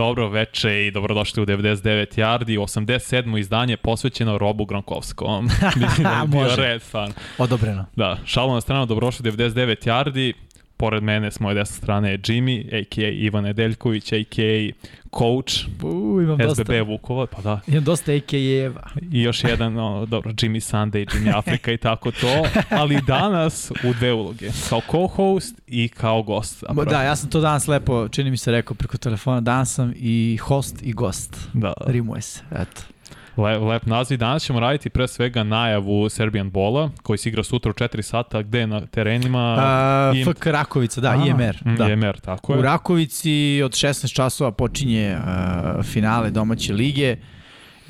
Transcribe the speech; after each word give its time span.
Dobro 0.00 0.28
veče 0.28 0.86
i 0.86 0.90
dobrodošli 0.90 1.42
u 1.42 1.46
99 1.46 2.18
Yardi. 2.18 2.58
87. 2.58 3.38
izdanje 3.38 3.76
posvećeno 3.76 4.38
Robu 4.38 4.64
Gronkovskom. 4.64 5.44
Mislim 5.80 6.04
da 6.04 6.20
je 6.20 6.26
bio 6.26 6.56
red 6.56 6.82
fan. 6.82 7.12
Odobreno. 7.38 7.84
Da, 7.96 8.18
šalom 8.24 8.54
na 8.54 8.60
stranu, 8.60 8.86
dobrodošli 8.86 9.28
u 9.28 9.32
99 9.32 9.88
Yardi. 9.88 10.32
Pored 10.80 11.02
mene 11.02 11.30
s 11.30 11.40
moje 11.40 11.54
desne 11.54 11.76
strane 11.76 12.10
je 12.10 12.18
Jimmy, 12.18 12.80
a.k.a. 12.80 13.08
Ivan 13.08 13.44
Nedeljković, 13.44 14.12
a.k.a. 14.12 14.72
coach 15.18 15.52
U, 15.82 16.20
imam 16.22 16.38
SBB 16.38 16.46
dosta. 16.46 16.82
Vukova, 16.82 17.26
pa 17.26 17.42
da. 17.42 17.60
Imam 17.66 17.84
dosta 17.84 18.12
AKA-eva. 18.12 18.88
I 19.12 19.22
još 19.22 19.44
jedan, 19.44 19.72
no, 19.72 20.06
dobro, 20.06 20.30
Jimmy 20.32 20.72
Sunday, 20.72 21.06
Jimmy 21.14 21.36
Afrika 21.38 21.72
i 21.72 21.76
tako 21.76 22.10
to, 22.10 22.44
ali 22.70 23.00
danas 23.06 23.70
u 23.70 23.92
dve 23.98 24.12
uloge, 24.12 24.48
kao 24.68 24.80
co-host 24.90 25.60
i 25.66 25.88
kao 25.88 26.22
gost. 26.22 26.60
zapravo. 26.60 26.84
Da, 26.84 27.02
ja 27.02 27.16
sam 27.16 27.30
to 27.30 27.40
danas 27.40 27.68
lepo, 27.68 28.08
čini 28.08 28.30
mi 28.30 28.36
se 28.36 28.50
rekao 28.50 28.74
preko 28.74 28.98
telefona, 28.98 29.40
danas 29.40 29.74
sam 29.74 29.92
i 29.96 30.36
host 30.36 30.76
i 30.82 30.92
gost. 30.92 31.36
Da, 31.54 31.72
Rimuje 31.86 32.22
se, 32.22 32.42
eto. 32.52 32.82
Le, 33.36 33.58
lep 33.58 33.86
naziv. 33.86 34.18
Danas 34.18 34.42
ćemo 34.42 34.60
raditi 34.60 34.90
pre 34.90 35.08
svega 35.08 35.42
najavu 35.42 36.08
Serbian 36.08 36.50
Bola, 36.50 36.90
koji 37.02 37.18
se 37.18 37.28
igra 37.28 37.42
sutra 37.42 37.70
u 37.70 37.74
4 37.74 38.02
sata, 38.02 38.42
gde 38.42 38.66
na 38.66 38.86
terenima? 38.86 39.56
A, 39.58 40.12
im- 40.16 40.24
FK 40.26 40.46
Rakovica, 40.46 41.00
da, 41.00 41.10
A, 41.10 41.26
IMR. 41.26 41.56
mm, 41.64 41.76
Da. 41.76 41.88
IMR, 41.88 42.20
tako 42.20 42.52
U 42.52 42.56
je. 42.56 42.62
Rakovici 42.62 43.30
od 43.64 43.72
16 43.72 44.14
časova 44.14 44.50
počinje 44.50 45.16
uh, 45.16 45.84
finale 45.84 46.30
domaće 46.30 46.72
lige 46.72 47.16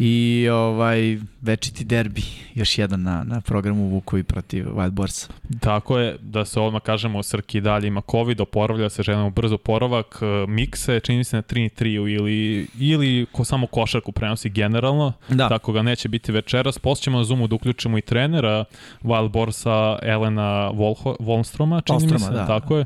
i 0.03 0.48
ovaj 0.48 1.19
večiti 1.41 1.84
derbi, 1.84 2.23
još 2.55 2.79
jedan 2.79 3.03
na, 3.03 3.25
na 3.25 3.41
programu 3.41 3.89
Vukovi 3.89 4.23
protiv 4.23 4.67
Wild 4.67 4.91
Borsa. 4.91 5.29
Tako 5.61 5.98
je, 5.98 6.17
da 6.20 6.45
se 6.45 6.61
odmah 6.61 6.83
kažemo, 6.83 7.23
Srki 7.23 7.61
dalje 7.61 7.89
ima 7.89 8.03
COVID, 8.11 8.41
oporavlja 8.41 8.91
se, 8.91 9.03
želimo 9.03 9.31
brzo 9.31 9.55
oporavak, 9.55 10.19
e, 10.23 10.47
mikse, 10.48 11.01
čini 11.01 11.25
se 11.25 11.37
na 11.37 11.43
3-3 11.43 11.87
ili, 11.87 12.67
ili 12.78 13.27
ko 13.33 13.45
samo 13.45 13.67
košarku 13.67 14.12
prenosi 14.12 14.51
generalno, 14.51 15.12
Da. 15.28 15.48
tako 15.48 15.73
ga 15.73 15.83
neće 15.83 16.09
biti 16.09 16.33
večeras. 16.33 16.78
Ćemo 17.01 17.19
na 17.19 17.25
Zoomu 17.25 17.47
da 17.47 17.55
uključimo 17.55 17.98
i 17.98 18.03
trenera 18.03 18.65
Wild 19.03 19.28
Borsa 19.28 19.98
Elena 20.03 20.69
Volho, 20.69 21.17
Volstroma, 21.21 21.81
čini 21.81 21.98
mi 21.98 22.06
Volstroma, 22.06 22.33
se, 22.33 22.41
da. 22.41 22.47
tako 22.47 22.77
je. 22.77 22.84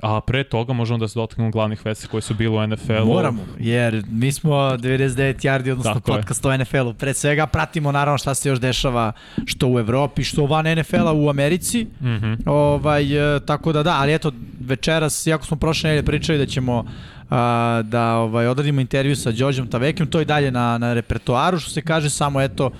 A 0.00 0.20
pre 0.20 0.44
toga 0.44 0.72
možemo 0.72 0.98
da 0.98 1.08
se 1.08 1.18
dotaknemo 1.18 1.50
glavnih 1.50 1.86
vesti 1.86 2.06
koje 2.08 2.20
su 2.20 2.34
bile 2.34 2.58
u 2.58 2.66
NFL-u. 2.66 3.06
Moramo, 3.06 3.42
jer 3.58 4.04
mi 4.10 4.32
smo 4.32 4.54
99 4.54 5.34
yardi, 5.34 5.70
odnosno 5.70 5.94
Tako 5.94 6.12
je. 6.12 6.16
podcast 6.16 6.44
o 6.44 6.56
NFL-u. 6.56 6.94
Pre 6.94 7.14
svega 7.14 7.46
pratimo 7.46 7.92
naravno 7.92 8.18
šta 8.18 8.34
se 8.34 8.48
još 8.48 8.60
dešava 8.60 9.12
što 9.46 9.68
u 9.68 9.78
Evropi, 9.78 10.24
što 10.24 10.46
van 10.46 10.66
NFL-a 10.78 11.12
u 11.12 11.28
Americi. 11.28 11.86
Mhm. 12.00 12.34
Ovaj, 12.46 13.36
e, 13.36 13.40
tako 13.40 13.72
da 13.72 13.82
da, 13.82 13.96
ali 13.96 14.14
eto, 14.14 14.32
večeras, 14.60 15.26
jako 15.26 15.46
smo 15.46 15.56
prošle 15.56 15.90
nedelje 15.90 16.06
pričali 16.06 16.38
da 16.38 16.46
ćemo 16.46 16.84
a, 17.30 17.82
da 17.84 18.14
ovaj, 18.14 18.46
odradimo 18.46 18.80
intervju 18.80 19.16
sa 19.16 19.30
Đođom 19.32 19.66
Tavekijom, 19.66 20.10
to 20.10 20.18
je 20.18 20.24
dalje 20.24 20.50
na, 20.50 20.78
na 20.78 20.94
repertoaru, 20.94 21.58
što 21.58 21.70
se 21.70 21.82
kaže, 21.82 22.10
samo 22.10 22.40
eto... 22.40 22.70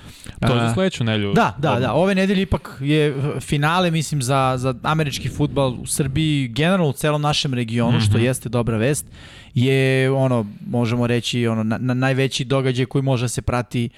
To 0.40 0.55
je 0.55 0.60
za 0.60 0.74
sledeću 0.74 1.05
nelju. 1.05 1.32
Da, 1.32 1.55
da, 1.58 1.80
da. 1.80 1.92
Ove 1.92 2.14
nedelje 2.14 2.42
ipak 2.42 2.77
je 2.80 3.14
finale, 3.40 3.90
mislim, 3.90 4.22
za, 4.22 4.55
za 4.56 4.74
američki 4.82 5.28
futbal 5.28 5.74
u 5.80 5.86
Srbiji, 5.86 6.48
generalno 6.48 6.88
u 6.88 6.92
celom 6.92 7.22
našem 7.22 7.55
regionu, 7.55 7.98
mm 7.98 8.00
-hmm. 8.00 8.08
što 8.08 8.18
Mhm. 8.18 8.24
jeste 8.24 8.48
dobra 8.48 8.77
vest, 8.77 9.06
je 9.55 10.10
ono, 10.10 10.46
možemo 10.66 11.06
reći, 11.06 11.46
ono, 11.46 11.62
na, 11.62 11.78
na 11.78 11.94
najveći 11.94 12.44
događaj 12.44 12.86
koji 12.86 13.02
može 13.02 13.24
da 13.24 13.28
se 13.28 13.42
prati 13.42 13.89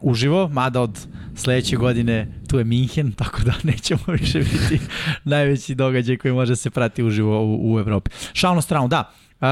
uživo, 0.00 0.48
mada 0.48 0.80
od 0.80 1.06
sledeće 1.34 1.76
godine 1.76 2.28
tu 2.48 2.58
je 2.58 2.64
Minhen, 2.64 3.12
tako 3.20 3.42
da 3.42 3.52
nećemo 3.62 4.00
više 4.06 4.38
biti 4.38 4.80
najveći 5.24 5.74
događaj 5.74 6.16
koji 6.16 6.34
može 6.34 6.52
da 6.52 6.56
se 6.56 6.70
prati 6.70 7.02
uživo 7.02 7.44
u, 7.44 7.74
u 7.74 7.78
Evropi. 7.78 8.10
Šalno 8.32 8.60
stranu, 8.62 8.88
da. 8.88 9.12
Uh, 9.40 9.46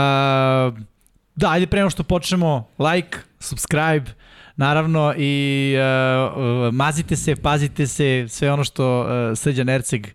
da, 1.36 1.50
ajde 1.50 1.66
prema 1.66 1.90
što 1.90 2.02
počnemo, 2.02 2.68
like, 2.78 3.18
subscribe, 3.40 4.04
naravno 4.56 5.14
i 5.16 5.74
uh, 6.36 6.74
mazite 6.74 7.16
se, 7.16 7.36
pazite 7.36 7.86
se, 7.86 8.26
sve 8.28 8.52
ono 8.52 8.64
što 8.64 9.00
uh, 9.00 9.06
Srđan 9.38 9.68
Erceg 9.68 10.06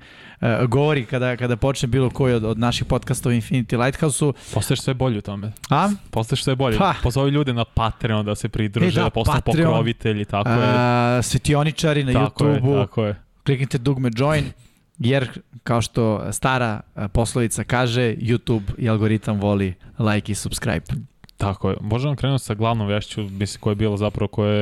uh, 0.42 0.66
govori 0.68 1.06
kada, 1.06 1.38
kada 1.38 1.56
počne 1.58 1.88
bilo 1.88 2.10
koji 2.10 2.34
od, 2.34 2.44
od 2.44 2.60
naših 2.60 2.86
podcastova 2.86 3.36
u 3.36 3.38
Infinity 3.38 3.84
Lighthouse-u. 3.86 4.34
Postaješ 4.54 4.82
sve 4.82 4.94
bolje 4.94 5.18
u 5.18 5.22
tome. 5.22 5.52
A? 5.70 5.90
Postaješ 6.12 6.44
sve 6.44 6.56
bolje. 6.56 6.78
Pa. 6.78 6.94
Pozovi 7.04 7.32
ljude 7.32 7.54
na 7.54 7.66
Patreon 7.66 8.26
da 8.26 8.36
se 8.36 8.50
pridruže, 8.50 8.88
E, 8.88 8.92
da, 8.92 9.04
da, 9.04 9.10
postanu 9.10 9.42
Patreon. 9.42 9.66
pokrovitelji, 9.66 10.26
tako 10.26 10.50
je. 10.50 10.58
Uh, 10.58 11.26
svetioničari 11.26 12.04
na 12.04 12.14
tako 12.14 12.48
je, 12.48 12.62
YouTube-u, 12.62 12.74
tako 12.82 13.06
je. 13.06 13.16
kliknite 13.46 13.78
dugme 13.78 14.12
join, 14.18 14.46
jer 15.00 15.42
kao 15.64 15.82
što 15.82 16.34
stara 16.34 16.82
uh, 16.96 17.04
poslovica 17.14 17.64
kaže, 17.64 18.16
YouTube 18.16 18.64
i 18.78 18.90
algoritam 18.90 19.40
voli 19.40 19.74
like 20.00 20.32
i 20.32 20.36
subscribe. 20.36 20.86
Tako 21.38 21.70
je. 21.70 21.76
Možemo 21.82 22.16
krenuti 22.16 22.44
sa 22.44 22.54
glavnom 22.54 22.88
vešću, 22.88 23.24
mislim, 23.24 23.62
koja 23.62 23.72
je 23.72 23.76
bila 23.76 23.98
zapravo, 23.98 24.28
koja 24.28 24.54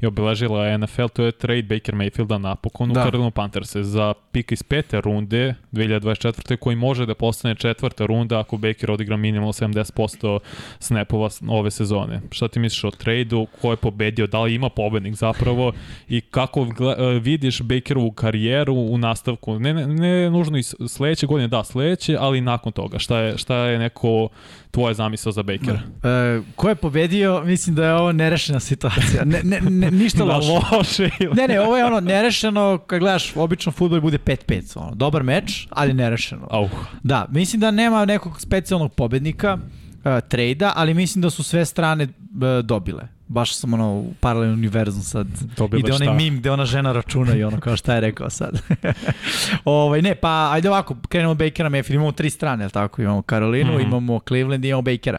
je 0.00 0.08
obeležila 0.08 0.78
NFL, 0.78 1.06
to 1.12 1.24
je 1.24 1.32
trade 1.32 1.62
Baker 1.62 1.94
Mayfielda 1.94 2.38
napokon 2.38 2.92
Da. 2.92 3.00
u 3.00 3.04
Carolina 3.04 3.30
Pantherse 3.30 3.82
za 3.82 4.14
pik 4.32 4.52
iz 4.52 4.62
pete 4.62 5.00
runde 5.00 5.54
2024. 5.72 6.56
koji 6.56 6.76
može 6.76 7.06
da 7.06 7.14
postane 7.14 7.54
četvrta 7.54 8.06
runda 8.06 8.40
ako 8.40 8.56
Baker 8.56 8.90
odigra 8.90 9.16
minimalno 9.16 9.52
70% 9.52 10.38
snapova 10.78 11.28
ove 11.48 11.70
sezone. 11.70 12.20
Šta 12.30 12.48
ti 12.48 12.58
misliš 12.58 12.84
o 12.84 12.90
tradu, 12.90 13.46
ko 13.60 13.70
je 13.70 13.76
pobedio, 13.76 14.26
da 14.26 14.42
li 14.42 14.54
ima 14.54 14.68
pobednik 14.68 15.14
zapravo 15.14 15.72
i 16.08 16.20
kako 16.20 16.60
e, 16.60 17.18
vidiš 17.18 17.62
Bakerovu 17.62 18.10
karijeru 18.10 18.74
u 18.74 18.98
nastavku, 18.98 19.58
ne, 19.58 19.74
ne, 19.74 19.86
ne 19.86 20.30
nužno 20.30 20.58
i 20.58 20.62
sledeće 20.62 21.26
godine, 21.26 21.48
da, 21.48 21.64
sledeće, 21.64 22.16
ali 22.20 22.40
nakon 22.40 22.72
toga. 22.72 22.98
Šta 22.98 23.18
je, 23.18 23.38
šta 23.38 23.56
je 23.56 23.78
neko 23.78 24.28
tvoja 24.76 24.94
zamisao 24.94 25.32
za 25.32 25.42
Bakera? 25.42 25.80
Uh, 25.84 26.44
ko 26.56 26.68
je 26.68 26.74
pobedio, 26.74 27.42
mislim 27.44 27.76
da 27.76 27.86
je 27.86 27.94
ovo 27.94 28.12
nerešena 28.12 28.60
situacija. 28.60 29.24
Ne, 29.24 29.40
ne, 29.42 29.60
ne, 29.60 29.90
ništa 29.90 30.24
Da, 30.24 30.36
loše. 30.36 30.50
loše 30.76 31.10
ili... 31.20 31.34
Ne, 31.34 31.48
ne, 31.48 31.60
ovo 31.60 31.76
je 31.76 31.84
ono 31.84 32.00
nerešeno, 32.00 32.78
kad 32.86 33.00
gledaš, 33.00 33.36
obično 33.36 33.72
futbol 33.72 34.00
bude 34.00 34.18
5-5, 34.18 34.78
ono, 34.78 34.94
dobar 34.94 35.22
meč, 35.22 35.66
ali 35.70 35.94
nerešeno. 35.94 36.46
Au. 36.50 36.68
Da, 37.02 37.26
mislim 37.30 37.60
da 37.60 37.70
nema 37.70 38.04
nekog 38.04 38.40
specijalnog 38.40 38.92
pobednika 38.94 39.58
uh, 39.58 40.28
trejda, 40.28 40.72
ali 40.76 40.94
mislim 40.94 41.22
da 41.22 41.30
su 41.30 41.42
sve 41.42 41.64
strane 41.64 42.04
uh, 42.04 42.64
dobile. 42.64 43.15
Baš 43.28 43.54
sam 43.54 43.74
ono 43.74 43.92
u 43.92 44.14
paralelnom 44.20 44.58
univerzum 44.58 45.02
sad. 45.02 45.26
Dobile 45.56 45.80
Ide 45.80 45.92
onaj 45.92 46.06
šta? 46.06 46.14
mim 46.14 46.38
gde 46.38 46.50
ona 46.50 46.64
žena 46.64 46.92
računa 46.92 47.34
i 47.36 47.44
ono 47.44 47.60
kao 47.60 47.76
šta 47.76 47.94
je 47.94 48.00
rekao 48.00 48.30
sad. 48.30 48.62
ovaj, 49.64 50.02
ne, 50.02 50.14
pa 50.14 50.50
ajde 50.52 50.68
ovako, 50.68 50.96
krenemo 51.08 51.34
Bakera 51.34 51.70
Mayfield. 51.70 51.94
Imamo 51.94 52.12
tri 52.12 52.30
strane, 52.30 52.64
jel 52.64 52.70
tako? 52.70 53.02
Imamo 53.02 53.22
Karolinu, 53.22 53.72
mm. 53.72 53.76
-hmm. 53.76 53.86
imamo 53.86 54.20
Cleveland 54.28 54.64
i 54.64 54.68
imamo 54.68 54.82
Bakera. 54.82 55.18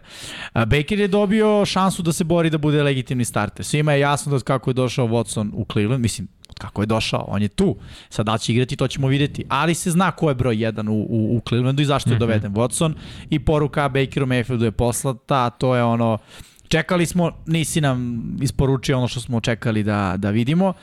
A, 0.54 0.66
Baker 0.66 1.00
je 1.00 1.08
dobio 1.08 1.66
šansu 1.66 2.02
da 2.02 2.14
se 2.14 2.24
bori 2.24 2.50
da 2.50 2.58
bude 2.58 2.84
legitimni 2.84 3.26
starter. 3.26 3.66
Svima 3.66 3.94
je 3.94 4.00
jasno 4.00 4.38
da 4.38 4.44
kako 4.44 4.70
je 4.70 4.74
došao 4.74 5.08
Watson 5.08 5.50
u 5.54 5.66
Cleveland, 5.72 6.02
mislim, 6.02 6.28
kako 6.58 6.82
je 6.82 6.86
došao, 6.86 7.26
on 7.28 7.42
je 7.42 7.48
tu. 7.48 7.76
Sad 8.10 8.26
da 8.26 8.38
će 8.38 8.54
igrati, 8.54 8.76
to 8.76 8.88
ćemo 8.88 9.08
videti. 9.08 9.44
Ali 9.50 9.74
se 9.74 9.92
zna 9.92 10.12
ko 10.12 10.30
je 10.30 10.36
broj 10.36 10.64
jedan 10.64 10.88
u, 10.88 10.94
u, 10.94 11.38
u 11.38 11.42
Clevelandu 11.48 11.82
i 11.82 11.86
zašto 11.86 12.10
je 12.10 12.14
Mhm. 12.14 12.20
doveden 12.20 12.54
Watson. 12.54 12.94
I 13.30 13.40
poruka 13.40 13.90
Bakeru 13.90 14.26
Mayfieldu 14.26 14.64
je 14.64 14.72
poslata, 14.72 15.46
a 15.46 15.50
to 15.50 15.76
je 15.76 15.84
ono, 15.84 16.18
čekali 16.68 17.06
smo, 17.06 17.32
nisi 17.46 17.82
nam 17.82 18.24
isporučio 18.42 18.98
ono 18.98 19.08
što 19.08 19.20
smo 19.20 19.40
čekali 19.40 19.84
da, 19.84 20.14
da 20.18 20.30
vidimo. 20.30 20.74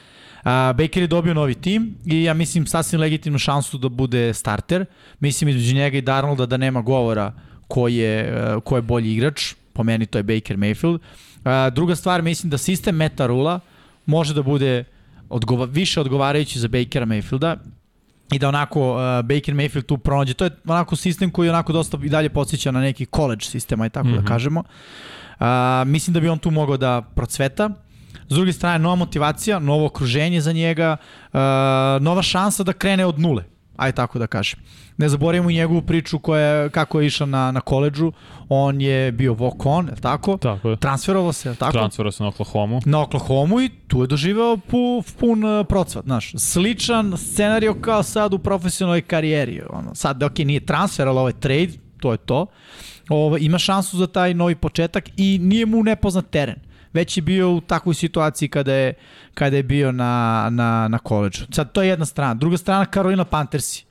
A, 0.45 0.73
Baker 0.73 1.03
je 1.03 1.07
dobio 1.07 1.35
novi 1.35 1.55
tim 1.55 1.95
i 2.07 2.23
ja 2.23 2.35
mislim 2.35 2.67
sasvim 2.67 3.01
legitimnu 3.01 3.39
šansu 3.39 3.79
da 3.79 3.89
bude 3.89 4.35
starter. 4.35 4.85
Mislim 5.21 5.49
između 5.49 5.75
njega 5.75 5.99
i 5.99 6.03
Darnolda 6.03 6.47
da 6.47 6.57
nema 6.57 6.81
govora 6.81 7.33
ko 7.69 7.89
je, 7.89 8.21
e, 8.21 8.61
ko 8.65 8.77
je 8.77 8.83
bolji 8.83 9.13
igrač. 9.13 9.55
Po 9.73 9.83
meni 9.83 10.07
to 10.07 10.19
je 10.19 10.23
Baker 10.23 10.57
Mayfield. 10.57 10.99
A, 11.45 11.71
druga 11.71 11.97
stvar, 11.97 12.23
mislim 12.23 12.51
da 12.51 12.59
sistem 12.59 12.97
meta 12.97 13.27
rula 13.27 13.61
može 14.07 14.35
da 14.35 14.43
bude 14.43 14.85
odgova, 15.29 15.65
više 15.65 16.01
odgovarajući 16.01 16.59
za 16.59 16.69
Bakera 16.69 17.07
Mayfielda 17.07 17.57
i 18.33 18.39
da 18.39 18.49
onako 18.49 18.93
uh, 18.93 18.99
Baker 19.25 19.55
Mayfield 19.55 19.87
tu 19.87 19.99
pronađe. 19.99 20.35
To 20.35 20.45
je 20.45 20.51
onako 20.67 20.97
sistem 20.97 21.31
koji 21.31 21.49
onako 21.49 21.73
dosta 21.73 21.99
i 22.03 22.09
dalje 22.09 22.29
podsjeća 22.29 22.71
na 22.71 22.81
neki 22.81 23.07
college 23.07 23.45
sistem, 23.45 23.81
aj 23.81 23.89
tako 23.89 24.09
mm 24.09 24.11
-hmm. 24.11 24.15
Mhm. 24.15 24.25
da 24.25 24.29
kažemo. 24.29 24.61
Uh, 24.61 24.67
mislim 25.87 26.15
da 26.15 26.21
bi 26.21 26.29
on 26.29 26.39
tu 26.39 26.51
mogao 26.51 26.77
da 26.77 27.03
procveta. 27.05 27.71
S 28.25 28.35
druge 28.35 28.53
strane, 28.53 28.79
nova 28.79 28.95
motivacija, 28.95 29.59
novo 29.59 29.87
okruženje 29.87 30.41
za 30.41 30.53
njega, 30.53 30.97
uh, 31.25 31.39
nova 32.01 32.23
šansa 32.23 32.63
da 32.63 32.73
krene 32.73 33.07
od 33.07 33.19
nule, 33.19 33.45
aj 33.77 33.93
tako 33.93 34.19
da 34.19 34.27
kažem. 34.27 34.61
Ne 34.97 35.09
zaboravimo 35.09 35.51
i 35.51 35.55
njegovu 35.55 35.83
priču 35.83 36.19
koja, 36.19 36.41
je- 36.43 36.71
kako 36.71 37.01
je 37.01 37.07
išao 37.07 37.27
na, 37.27 37.51
na 37.53 37.61
koleđu, 37.61 38.13
on 38.49 38.81
je 38.81 39.13
bio 39.13 39.35
walk-on, 39.35 39.87
je 39.87 39.93
li 39.93 40.01
tako? 40.01 40.37
Tako 40.37 40.71
je. 40.71 40.77
Transferovao 40.77 41.33
se, 41.33 41.49
je 41.49 41.55
tako? 41.55 41.73
Transfera 41.73 42.13
se 42.13 42.23
na 42.23 42.29
Oklahoma. 42.29 42.81
na 42.85 43.01
Oklahoma 43.01 43.63
i 43.63 43.71
tu 43.89 44.01
je 44.01 44.07
doživeo 44.07 44.57
pu, 44.59 44.79
pun 45.19 45.45
uh, 45.45 45.67
procvat, 45.67 46.05
znaš. 46.05 46.33
Sličan 46.35 47.17
scenario 47.17 47.75
kao 47.75 48.03
sad 48.03 48.35
u 48.35 48.39
profesionalnoj 48.39 49.03
karijeri. 49.03 49.63
Ono, 49.71 49.95
sad, 49.95 50.23
ok, 50.23 50.39
nije 50.39 50.67
transfer, 50.67 51.09
ali 51.09 51.19
ovo 51.19 51.29
je 51.29 51.41
trade, 51.41 51.73
to 52.01 52.13
je 52.13 52.19
to. 52.19 52.47
Ovo, 53.09 53.39
ima 53.39 53.59
šansu 53.59 53.97
za 53.97 54.07
taj 54.07 54.35
novi 54.35 54.55
početak 54.55 55.09
i 55.17 55.39
nije 55.43 55.67
mu 55.67 55.83
nepoznat 55.83 56.31
teren. 56.31 56.57
Već 56.93 57.17
je 57.17 57.23
bio 57.23 57.53
u 57.53 57.61
takvoj 57.61 57.95
situaciji 57.95 58.49
kada 58.49 58.73
je, 58.75 58.95
kada 59.35 59.57
je 59.57 59.63
bio 59.63 59.93
na, 59.93 60.49
na, 60.51 60.89
na 60.89 60.99
koleđu. 60.99 61.45
Sad, 61.51 61.73
to 61.73 61.83
je 61.83 61.89
jedna 61.89 62.07
strana. 62.07 62.35
Druga 62.35 62.57
strana, 62.57 62.85
Carolina 62.95 63.25
Panthersi. 63.25 63.85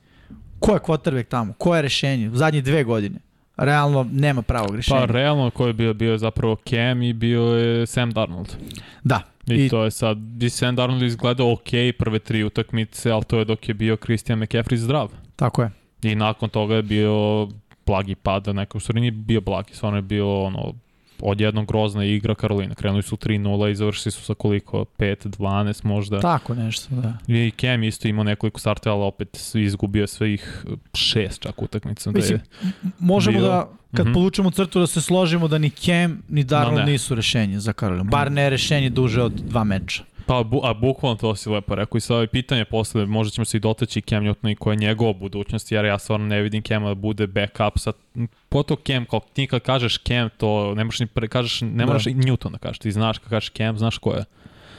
Ko 0.60 0.72
je 0.72 0.78
quarterback 0.80 1.28
tamo? 1.28 1.52
Ko 1.58 1.76
je 1.76 1.82
rešenje? 1.82 2.28
U 2.28 2.36
zadnje 2.36 2.60
dve 2.60 2.84
godine. 2.84 3.18
realno 3.56 4.06
nema 4.12 4.42
pravog 4.42 4.76
rešenja. 4.76 5.00
Pa 5.00 5.12
realno 5.12 5.50
ko 5.50 5.66
je 5.66 5.72
bio, 5.72 5.94
bio 5.94 6.12
je 6.12 6.18
zapravo 6.18 6.56
Cam 6.68 7.02
i 7.02 7.12
bio 7.12 7.42
je 7.42 7.86
Sam 7.86 8.10
Darnold. 8.10 8.56
Da. 9.04 9.20
I, 9.46 9.54
I 9.54 9.68
to 9.68 9.84
je 9.84 9.90
sad, 9.90 10.16
bi 10.16 10.50
Sam 10.50 10.76
Darnold 10.76 11.02
izgledao 11.02 11.52
ok 11.52 11.68
prve 11.98 12.18
tri 12.18 12.44
utakmice, 12.44 13.10
ali 13.10 13.24
to 13.24 13.38
je 13.38 13.44
dok 13.44 13.68
je 13.68 13.74
bio 13.74 13.96
Christian 13.96 14.38
McCaffrey 14.38 14.76
zdrav. 14.76 15.10
Tako 15.36 15.62
je. 15.62 15.70
I 16.02 16.14
nakon 16.14 16.48
toga 16.48 16.74
je 16.74 16.82
bio 16.82 17.48
blagi 17.86 18.14
pad, 18.14 18.46
neko 18.46 18.78
u 18.78 18.80
stvari 18.80 19.00
nije 19.00 19.10
bio 19.10 19.40
blagi, 19.40 19.74
stvarno 19.74 19.98
je 19.98 20.02
bio 20.02 20.42
ono, 20.42 20.74
odjednom 21.22 21.66
grozna 21.66 22.04
igra 22.04 22.34
Karolina. 22.34 22.74
Krenuli 22.74 23.02
su 23.02 23.16
3-0 23.16 23.70
i 23.70 23.74
završili 23.74 24.12
su 24.12 24.22
sa 24.22 24.34
koliko? 24.34 24.84
5-12 24.98 25.84
možda. 25.84 26.20
Tako 26.20 26.54
nešto, 26.54 26.94
da. 26.94 27.18
I 27.28 27.52
Cam 27.60 27.82
isto 27.82 28.08
imao 28.08 28.24
nekoliko 28.24 28.60
startova, 28.60 28.96
ali 28.96 29.04
opet 29.04 29.50
izgubio 29.54 30.06
svih 30.06 30.64
šest 30.94 31.42
čak 31.42 31.62
utakmica. 31.62 32.10
Da 32.10 32.18
je 32.18 32.40
možemo 32.98 33.38
bio... 33.38 33.48
da, 33.48 33.68
kad 33.94 34.06
mm 34.06 34.14
-hmm. 34.14 34.54
crtu, 34.54 34.80
da 34.80 34.86
se 34.86 35.00
složimo 35.00 35.48
da 35.48 35.58
ni 35.58 35.70
Cam 35.70 36.22
ni 36.28 36.44
Darnold 36.44 36.78
no, 36.78 36.84
nisu 36.84 37.14
rešenje 37.14 37.60
za 37.60 37.72
Karolinu. 37.72 38.10
Bar 38.10 38.32
ne 38.32 38.50
rešenje 38.50 38.90
duže 38.90 39.22
od 39.22 39.32
dva 39.32 39.64
meča. 39.64 40.04
Pa, 40.26 40.42
bu, 40.42 40.60
a 40.64 40.74
bukvalno 40.74 41.16
to 41.16 41.36
si 41.36 41.48
lepo 41.48 41.74
rekao 41.74 41.98
i 41.98 42.00
sad 42.00 42.14
ovaj 42.14 42.26
pitanje 42.26 42.64
posle, 42.64 43.06
možda 43.06 43.30
ćemo 43.30 43.44
se 43.44 43.56
i 43.56 43.60
dotaći 43.60 44.00
Cam 44.00 44.24
Newtona 44.24 44.52
i 44.52 44.54
koja 44.54 44.72
je 44.72 44.78
njegova 44.78 45.12
budućnost, 45.12 45.72
jer 45.72 45.84
ja 45.84 45.98
stvarno 45.98 46.26
ne 46.26 46.42
vidim 46.42 46.62
Cam 46.62 46.84
da 46.84 46.94
bude 46.94 47.26
backup 47.26 47.78
sa, 47.78 47.92
to 48.50 48.76
Cam, 48.86 49.04
kao 49.04 49.20
ti 49.32 49.46
kad 49.46 49.62
kažeš 49.62 49.98
Cam, 49.98 50.28
to 50.36 50.74
ne 50.74 50.84
možeš 50.84 51.00
ni 51.00 51.06
pre, 51.06 51.28
kažeš, 51.28 51.60
ne 51.60 51.68
da. 51.70 51.86
moraš 51.86 52.04
da. 52.04 52.10
i 52.10 52.14
Newton 52.14 52.50
da 52.50 52.58
kažeš, 52.58 52.78
ti 52.78 52.92
znaš 52.92 53.18
kad 53.18 53.28
kažeš 53.28 53.50
Cam, 53.50 53.78
znaš 53.78 53.98
ko 53.98 54.12
je. 54.12 54.24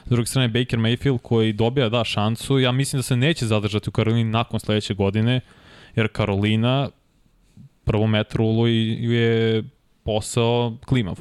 S 0.06 0.10
druge 0.10 0.26
strane, 0.26 0.48
Baker 0.48 0.80
Mayfield 0.80 1.18
koji 1.18 1.54
dobija 1.54 1.90
da 1.90 2.04
šansu, 2.04 2.60
ja 2.60 2.72
mislim 2.72 3.00
da 3.00 3.04
se 3.04 3.16
neće 3.16 3.46
zadržati 3.46 3.90
u 3.90 3.92
Karolini 3.92 4.30
nakon 4.30 4.60
sledeće 4.60 4.94
godine, 4.94 5.42
jer 5.96 6.08
Karolina 6.08 6.90
prvo 7.84 8.08
metru 8.08 8.68
je 8.68 9.64
posao 10.04 10.78
klimav 10.86 11.20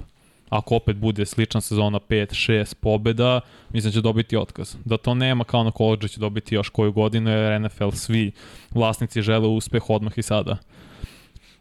ako 0.55 0.77
opet 0.77 0.97
bude 0.97 1.27
slična 1.27 1.61
sezona 1.61 1.99
5-6 1.99 2.75
pobeda, 2.75 3.41
mislim 3.71 3.91
da 3.91 3.95
će 3.95 4.01
dobiti 4.01 4.37
otkaz. 4.37 4.77
Da 4.85 4.97
to 4.97 5.15
nema 5.15 5.45
kao 5.45 5.65
na 5.65 5.71
koleđu 5.71 6.09
će 6.09 6.21
dobiti 6.21 6.55
još 6.55 6.69
koju 6.69 6.93
godinu, 6.93 7.31
jer 7.31 7.61
NFL 7.61 7.91
svi 7.91 8.33
vlasnici 8.71 9.23
žele 9.23 9.49
uspeh 9.49 9.91
odmah 9.91 10.19
i 10.19 10.23
sada. 10.23 10.57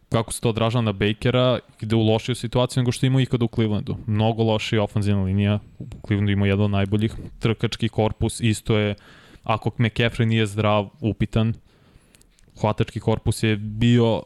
Kako 0.10 0.34
se 0.34 0.42
to 0.42 0.50
odražava 0.50 0.82
na 0.82 0.92
Bakera, 0.92 1.60
gde 1.80 1.96
u 1.96 2.02
lošiju 2.02 2.36
situaciju 2.36 2.82
nego 2.82 2.92
što 2.92 3.06
ima 3.06 3.22
ikada 3.22 3.46
u 3.46 3.50
Clevelandu. 3.56 3.98
Mnogo 4.08 4.44
lošija 4.44 4.84
ofenzivna 4.84 5.24
linija, 5.24 5.60
u 5.80 5.86
Clevelandu 6.08 6.32
ima 6.32 6.48
jedan 6.48 6.66
od 6.66 6.72
najboljih, 6.72 7.14
trkački 7.40 7.90
korpus, 7.90 8.40
isto 8.40 8.78
je, 8.78 8.96
ako 9.44 9.70
McCaffrey 9.70 10.26
nije 10.26 10.46
zdrav, 10.46 10.90
upitan, 11.02 11.54
hvatački 12.62 13.00
korpus 13.00 13.44
je 13.44 13.56
bio 13.58 14.24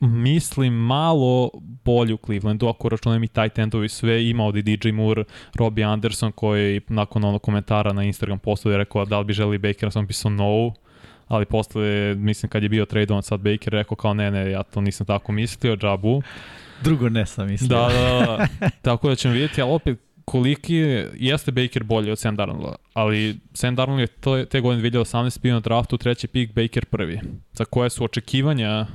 mislim 0.00 0.72
malo 0.72 1.50
bolje 1.84 2.14
u 2.14 2.18
Clevelandu, 2.26 2.66
ako 2.66 2.88
računam 2.88 3.24
i 3.24 3.28
tight 3.28 3.58
endovi 3.58 3.88
sve, 3.88 4.28
ima 4.28 4.44
ovdje 4.44 4.62
DJ 4.62 4.92
Moore, 4.92 5.24
Robbie 5.54 5.84
Anderson 5.84 6.32
koji 6.32 6.80
nakon 6.88 7.24
onog 7.24 7.42
komentara 7.42 7.92
na 7.92 8.04
Instagram 8.04 8.38
postoje 8.38 8.78
rekao 8.78 9.04
da 9.04 9.18
li 9.18 9.24
bi 9.24 9.32
želi 9.32 9.58
Baker, 9.58 9.92
sam 9.92 10.06
pisao 10.06 10.30
no, 10.30 10.72
ali 11.28 11.44
posle, 11.44 12.14
mislim 12.14 12.50
kad 12.50 12.62
je 12.62 12.68
bio 12.68 12.84
tradeovan 12.84 13.22
sad 13.22 13.40
Baker, 13.40 13.72
rekao 13.72 13.96
kao 13.96 14.14
ne, 14.14 14.30
ne, 14.30 14.50
ja 14.50 14.62
to 14.62 14.80
nisam 14.80 15.06
tako 15.06 15.32
mislio, 15.32 15.76
džabu. 15.76 16.22
Drugo 16.82 17.08
ne 17.08 17.26
sam 17.26 17.46
mislio. 17.46 17.68
Da, 17.68 17.88
da, 17.88 18.26
da. 18.26 18.46
tako 18.82 19.08
da 19.08 19.14
ćemo 19.14 19.34
vidjeti, 19.34 19.62
ali 19.62 19.72
opet 19.72 19.98
koliki 20.24 20.74
je, 20.74 21.10
jeste 21.14 21.52
Baker 21.52 21.84
bolji 21.84 22.10
od 22.10 22.18
Sam 22.18 22.36
Darnolda, 22.36 22.74
ali 22.94 23.40
Sam 23.54 23.74
Darnold 23.74 24.00
je 24.00 24.06
to, 24.06 24.44
te 24.44 24.60
godine 24.60 24.90
2018 24.90 25.40
bio 25.40 25.54
na 25.54 25.60
draftu, 25.60 25.98
treći 25.98 26.28
pik, 26.28 26.54
Baker 26.54 26.84
prvi. 26.84 27.20
Za 27.52 27.64
koje 27.64 27.90
su 27.90 28.04
očekivanja 28.04 28.86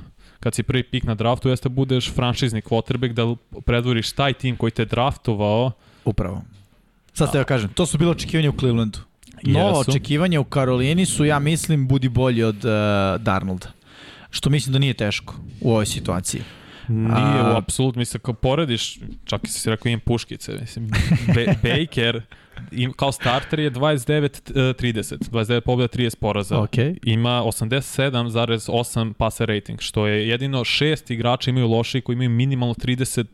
kad 0.46 0.54
si 0.54 0.62
prvi 0.62 0.82
pik 0.82 1.04
na 1.04 1.14
draftu, 1.14 1.48
jeste 1.48 1.68
budeš 1.68 2.12
franšizni 2.14 2.60
quarterback, 2.62 3.12
da 3.12 3.24
predvoriš 3.60 4.12
taj 4.12 4.32
tim 4.32 4.56
koji 4.56 4.70
te 4.70 4.84
draftovao. 4.84 5.72
Upravo. 6.04 6.42
Sad 7.12 7.28
ste 7.28 7.38
ja 7.38 7.44
kažem, 7.44 7.70
to 7.74 7.86
su 7.86 7.98
bilo 7.98 8.10
očekivanje 8.10 8.48
u 8.48 8.52
Clevelandu. 8.52 8.98
Nova 9.42 9.78
očekivanja 9.78 10.40
u 10.40 10.44
Karolini 10.44 11.06
su, 11.06 11.24
ja 11.24 11.38
mislim, 11.38 11.88
budi 11.88 12.08
bolji 12.08 12.42
od 12.42 12.56
uh, 12.56 13.22
Darnolda. 13.22 13.72
Što 14.30 14.50
mislim 14.50 14.72
da 14.72 14.78
nije 14.78 14.94
teško 14.94 15.34
u 15.60 15.70
ovoj 15.70 15.86
situaciji. 15.86 16.42
Nije, 16.88 17.56
apsolutno, 17.56 17.98
mislim, 17.98 18.20
kao 18.20 18.34
porediš, 18.34 18.98
čak 19.24 19.44
i 19.44 19.48
si 19.48 19.70
rekao 19.70 19.90
imam 19.90 20.00
puškice, 20.00 20.52
mislim, 20.60 20.90
Be 21.34 21.46
Baker 21.64 22.22
im, 22.72 22.92
kao 22.92 23.12
starter 23.12 23.58
je 23.58 23.70
29-30, 23.70 25.30
29 25.30 25.60
pobjeda, 25.60 25.88
30 25.96 26.16
poraza. 26.16 26.56
Okay. 26.56 26.98
Ima 27.04 27.42
87,8 27.44 29.12
pase 29.12 29.46
rating, 29.46 29.80
što 29.80 30.06
je 30.06 30.28
jedino 30.28 30.64
šest 30.64 31.10
igrača 31.10 31.50
imaju 31.50 31.68
loši 31.68 32.00
koji 32.00 32.14
imaju 32.14 32.30
minimalno 32.30 32.74
30 32.74 33.24
uh, 33.24 33.30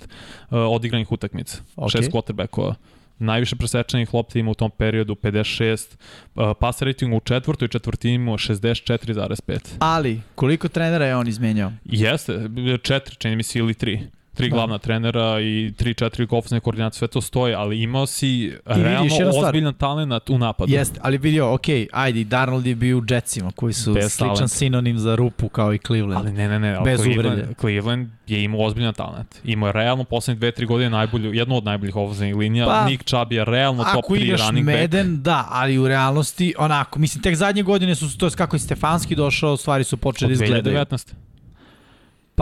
odigranih 0.50 1.12
utakmica. 1.12 1.58
Okay. 1.76 1.92
Šest 1.92 2.10
quarterbackova 2.10 2.74
najviše 3.18 3.56
presečenih 3.56 4.14
lopti 4.14 4.38
ima 4.38 4.50
u 4.50 4.54
tom 4.54 4.70
periodu 4.70 5.14
56, 5.14 5.96
uh, 6.34 6.42
pass 6.60 6.82
rating 6.82 7.14
u 7.14 7.20
četvrtoj 7.20 7.68
četvrtini 7.68 8.14
imao 8.14 8.38
64,5. 8.38 9.58
Ali, 9.78 10.20
koliko 10.34 10.68
trenera 10.68 11.06
je 11.06 11.16
on 11.16 11.28
izmenjao? 11.28 11.72
Jeste, 11.84 12.48
četiri, 12.82 13.16
čini 13.16 13.36
mi 13.36 13.42
se, 13.42 13.58
ili 13.58 13.74
tri 13.74 14.00
tri 14.34 14.48
da. 14.48 14.54
glavna 14.56 14.78
trenera 14.78 15.40
i 15.40 15.72
tri, 15.76 15.94
četiri 15.94 16.26
ofenzivne 16.30 16.60
koordinacije, 16.60 16.98
sve 16.98 17.08
to 17.08 17.20
stoji, 17.20 17.54
ali 17.54 17.82
imao 17.82 18.06
si 18.06 18.52
realno 18.64 19.14
ozbiljan 19.36 19.74
talent 19.74 20.30
u 20.30 20.38
napadu. 20.38 20.72
Jeste, 20.72 21.00
ali 21.02 21.18
vidio, 21.18 21.54
ok, 21.54 21.66
ajde, 21.92 22.24
Darnold 22.24 22.66
je 22.66 22.74
bio 22.74 22.98
u 22.98 23.02
Jetsima, 23.08 23.50
koji 23.56 23.72
su 23.72 23.94
Bez 23.94 24.12
sličan 24.12 24.34
talent. 24.34 24.50
sinonim 24.52 24.98
za 24.98 25.14
rupu 25.14 25.48
kao 25.48 25.74
i 25.74 25.78
Cleveland. 25.78 26.26
Ali 26.26 26.32
ne, 26.32 26.48
ne, 26.48 26.58
ne, 26.58 26.80
Bez 26.84 27.00
Cleveland, 27.00 27.38
uvrede. 27.38 27.54
Cleveland 27.60 28.08
je 28.26 28.44
imao 28.44 28.60
ozbiljan 28.60 28.94
talent. 28.94 29.36
Imao 29.44 29.66
je 29.66 29.72
realno 29.72 30.04
poslednje 30.04 30.38
dve, 30.38 30.52
tri 30.52 30.66
godine 30.66 30.90
najbolju, 30.90 31.32
jednu 31.32 31.56
od 31.56 31.64
najboljih 31.64 31.96
ofenzivnih 31.96 32.36
linija. 32.36 32.66
Pa, 32.66 32.84
Nick 32.84 33.04
Chubb 33.04 33.32
je 33.32 33.44
realno 33.44 33.84
top 33.94 34.04
3 34.04 34.46
running 34.46 34.66
back. 34.66 34.78
Meden, 34.78 35.22
da, 35.22 35.48
ali 35.50 35.78
u 35.78 35.88
realnosti, 35.88 36.54
onako, 36.58 36.98
mislim, 36.98 37.22
tek 37.22 37.34
zadnje 37.34 37.62
godine 37.62 37.94
su, 37.94 38.18
to 38.18 38.26
je 38.26 38.30
kako 38.30 38.56
je 38.56 38.60
Stefanski 38.60 39.14
došao, 39.14 39.56
stvari 39.56 39.84
su 39.84 39.96
počeli 39.96 40.32
izgledati. 40.32 40.70
2019. 40.70 41.12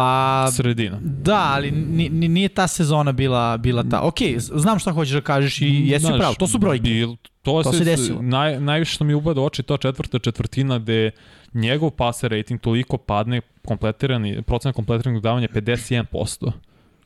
Pa 0.00 0.50
sredina. 0.52 0.98
Da, 1.02 1.50
ali 1.54 1.70
nije 1.70 2.48
ta 2.48 2.68
sezona 2.68 3.12
bila 3.12 3.56
bila 3.56 3.84
ta. 3.90 4.00
Ok, 4.00 4.16
znam 4.38 4.78
šta 4.78 4.92
hoćeš 4.92 5.14
da 5.14 5.20
kažeš 5.20 5.60
i 5.60 5.82
jesi 5.84 6.06
Znaš, 6.06 6.18
pravo. 6.18 6.34
To 6.34 6.46
su 6.46 6.58
brojke. 6.58 6.82
Bil, 6.82 7.16
to, 7.42 7.62
to 7.62 7.72
se, 7.72 7.78
se 7.78 7.84
desilo. 7.84 8.22
Naj, 8.22 8.60
najviše 8.60 8.94
što 8.94 9.04
mi 9.04 9.14
ubada 9.14 9.40
oči 9.40 9.62
to 9.62 9.76
četvrta 9.76 10.18
četvrtina 10.18 10.78
gde 10.78 11.10
njegov 11.54 11.90
passer 11.90 12.30
rating 12.30 12.60
toliko 12.60 12.96
padne 12.96 13.40
kompletirani, 13.66 14.42
procenat 14.42 14.76
kompletiranog 14.76 15.22
davanja 15.22 15.48
51%. 15.48 16.52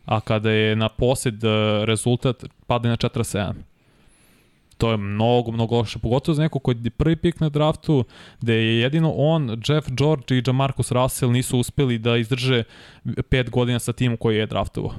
A 0.04 0.20
kada 0.20 0.50
je 0.50 0.76
na 0.76 0.88
posed 0.88 1.44
eh, 1.44 1.48
rezultat 1.84 2.44
padne 2.66 2.90
na 2.90 2.96
47 2.96 3.52
to 4.78 4.90
je 4.90 4.96
mnogo, 4.96 5.52
mnogo 5.52 5.76
loše, 5.76 5.98
pogotovo 5.98 6.34
za 6.34 6.42
neko 6.42 6.58
koji 6.58 6.76
je 6.84 6.90
prvi 6.90 7.16
pik 7.16 7.40
na 7.40 7.48
draftu, 7.48 8.04
gde 8.40 8.54
je 8.54 8.80
jedino 8.80 9.12
on, 9.12 9.50
Jeff 9.68 9.88
George 9.90 10.34
i 10.34 10.42
Jamarcus 10.46 10.92
Russell 10.92 11.32
nisu 11.32 11.58
uspeli 11.58 11.98
da 11.98 12.16
izdrže 12.16 12.62
pet 13.28 13.50
godina 13.50 13.78
sa 13.78 13.92
timom 13.92 14.16
koji 14.16 14.36
je 14.36 14.46
draftovao. 14.46 14.94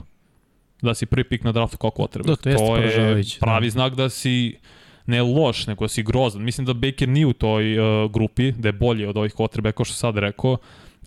Da 0.82 0.94
si 0.94 1.06
prvi 1.06 1.24
pik 1.24 1.44
na 1.44 1.52
draftu 1.52 1.78
kao 1.78 1.90
quarterback. 1.90 2.28
Da, 2.28 2.36
to, 2.36 2.58
to 2.58 2.78
je 2.78 3.24
pravi 3.40 3.68
da. 3.68 3.72
znak 3.72 3.96
da 3.96 4.10
si 4.10 4.58
ne 5.06 5.22
loš, 5.22 5.68
nego 5.68 5.88
si 5.88 6.04
grozan. 6.04 6.44
Mislim 6.44 6.66
da 6.66 6.74
Baker 6.74 7.10
nije 7.10 7.26
u 7.26 7.34
toj 7.34 7.80
uh, 7.80 8.12
grupi, 8.12 8.52
da 8.52 8.68
je 8.68 8.74
bolji 8.74 9.06
od 9.06 9.18
ovih 9.18 9.34
quarterbacka, 9.34 9.84
što 9.84 9.94
sad 9.94 10.18
rekao, 10.18 10.58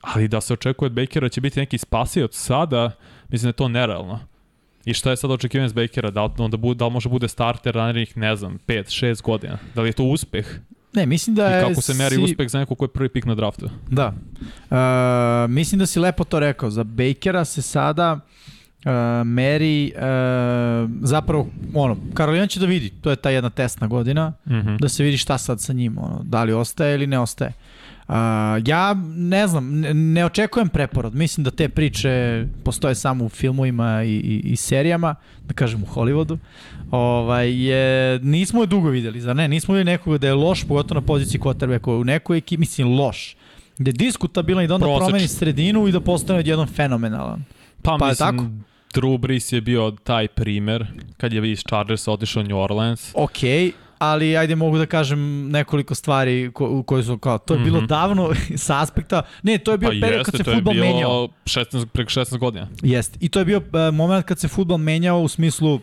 ali 0.00 0.28
da 0.28 0.40
se 0.40 0.52
očekuje 0.52 0.86
od 0.86 0.92
Bakera 0.92 1.24
da 1.24 1.28
će 1.28 1.40
biti 1.40 1.60
neki 1.60 1.78
od 2.24 2.34
sada, 2.34 2.90
mislim 3.28 3.46
da 3.46 3.48
je 3.48 3.52
to 3.52 3.68
nerealno. 3.68 4.18
I 4.88 4.94
šta 4.94 5.10
je 5.10 5.16
sad 5.16 5.30
očekivanje 5.30 5.68
s 5.68 5.72
Bakera? 5.72 6.10
Da 6.10 6.24
li, 6.24 6.30
onda 6.38 6.56
bude, 6.56 6.78
da 6.78 6.86
li 6.86 6.92
može 6.92 7.08
bude 7.08 7.28
starter 7.28 7.76
narednih, 7.76 8.16
ne 8.16 8.36
znam, 8.36 8.58
5, 8.66 9.04
6 9.04 9.22
godina? 9.22 9.58
Da 9.74 9.82
li 9.82 9.88
je 9.88 9.92
to 9.92 10.04
uspeh? 10.04 10.46
Ne, 10.92 11.06
mislim 11.06 11.36
da 11.36 11.46
je... 11.46 11.62
I 11.62 11.68
kako 11.68 11.80
se 11.80 11.94
meri 11.94 12.14
si... 12.14 12.22
uspeh 12.22 12.48
za 12.48 12.58
neko 12.58 12.74
ko 12.74 12.84
je 12.84 12.88
prvi 12.88 13.08
pik 13.08 13.24
na 13.24 13.34
draftu? 13.34 13.70
Da. 13.90 14.12
Uh, 14.70 15.50
mislim 15.50 15.78
da 15.78 15.86
si 15.86 16.00
lepo 16.00 16.24
to 16.24 16.40
rekao. 16.40 16.70
Za 16.70 16.84
Bakera 16.84 17.44
se 17.44 17.62
sada 17.62 18.12
uh, 18.12 18.90
meri 19.26 19.92
uh, 19.94 20.00
zapravo, 21.02 21.46
ono, 21.74 21.96
Karolina 22.14 22.46
će 22.46 22.60
da 22.60 22.66
vidi, 22.66 22.90
to 22.90 23.10
je 23.10 23.16
ta 23.16 23.30
jedna 23.30 23.50
testna 23.50 23.86
godina, 23.86 24.32
mhm. 24.46 24.56
-huh. 24.56 24.80
da 24.80 24.88
se 24.88 25.02
vidi 25.02 25.16
šta 25.16 25.38
sad 25.38 25.60
sa 25.60 25.72
njim, 25.72 25.98
ono, 25.98 26.20
da 26.22 26.44
li 26.44 26.52
ostaje 26.52 26.94
ili 26.94 27.06
ne 27.06 27.18
ostaje. 27.18 27.48
Uh, 27.50 27.77
Uh, 28.08 28.14
ja 28.66 28.94
ne 29.16 29.46
znam, 29.46 29.80
ne, 29.80 29.94
ne 29.94 30.24
očekujem 30.24 30.68
preporod. 30.68 31.14
Mislim 31.14 31.44
da 31.44 31.50
te 31.50 31.68
priče 31.68 32.44
postoje 32.64 32.94
samo 32.94 33.24
u 33.24 33.28
filmovima 33.28 34.02
i, 34.04 34.12
i, 34.12 34.40
i 34.44 34.56
serijama, 34.56 35.14
da 35.46 35.54
kažem 35.54 35.82
u 35.82 35.86
Hollywoodu. 35.86 36.38
Ovaj, 36.90 37.64
je, 37.64 38.18
nismo 38.22 38.62
je 38.62 38.66
dugo 38.66 38.88
videli, 38.88 39.20
zar 39.20 39.36
ne? 39.36 39.48
Nismo 39.48 39.74
videli 39.74 39.92
nekoga 39.92 40.18
da 40.18 40.26
je 40.26 40.34
loš, 40.34 40.64
pogotovo 40.64 41.00
na 41.00 41.06
poziciji 41.06 41.40
quarterbacka 41.40 42.00
u 42.00 42.04
nekoj 42.04 42.38
ekipi, 42.38 42.60
mislim 42.60 42.88
loš. 42.88 43.36
Da 43.78 43.88
je 43.88 43.92
diskutabilan 43.92 44.64
i 44.64 44.66
da 44.66 44.74
onda 44.74 44.86
Proseć. 44.86 45.06
promeni 45.06 45.28
sredinu 45.28 45.88
i 45.88 45.92
da 45.92 46.00
postane 46.00 46.42
jedan 46.46 46.66
fenomenalan. 46.66 47.44
Pa, 47.82 47.96
pa 48.00 48.08
mislim, 48.08 48.38
tako? 48.38 48.44
Drew 48.94 49.18
Brees 49.18 49.52
je 49.52 49.60
bio 49.60 49.90
taj 50.04 50.28
primer 50.28 50.86
kad 51.16 51.32
je 51.32 51.52
iz 51.52 51.58
Chargersa 51.58 52.12
otišao 52.12 52.42
New 52.42 52.58
Orleans. 52.58 53.10
Okej, 53.14 53.66
okay 53.66 53.72
ali 53.98 54.36
ajde 54.36 54.56
mogu 54.56 54.78
da 54.78 54.86
kažem 54.86 55.50
nekoliko 55.50 55.94
stvari 55.94 56.50
ko, 56.54 56.82
koje 56.82 57.02
su 57.02 57.18
kao, 57.18 57.38
to 57.38 57.54
je 57.54 57.60
bilo 57.60 57.80
mm 57.80 57.84
-hmm. 57.84 57.88
davno 57.88 58.30
sa 58.56 58.80
aspekta, 58.80 59.22
ne, 59.42 59.58
to 59.58 59.72
je 59.72 59.78
bio 59.78 59.88
pa 59.88 60.06
period 60.06 60.18
jeste, 60.18 60.30
kad 60.30 60.44
se 60.44 60.54
futbol 60.54 60.74
menjao. 60.74 61.28
16, 61.44 61.86
preko 61.86 62.10
16 62.10 62.38
godina. 62.38 62.68
Jeste, 62.82 63.18
i 63.20 63.28
to 63.28 63.38
je 63.38 63.44
bio 63.44 63.58
uh, 63.58 63.94
moment 63.94 64.26
kad 64.26 64.38
se 64.38 64.48
futbol 64.48 64.78
menjao 64.78 65.20
u 65.20 65.28
smislu 65.28 65.80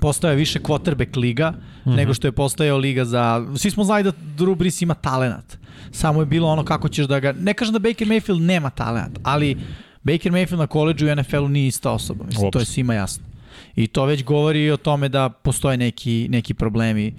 postoje 0.00 0.36
više 0.36 0.58
quarterback 0.58 1.16
liga 1.16 1.50
mm 1.50 1.90
-hmm. 1.90 1.96
nego 1.96 2.14
što 2.14 2.26
je 2.26 2.32
postojao 2.32 2.78
liga 2.78 3.04
za... 3.04 3.46
Svi 3.56 3.70
smo 3.70 3.84
znali 3.84 4.02
da 4.02 4.12
Drew 4.38 4.54
Brees 4.54 4.82
ima 4.82 4.94
talenat. 4.94 5.58
Samo 5.90 6.20
je 6.20 6.26
bilo 6.26 6.48
ono 6.48 6.64
kako 6.64 6.88
ćeš 6.88 7.06
da 7.06 7.20
ga... 7.20 7.32
Ne 7.32 7.54
kažem 7.54 7.72
da 7.72 7.78
Baker 7.78 8.08
Mayfield 8.08 8.40
nema 8.40 8.70
talent, 8.70 9.18
ali 9.22 9.56
Baker 10.02 10.32
Mayfield 10.32 10.58
na 10.58 10.66
koleđu 10.66 11.06
i 11.06 11.14
NFL-u 11.14 11.48
nije 11.48 11.66
ista 11.66 11.90
osoba. 11.90 12.24
Mislim, 12.24 12.46
Ops. 12.46 12.52
to 12.52 12.58
je 12.58 12.64
svima 12.64 12.94
jasno. 12.94 13.31
I 13.76 13.86
to 13.86 14.04
već 14.04 14.24
govori 14.24 14.70
o 14.70 14.76
tome 14.76 15.08
da 15.08 15.28
postoje 15.28 15.76
neki, 15.76 16.26
neki 16.30 16.54
problemi 16.54 17.14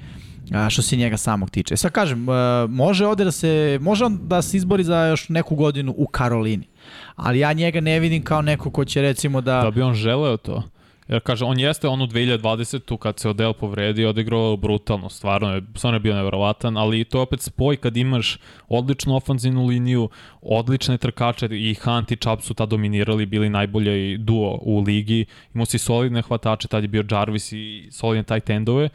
a, 0.51 0.69
što 0.69 0.81
se 0.81 0.95
njega 0.95 1.17
samog 1.17 1.49
tiče. 1.49 1.77
Sad 1.77 1.91
kažem, 1.91 2.29
a, 2.29 2.67
može 2.69 3.05
ovde 3.05 3.23
da 3.23 3.31
se, 3.31 3.79
može 3.81 4.05
on 4.05 4.19
da 4.27 4.41
se 4.41 4.57
izbori 4.57 4.83
za 4.83 5.05
još 5.05 5.29
neku 5.29 5.55
godinu 5.55 5.93
u 5.97 6.07
Karolini, 6.07 6.67
ali 7.15 7.39
ja 7.39 7.53
njega 7.53 7.81
ne 7.81 7.99
vidim 7.99 8.23
kao 8.23 8.41
neko 8.41 8.71
ko 8.71 8.85
će 8.85 9.01
recimo 9.01 9.41
da... 9.41 9.61
Da 9.61 9.71
bi 9.71 9.81
on 9.81 9.93
želeo 9.93 10.37
to? 10.37 10.63
Jer 11.07 11.19
kaže, 11.19 11.45
on 11.45 11.59
jeste 11.59 11.87
onu 11.87 12.07
2020. 12.07 12.97
kad 12.97 13.19
se 13.19 13.29
Odell 13.29 13.53
povredi, 13.53 14.05
odigrao 14.05 14.57
brutalno, 14.57 15.09
stvarno 15.09 15.55
je, 15.55 15.61
stvarno 15.75 15.95
je 15.95 15.99
bio 15.99 16.15
nevjerovatan, 16.15 16.77
ali 16.77 17.03
to 17.03 17.17
je 17.17 17.21
opet 17.21 17.41
spoj 17.41 17.77
kad 17.77 17.97
imaš 17.97 18.37
odličnu 18.67 19.15
ofanzivnu 19.15 19.65
liniju, 19.65 20.09
odlične 20.41 20.97
trkače 20.97 21.47
i 21.51 21.75
Hunt 21.83 22.11
i 22.11 22.15
Chubb 22.15 22.41
su 22.41 22.53
tad 22.53 22.69
dominirali, 22.69 23.25
bili 23.25 23.49
najbolji 23.49 24.17
duo 24.17 24.59
u 24.61 24.79
ligi, 24.79 25.25
imao 25.53 25.65
si 25.65 25.77
solidne 25.77 26.21
hvatače, 26.21 26.67
tad 26.67 26.83
je 26.83 26.87
bio 26.87 27.03
Jarvis 27.11 27.51
i 27.51 27.87
solidne 27.91 28.23
tight 28.23 28.49
endove, 28.49 28.89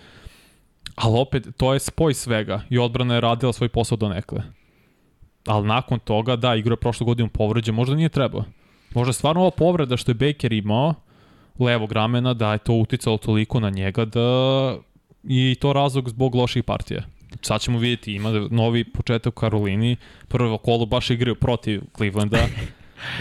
ali 0.95 1.19
opet, 1.19 1.47
to 1.57 1.73
je 1.73 1.81
spoj 1.81 2.15
svega 2.15 2.63
i 2.71 2.79
odbrana 2.79 3.15
je 3.15 3.21
radila 3.21 3.53
svoj 3.53 3.69
posao 3.69 3.97
do 3.97 4.09
nekle. 4.09 4.43
Ali 5.47 5.67
nakon 5.67 5.99
toga, 5.99 6.37
da, 6.37 6.55
igra 6.55 6.73
je 6.73 6.77
prošle 6.77 7.05
godine 7.05 7.29
povređa, 7.29 7.73
možda 7.73 7.95
nije 7.95 8.09
trebao. 8.09 8.45
Možda 8.95 9.13
stvarno 9.13 9.41
ova 9.41 9.51
povreda 9.51 9.97
što 9.97 10.11
je 10.11 10.15
Baker 10.15 10.53
imao, 10.53 10.95
levog 11.59 11.93
ramena 11.93 12.35
da 12.35 12.53
je 12.53 12.59
to 12.59 12.73
uticalo 12.73 13.17
toliko 13.17 13.61
na 13.61 13.71
njega 13.71 14.05
da 14.05 14.77
i 15.25 15.57
to 15.61 15.73
razlog 15.73 16.09
zbog 16.09 16.35
loših 16.35 16.65
partija. 16.65 17.03
Sad 17.43 17.61
ćemo 17.61 17.79
vidjeti, 17.79 18.13
ima 18.13 18.31
novi 18.51 18.85
početak 18.85 19.33
u 19.33 19.41
Karolini, 19.41 19.97
prvo 20.29 20.59
kolo 20.59 20.87
baš 20.87 21.11
igraju 21.11 21.35
protiv 21.35 21.81
Clevelanda, 21.97 22.39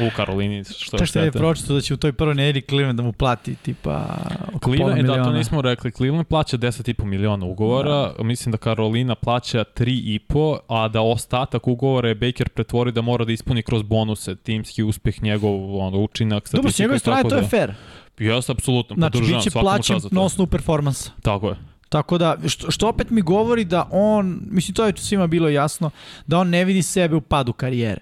u 0.02 0.10
Karolini, 0.16 0.64
što 0.64 0.98
je 0.98 1.06
što 1.06 1.20
je 1.20 1.32
pročito 1.32 1.74
da 1.74 1.82
će 1.82 1.94
u 1.94 1.98
toj 1.98 2.14
prvoj 2.14 2.36
nedelji 2.36 2.62
Cleveland 2.62 2.98
da 2.98 3.04
mu 3.04 3.12
plati 3.12 3.56
tipa 3.56 4.18
oko 4.54 4.60
Cleveland, 4.60 4.82
pola 4.82 4.96
miliona. 4.96 5.24
Da, 5.24 5.30
to 5.30 5.38
nismo 5.38 5.62
rekli. 5.62 5.92
Cleveland 5.92 6.28
plaća 6.28 6.58
10,5 6.58 7.06
miliona 7.06 7.46
ugovora, 7.46 8.14
da. 8.18 8.24
mislim 8.24 8.52
da 8.52 8.58
Karolina 8.58 9.16
plaća 9.16 9.64
3,5, 9.76 10.58
a 10.68 10.88
da 10.88 11.02
ostatak 11.02 11.68
ugovora 11.68 12.10
je 12.10 12.16
Baker 12.16 12.50
pretvori 12.50 12.92
da 12.92 13.02
mora 13.02 13.26
da 13.26 13.32
ispuni 13.32 13.64
kroz 13.64 13.84
bonuse, 13.84 14.36
timski 14.36 14.84
uspeh, 14.84 15.24
njegov 15.24 15.80
ono, 15.80 15.98
učinak, 15.98 16.48
statistika. 16.48 16.58
Dobro, 16.58 16.72
s 16.72 16.80
njegove 16.80 17.00
strane 17.00 17.30
to 17.30 17.36
je 17.36 17.42
da. 17.42 17.74
Jeste, 18.18 18.52
apsolutno. 18.52 18.96
Znači, 18.96 19.20
bit 19.20 19.42
će 19.44 19.52
plaćen 19.52 20.00
na 20.12 20.22
osnovu 20.22 20.48
performansa. 20.48 21.12
Tako 21.22 21.50
je. 21.50 21.56
Tako 21.90 22.18
da, 22.18 22.36
što, 22.48 22.72
što 22.72 22.90
opet 22.90 23.10
mi 23.10 23.22
govori 23.22 23.66
da 23.66 23.88
on, 23.92 24.40
mislim 24.52 24.76
to 24.76 24.86
je 24.86 24.94
svima 24.96 25.28
bilo 25.28 25.50
jasno, 25.50 25.90
da 26.28 26.38
on 26.38 26.50
ne 26.50 26.66
vidi 26.66 26.82
sebe 26.82 27.16
u 27.16 27.22
padu 27.22 27.54
karijere. 27.54 28.02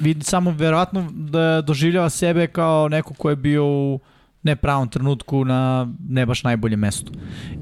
Vidi 0.00 0.24
samo 0.24 0.50
verovatno 0.50 1.08
da 1.12 1.60
doživljava 1.60 2.10
sebe 2.10 2.46
kao 2.46 2.88
neko 2.88 3.14
ko 3.14 3.30
je 3.30 3.36
bio 3.36 3.66
u 3.66 4.00
nepravom 4.42 4.88
trenutku 4.88 5.44
na 5.44 5.88
ne 6.08 6.26
baš 6.26 6.42
najboljem 6.42 6.80
mestu. 6.80 7.12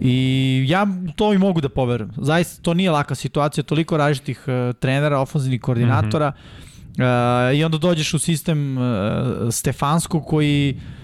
I 0.00 0.64
ja 0.68 0.86
to 1.16 1.32
i 1.32 1.38
mogu 1.38 1.60
da 1.60 1.68
poverujem. 1.68 2.12
Zaista 2.16 2.62
to 2.62 2.74
nije 2.74 2.90
laka 2.90 3.14
situacija, 3.14 3.64
toliko 3.64 3.96
različitih 3.96 4.44
uh, 4.46 4.76
trenera, 4.76 5.20
ofenzivnih 5.20 5.60
koordinatora 5.60 6.30
mm 6.30 7.00
-hmm. 7.00 7.50
uh, 7.50 7.58
i 7.58 7.64
onda 7.64 7.78
dođeš 7.78 8.14
u 8.14 8.18
sistem 8.18 8.78
uh, 8.78 8.84
Stefanskog 9.50 10.26
koji 10.26 10.74
uh, 10.76 10.97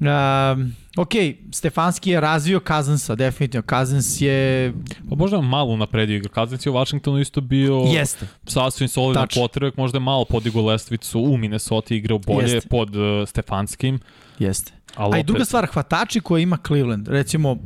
Um, 0.00 0.74
ok, 0.96 1.10
Stefanski 1.52 2.10
je 2.10 2.20
razvio 2.20 2.60
Kazansa, 2.60 3.14
definitivno. 3.14 3.62
Kazans 3.62 4.20
je... 4.20 4.72
Pa 5.10 5.16
možda 5.16 5.40
malo 5.40 5.76
napredio 5.76 6.16
igra. 6.16 6.28
Kazans 6.28 6.66
je 6.66 6.70
u 6.70 6.74
Washingtonu 6.74 7.20
isto 7.20 7.40
bio 7.40 7.74
Jeste. 7.74 8.26
sasvim 8.46 8.88
solidan 8.88 9.26
potrebek, 9.34 9.76
možda 9.76 9.96
je 9.96 10.00
malo 10.00 10.24
podigo 10.24 10.62
lestvicu 10.62 11.20
u 11.20 11.36
Minnesota 11.36 11.94
igrao 11.94 12.18
bolje 12.18 12.52
Jeste. 12.52 12.68
pod 12.68 12.96
uh, 12.96 13.28
Stefanskim. 13.28 13.98
Jeste. 14.38 14.72
Ali 14.96 15.16
A 15.16 15.18
i 15.18 15.22
druga 15.22 15.44
stvar, 15.44 15.66
hvatači 15.66 16.20
koje 16.20 16.42
ima 16.42 16.58
Cleveland, 16.66 17.08
recimo, 17.08 17.52
uh, 17.52 17.58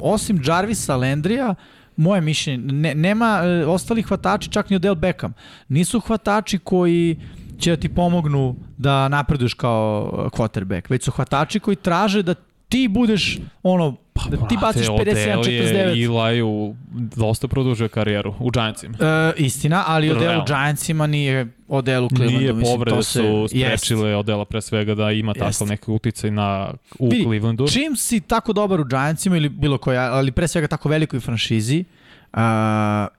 osim 0.00 0.42
Jarvisa 0.46 0.96
Landrija, 0.96 1.54
moje 1.96 2.20
mišljenje, 2.20 2.72
ne, 2.72 2.94
nema 2.94 3.42
uh, 3.64 3.74
ostalih 3.74 4.06
hvatači, 4.06 4.50
čak 4.50 4.70
ni 4.70 4.76
Odell 4.76 4.94
Beckham. 4.94 5.34
Nisu 5.68 6.00
hvatači 6.00 6.58
koji 6.58 7.16
će 7.58 7.70
da 7.70 7.76
ti 7.76 7.88
pomognu 7.88 8.56
da 8.76 9.08
napreduješ 9.08 9.54
kao 9.54 10.10
uh, 10.12 10.30
quarterback, 10.30 10.90
već 10.90 11.04
su 11.04 11.10
hvatači 11.10 11.60
koji 11.60 11.76
traže 11.76 12.22
da 12.22 12.34
ti 12.68 12.88
budeš 12.88 13.38
ono 13.62 13.96
pa, 14.12 14.22
da 14.30 14.48
ti 14.48 14.56
baciš 14.60 14.86
57 14.86 15.44
49. 15.44 16.28
Eli 16.28 16.42
u 16.42 16.74
dosta 17.16 17.48
produžio 17.48 17.88
karijeru 17.88 18.34
u 18.38 18.50
Giantsima. 18.50 18.98
E, 19.00 19.32
istina, 19.36 19.84
ali 19.86 20.10
Odell 20.10 20.40
u 20.40 20.44
Giantsima 20.46 21.06
nije 21.06 21.52
Odell 21.68 22.04
u 22.04 22.08
Clevelandu. 22.08 22.38
Nije 22.38 22.64
povrede 22.64 23.02
se, 23.02 23.12
su 23.12 23.48
sprečile 23.48 24.10
jest. 24.10 24.18
Odela 24.18 24.44
pre 24.44 24.62
svega 24.62 24.94
da 24.94 25.10
ima 25.10 25.34
takav 25.34 25.68
neki 25.68 25.90
uticaj 25.90 26.30
na, 26.30 26.74
u 26.98 27.08
Vidi, 27.08 27.24
Clevelandu. 27.24 27.68
Čim 27.68 27.96
si 27.96 28.20
tako 28.20 28.52
dobar 28.52 28.80
u 28.80 28.84
Giantsima 28.84 29.36
ili 29.36 29.48
bilo 29.48 29.78
koja, 29.78 30.12
ali 30.12 30.32
pre 30.32 30.48
svega 30.48 30.68
tako 30.68 30.88
velikoj 30.88 31.20
franšizi 31.20 31.84
uh, 32.32 32.40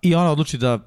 i 0.01 0.15
ona 0.15 0.31
odluči 0.31 0.57
da 0.57 0.79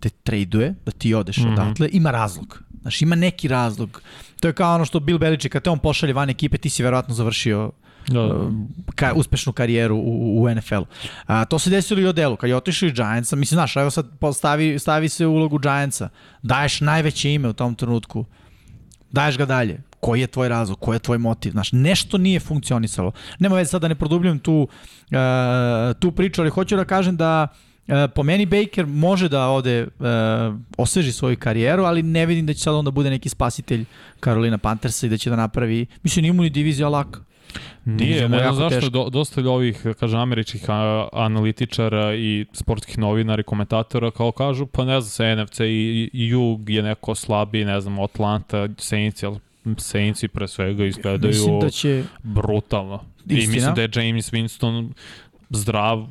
te 0.00 0.08
traduje, 0.08 0.74
da 0.84 0.92
ti 0.92 1.14
odeš 1.14 1.36
mm 1.36 1.42
-hmm. 1.42 1.52
odatle, 1.52 1.88
ima 1.92 2.10
razlog. 2.10 2.61
Znaš, 2.82 3.02
ima 3.02 3.14
neki 3.14 3.48
razlog. 3.48 4.02
To 4.40 4.48
je 4.48 4.52
kao 4.52 4.74
ono 4.74 4.84
što 4.84 5.00
Bill 5.00 5.18
Belichick, 5.18 5.52
kad 5.52 5.62
te 5.62 5.70
on 5.70 5.78
pošalje 5.78 6.12
van 6.12 6.30
ekipe, 6.30 6.58
ti 6.58 6.70
si 6.70 6.82
verovatno 6.82 7.14
završio 7.14 7.70
da, 8.08 8.20
da. 8.20 8.34
Uh, 8.34 8.52
ka, 8.94 9.12
uspešnu 9.16 9.52
karijeru 9.52 9.96
u, 9.96 10.42
u 10.42 10.54
NFL-u. 10.54 10.86
A, 11.26 11.44
to 11.44 11.58
se 11.58 11.70
desilo 11.70 12.00
i 12.00 12.06
Odelu, 12.06 12.36
kad 12.36 12.50
je 12.50 12.56
otišao 12.56 12.86
iz 12.86 12.92
Giantsa, 12.92 13.36
mislim, 13.36 13.56
znaš, 13.56 13.76
evo 13.76 13.90
sad 13.90 14.06
stavi, 14.34 14.78
stavi 14.78 15.08
se 15.08 15.26
u 15.26 15.32
ulogu 15.32 15.58
Giantsa, 15.58 16.08
daješ 16.42 16.80
najveće 16.80 17.32
ime 17.32 17.48
u 17.48 17.52
tom 17.52 17.74
trenutku, 17.74 18.24
daješ 19.10 19.38
ga 19.38 19.46
dalje, 19.46 19.82
koji 20.00 20.20
je 20.20 20.26
tvoj 20.26 20.48
razlog, 20.48 20.80
koji 20.80 20.96
je 20.96 21.00
tvoj 21.00 21.18
motiv, 21.18 21.50
znaš, 21.50 21.72
nešto 21.72 22.18
nije 22.18 22.40
funkcionisalo. 22.40 23.12
Nema 23.38 23.56
već 23.56 23.68
sad 23.68 23.82
da 23.82 23.88
ne 23.88 23.94
produbljujem 23.94 24.38
tu, 24.38 24.68
uh, 25.10 25.18
tu 25.98 26.12
priču, 26.12 26.40
ali 26.40 26.50
hoću 26.50 26.76
da 26.76 26.84
kažem 26.84 27.16
da 27.16 27.48
uh, 27.50 27.71
po 28.14 28.22
meni 28.22 28.46
Baker 28.46 28.86
može 28.86 29.28
da 29.28 29.48
ode 29.48 29.78
e, 29.78 29.86
osveži 30.76 31.12
svoju 31.12 31.36
karijeru, 31.36 31.84
ali 31.84 32.02
ne 32.02 32.26
vidim 32.26 32.46
da 32.46 32.54
će 32.54 32.60
sad 32.60 32.74
onda 32.74 32.90
bude 32.90 33.10
neki 33.10 33.28
spasitelj 33.28 33.84
Carolina 34.24 34.58
Panthersa 34.58 35.06
i 35.06 35.10
da 35.10 35.16
će 35.18 35.30
da 35.30 35.36
napravi, 35.36 35.86
mislim, 36.02 36.22
nije 36.22 36.32
mu 36.32 36.42
ni 36.42 36.50
divizija 36.50 36.88
laka. 36.88 37.20
Nije, 37.84 38.28
ne 38.28 38.52
znam 38.52 38.70
zašto 38.70 38.90
do, 38.90 39.08
dosta 39.10 39.50
ovih, 39.50 39.86
kažem, 40.00 40.20
američkih 40.20 40.64
analitičara 41.12 42.14
i 42.14 42.46
sportskih 42.52 42.98
novinara 42.98 43.40
i 43.40 43.44
komentatora 43.44 44.10
kao 44.10 44.32
kažu, 44.32 44.66
pa 44.66 44.84
ne 44.84 45.00
znam 45.00 45.10
se 45.10 45.44
NFC 45.44 45.60
i, 45.60 46.10
i 46.12 46.28
Jug 46.28 46.70
je 46.70 46.82
neko 46.82 47.14
slabiji, 47.14 47.64
ne 47.64 47.80
znam, 47.80 48.00
Atlanta, 48.00 48.68
Saints, 48.78 49.22
ali 49.22 49.38
Saintsi 49.78 50.28
pre 50.28 50.48
svega 50.48 50.84
izgledaju 50.84 51.32
mislim 51.32 51.60
da 51.60 51.70
će... 51.70 52.04
brutalno. 52.22 53.00
Istina. 53.26 53.42
I 53.42 53.46
mislim 53.46 53.74
da 53.74 53.82
je 53.82 53.90
James 53.94 54.32
Winston 54.32 54.90
zdrav, 55.50 56.06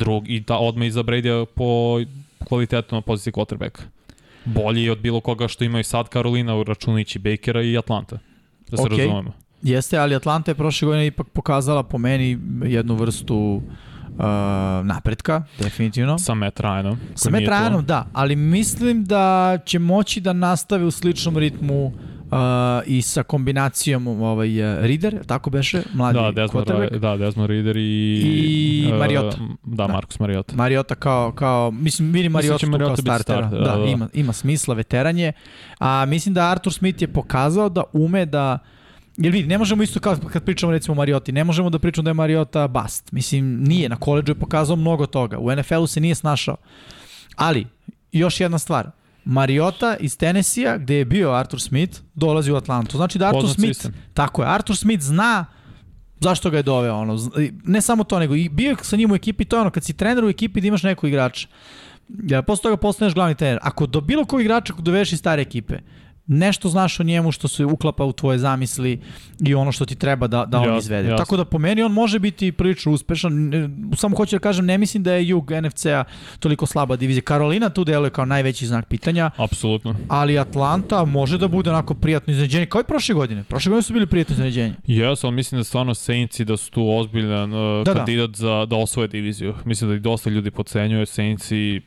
drug, 0.00 0.28
i 0.28 0.40
da 0.40 0.58
odme 0.58 0.86
iza 0.86 1.02
Brady 1.02 1.44
po 1.44 2.00
kvalitetno 2.44 2.98
na 2.98 3.02
poziciji 3.02 3.32
quarterbacka. 3.32 3.82
Bolji 4.44 4.90
od 4.90 4.98
bilo 4.98 5.20
koga 5.20 5.48
što 5.48 5.64
ima 5.64 5.80
i 5.80 5.84
sad 5.84 6.08
Karolina, 6.08 6.62
računajući 6.66 7.18
Bakera 7.18 7.62
i 7.62 7.78
Atlanta. 7.78 8.18
Da 8.70 8.76
se 8.76 8.82
okay. 8.82 8.98
razumemo. 8.98 9.32
Jeste, 9.62 9.98
ali 9.98 10.14
Atlanta 10.14 10.50
je 10.50 10.54
prošle 10.54 10.86
godine 10.86 11.06
ipak 11.06 11.26
pokazala 11.28 11.82
po 11.82 11.98
meni 11.98 12.38
jednu 12.64 12.94
vrstu 12.94 13.36
uh, 13.36 14.24
napretka, 14.84 15.44
definitivno. 15.58 16.18
Sa 16.18 16.34
Matt 16.34 16.60
Ryanom. 16.60 16.96
Sa 17.14 17.30
Matt 17.30 17.44
Ryanom, 17.44 17.82
da, 17.82 18.06
ali 18.12 18.36
mislim 18.36 19.04
da 19.04 19.58
će 19.64 19.78
moći 19.78 20.20
da 20.20 20.32
nastave 20.32 20.84
u 20.84 20.90
sličnom 20.90 21.36
ritmu 21.36 21.86
uh, 21.86 21.92
Uh, 22.32 22.36
i 22.86 23.02
sa 23.02 23.22
kombinacijom 23.22 24.06
ovaj 24.06 24.72
uh, 24.72 24.84
Rider, 24.84 25.24
tako 25.26 25.50
beše, 25.50 25.82
mladi 25.94 26.18
da, 26.18 26.30
Desmond, 26.30 26.66
da, 27.00 27.16
Desmond 27.16 27.50
Rider 27.50 27.76
i, 27.76 27.80
i 27.80 28.92
uh, 28.92 28.98
Mariota. 28.98 29.36
Da, 29.62 29.86
da, 29.86 29.92
Marcus 29.92 30.18
Mariota. 30.18 30.56
Mariota 30.56 30.94
kao, 30.94 31.32
kao 31.32 31.70
mislim, 31.70 32.12
vidi 32.12 32.28
Mariota 32.28 32.66
tu 32.66 32.78
kao 32.78 32.96
startera. 32.96 33.48
Start, 33.48 33.50
da, 33.50 33.58
da, 33.58 33.76
da, 33.76 33.84
ima, 33.84 34.08
ima 34.12 34.32
smisla, 34.32 34.74
veteranje. 34.74 35.32
A 35.78 36.04
mislim 36.04 36.34
da 36.34 36.50
Arthur 36.50 36.72
Smith 36.72 37.02
je 37.02 37.08
pokazao 37.08 37.68
da 37.68 37.82
ume 37.92 38.26
da 38.26 38.58
Jer 39.16 39.32
vidi, 39.32 39.48
ne 39.48 39.58
možemo 39.58 39.82
isto 39.82 40.00
kao 40.00 40.16
kad 40.32 40.44
pričamo 40.44 40.72
recimo 40.72 40.92
o 40.92 40.96
Marioti, 40.96 41.32
ne 41.32 41.44
možemo 41.44 41.70
da 41.70 41.78
pričamo 41.78 42.02
da 42.02 42.10
je 42.10 42.14
Mariota 42.14 42.68
bast. 42.68 43.12
Mislim, 43.12 43.62
nije, 43.62 43.88
na 43.88 43.96
koleđu 43.96 44.30
je 44.32 44.34
pokazao 44.34 44.76
mnogo 44.76 45.06
toga. 45.06 45.38
U 45.38 45.56
NFL-u 45.56 45.86
se 45.86 46.00
nije 46.00 46.14
snašao. 46.14 46.56
Ali, 47.36 47.66
još 48.12 48.40
jedna 48.40 48.58
stvar, 48.58 48.90
Mariota 49.30 49.96
iz 50.00 50.16
Tennessee-a, 50.16 50.76
gde 50.78 50.94
je 50.94 51.04
bio 51.04 51.32
Arthur 51.32 51.60
Smith, 51.60 52.00
dolazi 52.14 52.52
u 52.52 52.56
Atlantu. 52.56 52.96
Znači 52.96 53.18
da 53.18 53.26
Arthur 53.26 53.42
Poznat 53.42 53.56
Smith, 53.56 53.74
sistem. 53.74 53.94
tako 54.14 54.42
je, 54.42 54.48
Arthur 54.48 54.76
Smith 54.76 55.02
zna 55.02 55.46
Zašto 56.20 56.50
ga 56.50 56.56
je 56.56 56.62
doveo? 56.62 56.96
Ono, 56.96 57.18
ne 57.64 57.80
samo 57.80 58.04
to, 58.04 58.18
nego 58.18 58.34
i 58.34 58.48
bio 58.48 58.76
sa 58.82 58.96
njim 58.96 59.12
u 59.12 59.14
ekipi, 59.14 59.44
to 59.44 59.56
je 59.56 59.60
ono, 59.60 59.70
kad 59.70 59.84
si 59.84 59.92
trener 59.92 60.24
u 60.24 60.28
ekipi 60.28 60.60
da 60.60 60.66
imaš 60.66 60.82
nekog 60.82 61.08
igrača. 61.08 61.48
Ja, 62.28 62.42
posle 62.42 62.62
toga 62.62 62.76
postaneš 62.76 63.14
glavni 63.14 63.34
trener. 63.34 63.58
Ako 63.62 63.86
do 63.86 64.00
bilo 64.00 64.24
kog 64.24 64.40
igrača 64.40 64.74
doveš 64.78 65.12
iz 65.12 65.18
stare 65.18 65.42
ekipe, 65.42 65.78
nešto 66.32 66.68
znaš 66.68 67.00
o 67.00 67.02
njemu 67.02 67.32
što 67.32 67.48
se 67.48 67.64
uklapa 67.64 68.04
u 68.04 68.12
tvoje 68.12 68.38
zamisli 68.38 69.00
i 69.40 69.54
ono 69.54 69.72
što 69.72 69.86
ti 69.86 69.94
treba 69.94 70.26
da, 70.26 70.44
da 70.44 70.58
on 70.60 70.78
izvede. 70.78 71.08
jasno. 71.08 71.16
Tako 71.18 71.36
da 71.36 71.44
po 71.44 71.58
meni 71.58 71.82
on 71.82 71.92
može 71.92 72.18
biti 72.18 72.52
prilično 72.52 72.92
uspešan. 72.92 73.32
Ne- 73.48 73.68
Samo 73.96 74.16
hoću 74.16 74.36
da 74.36 74.40
kažem, 74.40 74.66
ne 74.66 74.78
mislim 74.78 75.02
da 75.02 75.12
je 75.12 75.28
jug 75.28 75.50
NFC-a 75.52 76.04
toliko 76.38 76.66
slaba 76.66 76.96
divizija. 76.96 77.22
Karolina 77.22 77.68
tu 77.68 77.84
deluje 77.84 78.10
kao 78.10 78.24
najveći 78.24 78.66
znak 78.66 78.86
pitanja, 78.86 79.30
Apsolutno. 79.36 79.94
ali 80.08 80.38
Atlanta 80.38 81.04
može 81.04 81.38
da 81.38 81.48
bude 81.48 81.70
onako 81.70 81.94
prijatno 81.94 82.30
iznenađenje, 82.30 82.66
kao 82.66 82.80
i 82.80 82.84
prošle 82.84 83.14
godine. 83.14 83.44
Prošle 83.44 83.70
godine 83.70 83.82
su 83.82 83.92
bili 83.92 84.06
prijatno 84.06 84.32
iznenađenje. 84.32 84.74
Jes, 84.86 85.24
ali 85.24 85.32
mislim 85.34 85.58
da 85.60 85.64
stvarno 85.64 85.94
Saints 85.94 86.40
i 86.40 86.44
da 86.44 86.56
su 86.56 86.70
tu 86.70 86.88
ozbiljan 86.90 87.52
uh, 87.52 87.84
Da, 87.84 87.92
da. 87.92 87.94
kandidat 87.94 88.30
za 88.30 88.66
da 88.66 88.76
osvoje 88.76 89.08
diviziju. 89.08 89.54
Mislim 89.64 89.90
da 89.90 89.96
ih 89.96 90.02
dosta 90.02 90.30
ljudi 90.30 90.50
podcenjuje 90.50 91.06
Saints 91.06 91.50
i 91.50 91.80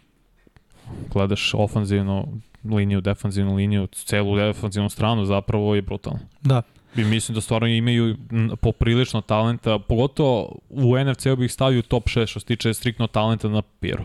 gledaš 1.09 1.53
ofanzivnu 1.53 2.41
liniju, 2.65 3.01
defanzivnu 3.01 3.55
liniju, 3.55 3.87
celu 3.87 4.35
defanzivnu 4.37 4.89
stranu 4.89 5.25
zapravo 5.25 5.75
je 5.75 5.81
brutalno. 5.81 6.19
Da. 6.41 6.61
I 6.95 7.03
mislim 7.03 7.35
da 7.35 7.41
stvarno 7.41 7.67
imaju 7.67 8.17
poprilično 8.57 9.21
talenta, 9.21 9.79
pogotovo 9.79 10.55
u 10.69 10.97
NFC-u 10.97 11.35
bih 11.35 11.51
stavio 11.51 11.81
top 11.81 12.03
6 12.05 12.25
što 12.25 12.39
se 12.39 12.45
tiče 12.45 12.73
striktno 12.73 13.07
talenta 13.07 13.47
na 13.49 13.61
papiru. 13.61 14.03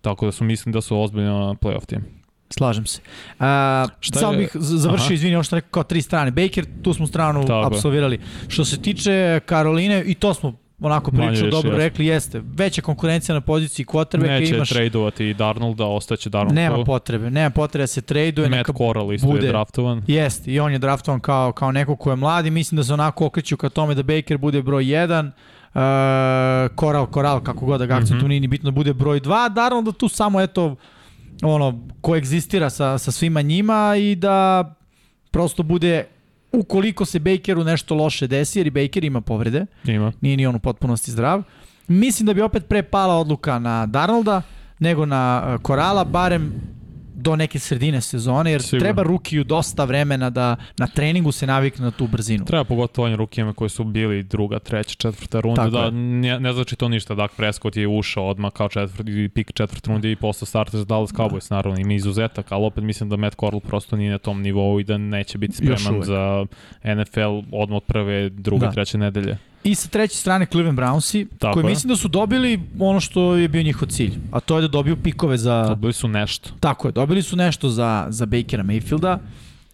Tako 0.00 0.26
da 0.26 0.32
su 0.32 0.44
mislim 0.44 0.72
da 0.72 0.80
su 0.80 1.00
ozbiljno 1.00 1.54
playoff 1.54 1.86
tim. 1.86 2.04
Slažem 2.50 2.86
se. 2.86 3.00
A, 3.38 3.86
Šta 4.00 4.18
samo 4.18 4.32
je- 4.32 4.38
bih 4.38 4.50
završio, 4.54 5.04
Aha. 5.04 5.14
izvini, 5.14 5.34
ovo 5.34 5.42
što 5.42 5.56
rekao 5.56 5.70
kao 5.70 5.82
tri 5.82 6.02
strane. 6.02 6.30
Baker, 6.30 6.66
tu 6.82 6.94
smo 6.94 7.06
stranu 7.06 7.40
Tako 7.42 7.60
je. 7.60 7.66
apsolvirali. 7.66 8.18
Što 8.48 8.64
se 8.64 8.82
tiče 8.82 9.40
Karoline, 9.46 10.04
i 10.06 10.14
to 10.14 10.34
smo 10.34 10.54
onako 10.80 11.10
prilično 11.10 11.50
dobro 11.50 11.76
rekli, 11.76 12.06
jeste. 12.06 12.42
Veća 12.44 12.82
konkurencija 12.82 13.34
na 13.34 13.40
poziciji 13.40 13.86
quarterbacka 13.86 14.40
Neće 14.40 14.56
imaš... 14.56 14.68
tradeovati 14.68 15.34
Darnolda, 15.34 15.86
ostaće 15.86 16.30
Darnold. 16.30 16.54
Nema 16.54 16.84
potrebe, 16.84 17.30
nema 17.30 17.50
potrebe 17.50 17.82
da 17.82 17.86
se 17.86 18.02
traduje. 18.02 18.48
Matt 18.48 18.58
neka 18.58 18.72
Corral 18.72 19.12
isto 19.12 19.26
bude. 19.26 19.46
je 19.46 19.52
draftovan. 19.52 20.02
Jeste, 20.06 20.52
i 20.52 20.60
on 20.60 20.72
je 20.72 20.78
draftovan 20.78 21.20
kao, 21.20 21.52
kao 21.52 21.72
neko 21.72 21.96
ko 21.96 22.10
je 22.10 22.16
mladi. 22.16 22.50
Mislim 22.50 22.76
da 22.76 22.84
se 22.84 22.92
onako 22.92 23.26
okreću 23.26 23.56
ka 23.56 23.68
tome 23.68 23.94
da 23.94 24.02
Baker 24.02 24.38
bude 24.38 24.62
broj 24.62 24.84
1, 24.84 25.26
uh, 25.26 26.76
Koral, 26.76 27.06
Koral, 27.06 27.40
kako 27.40 27.66
god 27.66 27.80
da 27.80 27.86
ga 27.86 27.94
akcentu, 27.94 28.14
mm. 28.14 28.18
-hmm. 28.18 28.28
nije 28.28 28.40
ni 28.40 28.48
bitno 28.48 28.70
bude 28.70 28.94
broj 28.94 29.20
2, 29.20 29.56
naravno 29.56 29.82
da 29.82 29.98
tu 29.98 30.08
samo 30.08 30.40
eto, 30.40 30.76
ono, 31.42 31.88
koegzistira 32.00 32.70
sa, 32.70 32.98
sa 32.98 33.12
svima 33.12 33.42
njima 33.42 33.96
i 33.98 34.14
da 34.14 34.64
prosto 35.30 35.62
bude 35.62 36.04
ukoliko 36.56 37.04
se 37.04 37.18
Bakeru 37.18 37.64
nešto 37.64 37.94
loše 37.94 38.26
desi, 38.26 38.58
jer 38.58 38.66
i 38.66 38.70
Baker 38.70 39.04
ima 39.04 39.20
povrede, 39.20 39.66
Ima. 39.84 40.12
nije 40.20 40.36
ni 40.36 40.46
on 40.46 40.54
u 40.54 40.58
potpunosti 40.58 41.10
zdrav, 41.10 41.42
mislim 41.88 42.26
da 42.26 42.34
bi 42.34 42.40
opet 42.40 42.68
pre 42.68 42.82
pala 42.82 43.14
odluka 43.14 43.58
na 43.58 43.86
Darnolda 43.86 44.42
nego 44.78 45.06
na 45.06 45.42
uh, 45.54 45.62
Korala, 45.62 46.04
barem 46.04 46.52
do 47.16 47.36
neke 47.36 47.58
sredine 47.58 48.00
sezone, 48.00 48.50
jer 48.50 48.62
Sigurno. 48.62 48.80
treba 48.84 49.02
rukiju 49.02 49.44
dosta 49.44 49.84
vremena 49.84 50.30
da 50.30 50.56
na 50.78 50.86
treningu 50.86 51.32
se 51.32 51.46
navikne 51.46 51.84
na 51.84 51.90
tu 51.90 52.06
brzinu. 52.06 52.44
Treba 52.44 52.64
pogotovo 52.64 53.06
ovim 53.06 53.16
rukijama 53.16 53.52
koji 53.52 53.70
su 53.70 53.84
bili 53.84 54.22
druga, 54.22 54.58
treća, 54.58 54.94
četvrta 54.98 55.40
runda, 55.40 55.56
Tako 55.62 55.70
da 55.70 55.84
je. 55.84 55.90
ne, 55.92 56.40
ne 56.40 56.52
znači 56.52 56.76
to 56.76 56.88
ništa. 56.88 57.14
Dak 57.14 57.32
Prescott 57.36 57.76
je 57.76 57.88
ušao 57.88 58.28
odmah 58.28 58.52
kao 58.52 58.68
četvrti, 58.68 59.28
pik 59.34 59.52
četvrte 59.52 59.90
runde 59.90 60.12
i 60.12 60.16
postao 60.16 60.46
starter 60.46 60.78
za 60.78 60.84
Dallas 60.84 61.12
Cowboys, 61.12 61.50
naravno 61.50 61.80
ima 61.80 61.92
izuzetak, 61.92 62.52
ali 62.52 62.64
opet 62.64 62.84
mislim 62.84 63.08
da 63.08 63.16
Matt 63.16 63.36
Corral 63.40 63.60
prosto 63.60 63.96
nije 63.96 64.10
na 64.10 64.18
tom 64.18 64.42
nivou 64.42 64.80
i 64.80 64.84
da 64.84 64.98
neće 64.98 65.38
biti 65.38 65.56
spreman 65.56 66.02
za 66.02 66.46
NFL 66.84 67.20
odmah 67.52 67.76
od 67.76 67.82
prve, 67.82 68.28
druge, 68.28 68.66
Da. 68.66 68.72
treće 68.72 68.98
nedelje. 68.98 69.36
I 69.64 69.74
sa 69.74 69.88
treće 69.88 70.16
strane 70.16 70.46
Cleveland 70.46 70.78
Brownsi, 70.78 71.26
Tako 71.38 71.52
koji 71.54 71.64
je. 71.64 71.68
mislim 71.68 71.88
da 71.88 71.96
su 71.96 72.08
dobili 72.08 72.60
ono 72.78 73.00
što 73.00 73.34
je 73.34 73.48
bio 73.48 73.62
njihov 73.62 73.88
cilj, 73.88 74.12
a 74.30 74.40
to 74.40 74.56
je 74.56 74.62
da 74.62 74.68
dobiju 74.68 74.96
pikove 74.96 75.38
za... 75.38 75.68
Dobili 75.68 75.92
su 75.92 76.08
nešto. 76.08 76.50
Tako 76.60 76.88
je, 76.88 76.92
dobili 76.92 77.22
su 77.22 77.36
nešto 77.36 77.68
za, 77.68 78.06
za 78.08 78.26
Bakera 78.26 78.62
Mayfielda 78.64 79.18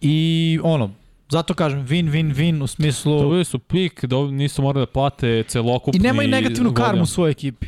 i 0.01 0.59
ono, 0.63 0.91
zato 1.29 1.53
kažem 1.53 1.87
win, 1.87 2.11
win, 2.11 2.35
win 2.35 2.63
u 2.63 2.67
smislu... 2.67 3.21
Dobili 3.21 3.45
su 3.45 3.59
pik, 3.59 4.05
do, 4.05 4.27
nisu 4.27 4.61
morali 4.61 4.85
da 4.85 4.91
plate 4.91 5.43
celokupni... 5.47 5.99
I 5.99 6.03
nemaju 6.03 6.29
negativnu 6.29 6.69
godin. 6.69 6.85
karmu 6.85 7.03
u 7.03 7.05
svojoj 7.05 7.31
ekipi. 7.31 7.67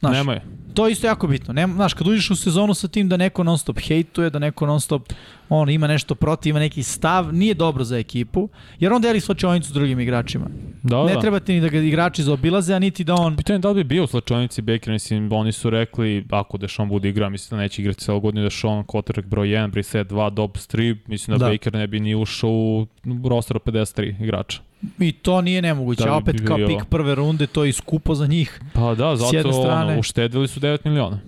Znaš, 0.00 0.16
Nemaju. 0.16 0.40
To 0.74 0.86
je 0.86 0.92
isto 0.92 1.06
jako 1.06 1.26
bitno. 1.26 1.54
Nema, 1.54 1.74
znaš, 1.74 1.94
kad 1.94 2.06
uđeš 2.06 2.30
u 2.30 2.36
sezonu 2.36 2.74
sa 2.74 2.88
tim 2.88 3.08
da 3.08 3.16
neko 3.16 3.44
non 3.44 3.58
stop 3.58 3.78
hejtuje, 3.78 4.30
da 4.30 4.38
neko 4.38 4.66
non 4.66 4.80
stop 4.80 5.12
on, 5.48 5.70
ima 5.70 5.86
nešto 5.86 6.14
protiv, 6.14 6.50
ima 6.50 6.58
neki 6.58 6.82
stav, 6.82 7.34
nije 7.34 7.54
dobro 7.54 7.84
za 7.84 7.98
ekipu, 7.98 8.48
jer 8.80 8.92
on 8.92 9.02
deli 9.02 9.20
slačionicu 9.20 9.68
s 9.68 9.72
drugim 9.72 10.00
igračima. 10.00 10.46
Da, 10.82 11.04
ne 11.04 11.14
da. 11.14 11.20
treba 11.20 11.40
ti 11.40 11.52
ni 11.52 11.60
da 11.60 11.68
ga 11.68 11.78
igrači 11.78 12.22
zaobilaze, 12.22 12.74
a 12.74 12.78
niti 12.78 13.04
da 13.04 13.14
on... 13.14 13.36
Pitanje 13.36 13.54
je 13.56 13.58
da 13.58 13.68
li 13.68 13.74
bi 13.74 13.84
bio 13.84 14.04
u 14.04 14.06
slačonici 14.06 14.62
Baker, 14.62 14.92
mislim, 14.92 15.32
oni 15.32 15.52
su 15.52 15.70
rekli, 15.70 16.24
ako 16.30 16.58
Dešon 16.58 16.88
bude 16.88 17.08
igra, 17.08 17.28
mislim 17.28 17.58
da 17.58 17.62
neće 17.62 17.82
igrati 17.82 18.00
celo 18.00 18.20
godinu 18.20 18.44
Dešon, 18.44 18.84
Kotrek 18.84 19.26
broj 19.26 19.48
1, 19.48 19.70
Brissett 19.70 20.10
2, 20.10 20.30
Dobbs 20.30 20.68
3, 20.68 20.96
mislim 21.06 21.38
da, 21.38 21.38
Da. 21.38 21.44
da. 21.44 21.52
Baker 21.52 21.74
ne 21.74 21.86
bi 21.86 22.00
ni 22.00 22.14
ušao 22.14 22.50
u 22.50 22.86
roster 23.28 23.56
od 23.56 23.62
53 23.62 24.22
igrača. 24.22 24.71
I 24.98 25.12
to 25.12 25.40
nije 25.40 25.62
nemoguće. 25.62 26.04
Da 26.04 26.14
opet 26.14 26.36
kao 26.46 26.56
pik 26.56 26.84
prve 26.90 27.14
runde, 27.14 27.46
to 27.46 27.64
je 27.64 27.70
i 27.70 27.72
skupo 27.72 28.14
za 28.14 28.26
njih. 28.26 28.60
Pa 28.72 28.94
da, 28.94 29.16
zato 29.16 29.52
strane- 29.52 29.90
ono, 29.92 29.98
uštedili 30.00 30.48
su 30.48 30.60
9 30.60 30.78
miliona. 30.84 31.20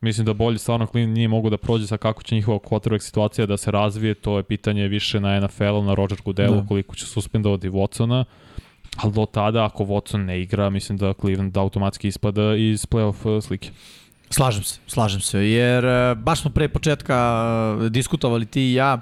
Mislim 0.00 0.26
da 0.26 0.32
bolje 0.32 0.58
stvarno 0.58 0.86
Cleveland 0.86 1.14
nije 1.16 1.28
mogu 1.28 1.50
da 1.50 1.56
prođe 1.56 1.86
sa 1.86 1.96
kako 1.96 2.22
će 2.22 2.34
njihova 2.34 2.58
quarterback 2.58 2.98
situacija 3.02 3.46
da 3.46 3.56
se 3.56 3.70
razvije, 3.70 4.14
to 4.14 4.36
je 4.36 4.42
pitanje 4.42 4.88
više 4.88 5.20
na 5.20 5.40
NFL-u, 5.40 5.82
na 5.82 5.94
Roger 5.94 6.18
Goodelu, 6.24 6.54
Da. 6.54 6.60
da. 6.60 6.66
koliko 6.66 6.94
će 6.94 7.06
suspendovati 7.06 7.70
Watsona. 7.70 8.24
Ali 8.96 9.12
do 9.12 9.26
tada, 9.26 9.64
ako 9.64 9.84
Watson 9.84 10.16
ne 10.24 10.40
igra, 10.40 10.70
mislim 10.70 10.98
da 10.98 11.12
Cleveland 11.20 11.56
automatski 11.56 12.08
ispada 12.08 12.54
iz 12.56 12.86
playoff 12.86 13.36
uh, 13.36 13.44
slike. 13.44 13.70
Slažem 14.30 14.62
se, 14.62 14.80
slažem 14.86 15.20
se, 15.20 15.50
jer 15.50 15.84
e, 15.84 16.14
baš 16.14 16.40
smo 16.40 16.50
pre 16.50 16.68
početka 16.68 17.16
e, 17.86 17.88
diskutovali 17.90 18.46
ti 18.46 18.62
i 18.62 18.74
ja 18.74 19.00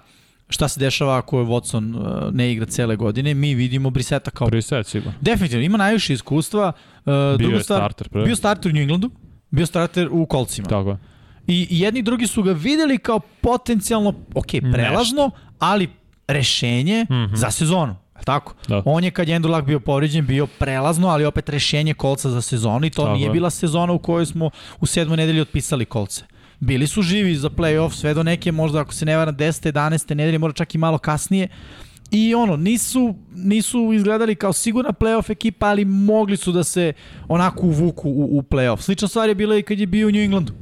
šta 0.51 0.69
se 0.69 0.81
dešava 0.81 1.17
ako 1.17 1.39
je 1.39 1.47
Watson 1.47 1.97
e, 1.97 2.31
ne 2.33 2.53
igra 2.53 2.67
cele 2.67 2.97
godine. 2.97 3.35
Mi 3.35 3.55
vidimo 3.55 3.91
Briseta 3.91 4.31
kao... 4.31 4.47
Prvi 4.47 4.63
set, 4.63 4.87
sigurno. 4.87 5.13
Definitivno, 5.21 5.65
ima 5.65 5.79
najviše 5.79 6.13
iskustva. 6.13 6.73
E, 6.97 7.11
Bio 7.39 7.49
je 7.49 7.63
stvar, 7.63 7.79
starter 7.79 8.09
pre. 8.09 8.23
Bio 8.23 8.37
starter 8.37 8.71
u 8.71 8.75
New 8.75 8.83
Englandu, 8.83 9.11
bio 9.51 9.67
starter 9.67 10.09
u 10.11 10.27
Kolcima. 10.27 10.69
Tako 10.69 10.91
je. 10.91 10.99
I, 11.47 11.67
I 11.71 11.81
jedni 11.81 12.01
i 12.01 12.03
drugi 12.03 12.27
su 12.27 12.43
ga 12.43 12.53
videli 12.53 12.99
kao 12.99 13.21
potencijalno, 13.41 14.15
ok, 14.35 14.47
prelazno, 14.73 15.31
ali 15.59 15.89
rešenje 16.29 17.05
Mhm. 17.05 17.35
za 17.35 17.51
sezonu. 17.51 17.97
Tako? 18.25 18.55
Da. 18.69 18.83
On 18.85 19.05
je 19.05 19.11
kad 19.11 19.29
je 19.29 19.37
Andrew 19.37 19.49
Luck 19.49 19.65
bio 19.65 19.81
povređen 19.81 20.27
bio 20.27 20.47
prelazno, 20.49 21.09
ali 21.09 21.25
opet 21.25 21.49
rešenje 21.49 21.95
kolca 21.95 22.31
za 22.31 22.41
sezonu 22.43 22.87
i 22.87 22.91
to 22.91 23.03
Tako 23.03 23.15
nije 23.15 23.27
je. 23.27 23.31
bila 23.31 23.51
sezona 23.51 23.93
u 23.93 23.99
kojoj 23.99 24.27
smo 24.27 24.51
u 24.81 24.87
sedmoj 24.87 25.17
nedelji 25.17 25.41
otpisali 25.41 25.85
kolce. 25.85 26.25
Bili 26.61 26.87
su 26.87 27.03
živi 27.03 27.35
za 27.35 27.51
play-off 27.51 27.93
sve 27.93 28.15
do 28.15 28.23
neke, 28.23 28.53
možda 28.53 28.81
ako 28.81 28.95
se 28.95 29.07
ne 29.07 29.17
varam 29.17 29.37
10. 29.37 29.73
11. 29.73 30.15
nedelje, 30.15 30.39
možda 30.39 30.57
čak 30.57 30.75
i 30.75 30.79
malo 30.79 30.99
kasnije. 30.99 31.49
I 32.11 32.35
ono, 32.35 32.57
nisu, 32.57 33.15
nisu 33.35 33.93
izgledali 33.93 34.35
kao 34.35 34.53
sigurna 34.53 34.93
playoff 34.93 35.31
ekipa, 35.31 35.67
ali 35.67 35.85
mogli 35.85 36.37
su 36.37 36.53
da 36.53 36.65
se 36.65 36.93
onako 37.29 37.67
uvuku 37.67 38.11
u, 38.11 38.39
u 38.39 38.43
playoff. 38.43 38.81
Slična 38.81 39.09
stvar 39.09 39.29
je 39.29 39.35
bila 39.35 39.57
i 39.57 39.63
kad 39.63 39.79
je 39.79 39.87
bio 39.87 40.09
u 40.09 40.11
New 40.11 40.23
Englandu. 40.23 40.53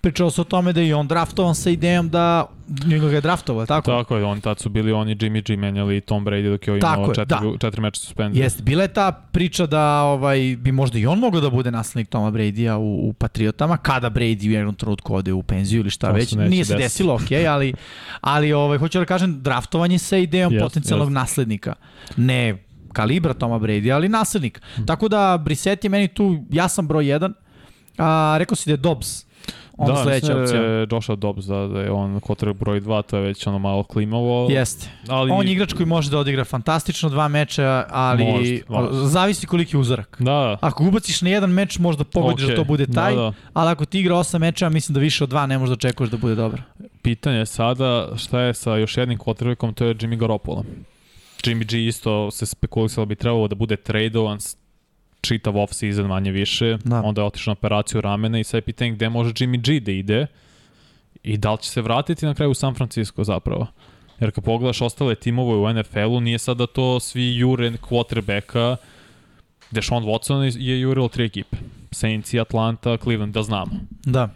Pričao 0.00 0.30
se 0.30 0.40
o 0.40 0.44
tome 0.44 0.72
da 0.72 0.80
je 0.80 0.94
on 0.94 1.08
draftovan 1.08 1.54
sa 1.54 1.70
idejom 1.70 2.08
da 2.08 2.46
New 2.68 2.92
England 2.92 3.10
ga 3.10 3.16
je 3.16 3.20
draftovao, 3.20 3.66
tako? 3.66 3.90
Tako 3.90 4.16
je, 4.16 4.24
oni 4.24 4.40
tad 4.40 4.58
su 4.58 4.68
bili 4.68 4.92
oni 4.92 5.16
Jimmy 5.16 5.46
G 5.46 5.56
menjali 5.56 5.96
i 5.96 6.00
Tom 6.00 6.24
Brady 6.24 6.50
dok 6.50 6.66
je 6.66 6.72
ovaj 6.72 6.78
imao 6.78 7.14
četiri, 7.14 7.36
da. 7.52 7.58
četiri 7.60 7.80
meča 7.80 8.00
suspenzije. 8.00 8.42
Jeste, 8.42 8.62
bila 8.62 8.82
je 8.82 8.88
ta 8.88 9.12
priča 9.12 9.66
da 9.66 10.02
ovaj 10.02 10.56
bi 10.58 10.72
možda 10.72 10.98
i 10.98 11.06
on 11.06 11.18
mogao 11.18 11.40
da 11.40 11.50
bude 11.50 11.70
naslednik 11.70 12.08
Toma 12.08 12.30
Brady-a 12.30 12.76
u, 12.76 13.08
u 13.08 13.12
Patriotama, 13.12 13.76
kada 13.76 14.10
Brady 14.10 14.48
u 14.48 14.52
jednom 14.52 14.74
trenutku 14.74 15.14
ode 15.14 15.32
u 15.32 15.42
penziju 15.42 15.80
ili 15.80 15.90
šta 15.90 16.06
To 16.06 16.12
već. 16.12 16.32
Nije 16.32 16.64
se 16.64 16.76
desilo, 16.76 17.14
ok, 17.14 17.32
ali, 17.48 17.74
ali 18.20 18.52
ovaj, 18.52 18.78
hoću 18.78 18.98
da 18.98 19.04
kažem, 19.04 19.42
draftovanje 19.42 19.98
sa 19.98 20.16
idejom 20.16 20.52
Jeste, 20.52 20.64
potencijalnog 20.64 21.08
jeste. 21.08 21.14
naslednika. 21.14 21.74
Ne 22.16 22.64
kalibra 22.92 23.34
Toma 23.34 23.58
Brady, 23.58 23.94
ali 23.94 24.08
naslednik. 24.08 24.60
Hm. 24.74 24.84
Tako 24.84 25.08
da 25.08 25.38
Brissett 25.44 25.84
je 25.84 25.90
meni 25.90 26.08
tu, 26.08 26.44
ja 26.50 26.68
sam 26.68 26.88
broj 26.88 27.06
jedan, 27.06 27.34
a 27.98 28.36
rekao 28.38 28.56
si 28.56 28.70
da 28.70 28.72
je 28.72 28.76
Dobbs 28.76 29.27
onda 29.78 29.92
da, 29.92 30.02
sledeća 30.02 30.26
mislim 30.26 30.42
opcija. 30.60 30.62
da 30.86 30.96
Joshua 30.96 31.16
Dobbs, 31.16 31.44
da, 31.44 31.66
da 31.66 31.80
je 31.80 31.90
on 31.90 32.20
kotrek 32.20 32.56
broj 32.56 32.80
2, 32.80 33.02
to 33.02 33.16
je 33.16 33.22
već 33.22 33.46
ono 33.46 33.58
malo 33.58 33.82
klimavo. 33.82 34.46
Jeste. 34.50 34.88
Ali, 35.08 35.30
On 35.30 35.46
je 35.46 35.52
igrač 35.52 35.72
koji 35.72 35.86
može 35.86 36.10
da 36.10 36.18
odigra 36.18 36.44
fantastično 36.44 37.08
dva 37.08 37.28
meča, 37.28 37.84
ali 37.90 38.24
Može, 38.24 38.58
može. 38.68 38.88
zavisi 39.04 39.46
koliki 39.46 39.76
je 39.76 39.80
uzorak. 39.80 40.16
Da, 40.18 40.24
da. 40.24 40.58
Ako 40.60 40.84
ubaciš 40.84 41.22
na 41.22 41.30
jedan 41.30 41.50
meč, 41.50 41.78
možda 41.78 42.04
pogodiš 42.04 42.44
Okej, 42.44 42.56
da 42.56 42.62
to 42.62 42.64
bude 42.64 42.86
taj, 42.86 43.14
Da, 43.14 43.20
da. 43.20 43.32
ali 43.52 43.70
ako 43.70 43.84
ti 43.84 44.00
igra 44.00 44.16
osam 44.16 44.40
meča, 44.40 44.68
mislim 44.68 44.94
da 44.94 45.00
više 45.00 45.24
od 45.24 45.30
dva 45.30 45.46
ne 45.46 45.58
možeš 45.58 45.68
da 45.70 45.74
očekuješ 45.74 46.10
da 46.10 46.16
bude 46.16 46.34
dobar. 46.34 46.62
Pitanje 47.02 47.38
je 47.38 47.46
sada 47.46 48.08
šta 48.16 48.40
je 48.40 48.54
sa 48.54 48.76
još 48.76 48.96
jednim 48.96 49.18
quarterbackom, 49.18 49.74
to 49.74 49.84
je 49.84 49.94
Jimmy 49.94 50.16
Garoppolo. 50.16 50.64
Jimmy 51.38 51.64
G 51.66 51.86
isto 51.86 52.30
se 52.30 52.46
spekulisalo 52.46 53.04
da 53.04 53.08
bi 53.08 53.16
trebalo 53.16 53.48
da 53.48 53.54
bude 53.54 53.76
tradovan 53.76 54.38
čitav 55.20 55.54
off-season 55.54 56.06
manje 56.06 56.30
više, 56.30 56.78
Da. 56.84 57.02
onda 57.02 57.20
je 57.20 57.26
otišao 57.26 57.50
na 57.52 57.58
operaciju 57.58 58.00
ramena 58.00 58.38
i 58.38 58.44
sad 58.44 58.58
je 58.58 58.62
pitanje 58.62 58.90
gde 58.90 59.08
može 59.08 59.32
Jimmy 59.32 59.60
G 59.60 59.80
da 59.80 59.92
ide 59.92 60.26
i 61.22 61.36
da 61.36 61.52
li 61.52 61.58
će 61.58 61.70
se 61.70 61.82
vratiti 61.82 62.26
na 62.26 62.34
kraju 62.34 62.50
u 62.50 62.54
San 62.54 62.74
Francisco 62.74 63.24
zapravo. 63.24 63.66
Jer 64.20 64.30
kad 64.30 64.44
pogledaš 64.44 64.80
ostale 64.80 65.14
timove 65.14 65.54
u 65.54 65.72
NFL-u, 65.72 66.20
nije 66.20 66.38
sada 66.38 66.66
to 66.66 67.00
svi 67.00 67.36
jure 67.36 67.70
quarterbacka, 67.70 68.76
Deshaun 69.70 70.04
Watson 70.04 70.56
je 70.58 70.80
jurilo 70.80 71.08
tri 71.08 71.24
ekipe. 71.24 71.56
Saints 71.90 72.34
i 72.34 72.40
Atlanta, 72.40 72.96
Cleveland, 72.96 73.34
da 73.34 73.42
znamo. 73.42 73.70
Da. 74.04 74.28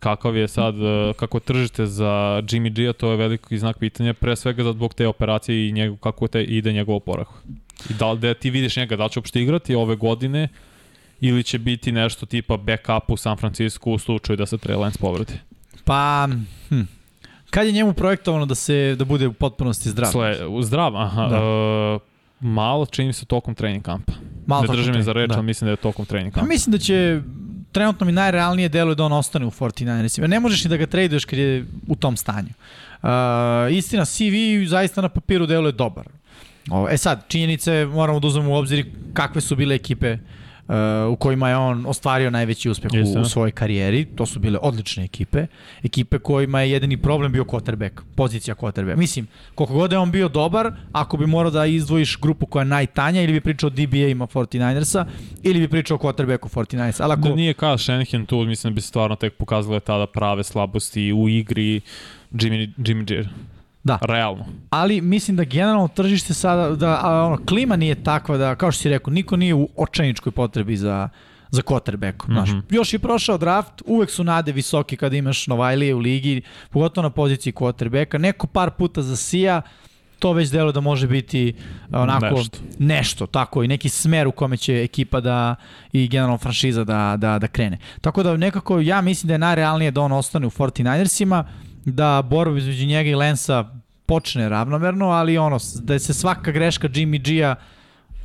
Kakav 0.00 0.36
je 0.36 0.48
sad, 0.48 0.74
e, 0.74 1.12
kako 1.16 1.40
tržite 1.40 1.86
za 1.86 2.42
Jimmy 2.48 2.72
G-a, 2.72 2.92
to 2.92 3.10
je 3.10 3.16
veliki 3.16 3.58
znak 3.58 3.78
pitanja, 3.78 4.14
pre 4.14 4.36
svega 4.36 4.72
zbog 4.72 4.94
te 4.94 5.06
operacije 5.06 5.68
i 5.68 5.72
njegov, 5.72 5.96
kako 5.96 6.28
te 6.28 6.44
ide 6.44 6.72
njegov 6.72 6.96
oporak. 6.96 7.28
I 7.90 7.94
da 7.94 8.14
da 8.14 8.34
ti 8.34 8.50
vidiš 8.50 8.76
njega, 8.76 8.96
da 8.96 9.08
će 9.08 9.18
uopšte 9.18 9.42
igrati 9.42 9.74
ove 9.74 9.96
godine 9.96 10.48
ili 11.20 11.42
će 11.42 11.58
biti 11.58 11.92
nešto 11.92 12.26
tipa 12.26 12.56
backup 12.56 13.10
u 13.10 13.16
San 13.16 13.36
Francisco 13.36 13.90
u 13.90 13.98
slučaju 13.98 14.36
da 14.36 14.46
se 14.46 14.56
Trey 14.56 14.78
Lance 14.78 14.98
povrati? 14.98 15.34
Pa, 15.84 16.28
hm. 16.68 16.80
kad 17.50 17.66
je 17.66 17.72
njemu 17.72 17.92
projektovano 17.92 18.46
da 18.46 18.54
se 18.54 18.94
da 18.98 19.04
bude 19.04 19.26
u 19.26 19.32
potpunosti 19.32 19.88
zdrav? 19.88 20.12
Sle, 20.12 20.36
zdrav, 20.62 20.96
aha. 20.96 21.26
Da. 21.26 21.36
Uh, 21.36 22.00
malo 22.40 22.86
čini 22.86 23.12
se 23.12 23.26
tokom 23.26 23.54
trening 23.54 23.84
kampa. 23.84 24.12
Malo 24.46 24.62
ne 24.62 24.76
držim 24.76 24.94
je 24.94 25.02
za 25.02 25.12
reč, 25.12 25.28
da. 25.28 25.34
ali 25.34 25.46
mislim 25.46 25.66
da 25.66 25.70
je 25.70 25.76
tokom 25.76 26.06
trening 26.06 26.34
kampa. 26.34 26.46
Pa 26.46 26.48
mislim 26.48 26.72
da 26.72 26.78
će 26.78 27.20
trenutno 27.72 28.06
mi 28.06 28.12
najrealnije 28.12 28.68
deluje 28.68 28.94
da 28.94 29.04
on 29.04 29.12
ostane 29.12 29.46
u 29.46 29.50
49ersima. 29.50 30.26
Ne 30.26 30.40
možeš 30.40 30.64
ni 30.64 30.70
da 30.70 30.76
ga 30.76 30.86
traduješ 30.86 31.24
kad 31.24 31.38
je 31.38 31.66
u 31.88 31.96
tom 31.96 32.16
stanju. 32.16 32.48
Uh, 33.02 33.08
istina, 33.70 34.04
CV 34.04 34.66
zaista 34.66 35.00
na 35.00 35.08
papiru 35.08 35.46
deluje 35.46 35.72
dobar. 35.72 36.08
E 36.90 36.96
sad, 36.96 37.24
činjenice 37.28 37.86
moramo 37.86 38.20
da 38.20 38.26
uzmemo 38.26 38.50
u 38.50 38.54
obzir 38.54 38.86
kakve 39.14 39.40
su 39.40 39.56
bile 39.56 39.74
ekipe 39.74 40.16
uh, 40.70 41.12
u 41.12 41.16
kojima 41.16 41.48
je 41.48 41.56
on 41.56 41.86
ostvario 41.86 42.30
najveći 42.30 42.70
uspeh 42.70 42.90
u, 43.16 43.20
u 43.20 43.24
svojoj 43.24 43.50
karijeri. 43.50 44.04
To 44.04 44.26
su 44.26 44.38
bile 44.38 44.58
odlične 44.62 45.04
ekipe. 45.04 45.46
Ekipe 45.82 46.18
kojima 46.18 46.60
je 46.60 46.70
jedini 46.70 46.96
problem 46.96 47.32
bio 47.32 47.44
quarterback, 47.44 47.90
pozicija 48.14 48.54
quarterback. 48.54 48.96
Mislim, 48.96 49.26
koliko 49.54 49.74
god 49.74 49.92
je 49.92 49.98
on 49.98 50.10
bio 50.10 50.28
dobar, 50.28 50.72
ako 50.92 51.16
bi 51.16 51.26
morao 51.26 51.50
da 51.50 51.66
izdvojiš 51.66 52.18
grupu 52.20 52.46
koja 52.46 52.60
je 52.60 52.64
najtanja, 52.64 53.22
ili 53.22 53.32
bi 53.32 53.40
pričao 53.40 53.66
o 53.66 53.70
DBA-ima 53.70 54.26
49ersa, 54.26 55.04
ili 55.42 55.58
bi 55.58 55.68
pričao 55.68 55.96
o 55.96 56.00
quarterbacku 56.00 56.48
49ersa. 56.54 57.02
Ali 57.02 57.12
ako... 57.12 57.28
Da 57.28 57.34
nije 57.34 57.54
Kyle 57.54 57.82
Shanahan 57.82 58.26
tu, 58.26 58.44
mislim 58.44 58.72
da 58.72 58.74
bi 58.74 58.80
stvarno 58.80 59.16
tek 59.16 59.34
pokazale 59.34 59.80
tada 59.80 60.06
prave 60.06 60.44
slabosti 60.44 61.12
u 61.12 61.28
igri 61.28 61.80
Jimmy, 62.32 62.68
Jimmy 62.76 63.04
G. 63.04 63.28
Da. 63.84 63.98
Realno. 64.02 64.44
Ali 64.70 65.00
mislim 65.00 65.36
da 65.36 65.44
generalno 65.44 65.88
tržište 65.88 66.34
sada, 66.34 66.76
da 66.76 67.00
a, 67.02 67.26
ono, 67.26 67.38
klima 67.46 67.76
nije 67.76 68.02
takva 68.02 68.36
da, 68.36 68.54
kao 68.54 68.72
što 68.72 68.82
si 68.82 68.88
rekao, 68.88 69.12
niko 69.12 69.36
nije 69.36 69.54
u 69.54 69.68
očajničkoj 69.76 70.32
potrebi 70.32 70.76
za, 70.76 71.08
za 71.50 71.62
quarterbackom. 71.62 72.30
Mm 72.30 72.36
-hmm. 72.36 72.62
Još 72.70 72.92
je 72.92 72.98
prošao 72.98 73.38
draft, 73.38 73.82
uvek 73.86 74.10
su 74.10 74.24
nade 74.24 74.52
visoki 74.52 74.96
kada 74.96 75.16
imaš 75.16 75.46
Novajlije 75.46 75.94
u 75.94 75.98
ligi, 75.98 76.42
pogotovo 76.70 77.02
na 77.02 77.10
poziciji 77.10 77.52
quarterbacka. 77.52 78.18
Neko 78.18 78.46
par 78.46 78.70
puta 78.70 79.02
za 79.02 79.16
Sija, 79.16 79.62
to 80.18 80.32
već 80.32 80.50
delo 80.50 80.72
da 80.72 80.80
može 80.80 81.06
biti 81.06 81.54
onako 81.92 82.36
nešto. 82.36 82.58
nešto, 82.78 83.26
tako 83.26 83.62
i 83.62 83.68
neki 83.68 83.88
smer 83.88 84.26
u 84.26 84.32
kome 84.32 84.56
će 84.56 84.82
ekipa 84.82 85.20
da 85.20 85.56
i 85.92 86.08
generalno 86.08 86.38
franšiza 86.38 86.84
da, 86.84 87.16
da, 87.18 87.38
da 87.38 87.48
krene. 87.48 87.78
Tako 88.00 88.22
da 88.22 88.36
nekako 88.36 88.80
ja 88.80 89.00
mislim 89.00 89.28
da 89.28 89.34
je 89.34 89.38
najrealnije 89.38 89.90
da 89.90 90.00
on 90.00 90.12
ostane 90.12 90.46
u 90.46 90.50
49ersima, 90.50 91.44
da 91.84 92.22
borba 92.22 92.58
između 92.58 92.86
njega 92.86 93.10
i 93.10 93.14
Lensa 93.14 93.64
počne 94.06 94.48
ravnomerno, 94.48 95.10
ali 95.10 95.38
ono, 95.38 95.58
da 95.82 95.98
se 95.98 96.14
svaka 96.14 96.50
greška 96.50 96.88
Jimmy 96.88 97.22
G-a 97.24 97.54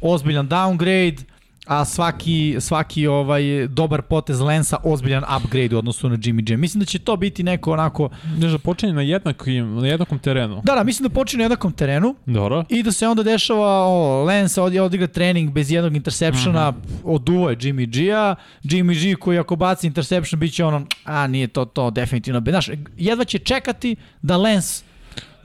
ozbiljan 0.02 0.50
downgrade, 0.50 1.22
a 1.66 1.86
svaki, 1.86 2.58
svaki 2.60 3.08
ovaj 3.08 3.68
dobar 3.68 4.02
potez 4.02 4.42
Lensa 4.42 4.78
ozbiljan 4.84 5.24
upgrade 5.38 5.76
u 5.76 5.80
odnosu 5.80 6.10
na 6.10 6.18
Jimmy 6.18 6.44
G. 6.44 6.58
Mislim 6.58 6.80
da 6.80 6.86
će 6.86 7.00
to 7.00 7.18
biti 7.18 7.44
neko 7.44 7.72
onako... 7.72 8.10
Ne 8.38 8.48
da 8.48 8.58
počinje 8.58 8.94
na, 8.94 9.02
jednakim, 9.02 9.76
na 9.76 9.88
jednakom 9.88 10.20
terenu. 10.20 10.62
Da, 10.64 10.76
da, 10.76 10.84
mislim 10.84 11.10
da 11.10 11.14
počinje 11.14 11.38
na 11.38 11.44
jednakom 11.44 11.72
terenu. 11.72 12.16
Dobro. 12.26 12.64
I 12.70 12.84
da 12.84 12.92
se 12.92 13.08
onda 13.08 13.24
dešava, 13.24 13.86
o, 13.86 14.24
Lens 14.24 14.58
od, 14.58 14.76
odigra 14.76 15.08
trening 15.08 15.52
bez 15.52 15.72
jednog 15.72 15.96
interseptiona, 15.96 16.72
mm 16.72 16.74
-hmm. 16.74 17.00
oduvo 17.04 17.50
je 17.50 17.58
Jimmy 17.58 17.86
G-a. 17.86 18.36
Jimmy 18.64 19.04
G 19.04 19.16
koji 19.16 19.38
ako 19.38 19.56
baci 19.56 19.88
interception 19.88 20.40
biće 20.40 20.66
ono, 20.66 20.86
a 21.04 21.28
nije 21.28 21.48
to 21.48 21.66
to, 21.66 21.92
definitivno. 21.92 22.42
Znaš, 22.50 22.70
jedva 22.98 23.26
će 23.26 23.40
čekati 23.40 23.96
da 24.22 24.38
Lens 24.38 24.85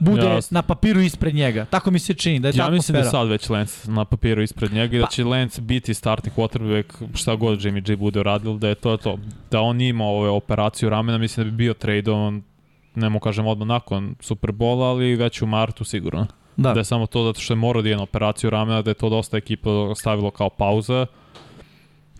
bude 0.01 0.25
ja, 0.25 0.39
na 0.49 0.61
papiru 0.61 1.01
ispred 1.01 1.35
njega. 1.35 1.65
Tako 1.65 1.91
mi 1.91 1.99
se 1.99 2.13
čini 2.13 2.39
da 2.39 2.47
je 2.47 2.53
ja 2.55 2.65
ta 2.65 2.71
mislim 2.71 2.97
da 2.97 3.03
sad 3.03 3.27
već 3.27 3.49
Lance 3.49 3.91
na 3.91 4.05
papiru 4.05 4.41
ispred 4.41 4.73
njega 4.73 4.95
i 4.95 4.99
da 4.99 5.05
pa. 5.05 5.11
će 5.11 5.23
Lance 5.23 5.61
biti 5.61 5.93
startni 5.93 6.31
quarterback 6.35 6.83
šta 7.13 7.35
god 7.35 7.59
Jimmy 7.59 7.81
G 7.81 7.95
bude 7.95 8.19
uradio, 8.19 8.53
da 8.53 8.67
je 8.67 8.75
to 8.75 8.97
to. 8.97 9.17
Da 9.51 9.61
on 9.61 9.81
ima 9.81 10.05
ove 10.05 10.29
operaciju 10.29 10.89
ramena, 10.89 11.17
mislim 11.17 11.45
da 11.45 11.51
bi 11.51 11.57
bio 11.57 11.73
tradeovan 11.73 12.41
ne 12.95 13.09
mu 13.09 13.19
kažem 13.19 13.47
odmah 13.47 13.67
nakon 13.67 14.15
Superbola, 14.19 14.85
ali 14.85 15.15
već 15.15 15.41
u 15.41 15.45
martu 15.45 15.83
sigurno. 15.83 16.27
Da. 16.57 16.73
da 16.73 16.79
je 16.79 16.83
samo 16.83 17.07
to 17.07 17.23
zato 17.23 17.39
što 17.39 17.53
je 17.53 17.57
morao 17.57 17.81
da 17.81 17.89
je 17.89 17.97
na 17.97 18.03
operaciju 18.03 18.49
ramena, 18.49 18.81
da 18.81 18.91
je 18.91 18.93
to 18.93 19.09
dosta 19.09 19.37
ekipa 19.37 19.69
stavilo 19.95 20.31
kao 20.31 20.49
pauza. 20.49 21.05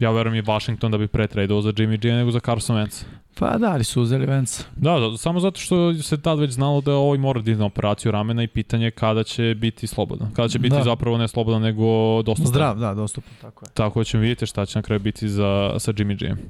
Ja 0.02 0.12
verujem 0.12 0.36
i 0.36 0.42
Washington 0.42 0.92
da 0.92 0.98
bi 0.98 1.08
pre 1.08 1.28
tradeo 1.28 1.62
za 1.62 1.70
Jimmy 1.70 2.00
G 2.00 2.12
nego 2.12 2.32
za 2.32 2.40
Carson 2.40 2.76
Wentz. 2.78 3.04
Pa 3.40 3.58
da, 3.58 3.72
ali 3.72 3.84
su 3.84 4.02
uzeli 4.02 4.26
Vence. 4.26 4.64
Da, 4.76 5.00
da, 5.00 5.18
samo 5.18 5.40
zato 5.40 5.60
što 5.60 5.94
se 5.94 6.22
tad 6.22 6.40
već 6.40 6.52
znalo 6.52 6.82
da 6.82 6.94
ovaj 6.94 7.18
mora 7.18 7.42
da 7.42 7.52
ide 7.52 7.60
na 7.60 7.66
operaciju 7.66 8.12
ramena 8.12 8.44
i 8.44 8.48
pitanje 8.48 8.92
kada 8.92 9.24
će 9.24 9.56
biti 9.58 9.88
slobodan. 9.88 10.34
Kada 10.34 10.48
će 10.50 10.60
biti 10.60 10.76
da. 10.76 10.84
zapravo 10.84 11.18
ne 11.18 11.28
slobodan, 11.28 11.62
nego 11.62 11.84
dostupan. 12.22 12.52
Zdrav, 12.52 12.80
da, 12.80 12.94
dostupan, 12.94 13.32
tako 13.42 13.66
je. 13.66 13.70
Tako 13.74 14.00
da 14.00 14.04
ćemo 14.04 14.22
vidjeti 14.22 14.46
šta 14.46 14.66
će 14.66 14.80
na 14.80 14.84
kraju 14.84 15.00
biti 15.00 15.30
za, 15.30 15.76
sa 15.80 15.94
Jimmy 15.94 16.20
G. 16.20 16.42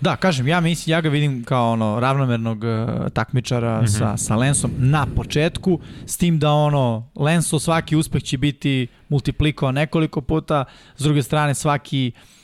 Da, 0.00 0.16
kažem, 0.16 0.48
ja 0.48 0.60
mislim, 0.60 0.92
ja 0.92 1.00
ga 1.00 1.08
vidim 1.08 1.44
kao 1.44 1.72
ono 1.72 2.00
ravnomernog 2.00 2.64
uh, 2.64 3.10
takmičara 3.12 3.80
mm 3.80 3.84
-hmm. 3.84 3.98
sa, 3.98 4.16
sa 4.16 4.36
Lensom 4.36 4.70
na 4.78 5.06
početku, 5.16 5.80
s 6.06 6.16
tim 6.16 6.38
da 6.38 6.52
ono, 6.52 7.08
Lenso 7.16 7.58
svaki 7.58 7.96
uspeh 7.96 8.22
će 8.22 8.38
biti 8.38 8.86
multiplikovao 9.08 9.72
nekoliko 9.72 10.20
puta, 10.20 10.64
s 10.96 11.02
druge 11.02 11.22
strane 11.22 11.54
svaki 11.54 12.12
uh, 12.14 12.36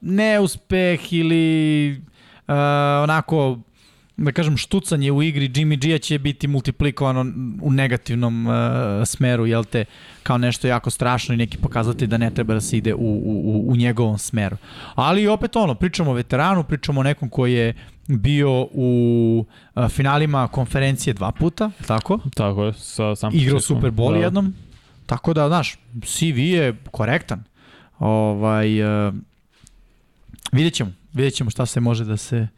neuspeh 0.00 1.12
ili 1.12 1.90
uh, 2.48 2.54
onako 3.02 3.58
da 4.16 4.32
kažem 4.32 4.56
štucanje 4.56 5.12
u 5.12 5.22
igri 5.22 5.48
Jimmy 5.48 5.76
G 5.76 5.98
će 5.98 6.18
biti 6.18 6.48
multiplikovano 6.48 7.32
u 7.62 7.72
negativnom 7.72 8.46
uh, 8.46 8.52
smeru, 9.04 9.46
jel 9.46 9.64
te, 9.64 9.84
kao 10.22 10.38
nešto 10.38 10.68
jako 10.68 10.90
strašno 10.90 11.34
i 11.34 11.36
neki 11.38 11.58
pokazatelj 11.58 12.08
da 12.08 12.18
ne 12.18 12.30
treba 12.30 12.54
da 12.54 12.60
se 12.60 12.76
ide 12.76 12.94
u, 12.94 12.98
u, 12.98 13.64
u 13.68 13.76
njegovom 13.76 14.18
smeru. 14.18 14.56
Ali 14.94 15.28
opet 15.28 15.56
ono, 15.56 15.74
pričamo 15.74 16.10
o 16.10 16.14
veteranu, 16.14 16.64
pričamo 16.64 17.00
o 17.00 17.04
nekom 17.04 17.28
koji 17.28 17.52
je 17.52 17.74
bio 18.06 18.68
u 18.72 19.46
uh, 19.74 19.88
finalima 19.88 20.48
konferencije 20.48 21.14
dva 21.14 21.32
puta, 21.32 21.70
tako? 21.86 22.18
Tako 22.34 22.64
je, 22.64 22.72
sa 22.72 23.16
sam 23.16 23.34
Igrao 23.34 23.60
Super 23.60 23.90
Bowl 23.90 24.12
da. 24.12 24.18
jednom. 24.18 24.54
Tako 25.06 25.34
da, 25.34 25.48
znaš, 25.48 25.76
CV 26.04 26.38
je 26.38 26.76
korektan. 26.90 27.44
Ovaj, 28.02 28.82
uh, 29.06 29.14
vidjet 30.52 30.74
ćemo 30.74 30.92
vidjet 31.12 31.34
ćemo 31.34 31.50
šta 31.50 31.66
se 31.66 31.80
može 31.80 32.04
da 32.04 32.16
se 32.16 32.48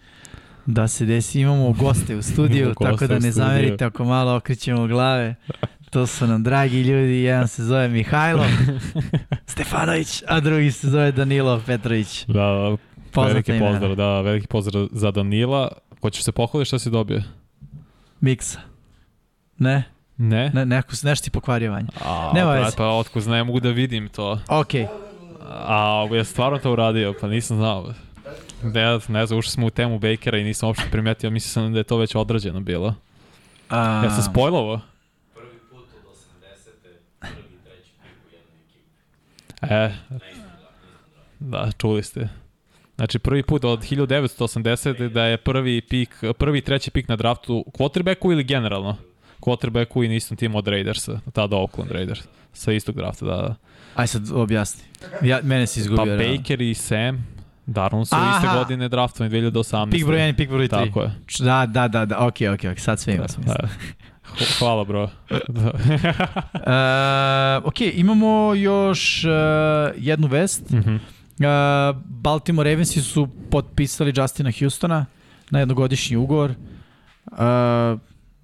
da 0.67 0.89
se 0.89 1.05
desi. 1.05 1.41
Imamo 1.41 1.73
goste 1.73 2.17
u 2.17 2.23
studiju, 2.23 2.75
tako 2.81 3.07
da 3.07 3.19
ne 3.19 3.33
zamerite 3.33 3.85
ako 3.85 4.05
malo 4.05 4.37
okrećemo 4.37 4.87
glave. 4.87 5.35
To 5.91 6.07
su 6.07 6.27
nam 6.27 6.43
dragi 6.43 6.81
ljudi, 6.81 7.13
jedan 7.13 7.49
se 7.49 7.65
zove 7.65 7.89
Mihajlo 7.89 8.45
Stefanović, 9.53 10.23
a 10.29 10.41
drugi 10.41 10.73
se 10.73 10.91
zove 10.91 11.13
Danilo 11.13 11.63
Petrović. 11.67 12.25
Da, 12.27 12.77
veliki 13.17 13.53
imena. 13.53 13.71
pozdrav, 13.71 13.95
da, 13.95 14.21
veliki 14.21 14.47
pozdrav 14.47 14.89
za 14.93 15.11
Danila. 15.11 15.69
Hoćeš 16.01 16.25
se 16.25 16.33
pohvaliti 16.33 16.69
šta 16.69 16.79
si 16.79 16.91
dobio? 16.91 17.23
Miksa. 18.21 18.61
Ne? 19.59 19.85
Ne? 20.17 20.51
Ne, 20.55 20.67
neko, 20.67 20.93
nešto 21.03 21.25
ti 21.25 21.31
pokvario 21.31 21.73
vanje. 21.73 21.89
A, 22.05 22.33
Nema 22.35 22.53
veze. 22.53 22.77
Pa 22.77 22.89
otkuz 22.89 23.27
ne 23.27 23.45
mogu 23.45 23.61
da 23.61 23.71
vidim 23.71 24.09
to. 24.09 24.41
Okej. 24.49 24.83
Okay. 24.83 25.14
A, 25.45 26.09
ja 26.13 26.25
stvarno 26.25 26.59
to 26.59 26.73
uradio, 26.73 27.15
pa 27.21 27.29
nisam 27.29 27.57
znao. 27.57 27.93
Ne, 28.63 28.99
ne 29.09 29.27
znam, 29.27 29.39
ušli 29.39 29.51
smo 29.51 29.67
u 29.67 29.71
temu 29.71 29.99
Bakera 29.99 30.39
i 30.39 30.45
nisam 30.45 30.67
uopšte 30.67 30.89
primetio, 30.91 31.31
mislim 31.31 31.51
sam 31.51 31.73
da 31.73 31.79
je 31.79 31.85
to 31.85 31.97
već 31.97 32.15
odrađeno 32.15 32.61
bilo. 32.61 32.95
A... 33.69 34.03
Ja 34.05 34.11
sam 34.11 34.33
spojlovo? 34.33 34.81
Prvi 35.35 35.59
put 35.71 35.87
od 36.07 36.15
80. 37.21 37.35
prvi 37.35 37.59
treći 37.65 37.91
pik 38.03 38.13
u 38.25 38.35
jednoj 38.35 38.59
ekipi. 38.65 39.75
E, 39.75 39.93
da, 41.39 41.71
čuli 41.79 42.03
ste. 42.03 42.29
Znači 42.97 43.19
prvi 43.19 43.43
put 43.43 43.65
od 43.65 43.81
1980 43.81 45.09
da 45.09 45.25
je 45.25 45.37
prvi 45.37 45.81
pik, 45.81 46.25
prvi 46.39 46.61
treći 46.61 46.91
pik 46.91 47.09
na 47.09 47.17
draftu 47.17 47.65
quarterbacku 47.79 48.33
ili 48.33 48.45
generalno? 48.45 48.97
Quarterbacku 49.41 50.05
i 50.05 50.09
na 50.09 50.15
istom 50.15 50.37
timu 50.37 50.59
od 50.59 50.69
Raidersa, 50.69 51.21
tada 51.33 51.57
Oakland 51.57 51.91
Raiders, 51.91 52.21
sa 52.53 52.73
istog 52.73 52.97
drafta, 52.97 53.27
da, 53.27 53.37
da. 53.37 53.55
Aj 53.95 54.07
sad 54.07 54.31
objasni. 54.33 54.83
Ja, 55.23 55.41
mene 55.43 55.67
si 55.67 55.81
izgubio. 55.81 56.19
Pa 56.19 56.25
Baker 56.25 56.61
i 56.61 56.75
Sam, 56.75 57.27
Darnold 57.67 58.09
su 58.09 58.15
Aha. 58.15 58.37
iste 58.37 58.59
godine 58.59 58.89
draftovani 58.89 59.35
2018. 59.35 59.91
Pik 59.91 60.07
broj 60.07 60.19
1 60.19 60.37
pik 60.37 60.49
broj 60.49 60.69
3. 60.69 60.71
Tako 60.71 61.03
je. 61.03 61.13
Da, 61.39 61.67
da, 61.67 61.89
da, 61.89 62.05
da, 62.05 62.19
okay, 62.19 62.55
okej, 62.55 62.71
okay, 62.71 62.79
sad 62.79 63.01
sve 63.01 63.15
ima 63.15 63.29
smisla. 63.29 63.55
Da. 63.55 63.69
Hvala 64.59 64.85
bro. 64.85 65.03
uh, 65.03 65.11
ok, 67.69 67.81
imamo 67.81 68.55
još 68.55 69.25
uh, 69.25 69.31
jednu 69.97 70.27
vest. 70.27 70.71
Mm 70.71 70.77
-hmm. 70.77 70.97
uh, 70.99 71.97
Baltimore 72.05 72.71
Ravensi 72.71 73.03
su 73.03 73.29
potpisali 73.51 74.13
Justina 74.17 74.53
Houstona 74.59 75.07
na 75.51 75.59
jednogodišnji 75.59 76.17
ugovor. 76.17 76.51
Uh, 76.51 77.39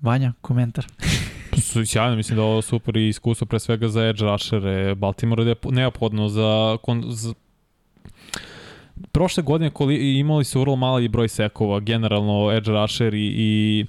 Vanja, 0.01 0.33
komentar. 0.41 0.87
sjajno, 1.87 2.17
mislim 2.17 2.37
da 2.37 2.43
je 2.43 2.49
ovo 2.49 2.63
super 2.63 2.97
iskustvo 2.97 3.47
pre 3.47 3.59
svega 3.59 3.89
za 3.89 4.09
edge 4.09 4.25
rushere. 4.25 4.95
Baltimore 4.95 5.45
je 5.45 5.55
neophodno 5.65 6.29
za, 6.29 6.77
kon, 6.83 7.05
za 7.07 7.35
prošle 9.13 9.43
godine 9.43 9.71
koli, 9.71 10.19
imali 10.19 10.45
su 10.45 10.61
vrlo 10.61 10.77
mali 10.77 11.09
broj 11.09 11.29
sekova, 11.29 11.81
generalno 11.81 12.53
edge 12.53 12.71
rusher 12.71 13.15
i, 13.15 13.35
i 13.37 13.85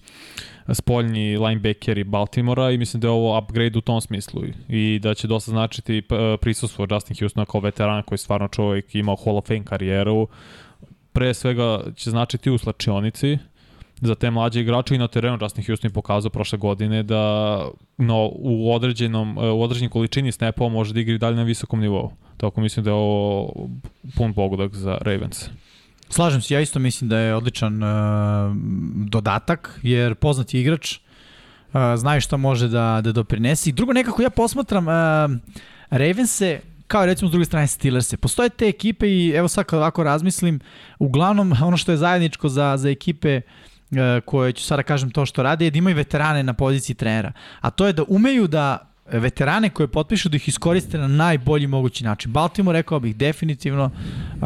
spoljni 0.74 1.38
linebackeri 1.38 2.04
Baltimora 2.04 2.72
i 2.72 2.78
mislim 2.78 3.02
da 3.02 3.08
je 3.08 3.12
ovo 3.12 3.38
upgrade 3.38 3.78
u 3.78 3.82
tom 3.82 4.02
smislu 4.02 4.44
i 4.70 5.00
da 5.00 5.14
će 5.14 5.28
dosta 5.28 5.52
značiti 5.52 6.04
prisustvo 6.42 6.88
Justin 6.92 7.16
Houstona 7.20 7.46
kao 7.46 7.62
veterana 7.62 8.04
koji 8.04 8.18
stvarno 8.18 8.48
čovjek 8.48 8.96
imao 8.96 9.16
Hall 9.16 9.38
of 9.38 9.48
Fame 9.48 9.66
karijeru. 9.66 10.28
Pre 11.14 11.34
svega 11.34 11.84
će 11.96 12.10
značiti 12.10 12.52
u 12.52 12.58
slačionici, 12.58 13.38
za 14.02 14.16
te 14.16 14.32
mlađe 14.32 14.62
igrače 14.62 14.96
i 14.96 14.98
na 14.98 15.08
terenu 15.08 15.38
Justin 15.42 15.66
Houston 15.66 15.90
je 15.90 15.94
pokazao 15.94 16.30
prošle 16.30 16.58
godine 16.58 17.04
da 17.04 17.58
no, 17.98 18.32
u, 18.34 18.74
određenom, 18.74 19.38
u 19.38 19.64
određenim 19.64 19.90
količini 19.90 20.32
snapova 20.32 20.70
može 20.70 20.94
da 20.94 21.00
igri 21.00 21.18
dalje 21.18 21.36
na 21.36 21.44
visokom 21.44 21.80
nivou. 21.80 22.12
Tako 22.38 22.62
mislim 22.62 22.84
da 22.84 22.90
je 22.90 22.96
ovo 22.96 23.54
pun 24.16 24.34
pogodak 24.34 24.76
za 24.76 24.98
Ravens. 25.02 25.50
Slažem 26.10 26.42
se, 26.42 26.54
ja 26.54 26.62
isto 26.62 26.80
mislim 26.80 27.10
da 27.10 27.18
je 27.18 27.36
odličan 27.36 27.84
uh, 27.84 27.90
dodatak, 29.06 29.80
jer 29.84 30.16
poznati 30.16 30.60
igrač, 30.60 30.98
uh, 30.98 31.82
znaju 31.96 32.22
šta 32.22 32.38
može 32.38 32.68
da, 32.68 33.02
da 33.04 33.12
doprinesi. 33.12 33.70
I 33.70 33.74
drugo, 33.74 33.94
nekako 33.94 34.22
ja 34.22 34.30
posmatram 34.30 34.88
uh, 34.88 34.94
Ravense 35.90 36.60
kao 36.88 37.06
recimo 37.06 37.30
s 37.30 37.32
druge 37.32 37.46
strane 37.46 37.68
Steelers-e. 37.68 38.18
Postoje 38.18 38.50
te 38.50 38.68
ekipe 38.68 39.08
i 39.08 39.30
evo 39.30 39.48
sad 39.48 39.66
kad 39.66 39.80
ovako 39.80 40.04
razmislim, 40.04 40.60
uglavnom 41.00 41.54
ono 41.64 41.78
što 41.78 41.92
je 41.92 41.98
zajedničko 41.98 42.50
za, 42.50 42.78
za 42.78 42.90
ekipe 42.90 43.42
koje 44.26 44.54
ću 44.54 44.64
sada 44.64 44.84
kažem 44.84 45.12
to 45.12 45.26
što 45.26 45.44
rade 45.44 45.66
je 45.66 45.72
da 45.72 45.78
imaju 45.78 45.96
veterane 45.96 46.44
na 46.44 46.54
poziciji 46.54 46.96
trenera. 46.96 47.32
A 47.62 47.70
to 47.70 47.88
je 47.88 47.94
da 47.94 48.04
umeju 48.08 48.48
da 48.48 48.92
veterane 49.12 49.70
koje 49.70 49.88
potpišu 49.88 50.30
da 50.30 50.36
ih 50.36 50.48
iskoriste 50.48 50.98
na 50.98 51.08
najbolji 51.08 51.68
mogući 51.68 52.04
način. 52.04 52.32
Baltimore 52.32 52.80
rekao 52.80 53.00
bih 53.00 53.16
definitivno, 53.16 53.86
uh, 53.86 54.42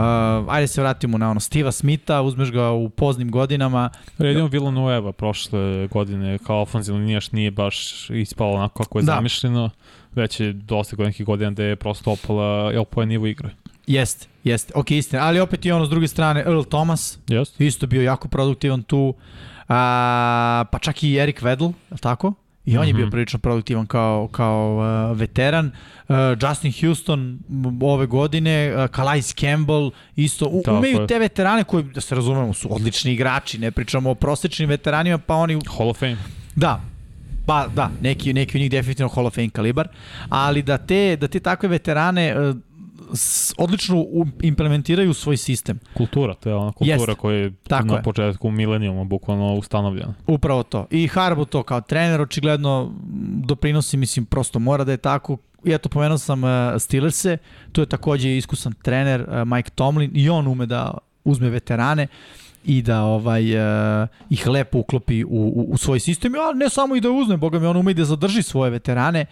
ajde 0.49 0.67
se 0.67 0.81
vratimo 0.81 1.17
na 1.17 1.31
ono 1.31 1.39
Steve'a 1.39 1.71
Smitha, 1.71 2.21
uzmeš 2.21 2.51
ga 2.51 2.71
u 2.71 2.89
poznim 2.89 3.31
godinama. 3.31 3.89
Redimo 4.17 4.47
Villanueva 4.47 5.11
prošle 5.11 5.87
godine 5.87 6.37
kao 6.37 6.61
ofenzivno 6.61 6.99
linijaš 6.99 7.31
nije 7.31 7.51
baš 7.51 8.09
ispalo 8.09 8.53
onako 8.53 8.83
kako 8.83 8.99
je 8.99 9.03
da. 9.03 9.11
zamišljeno, 9.11 9.69
već 10.15 10.39
je 10.39 10.53
dosta 10.53 10.95
nekih 10.95 11.25
godina 11.25 11.51
da 11.51 11.63
je 11.63 11.75
prosto 11.75 12.11
opala, 12.11 12.79
opala 12.79 13.05
nivo 13.05 13.27
igre. 13.27 13.49
Jeste, 13.87 14.27
jeste, 14.45 14.73
ok, 14.75 14.91
istina, 14.91 15.23
ali 15.23 15.39
opet 15.39 15.65
i 15.65 15.71
ono 15.71 15.85
s 15.85 15.89
druge 15.89 16.07
strane, 16.07 16.39
Earl 16.39 16.61
Thomas, 16.61 17.19
yes. 17.27 17.51
isto 17.59 17.87
bio 17.87 18.01
jako 18.01 18.27
produktivan 18.27 18.83
tu, 18.83 19.13
a, 19.67 20.65
pa 20.71 20.79
čak 20.79 21.03
i 21.03 21.17
Eric 21.17 21.41
Weddle, 21.41 21.73
je 21.91 21.97
tako? 21.97 22.33
I 22.65 22.77
on 22.77 22.83
mm 22.83 22.85
-hmm. 22.85 22.87
je 22.87 22.93
bio 22.93 23.05
mhm. 23.05 23.11
prilično 23.11 23.39
produktivan 23.39 23.85
kao, 23.85 24.27
kao 24.31 24.77
uh, 25.11 25.17
veteran. 25.17 25.71
Uh, 26.07 26.15
Justin 26.41 26.73
Houston 26.81 27.39
ove 27.81 28.05
godine, 28.05 28.75
uh, 28.75 28.89
Calais 28.95 29.33
Campbell, 29.33 29.91
isto. 30.15 30.45
U, 30.45 30.63
umeju 30.77 31.07
te 31.07 31.19
veterane 31.19 31.63
koji, 31.63 31.83
da 31.83 32.01
se 32.01 32.15
razumemo, 32.15 32.53
su 32.53 32.75
odlični 32.75 33.13
igrači. 33.13 33.57
Ne 33.57 33.71
pričamo 33.71 34.09
o 34.09 34.15
prosečnim 34.15 34.69
veteranima, 34.69 35.17
pa 35.17 35.35
oni... 35.35 35.59
Hall 35.77 35.89
of 35.89 35.97
Fame. 35.99 36.17
Da, 36.55 36.81
Pa 37.45 37.67
da, 37.67 37.91
neki, 38.01 38.33
neki 38.33 38.57
u 38.57 38.59
njih 38.59 38.71
definitivno 38.71 39.09
Hall 39.09 39.27
of 39.27 39.35
Fame 39.35 39.49
kalibar, 39.49 39.87
ali 40.29 40.61
da 40.61 40.77
te, 40.77 41.15
da 41.15 41.27
te 41.27 41.39
takve 41.39 41.69
veterane 41.69 42.39
uh, 42.39 42.55
odlično 43.57 44.05
implementiraju 44.41 45.13
svoj 45.13 45.37
sistem. 45.37 45.79
Kultura, 45.93 46.33
to 46.33 46.49
je 46.49 46.55
ona 46.55 46.71
kultura 46.71 47.11
Jest. 47.11 47.19
koja 47.19 47.37
je 47.37 47.51
Tako 47.67 47.87
na 47.87 47.95
je. 47.95 48.03
početku 48.03 48.51
milenijuma 48.51 49.03
bukvalno 49.03 49.53
ustanovljena. 49.53 50.13
Upravo 50.27 50.63
to. 50.63 50.87
I 50.91 51.07
Harbo 51.07 51.45
to 51.45 51.63
kao 51.63 51.81
trener 51.81 52.21
očigledno 52.21 52.91
doprinosi, 53.45 53.97
mislim, 53.97 54.25
prosto 54.25 54.59
mora 54.59 54.83
da 54.83 54.91
je 54.91 54.97
tako. 54.97 55.37
I 55.63 55.73
eto, 55.73 55.89
pomenuo 55.89 56.17
sam 56.17 56.43
uh, 56.43 56.49
Steelers-e, 56.77 57.37
tu 57.71 57.81
je 57.81 57.85
takođe 57.85 58.37
iskusan 58.37 58.73
trener 58.83 59.21
uh, 59.21 59.47
Mike 59.47 59.69
Tomlin 59.69 60.11
i 60.13 60.29
on 60.29 60.47
ume 60.47 60.65
da 60.65 60.97
uzme 61.23 61.49
veterane 61.49 62.07
i 62.65 62.81
da 62.81 63.03
ovaj 63.03 63.55
uh, 63.55 64.07
ih 64.29 64.47
lepo 64.47 64.79
uklopi 64.79 65.23
u, 65.23 65.27
u, 65.29 65.67
u 65.69 65.77
svoj 65.77 65.99
sistem, 65.99 66.33
a 66.35 66.53
ne 66.53 66.69
samo 66.69 66.95
i 66.95 67.01
da 67.01 67.11
uzme, 67.11 67.37
boga 67.37 67.59
mi 67.59 67.65
on 67.65 67.77
ume 67.77 67.91
i 67.91 67.93
da 67.93 68.05
zadrži 68.05 68.43
svoje 68.43 68.71
veterane 68.71 69.25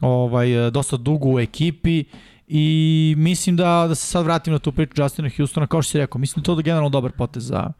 ovaj, 0.00 0.70
dosta 0.70 0.96
dugo 0.96 1.28
u 1.28 1.40
ekipi 1.40 2.04
I 2.48 3.14
mislim 3.18 3.56
da, 3.56 3.86
da 3.88 3.94
se 3.94 4.06
sad 4.06 4.24
vratim 4.24 4.52
na 4.52 4.58
tu 4.58 4.72
priču 4.72 5.02
Justina 5.02 5.30
Houstona, 5.36 5.66
kao 5.66 5.82
što 5.82 5.90
si 5.90 5.98
rekao, 5.98 6.18
mislim 6.18 6.42
da 6.42 6.46
to 6.46 6.54
da 6.54 6.58
je 6.58 6.62
generalno 6.62 6.88
dobar 6.88 7.12
potez 7.12 7.46
za, 7.46 7.72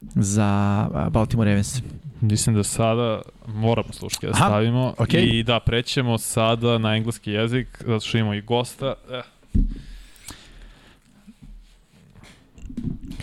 za 0.00 0.88
Baltimore 1.10 1.50
Ravens. 1.50 1.82
Mislim 2.20 2.56
da 2.56 2.62
sada 2.62 3.22
moramo 3.46 3.92
sluške 3.92 4.26
da 4.26 4.34
stavimo 4.34 4.94
okay. 4.98 5.38
i 5.38 5.42
da 5.42 5.60
prećemo 5.60 6.18
sada 6.18 6.78
na 6.78 6.96
engleski 6.96 7.30
jezik, 7.30 7.82
zato 7.86 8.00
što 8.00 8.18
imamo 8.18 8.34
i 8.34 8.40
gosta. 8.40 8.94
Eh. 9.10 9.22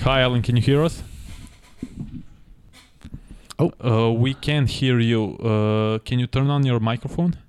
Hi 0.03 0.21
Alan, 0.23 0.43
can 0.43 0.55
you 0.55 0.65
hear 0.65 0.85
us? 0.85 1.03
Oh. 3.57 3.71
Uh, 3.79 4.21
we 4.21 4.33
can't 4.33 4.67
hear 4.79 4.99
you. 4.99 5.37
Uh, 5.39 5.99
can 5.99 6.19
you 6.19 6.27
turn 6.27 6.49
on 6.49 6.63
your 6.63 6.79
microphone? 6.79 7.44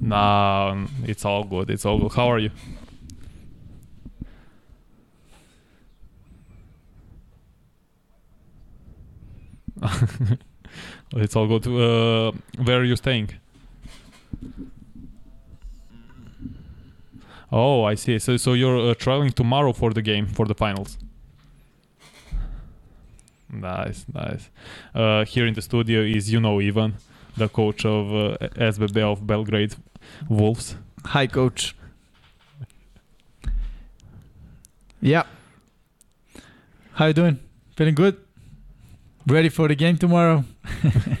Nah, 0.00 0.86
it's 1.04 1.24
all 1.24 1.44
good. 1.44 1.70
It's 1.70 1.84
all 1.84 1.98
good. 1.98 2.12
How 2.12 2.30
are 2.30 2.38
you? 2.38 2.50
it's 11.16 11.36
all 11.36 11.46
good. 11.46 11.66
Uh, 11.66 12.32
where 12.62 12.78
are 12.80 12.84
you 12.84 12.96
staying? 12.96 13.30
Oh, 17.50 17.84
I 17.84 17.94
see. 17.94 18.18
So, 18.18 18.36
so 18.36 18.52
you're 18.52 18.90
uh, 18.90 18.94
traveling 18.94 19.30
tomorrow 19.32 19.72
for 19.72 19.92
the 19.92 20.02
game 20.02 20.26
for 20.26 20.46
the 20.46 20.54
finals. 20.54 20.98
Nice, 23.50 24.04
nice. 24.12 24.50
Uh, 24.94 25.24
here 25.24 25.46
in 25.46 25.54
the 25.54 25.62
studio 25.62 26.02
is 26.02 26.30
you 26.30 26.40
know 26.40 26.60
Ivan, 26.60 26.96
the 27.36 27.48
coach 27.48 27.86
of 27.86 28.14
uh, 28.14 28.36
SBB 28.56 28.98
of 29.00 29.26
Belgrade 29.26 29.74
Wolves. 30.28 30.76
Hi, 31.06 31.26
coach. 31.26 31.74
Yeah. 35.00 35.24
How 36.94 37.06
you 37.06 37.12
doing? 37.12 37.38
Feeling 37.76 37.94
good? 37.94 38.16
Ready 39.26 39.48
for 39.48 39.68
the 39.68 39.76
game 39.76 39.96
tomorrow? 39.96 40.44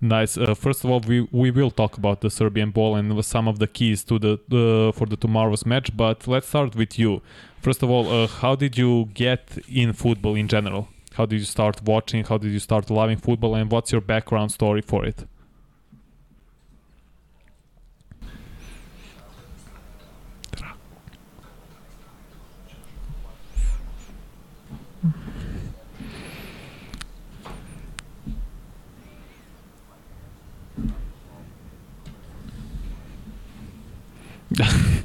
nice. 0.00 0.36
Uh, 0.36 0.54
first 0.54 0.84
of 0.84 0.90
all, 0.90 1.00
we 1.00 1.26
we 1.32 1.50
will 1.50 1.70
talk 1.70 1.96
about 1.96 2.20
the 2.20 2.28
Serbian 2.28 2.70
ball 2.70 2.96
and 2.96 3.24
some 3.24 3.48
of 3.48 3.58
the 3.58 3.66
keys 3.66 4.04
to 4.04 4.18
the 4.18 4.34
uh, 4.34 4.92
for 4.92 5.06
the 5.06 5.16
tomorrow's 5.16 5.64
match. 5.64 5.96
But 5.96 6.28
let's 6.28 6.48
start 6.48 6.76
with 6.76 6.98
you. 6.98 7.22
First 7.62 7.82
of 7.82 7.90
all, 7.90 8.08
uh, 8.10 8.26
how 8.26 8.54
did 8.54 8.76
you 8.76 9.08
get 9.14 9.58
in 9.68 9.92
football 9.92 10.34
in 10.34 10.48
general? 10.48 10.88
How 11.14 11.26
did 11.26 11.40
you 11.40 11.44
start 11.44 11.82
watching? 11.82 12.24
How 12.24 12.38
did 12.38 12.52
you 12.52 12.60
start 12.60 12.88
loving 12.90 13.18
football? 13.18 13.54
And 13.54 13.70
what's 13.70 13.92
your 13.92 14.00
background 14.00 14.52
story 14.52 14.80
for 14.82 15.04
it? 15.04 15.26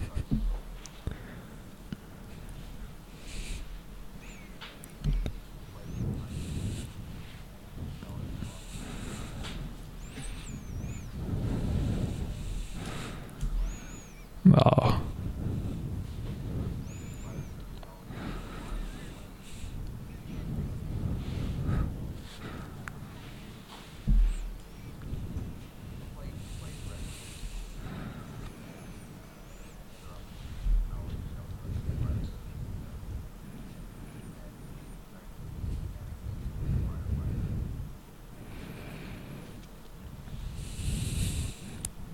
Oh. 14.53 15.01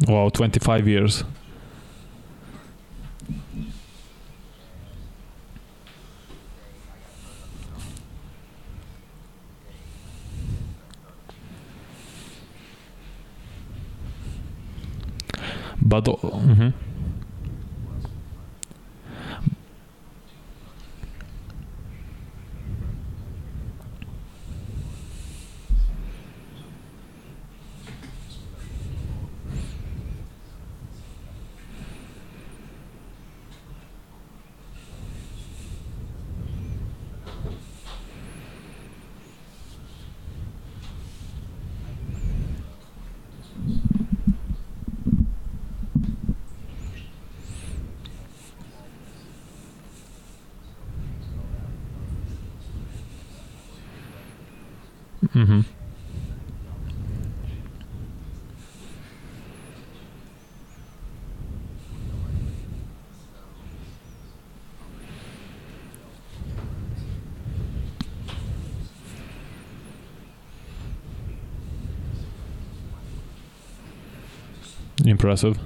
Wow, 0.08 0.30
25 0.30 0.88
years. 0.88 1.24
But 15.91 16.06
mhm. 16.06 16.71
Mm-hmm. 55.34 55.62
Impressive. 75.06 75.58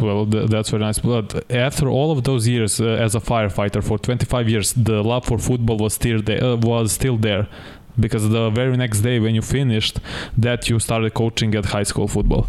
Well, 0.00 0.26
th- 0.26 0.48
that's 0.50 0.70
very 0.70 0.82
nice. 0.82 0.98
But 0.98 1.50
after 1.50 1.88
all 1.88 2.10
of 2.12 2.24
those 2.24 2.46
years 2.48 2.80
uh, 2.80 2.84
as 2.84 3.14
a 3.14 3.20
firefighter 3.20 3.82
for 3.82 3.98
25 3.98 4.48
years, 4.48 4.72
the 4.72 5.02
love 5.02 5.26
for 5.26 5.38
football 5.38 5.78
was 5.78 5.94
still 5.94 6.20
there. 6.22 6.42
Uh, 6.42 6.56
was 6.56 6.92
still 6.92 7.16
there, 7.16 7.48
because 7.98 8.28
the 8.28 8.50
very 8.50 8.76
next 8.76 9.00
day 9.00 9.18
when 9.20 9.34
you 9.34 9.42
finished, 9.42 10.00
that 10.36 10.68
you 10.68 10.78
started 10.78 11.14
coaching 11.14 11.54
at 11.54 11.66
high 11.66 11.84
school 11.84 12.08
football. 12.08 12.48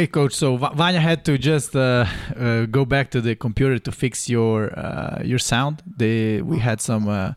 Okay, 0.00 0.06
coach. 0.06 0.32
So 0.32 0.56
Vanya 0.56 0.98
had 1.00 1.26
to 1.26 1.36
just 1.36 1.76
uh, 1.76 2.06
uh, 2.34 2.64
go 2.64 2.86
back 2.86 3.10
to 3.10 3.20
the 3.20 3.34
computer 3.34 3.78
to 3.78 3.92
fix 3.92 4.30
your 4.30 4.72
uh, 4.78 5.20
your 5.22 5.38
sound. 5.38 5.82
They 5.84 6.40
we 6.40 6.58
had 6.58 6.80
some 6.80 7.06
uh, 7.06 7.32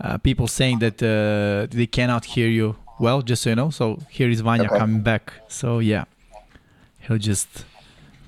uh, 0.00 0.16
people 0.18 0.48
saying 0.48 0.78
that 0.78 1.02
uh, 1.02 1.66
they 1.76 1.86
cannot 1.86 2.24
hear 2.24 2.48
you 2.48 2.76
well. 2.98 3.20
Just 3.20 3.42
so 3.42 3.50
you 3.50 3.56
know. 3.56 3.68
So 3.70 3.98
here 4.08 4.30
is 4.30 4.40
Vanya 4.40 4.68
Okay. 4.68 4.78
coming 4.78 5.02
back. 5.02 5.32
So 5.48 5.78
yeah, 5.78 6.04
he'll 7.00 7.18
just 7.18 7.66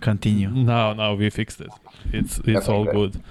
continue. 0.03 0.51
No, 0.51 0.92
no, 0.92 1.14
we 1.14 1.31
fixed 1.31 1.61
it. 1.62 1.72
It's 2.12 2.40
it's 2.44 2.68
Okay, 2.68 2.72
all 2.72 2.85
good. 2.85 3.12
good. 3.12 3.22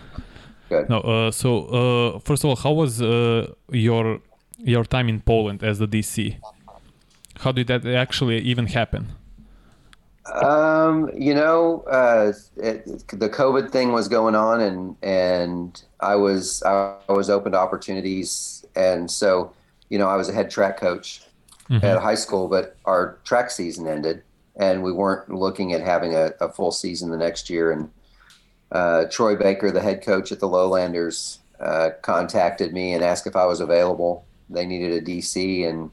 Good. 0.69 0.89
No, 0.89 0.97
uh, 1.01 1.31
so 1.31 1.49
uh, 1.67 2.19
first 2.19 2.43
of 2.43 2.49
all, 2.49 2.55
how 2.55 2.71
was 2.73 2.99
uh, 2.99 3.53
your 3.71 4.21
your 4.57 4.85
time 4.85 5.07
in 5.07 5.21
Poland 5.21 5.63
as 5.63 5.77
the 5.77 5.87
DC? 5.87 6.37
How 7.41 7.51
did 7.51 7.67
that 7.67 7.85
actually 7.85 8.39
even 8.39 8.65
happen? 8.65 9.05
Um, 10.87 11.09
you 11.15 11.33
know, 11.33 11.81
uh, 11.89 12.33
it, 12.57 12.85
the 13.09 13.29
COVID 13.29 13.71
thing 13.71 13.91
was 13.91 14.07
going 14.07 14.35
on, 14.35 14.61
and 14.61 14.95
and 15.01 15.81
I 15.99 16.15
was 16.15 16.63
I 16.63 16.95
was 17.09 17.29
open 17.29 17.51
to 17.53 17.57
opportunities, 17.57 18.65
and 18.75 19.09
so 19.09 19.51
you 19.89 19.97
know 19.97 20.07
I 20.07 20.15
was 20.15 20.29
a 20.29 20.33
head 20.33 20.49
track 20.49 20.79
coach 20.79 21.21
Mhm. 21.69 21.83
at 21.83 21.97
high 22.01 22.15
school, 22.15 22.47
but 22.47 22.77
our 22.85 23.17
track 23.25 23.51
season 23.51 23.87
ended, 23.87 24.23
and 24.55 24.83
we 24.83 24.91
weren't 24.93 25.29
looking 25.29 25.73
at 25.73 25.81
having 25.81 26.15
a, 26.15 26.31
a 26.39 26.49
full 26.49 26.71
season 26.71 27.11
the 27.11 27.17
next 27.17 27.49
year. 27.49 27.71
And 27.71 27.89
uh, 28.71 29.05
Troy 29.11 29.35
Baker, 29.35 29.69
the 29.71 29.81
head 29.81 30.01
coach 30.01 30.31
at 30.31 30.39
the 30.39 30.47
Lowlanders, 30.47 31.39
uh, 31.59 31.89
contacted 32.01 32.71
me 32.73 32.93
and 32.93 33.03
asked 33.03 33.27
if 33.27 33.35
I 33.35 33.45
was 33.45 33.59
available. 33.59 34.23
They 34.49 34.65
needed 34.65 34.93
a 34.93 35.01
DC, 35.05 35.67
and 35.67 35.91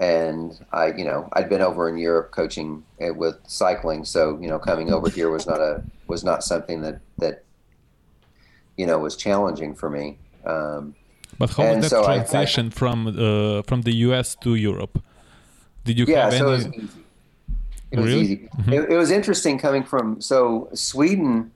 and 0.00 0.58
I, 0.72 0.86
you 0.98 1.04
know, 1.04 1.28
I'd 1.34 1.48
been 1.48 1.60
over 1.60 1.88
in 1.88 1.96
Europe 1.98 2.30
coaching 2.32 2.82
uh, 3.00 3.12
with 3.14 3.36
cycling, 3.46 4.04
so 4.04 4.38
you 4.42 4.48
know, 4.48 4.58
coming 4.58 4.92
over 4.92 5.08
here 5.10 5.30
was 5.30 5.46
not 5.46 5.60
a 5.60 5.82
was 6.08 6.24
not 6.24 6.42
something 6.42 6.80
that 6.82 6.98
that 7.18 7.44
you 8.76 8.86
know 8.86 8.98
was 8.98 9.14
challenging 9.16 9.74
for 9.74 9.90
me. 9.90 10.18
Um, 10.46 10.94
But 11.38 11.50
how 11.56 11.74
was 11.76 11.88
so 11.88 12.02
that 12.02 12.08
I- 12.10 12.12
I- 12.14 12.16
transition 12.18 12.70
from 12.70 13.06
uh, 13.06 13.62
from 13.68 13.82
the 13.82 13.94
US 14.08 14.34
to 14.44 14.50
Europe? 14.54 14.98
Did 15.84 15.98
you 15.98 16.06
yeah, 16.08 16.24
have 16.24 16.34
so 16.34 16.46
it 16.46 16.50
was 16.50 16.66
easy. 16.66 16.88
It 17.92 17.98
was 17.98 18.06
Really? 18.06 18.22
easy. 18.22 18.48
Mhm. 18.58 18.72
It, 18.76 18.90
it 18.94 18.96
was 18.96 19.10
interesting 19.10 19.58
coming 19.58 19.84
from 19.84 20.20
so 20.20 20.68
Sweden. 20.74 21.50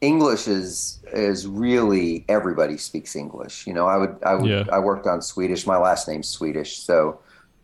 English 0.00 0.46
is 0.46 1.00
is 1.12 1.46
really 1.46 2.24
everybody 2.28 2.76
speaks 2.78 3.16
English. 3.16 3.66
You 3.66 3.74
know, 3.74 3.86
I 3.94 3.96
would 4.02 4.14
I 4.30 4.34
would 4.34 4.50
Yeah. 4.50 4.64
I 4.76 4.78
worked 4.78 5.06
on 5.12 5.20
Swedish. 5.22 5.66
My 5.66 5.76
last 5.88 6.06
name's 6.08 6.28
Swedish, 6.28 6.72
so 6.88 7.18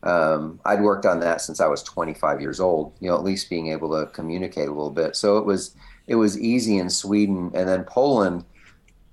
um, 0.04 0.60
I'd 0.66 0.82
worked 0.82 1.06
on 1.06 1.20
that 1.20 1.40
since 1.40 1.60
I 1.60 1.66
was 1.66 1.82
25 1.82 2.40
years 2.40 2.60
old. 2.60 2.92
You 3.00 3.10
know, 3.10 3.16
at 3.16 3.24
least 3.24 3.50
being 3.50 3.72
able 3.72 3.90
to 3.98 4.10
communicate 4.12 4.68
a 4.68 4.72
little 4.72 4.90
bit. 4.90 5.16
So 5.16 5.38
it 5.38 5.46
was 5.46 5.74
it 6.06 6.14
was 6.16 6.38
easy 6.38 6.78
in 6.78 6.90
Sweden, 6.90 7.50
and 7.54 7.68
then 7.68 7.84
Poland. 7.84 8.44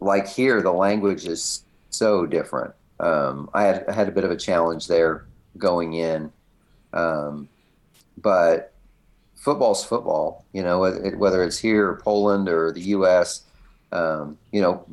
Like 0.01 0.27
here, 0.27 0.61
the 0.61 0.71
language 0.71 1.25
is 1.25 1.63
so 1.91 2.25
different. 2.25 2.73
Um, 2.99 3.49
I 3.53 3.63
had 3.63 3.85
I 3.87 3.93
had 3.93 4.07
a 4.09 4.11
bit 4.11 4.25
of 4.25 4.31
a 4.31 4.35
challenge 4.35 4.87
there 4.87 5.25
going 5.57 5.93
in, 5.93 6.31
um, 6.93 7.47
but 8.17 8.73
football's 9.35 9.85
football. 9.85 10.43
You 10.51 10.63
know, 10.63 10.83
it, 10.83 11.17
whether 11.17 11.41
it's 11.41 11.57
here, 11.57 11.89
or 11.89 11.95
Poland, 11.97 12.49
or 12.49 12.73
the 12.73 12.81
U.S. 12.81 13.43
Um, 13.93 14.37
you 14.51 14.61
know, 14.61 14.85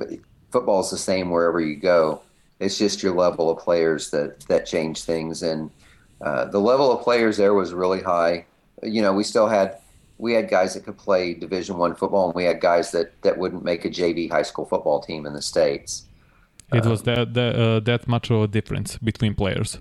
football's 0.53 0.91
the 0.93 0.99
same 0.99 1.31
wherever 1.31 1.61
you 1.61 1.75
go. 1.75 2.23
It's 2.61 2.79
just 2.79 3.03
your 3.03 3.15
level 3.15 3.51
of 3.51 3.59
players 3.59 4.11
that 4.11 4.41
that 4.43 4.67
change 4.67 5.03
things, 5.03 5.43
and 5.43 5.71
uh, 6.21 6.47
the 6.47 6.61
level 6.61 6.91
of 6.93 7.03
players 7.03 7.37
there 7.37 7.55
was 7.55 7.73
really 7.73 8.03
high. 8.03 8.45
You 8.83 9.03
know, 9.03 9.13
we 9.13 9.25
still 9.25 9.49
had 9.49 9.79
we 10.19 10.33
had 10.33 10.49
guys 10.49 10.75
that 10.75 10.85
could 10.85 10.99
play 10.99 11.35
Division 11.35 11.79
One 11.79 11.95
football, 11.95 12.27
and 12.27 12.35
we 12.35 12.45
had 12.45 12.61
guys 12.61 12.91
that 12.93 13.21
that 13.23 13.39
wouldn't 13.39 13.65
make 13.65 13.85
a 13.85 13.91
JV 13.91 14.31
high 14.31 14.43
school 14.43 14.65
football 14.65 15.01
team 15.01 15.27
in 15.27 15.33
the 15.33 15.43
states. 15.43 16.05
It 16.73 16.85
was 16.85 17.03
that 17.05 17.35
that, 17.35 17.57
uh, 17.57 17.81
that 17.81 18.07
much 18.07 18.31
of 18.31 18.43
a 18.43 18.47
difference 18.47 18.99
between 18.99 19.35
players. 19.35 19.79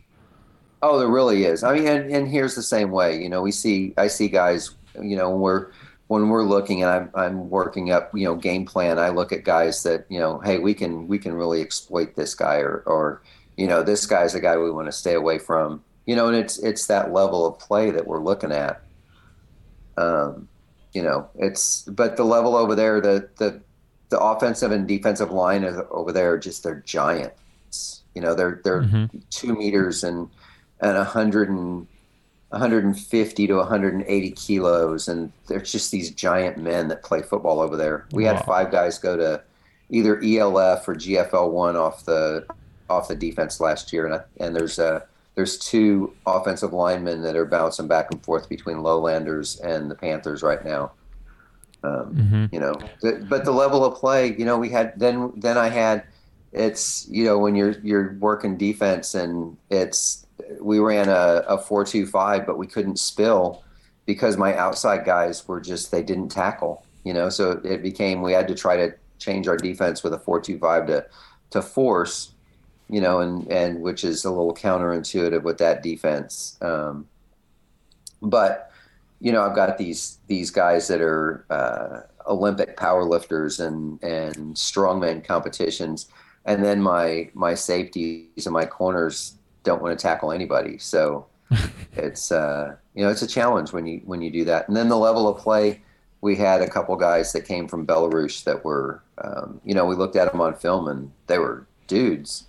Oh, 0.82 1.00
there 1.00 1.10
really 1.10 1.46
is. 1.46 1.64
I 1.64 1.74
mean, 1.74 1.88
and, 1.88 2.12
and 2.12 2.28
here's 2.28 2.56
the 2.56 2.62
same 2.62 2.92
way. 2.92 3.22
You 3.22 3.30
know, 3.30 3.42
we 3.42 3.52
see 3.52 3.94
I 3.98 4.08
see 4.08 4.28
guys. 4.28 4.72
You 5.02 5.16
know, 5.16 5.30
when 5.30 5.40
we're 5.42 5.72
when 6.08 6.30
we're 6.30 6.44
looking 6.44 6.84
and 6.84 6.92
I'm 6.92 7.10
I'm 7.16 7.50
working 7.50 7.92
up. 7.92 8.16
You 8.16 8.26
know, 8.26 8.36
game 8.36 8.66
plan. 8.66 9.00
I 9.00 9.10
look 9.10 9.32
at 9.32 9.44
guys 9.44 9.84
that 9.84 10.06
you 10.10 10.20
know, 10.20 10.40
hey, 10.40 10.60
we 10.60 10.74
can 10.74 11.08
we 11.08 11.18
can 11.18 11.34
really 11.34 11.62
exploit 11.62 12.16
this 12.16 12.36
guy, 12.36 12.58
or 12.58 12.84
or 12.86 13.22
you 13.58 13.68
know, 13.68 13.84
this 13.84 14.06
guy's 14.06 14.36
a 14.36 14.40
guy 14.40 14.56
we 14.58 14.72
want 14.72 14.88
to 14.88 14.92
stay 14.92 15.16
away 15.16 15.40
from. 15.40 15.84
You 16.08 16.16
know, 16.16 16.28
and 16.28 16.36
it's 16.36 16.58
it's 16.58 16.88
that 16.88 17.14
level 17.14 17.46
of 17.46 17.60
play 17.60 17.92
that 17.92 18.08
we're 18.08 18.24
looking 18.24 18.52
at. 18.52 18.82
Um, 19.98 20.48
you 20.94 21.04
know, 21.04 21.30
it's 21.36 21.82
but 21.84 22.18
the 22.18 22.24
level 22.24 22.56
over 22.56 22.74
there, 22.76 23.00
the 23.02 23.30
the 23.38 23.62
the 24.10 24.20
offensive 24.20 24.72
and 24.72 24.88
defensive 24.88 25.32
line 25.32 25.66
over 25.92 26.12
there 26.12 26.32
are 26.34 26.38
just 26.40 26.64
they're 26.64 26.82
giants. 26.86 28.02
You 28.16 28.22
know, 28.22 28.34
they're 28.34 28.62
they're 28.64 28.84
Mhm. 28.84 29.10
two 29.30 29.54
meters 29.54 30.04
and 30.04 30.30
and 30.80 30.96
a 30.98 31.04
hundred 31.04 31.50
and 31.50 31.86
150 32.52 33.48
to 33.48 33.56
180 33.56 34.32
kilos, 34.32 35.10
and 35.10 35.32
they're 35.48 35.60
just 35.60 35.92
these 35.92 36.12
giant 36.12 36.58
men 36.58 36.88
that 36.88 37.04
play 37.04 37.22
football 37.22 37.60
over 37.60 37.76
there. 37.76 38.06
We 38.14 38.24
had 38.24 38.46
five 38.46 38.72
guys 38.72 38.98
go 38.98 39.18
to 39.18 39.42
either 39.90 40.22
ELF 40.24 40.88
or 40.88 40.96
GFL 40.96 41.52
one 41.52 41.76
off 41.76 42.06
the 42.06 42.46
off 42.90 43.10
the 43.10 43.16
defense 43.16 43.60
last 43.60 43.92
year, 43.92 44.06
and 44.06 44.16
I, 44.16 44.22
and 44.40 44.56
there's 44.56 44.80
uh 44.80 45.02
there's 45.38 45.56
two 45.60 46.12
offensive 46.26 46.74
linemen 46.74 47.22
that 47.22 47.36
are 47.36 47.46
bouncing 47.46 47.88
back 47.88 48.08
and 48.12 48.22
forth 48.24 48.50
between 48.50 48.82
Lowlanders 48.82 49.60
and 49.60 49.90
the 49.90 49.94
Panthers 49.94 50.42
right 50.42 50.66
now. 50.66 50.92
Um, 51.84 52.16
Mhm. 52.16 52.52
you 52.52 52.60
know, 52.60 52.74
the, 53.02 53.24
but 53.30 53.46
the 53.46 53.52
level 53.52 53.86
of 53.86 54.00
play, 54.00 54.36
you 54.36 54.46
know, 54.46 54.58
we 54.58 54.70
had 54.70 55.00
then 55.00 55.32
then 55.38 55.56
I 55.56 55.70
had 55.70 56.04
it's 56.54 57.08
you 57.08 57.24
know 57.24 57.38
when 57.38 57.54
you're 57.54 57.76
you're 57.84 58.18
working 58.20 58.58
defense 58.58 59.14
and 59.14 59.56
it's 59.70 60.26
we 60.60 60.80
ran 60.80 61.08
a, 61.08 61.44
a 61.48 61.60
four 61.60 61.86
two 61.86 62.08
five, 62.08 62.48
but 62.48 62.58
we 62.58 62.66
couldn't 62.66 62.98
spill 62.98 63.62
because 64.08 64.38
my 64.38 64.56
outside 64.58 65.06
guys 65.06 65.48
were 65.48 65.62
just 65.62 65.92
they 65.92 66.02
didn't 66.02 66.30
tackle. 66.30 66.84
You 67.04 67.14
know, 67.14 67.30
so 67.30 67.62
it 67.64 67.84
became 67.84 68.24
we 68.24 68.34
had 68.34 68.48
to 68.48 68.56
try 68.56 68.76
to 68.76 68.92
change 69.20 69.48
our 69.48 69.58
defense 69.58 70.02
with 70.04 70.14
a 70.16 70.20
four 70.20 70.42
two 70.42 70.58
five 70.58 70.88
to 70.88 71.06
to 71.52 71.62
force. 71.62 72.34
You 72.90 73.02
know, 73.02 73.20
and 73.20 73.52
and 73.52 73.82
which 73.82 74.04
is 74.04 74.24
a 74.26 74.30
little 74.30 74.54
counterintuitive 74.54 75.44
with 75.44 75.58
that 75.58 75.84
defense. 75.84 76.58
Um, 76.62 77.08
but 78.22 78.72
you 79.20 79.32
know, 79.32 79.42
I've 79.42 79.56
got 79.56 79.78
these 79.78 80.20
these 80.28 80.52
guys 80.52 80.88
that 80.88 81.02
are 81.02 81.46
uh, 81.50 82.02
Olympic 82.28 82.78
powerlifters 82.78 83.66
and 83.66 84.02
and 84.04 84.56
strongman 84.56 85.24
competitions, 85.24 86.08
and 86.46 86.64
then 86.64 86.82
my 86.82 87.30
my 87.34 87.54
safeties 87.54 88.46
and 88.46 88.54
my 88.54 88.66
corners 88.66 89.36
don't 89.64 89.82
want 89.82 89.98
to 89.98 90.02
tackle 90.02 90.32
anybody. 90.32 90.78
So 90.78 91.26
it's 91.94 92.32
uh, 92.32 92.76
you 92.94 93.04
know 93.04 93.10
it's 93.10 93.22
a 93.22 93.28
challenge 93.28 93.74
when 93.74 93.86
you 93.86 94.02
when 94.06 94.22
you 94.22 94.32
do 94.32 94.46
that. 94.46 94.68
And 94.68 94.78
then 94.78 94.90
the 94.90 94.98
level 94.98 95.28
of 95.28 95.38
play, 95.42 95.82
we 96.22 96.36
had 96.36 96.62
a 96.62 96.70
couple 96.70 96.96
guys 96.96 97.34
that 97.34 97.46
came 97.46 97.68
from 97.68 97.86
Belarus 97.86 98.44
that 98.44 98.64
were 98.64 99.02
um, 99.20 99.62
you 99.64 99.74
know 99.74 99.86
we 99.86 99.96
looked 99.96 100.16
at 100.16 100.32
them 100.32 100.42
on 100.42 100.56
film 100.56 100.88
and 100.88 101.12
they 101.28 101.38
were 101.38 101.66
dudes, 101.88 102.47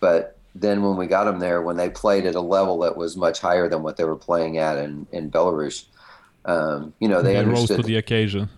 but 0.00 0.38
then 0.54 0.82
when 0.82 0.96
we 0.96 1.06
got 1.06 1.24
them 1.24 1.38
there, 1.38 1.62
when 1.62 1.76
they 1.76 1.90
played 1.90 2.26
at 2.26 2.34
a 2.34 2.40
level 2.40 2.80
that 2.80 2.96
was 2.96 3.16
much 3.16 3.40
higher 3.40 3.68
than 3.68 3.82
what 3.82 3.96
they 3.96 4.04
were 4.04 4.16
playing 4.16 4.58
at 4.58 4.78
in, 4.78 5.06
in 5.12 5.30
Belarus, 5.30 5.84
um, 6.44 6.92
you 6.98 7.08
know, 7.08 7.22
they, 7.22 7.34
They 7.34 7.44
rose 7.44 7.68
to 7.68 7.74
understood, 7.74 7.84
the 7.84 7.96
occasion. 7.96 8.48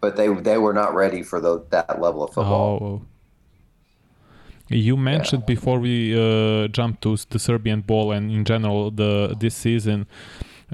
but 0.00 0.16
they 0.16 0.28
they 0.28 0.58
were 0.58 0.74
not 0.74 0.94
ready 0.94 1.22
for 1.22 1.40
the, 1.40 1.64
that 1.70 2.00
level 2.00 2.22
of 2.24 2.34
football. 2.34 2.78
Oh. 2.82 3.02
You 4.68 4.96
mentioned 4.96 5.44
before 5.46 5.78
we 5.78 6.14
uh, 6.14 6.68
jump 6.68 7.00
to 7.02 7.16
the 7.28 7.38
Serbian 7.38 7.82
ball 7.82 8.12
and 8.12 8.30
in 8.30 8.44
general 8.44 8.90
the 8.90 9.34
this 9.38 9.54
season. 9.54 10.06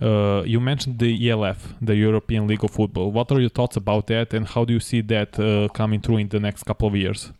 Uh, 0.00 0.42
you 0.46 0.60
mentioned 0.60 0.98
the 0.98 1.30
ELF, 1.30 1.74
the 1.82 1.96
European 1.96 2.46
League 2.46 2.64
of 2.64 2.70
Football. 2.70 3.10
What 3.10 3.30
are 3.32 3.40
your 3.40 3.50
thoughts 3.50 3.76
about 3.76 4.06
that, 4.06 4.32
and 4.32 4.46
how 4.46 4.64
do 4.64 4.72
you 4.72 4.80
see 4.80 5.02
that 5.02 5.38
uh, 5.38 5.68
coming 5.74 6.00
through 6.00 6.18
in 6.18 6.28
the 6.28 6.38
next 6.38 6.62
couple 6.62 6.86
of 6.88 6.94
years? 6.94 7.32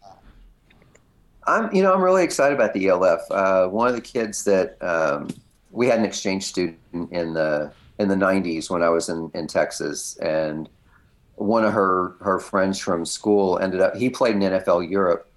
I'm, 1.51 1.74
you 1.74 1.82
know, 1.82 1.92
I'm 1.92 2.03
really 2.03 2.22
excited 2.22 2.55
about 2.55 2.74
the 2.74 2.86
ELF. 2.88 3.20
Uh, 3.30 3.66
one 3.66 3.88
of 3.88 3.94
the 3.94 4.01
kids 4.01 4.44
that 4.44 4.80
um, 4.82 5.28
we 5.72 5.88
had 5.88 5.98
an 5.98 6.05
exchange 6.05 6.44
student 6.44 6.78
in 6.92 7.34
the 7.34 7.72
in 7.98 8.09
the 8.09 8.14
90s 8.14 8.70
when 8.70 8.82
I 8.82 8.88
was 8.88 9.09
in, 9.09 9.30
in 9.34 9.46
Texas, 9.46 10.16
and 10.18 10.68
one 11.34 11.64
of 11.64 11.72
her 11.72 12.14
her 12.20 12.38
friends 12.38 12.78
from 12.78 13.05
school 13.05 13.59
ended 13.59 13.80
up. 13.80 13.96
He 13.96 14.09
played 14.09 14.36
in 14.36 14.42
NFL 14.42 14.88
Europe. 14.88 15.28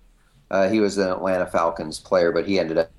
Uh, 0.51 0.69
he 0.69 0.79
was 0.79 0.99
an 0.99 1.09
Atlanta 1.09 1.47
Falcons 1.47 1.99
player, 1.99 2.31
but 2.31 2.47
he 2.47 2.59
ended 2.59 2.77
up. 2.77 2.91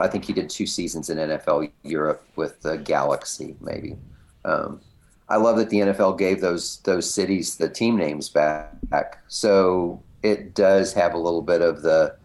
I 0.00 0.08
think 0.08 0.24
he 0.24 0.32
did 0.32 0.48
two 0.48 0.66
seasons 0.66 1.10
in 1.10 1.18
NFL 1.18 1.70
Europe 1.82 2.26
with 2.36 2.60
the 2.62 2.78
Galaxy, 2.78 3.56
maybe. 3.60 3.96
Um, 4.44 4.80
I 5.28 5.36
love 5.36 5.56
that 5.56 5.70
the 5.70 5.78
NFL 5.78 6.18
gave 6.18 6.40
those 6.40 6.78
those 6.78 7.12
cities 7.12 7.56
the 7.56 7.68
team 7.68 7.96
names 7.96 8.30
back, 8.30 9.22
so 9.28 10.02
it 10.22 10.54
does 10.54 10.94
have 10.94 11.12
a 11.14 11.18
little 11.18 11.42
bit 11.42 11.60
of 11.60 11.82
the 11.82 12.16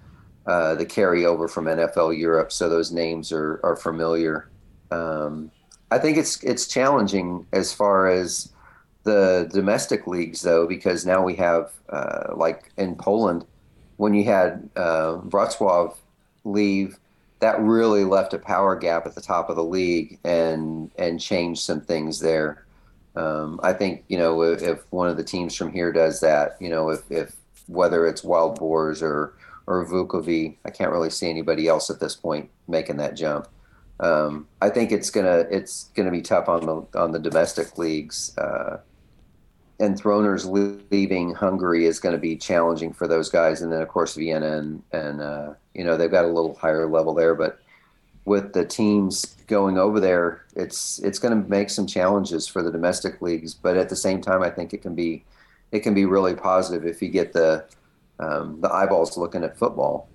uh, 0.48 0.76
the 0.76 0.86
carryover 0.86 1.50
from 1.50 1.66
NFL 1.66 2.18
Europe, 2.18 2.52
so 2.54 2.70
those 2.70 2.92
names 2.92 3.32
are 3.34 3.60
are 3.64 3.76
familiar. 3.76 4.50
Um, 4.92 5.52
I 5.92 5.98
think 6.00 6.18
it's 6.18 6.42
it's 6.44 6.68
challenging 6.68 7.46
as 7.52 7.74
far 7.74 8.08
as 8.08 8.54
the 9.04 9.50
domestic 9.52 10.08
leagues, 10.08 10.42
though, 10.42 10.66
because 10.66 11.06
now 11.06 11.22
we 11.22 11.36
have 11.36 11.72
uh, 11.90 12.34
like 12.36 12.72
in 12.78 12.96
Poland, 12.96 13.46
when 13.98 14.14
you 14.14 14.24
had 14.24 14.70
uh, 14.76 15.18
Wrocław 15.26 15.96
leave, 16.46 16.98
that 17.40 17.60
really 17.60 18.06
left 18.06 18.34
a 18.34 18.40
power 18.40 18.76
gap 18.76 19.06
at 19.06 19.16
the 19.16 19.22
top 19.22 19.50
of 19.50 19.58
the 19.58 19.64
league 19.64 20.18
and 20.24 20.92
and 20.98 21.20
changed 21.20 21.62
some 21.62 21.82
things 21.82 22.20
there. 22.20 22.66
Um, 23.18 23.60
I 23.64 23.74
think 23.74 24.06
you 24.08 24.18
know 24.18 24.42
if, 24.44 24.62
if 24.62 24.80
one 24.92 25.10
of 25.10 25.18
the 25.18 25.24
teams 25.24 25.56
from 25.56 25.74
here 25.74 25.92
does 25.92 26.22
that, 26.22 26.56
you 26.62 26.70
know 26.70 26.90
if, 26.90 27.02
if 27.12 27.36
whether 27.68 28.08
it's 28.08 28.24
Wild 28.24 28.60
Boars 28.60 29.04
or 29.04 29.34
or 29.68 29.86
Vukovi, 29.86 30.56
I 30.66 30.70
can't 30.70 30.92
really 30.92 31.10
see 31.10 31.30
anybody 31.30 31.68
else 31.68 31.90
at 31.90 32.00
this 32.00 32.16
point 32.16 32.50
making 32.68 32.98
that 32.98 33.16
jump. 33.16 33.48
Um, 34.00 34.48
I 34.62 34.70
think 34.70 34.92
it's 34.92 35.10
gonna 35.10 35.46
it's 35.52 35.92
gonna 35.96 36.12
be 36.12 36.22
tough 36.22 36.50
on 36.50 36.66
the 36.66 37.00
on 37.00 37.12
the 37.12 37.20
domestic 37.20 37.78
leagues. 37.78 38.38
Uh, 38.38 38.78
and 39.80 40.02
Throners 40.02 40.50
leaving 40.90 41.36
Hungary 41.36 41.86
is 41.86 42.00
going 42.00 42.14
to 42.14 42.20
be 42.20 42.36
challenging 42.36 42.94
for 42.94 43.08
those 43.08 43.30
guys, 43.30 43.62
and 43.62 43.72
then 43.72 43.82
of 43.82 43.88
course 43.88 44.16
Vienna 44.16 44.58
and 44.58 44.82
and 44.92 45.22
uh, 45.22 45.54
you 45.74 45.84
know 45.84 45.98
they've 45.98 46.12
got 46.12 46.26
a 46.26 46.30
little 46.30 46.56
higher 46.56 46.88
level 46.88 47.14
there, 47.14 47.36
but 47.36 47.60
with 48.26 48.54
the 48.54 48.66
teams 48.66 49.38
going 49.48 49.78
over 49.78 50.00
there, 50.00 50.46
it's 50.56 51.00
it's 51.00 51.20
going 51.20 51.42
to 51.44 51.50
make 51.50 51.70
some 51.70 51.88
challenges 51.88 52.48
for 52.48 52.62
the 52.62 52.72
domestic 52.72 53.22
leagues. 53.22 53.54
But 53.54 53.78
at 53.78 53.90
the 53.90 53.96
same 53.96 54.20
time, 54.22 54.42
I 54.42 54.50
think 54.50 54.74
it 54.74 54.82
can 54.82 54.96
be 54.96 55.24
it 55.72 55.80
can 55.80 55.94
be 55.94 56.06
really 56.06 56.36
positive 56.36 56.86
if 56.86 57.02
you 57.02 57.10
get 57.10 57.34
the 57.34 57.66
um, 58.20 58.62
the 58.62 58.72
eyeballs 58.74 59.18
looking 59.18 59.44
at 59.44 59.58
football. 59.58 60.10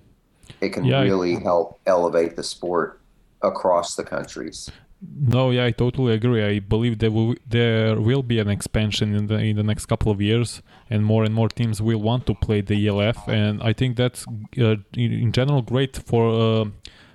It 0.60 0.70
can 0.72 0.84
Yeah. 0.84 1.02
really 1.02 1.34
help 1.36 1.78
elevate 1.86 2.36
the 2.36 2.42
sport 2.42 3.00
across 3.42 3.96
the 3.96 4.04
countries. 4.04 4.70
No, 5.18 5.50
yeah, 5.50 5.64
I 5.64 5.72
totally 5.72 6.12
agree. 6.14 6.44
I 6.44 6.60
believe 6.60 6.98
there 6.98 7.10
will 7.10 7.34
there 7.48 8.00
will 8.00 8.22
be 8.22 8.38
an 8.38 8.48
expansion 8.48 9.14
in 9.14 9.26
the 9.26 9.38
in 9.38 9.56
the 9.56 9.64
next 9.64 9.86
couple 9.86 10.12
of 10.12 10.20
years, 10.20 10.62
and 10.88 11.04
more 11.04 11.24
and 11.24 11.34
more 11.34 11.48
teams 11.48 11.82
will 11.82 12.00
want 12.00 12.24
to 12.26 12.34
play 12.34 12.60
the 12.60 12.86
ELF, 12.86 13.18
and 13.28 13.60
I 13.62 13.72
think 13.72 13.96
that's 13.96 14.24
uh, 14.58 14.76
in, 14.94 15.12
in 15.24 15.32
general 15.32 15.62
great 15.62 15.96
for 15.96 16.24
uh, 16.30 16.64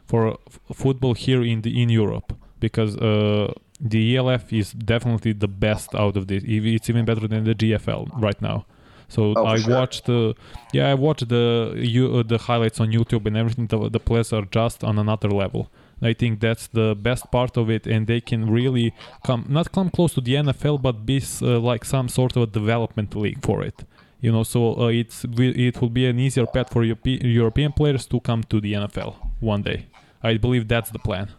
for 0.05 0.37
football 0.73 1.13
here 1.13 1.41
in 1.43 1.61
the 1.61 1.81
in 1.81 1.87
Europe 1.89 2.33
because 2.59 2.97
uh, 2.97 3.53
the 3.79 4.17
ELF 4.17 4.51
is 4.51 4.73
definitely 4.73 5.31
the 5.33 5.47
best 5.47 5.95
out 5.95 6.17
of 6.17 6.27
this. 6.27 6.43
It's 6.45 6.89
even 6.89 7.05
better 7.05 7.25
than 7.27 7.43
the 7.45 7.55
GFL 7.55 8.09
right 8.21 8.41
now. 8.41 8.65
So 9.09 9.37
Oh, 9.37 9.45
I 9.45 9.57
sure. 9.57 9.75
watched, 9.75 10.09
uh, 10.09 10.33
yeah, 10.73 10.89
I 10.91 10.93
watched 10.93 11.29
the 11.29 11.73
you, 11.77 12.17
uh, 12.17 12.23
the 12.23 12.37
highlights 12.37 12.79
on 12.79 12.91
YouTube 12.91 13.25
and 13.25 13.37
everything. 13.37 13.67
The, 13.67 13.89
the 13.89 13.99
players 13.99 14.33
are 14.33 14.45
just 14.51 14.83
on 14.83 14.99
another 14.99 15.29
level. 15.29 15.69
I 16.01 16.13
think 16.13 16.39
that's 16.41 16.67
the 16.67 16.95
best 16.95 17.31
part 17.31 17.57
of 17.57 17.69
it, 17.69 17.87
and 17.87 18.05
they 18.05 18.21
can 18.21 18.49
really 18.51 18.93
come 19.25 19.45
not 19.49 19.71
come 19.71 19.89
close 19.89 20.13
to 20.15 20.21
the 20.21 20.35
NFL, 20.35 20.77
but 20.81 21.05
be 21.05 21.21
uh, 21.41 21.59
like 21.59 21.85
some 21.85 22.07
sort 22.09 22.35
of 22.35 22.43
a 22.43 22.47
development 22.47 23.15
league 23.15 23.41
for 23.43 23.63
it. 23.63 23.83
You 24.19 24.31
know, 24.31 24.43
so 24.43 24.79
uh, 24.79 24.87
it's 24.87 25.25
it 25.37 25.81
will 25.81 25.89
be 25.89 26.05
an 26.07 26.19
easier 26.19 26.45
path 26.45 26.71
for 26.71 26.83
Europe- 26.83 27.05
European 27.41 27.71
players 27.71 28.05
to 28.07 28.19
come 28.19 28.43
to 28.43 28.59
the 28.61 28.73
NFL 28.73 29.15
one 29.39 29.61
day. 29.63 29.87
I 30.23 30.37
believe 30.37 30.67
that's 30.67 30.89
the 30.91 30.99
plan. 30.99 31.29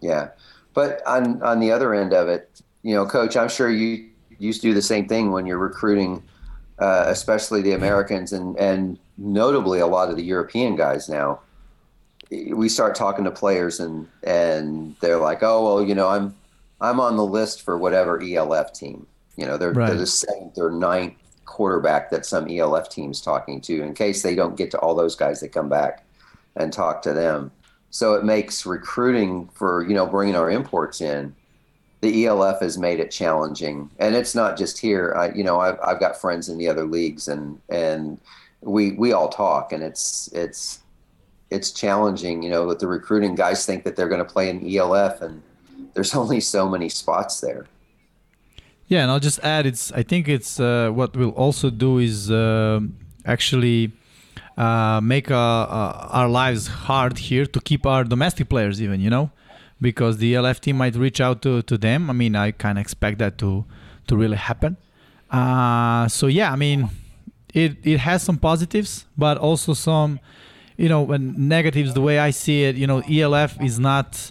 Yeah, 0.00 0.28
but 0.74 1.00
on 1.06 1.42
on 1.42 1.60
the 1.60 1.70
other 1.70 1.94
end 1.94 2.12
of 2.12 2.28
it, 2.28 2.60
you 2.82 2.94
know, 2.94 3.06
coach, 3.06 3.36
I'm 3.36 3.48
sure 3.48 3.70
you 3.70 4.08
used 4.38 4.60
to 4.62 4.68
do 4.68 4.74
the 4.74 4.82
same 4.82 5.06
thing 5.06 5.30
when 5.32 5.46
you're 5.46 5.58
recruiting, 5.58 6.22
uh, 6.78 7.04
especially 7.06 7.62
the 7.62 7.72
Americans 7.72 8.32
and 8.32 8.56
and 8.58 8.98
notably 9.18 9.78
a 9.80 9.86
lot 9.86 10.10
of 10.10 10.16
the 10.16 10.24
European 10.24 10.76
guys 10.76 11.08
now. 11.08 11.40
We 12.30 12.68
start 12.68 12.94
talking 12.94 13.24
to 13.24 13.30
players 13.30 13.78
and 13.80 14.08
and 14.24 14.96
they're 15.00 15.18
like, 15.18 15.42
oh 15.42 15.62
well, 15.64 15.82
you 15.86 15.94
know, 15.94 16.08
I'm 16.08 16.34
I'm 16.80 16.98
on 16.98 17.16
the 17.16 17.24
list 17.26 17.62
for 17.62 17.78
whatever 17.78 18.20
ELF 18.22 18.72
team. 18.72 19.06
You 19.36 19.46
know, 19.46 19.56
they're 19.56 19.72
Right. 19.72 19.88
they're 19.88 19.98
the 19.98 20.06
seventh 20.06 20.58
or 20.58 20.70
ninth 20.70 21.14
quarterback 21.44 22.10
that 22.10 22.24
some 22.24 22.48
ELF 22.48 22.88
team's 22.88 23.20
talking 23.20 23.60
to 23.60 23.82
in 23.82 23.92
case 23.94 24.22
they 24.22 24.34
don't 24.34 24.56
get 24.56 24.70
to 24.70 24.78
all 24.78 24.94
those 24.94 25.14
guys 25.14 25.40
that 25.40 25.50
come 25.50 25.68
back 25.68 26.04
and 26.56 26.72
talk 26.72 27.02
to 27.02 27.12
them. 27.12 27.50
So 27.90 28.14
it 28.14 28.24
makes 28.24 28.64
recruiting 28.64 29.48
for 29.52 29.86
you 29.86 29.94
know 29.94 30.06
bringing 30.06 30.34
our 30.36 30.50
imports 30.50 31.00
in. 31.00 31.34
The 32.02 32.26
ELF 32.26 32.60
has 32.60 32.76
made 32.76 33.00
it 33.00 33.10
challenging, 33.10 33.90
and 33.98 34.14
it's 34.14 34.34
not 34.34 34.58
just 34.58 34.78
here. 34.78 35.14
I 35.16 35.32
you 35.32 35.44
know 35.44 35.60
I've 35.60 35.78
I've 35.82 36.00
got 36.00 36.20
friends 36.20 36.48
in 36.48 36.58
the 36.58 36.68
other 36.68 36.84
leagues, 36.84 37.28
and 37.28 37.60
and 37.68 38.20
we 38.60 38.92
we 38.92 39.12
all 39.12 39.28
talk, 39.28 39.72
and 39.72 39.82
it's 39.82 40.28
it's 40.32 40.80
it's 41.50 41.70
challenging. 41.70 42.42
You 42.42 42.50
know, 42.50 42.66
with 42.66 42.80
the 42.80 42.86
recruiting, 42.86 43.34
guys 43.34 43.64
think 43.64 43.84
that 43.84 43.96
they're 43.96 44.08
going 44.08 44.24
to 44.26 44.32
play 44.32 44.50
in 44.50 44.56
ELF, 44.76 45.22
and 45.22 45.42
there's 45.94 46.14
only 46.22 46.40
so 46.40 46.68
many 46.68 46.88
spots 46.88 47.40
there. 47.40 47.66
Yeah, 48.88 49.02
and 49.02 49.10
I'll 49.10 49.20
just 49.20 49.38
add, 49.40 49.64
it's. 49.64 49.90
I 49.92 50.02
think 50.02 50.28
it's 50.28 50.60
uh, 50.60 50.90
what 50.92 51.16
we'll 51.16 51.30
also 51.30 51.70
do 51.70 51.98
is 51.98 52.30
um 52.30 52.96
actually 53.24 53.92
uh, 54.56 55.00
make 55.02 55.30
uh, 55.30 55.36
uh, 55.36 56.08
our 56.10 56.28
lives 56.28 56.66
hard 56.66 57.18
here 57.18 57.46
to 57.46 57.60
keep 57.60 57.86
our 57.86 58.04
domestic 58.04 58.48
players 58.48 58.82
even 58.82 59.00
you 59.00 59.10
know 59.10 59.30
because 59.82 60.16
the 60.18 60.34
ELF 60.36 60.60
team 60.60 60.76
might 60.78 60.94
reach 60.96 61.20
out 61.20 61.42
to, 61.42 61.60
to 61.62 61.76
them. 61.76 62.08
I 62.08 62.14
mean, 62.14 62.34
I 62.36 62.52
can't 62.52 62.78
expect 62.78 63.18
that 63.18 63.36
to 63.38 63.64
to 64.08 64.16
really 64.16 64.36
happen. 64.38 64.76
Uh, 65.30 66.08
so 66.08 66.26
yeah, 66.28 66.50
I 66.52 66.56
mean, 66.56 66.88
it 67.52 67.76
it 67.84 67.98
has 67.98 68.22
some 68.22 68.38
positives, 68.38 69.06
but 69.18 69.36
also 69.38 69.74
some, 69.74 70.20
you 70.76 70.88
know, 70.88 71.02
when 71.02 71.48
negatives. 71.48 71.92
The 71.94 72.00
way 72.00 72.18
I 72.18 72.30
see 72.30 72.64
it, 72.64 72.76
you 72.76 72.86
know, 72.86 73.00
ELF 73.00 73.60
is 73.60 73.78
not 73.78 74.30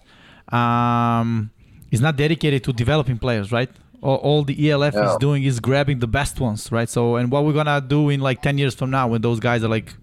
um, 0.51 1.51
is 1.91 2.01
not 2.01 2.15
dedicated 2.17 2.63
to 2.65 2.73
developing 2.73 3.17
players, 3.17 3.51
right? 3.51 3.69
All, 4.01 4.15
all 4.17 4.43
the 4.43 4.55
ELF 4.71 4.95
No. 4.95 5.03
is 5.11 5.17
doing 5.17 5.43
is 5.43 5.59
grabbing 5.59 5.99
the 5.99 6.07
best 6.07 6.39
ones, 6.39 6.71
right? 6.71 6.89
So, 6.89 7.17
and 7.17 7.29
what 7.31 7.45
we're 7.45 7.53
gonna 7.53 7.81
do 7.81 8.09
in 8.09 8.19
like 8.19 8.41
ten 8.41 8.57
years 8.57 8.73
from 8.75 8.89
now, 8.89 9.07
when 9.07 9.21
those 9.21 9.39
guys 9.39 9.63
are 9.63 9.69
like 9.69 9.93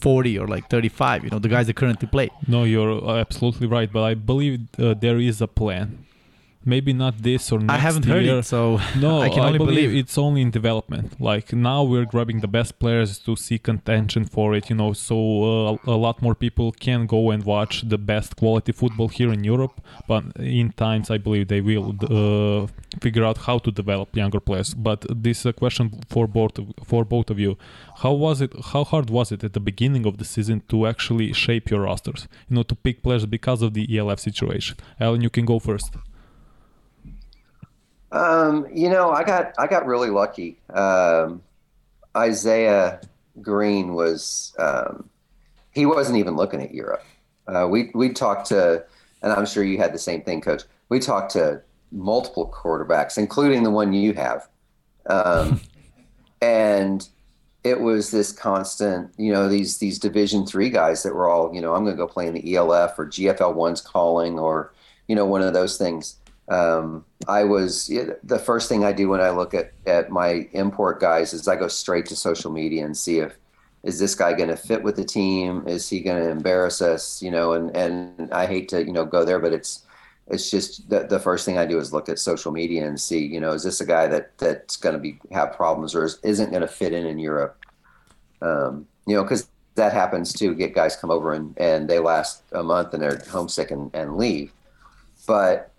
40 0.00 0.38
or 0.38 0.46
like 0.48 0.68
35 0.68 1.24
you 1.24 1.30
know 1.30 1.38
the 1.38 1.48
guys 1.48 1.66
that 1.66 1.76
currently 1.76 2.08
play 2.08 2.30
No, 2.46 2.64
you're 2.64 2.92
absolutely 3.18 3.66
right, 3.66 3.90
but 3.92 4.02
I 4.02 4.14
believe 4.14 4.60
uh, 4.78 4.94
there 4.94 5.18
is 5.18 5.40
a 5.40 5.46
plan. 5.48 6.04
Maybe 6.64 6.92
not 6.92 7.22
this 7.22 7.50
or 7.52 7.58
next 7.58 7.72
i 7.72 7.78
haven't 7.78 8.04
heard 8.04 8.24
year. 8.24 8.38
it 8.40 8.44
so 8.44 8.78
No, 8.96 9.20
I 9.20 9.26
I, 9.26 9.28
can 9.30 9.44
only 9.44 9.58
believe, 9.58 9.90
believe. 9.90 9.96
it's 10.04 10.18
only 10.18 10.42
in 10.42 10.50
development. 10.50 11.18
Like 11.18 11.54
now 11.54 11.82
we're 11.82 12.04
grabbing 12.04 12.40
the 12.40 12.48
best 12.48 12.78
players 12.78 13.18
to 13.20 13.34
see 13.34 13.58
contention 13.58 14.26
for 14.26 14.54
it, 14.54 14.68
you 14.68 14.76
know, 14.76 14.92
so 14.92 15.16
uh, 15.16 15.76
a 15.86 15.96
lot 16.06 16.20
more 16.20 16.34
people 16.34 16.72
can 16.72 17.06
go 17.06 17.30
and 17.30 17.44
watch 17.44 17.82
the 17.88 17.96
best 17.96 18.36
quality 18.36 18.72
football 18.72 19.08
here 19.08 19.32
in 19.32 19.42
Europe. 19.42 19.80
But 20.06 20.24
in 20.36 20.72
times, 20.72 21.10
I 21.10 21.16
believe 21.16 21.48
they 21.48 21.62
will 21.62 21.86
uh, 22.02 22.66
figure 23.00 23.24
out 23.24 23.38
how 23.38 23.56
to 23.58 23.70
develop 23.70 24.14
younger 24.14 24.40
players. 24.40 24.74
But 24.74 25.06
this 25.08 25.40
is 25.40 25.46
a 25.46 25.52
question 25.54 25.84
for 26.10 26.26
both 26.26 26.58
of, 26.58 26.66
for 26.84 27.04
both 27.06 27.30
of 27.30 27.38
you. 27.38 27.56
How 28.02 28.12
was 28.12 28.40
it? 28.42 28.52
How 28.72 28.84
hard 28.84 29.08
was 29.08 29.32
it 29.32 29.42
at 29.44 29.54
the 29.54 29.60
beginning 29.60 30.04
of 30.06 30.18
the 30.18 30.24
season 30.24 30.62
to 30.68 30.86
actually 30.86 31.32
shape 31.32 31.70
your 31.70 31.82
rosters? 31.82 32.28
You 32.48 32.56
know, 32.56 32.64
to 32.64 32.74
pick 32.74 33.02
players 33.02 33.24
because 33.24 33.62
of 33.62 33.72
the 33.72 33.84
ELF 33.96 34.20
situation. 34.20 34.76
Alan, 34.98 35.22
you 35.22 35.30
can 35.30 35.46
go 35.46 35.58
first. 35.58 35.94
Um, 38.12 38.66
you 38.72 38.88
know, 38.88 39.10
I 39.10 39.24
got 39.24 39.54
I 39.58 39.66
got 39.66 39.86
really 39.86 40.10
lucky. 40.10 40.58
Um, 40.70 41.42
Isaiah 42.16 43.00
Green 43.40 43.94
was 43.94 44.54
um, 44.58 45.08
he 45.70 45.86
wasn't 45.86 46.18
even 46.18 46.36
looking 46.36 46.62
at 46.62 46.74
Europe. 46.74 47.04
Uh, 47.46 47.66
we 47.70 47.90
we 47.94 48.10
talked 48.10 48.48
to, 48.48 48.84
and 49.22 49.32
I'm 49.32 49.46
sure 49.46 49.62
you 49.62 49.78
had 49.78 49.94
the 49.94 49.98
same 49.98 50.22
thing, 50.22 50.40
Coach. 50.40 50.62
We 50.88 50.98
talked 50.98 51.32
to 51.32 51.62
multiple 51.92 52.52
quarterbacks, 52.52 53.18
including 53.18 53.62
the 53.62 53.70
one 53.70 53.92
you 53.92 54.12
have, 54.14 54.48
um, 55.06 55.60
and 56.42 57.08
it 57.62 57.80
was 57.80 58.10
this 58.10 58.32
constant. 58.32 59.12
You 59.18 59.32
know, 59.32 59.48
these 59.48 59.78
these 59.78 60.00
Division 60.00 60.46
three 60.46 60.70
guys 60.70 61.04
that 61.04 61.14
were 61.14 61.28
all, 61.28 61.54
you 61.54 61.60
know, 61.60 61.74
I'm 61.74 61.84
going 61.84 61.96
to 61.96 62.02
go 62.02 62.08
play 62.08 62.26
in 62.26 62.34
the 62.34 62.56
ELF 62.56 62.98
or 62.98 63.06
GFL 63.06 63.54
one's 63.54 63.80
calling 63.80 64.38
or 64.38 64.72
you 65.06 65.14
know 65.14 65.26
one 65.26 65.42
of 65.42 65.52
those 65.52 65.76
things 65.76 66.16
um, 66.50 67.04
I 67.28 67.44
was 67.44 67.86
the 67.86 68.42
first 68.44 68.68
thing 68.68 68.84
I 68.84 68.92
do 68.92 69.08
when 69.08 69.20
I 69.20 69.30
look 69.30 69.54
at, 69.54 69.72
at 69.86 70.10
my 70.10 70.48
import 70.52 71.00
guys 71.00 71.32
is 71.32 71.46
I 71.46 71.54
go 71.54 71.68
straight 71.68 72.06
to 72.06 72.16
social 72.16 72.50
media 72.50 72.84
and 72.84 72.96
see 72.96 73.20
if 73.20 73.36
is 73.82 73.98
this 73.98 74.14
guy 74.14 74.34
going 74.34 74.50
to 74.50 74.56
fit 74.56 74.82
with 74.82 74.96
the 74.96 75.04
team? 75.04 75.66
Is 75.66 75.88
he 75.88 76.00
going 76.00 76.22
to 76.22 76.28
embarrass 76.28 76.82
us? 76.82 77.22
You 77.22 77.30
know, 77.30 77.52
and, 77.52 77.74
and 77.74 78.32
I 78.32 78.46
hate 78.46 78.68
to, 78.70 78.84
you 78.84 78.92
know, 78.92 79.06
go 79.06 79.24
there, 79.24 79.38
but 79.38 79.52
it's, 79.54 79.84
it's 80.26 80.50
just 80.50 80.90
the, 80.90 81.06
the 81.06 81.18
first 81.18 81.46
thing 81.46 81.56
I 81.56 81.64
do 81.66 81.78
is 81.78 81.92
look 81.92 82.08
at 82.08 82.18
social 82.18 82.52
media 82.52 82.86
and 82.86 83.00
see, 83.00 83.24
you 83.24 83.40
know, 83.40 83.52
is 83.52 83.62
this 83.62 83.80
a 83.80 83.86
guy 83.86 84.06
that 84.08 84.36
that's 84.38 84.76
going 84.76 84.94
to 84.94 84.98
be 84.98 85.18
have 85.32 85.54
problems 85.54 85.94
or 85.94 86.04
is, 86.04 86.18
isn't 86.22 86.50
going 86.50 86.62
to 86.62 86.68
fit 86.68 86.92
in 86.92 87.06
in 87.06 87.18
Europe? 87.18 87.64
Um, 88.42 88.86
you 89.06 89.14
know, 89.14 89.22
because 89.22 89.48
that 89.76 89.92
happens 89.92 90.32
too. 90.32 90.54
Get 90.54 90.74
guys 90.74 90.96
come 90.96 91.10
over 91.10 91.32
and, 91.32 91.56
and 91.58 91.88
they 91.88 92.00
last 92.00 92.42
a 92.52 92.62
month 92.62 92.92
and 92.92 93.02
they're 93.02 93.22
homesick 93.30 93.70
and, 93.70 93.90
and 93.94 94.16
leave. 94.16 94.52
But 95.26 95.69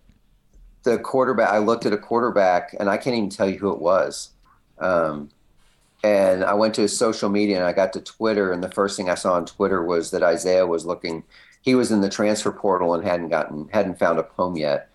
the 0.84 0.98
quarterback, 0.98 1.50
I 1.50 1.60
looked 1.60 1.86
at 1.86 1.94
a 1.94 1.98
quarterback 1.98 2.76
and 2.80 2.90
I 2.90 2.98
can't 2.98 3.16
even 3.16 3.30
tell 3.30 3.50
you 3.50 3.60
who 3.60 3.72
it 3.72 3.80
was. 3.80 4.32
Um, 4.80 5.30
and 6.04 6.44
I 6.44 6.54
went 6.56 6.74
to 6.76 6.82
his 6.82 6.98
social 6.98 7.30
media 7.30 7.58
and 7.58 7.66
I 7.66 7.74
got 7.74 7.94
to 7.94 8.02
Twitter. 8.02 8.52
And 8.52 8.64
the 8.64 8.72
first 8.72 8.98
thing 8.98 9.10
I 9.10 9.16
saw 9.16 9.34
on 9.34 9.46
Twitter 9.46 9.84
was 9.84 10.12
that 10.12 10.24
Isaiah 10.24 10.66
was 10.66 10.86
looking, 10.86 11.24
he 11.62 11.76
was 11.76 11.92
in 11.92 12.02
the 12.02 12.10
transfer 12.10 12.52
portal 12.52 12.96
and 12.96 13.04
hadn't 13.04 13.30
gotten, 13.30 13.70
hadn't 13.72 14.00
found 14.00 14.20
a 14.20 14.24
home 14.24 14.58
yet. 14.58 14.90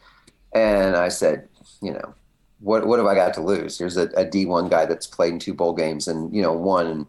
And 0.52 0.96
I 0.96 1.08
said, 1.08 1.48
you 1.80 1.92
know, 1.92 2.14
what, 2.60 2.86
what 2.86 2.98
have 2.98 3.06
I 3.06 3.14
got 3.14 3.34
to 3.34 3.40
lose? 3.40 3.78
There's 3.78 3.96
a, 3.96 4.04
a 4.16 4.24
D1 4.24 4.70
guy 4.70 4.86
that's 4.86 5.06
played 5.06 5.34
in 5.34 5.38
two 5.38 5.54
bowl 5.54 5.74
games 5.74 6.08
and, 6.08 6.34
you 6.34 6.42
know, 6.42 6.52
won 6.52 6.86
and, 6.86 7.06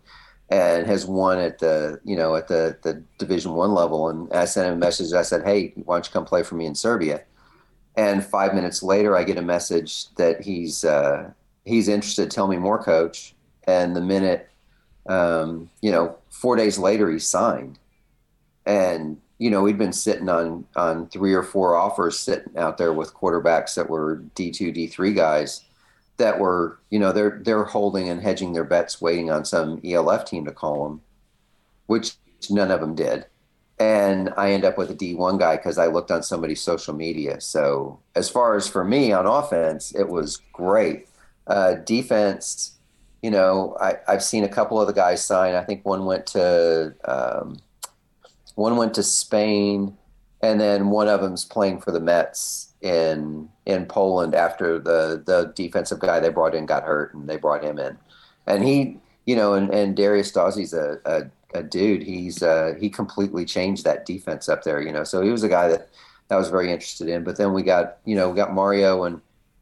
and 0.50 0.88
has 0.88 1.06
won 1.06 1.40
at 1.40 1.60
the, 1.60 2.00
you 2.04 2.16
know, 2.16 2.36
at 2.36 2.48
the, 2.48 2.78
the 2.84 3.02
division 3.18 3.54
one 3.54 3.74
level. 3.74 4.10
And 4.10 4.32
I 4.34 4.46
sent 4.46 4.68
him 4.68 4.74
a 4.74 4.78
message. 4.78 5.14
I 5.14 5.24
said, 5.24 5.44
Hey, 5.44 5.74
why 5.76 5.96
don't 5.96 6.06
you 6.06 6.12
come 6.12 6.26
play 6.26 6.44
for 6.44 6.56
me 6.56 6.66
in 6.66 6.76
Serbia? 6.76 7.24
And 7.98 8.24
five 8.24 8.54
minutes 8.54 8.84
later, 8.84 9.18
I 9.18 9.24
get 9.24 9.40
a 9.40 9.42
message 9.42 10.14
that 10.16 10.42
he's 10.42 10.86
uh, 10.86 11.32
he's 11.66 11.88
interested. 11.88 12.30
Tell 12.30 12.48
me 12.48 12.58
more, 12.58 12.82
coach. 12.82 13.34
And 13.66 13.96
the 13.96 14.02
minute, 14.02 14.50
um, 15.10 15.70
you 15.82 15.92
know, 15.92 16.16
four 16.30 16.56
days 16.56 16.78
later, 16.78 17.12
he 17.12 17.18
signed. 17.18 17.80
And 18.68 19.20
you 19.40 19.50
know, 19.50 19.64
we'd 19.64 19.80
been 19.80 19.94
sitting 19.94 20.30
on 20.30 20.66
on 20.76 21.08
three 21.08 21.34
or 21.34 21.42
four 21.42 21.76
offers 21.76 22.20
sitting 22.20 22.56
out 22.56 22.78
there 22.78 22.94
with 22.94 23.16
quarterbacks 23.16 23.74
that 23.74 23.90
were 23.90 24.18
D 24.36 24.52
two, 24.52 24.72
D 24.72 24.86
three 24.86 25.14
guys 25.14 25.64
that 26.18 26.40
were, 26.40 26.80
you 26.92 27.00
know, 27.00 27.12
they're 27.12 27.42
they're 27.44 27.64
holding 27.64 28.10
and 28.10 28.22
hedging 28.22 28.54
their 28.54 28.64
bets, 28.64 29.02
waiting 29.02 29.32
on 29.32 29.44
some 29.44 29.82
ELF 29.84 30.24
team 30.26 30.46
to 30.46 30.52
call 30.52 30.84
them, 30.88 31.02
which 31.88 32.14
none 32.52 32.70
of 32.70 32.80
them 32.80 32.94
did 32.94 33.26
and 33.80 34.34
I 34.38 34.52
end 34.52 34.66
up 34.66 34.78
with 34.78 34.90
a 34.90 34.96
D1 34.96 35.40
guy 35.40 35.58
because 35.58 35.78
I 35.78 35.88
looked 35.88 36.10
on 36.10 36.24
somebody's 36.24 36.62
social 36.62 36.96
media. 36.96 37.40
So 37.40 38.00
as 38.16 38.30
far 38.30 38.56
as 38.56 38.68
for 38.68 38.84
me 38.84 39.12
on 39.12 39.28
offense, 39.28 39.94
it 39.94 40.10
was 40.10 40.42
great. 40.52 41.08
Uh, 41.46 41.76
defense, 41.76 42.78
you 43.22 43.30
know, 43.30 43.78
I, 43.80 43.98
I've 44.08 44.24
seen 44.24 44.44
a 44.44 44.50
couple 44.50 44.82
of 44.82 44.88
the 44.88 44.94
guys 44.94 45.24
sign. 45.24 45.54
I 45.54 45.64
think 45.64 45.86
one 45.86 46.06
went 46.06 46.26
to 46.28 46.96
um, 47.06 47.60
one 48.56 48.78
went 48.78 48.96
to 48.96 49.04
Spain, 49.04 49.96
and 50.42 50.60
then 50.60 50.90
one 50.90 51.08
of 51.08 51.22
them's 51.22 51.46
playing 51.46 51.82
for 51.82 51.92
the 51.92 52.00
Mets 52.00 52.74
in 52.82 53.50
in 53.66 53.86
Poland 53.86 54.36
after 54.36 54.80
the 54.80 55.22
the 55.26 55.54
defensive 55.56 56.00
guy 56.00 56.20
they 56.20 56.30
brought 56.30 56.56
in 56.56 56.66
got 56.66 56.84
hurt, 56.84 57.14
and 57.14 57.30
they 57.30 57.38
brought 57.38 57.64
him 57.64 57.78
in, 57.80 57.98
and 58.48 58.64
he, 58.64 58.98
you 59.26 59.36
know, 59.36 59.54
and, 59.54 59.74
and 59.74 59.96
Darius 59.96 60.32
Dawsey's 60.32 60.74
a, 60.74 61.00
a 61.06 61.24
a 61.54 61.64
dude. 61.64 62.04
He's 62.04 62.44
uh, 62.44 62.76
he 62.80 62.90
completely 62.90 63.46
changed 63.46 63.84
that 63.84 64.06
defense 64.06 64.50
up 64.50 64.64
there. 64.64 64.82
You 64.82 64.92
know, 64.92 65.04
so 65.04 65.22
he 65.22 65.30
was 65.30 65.44
a 65.44 65.50
guy 65.50 65.68
that 65.68 65.90
that 66.28 66.38
was 66.38 66.50
very 66.50 66.72
interested 66.72 67.08
in. 67.08 67.24
But 67.24 67.38
then 67.38 67.54
we 67.54 67.64
got 67.64 67.98
you 68.06 68.16
know 68.16 68.30
we 68.30 68.36
got 68.36 68.54
Mario 68.54 69.04
and 69.04 69.22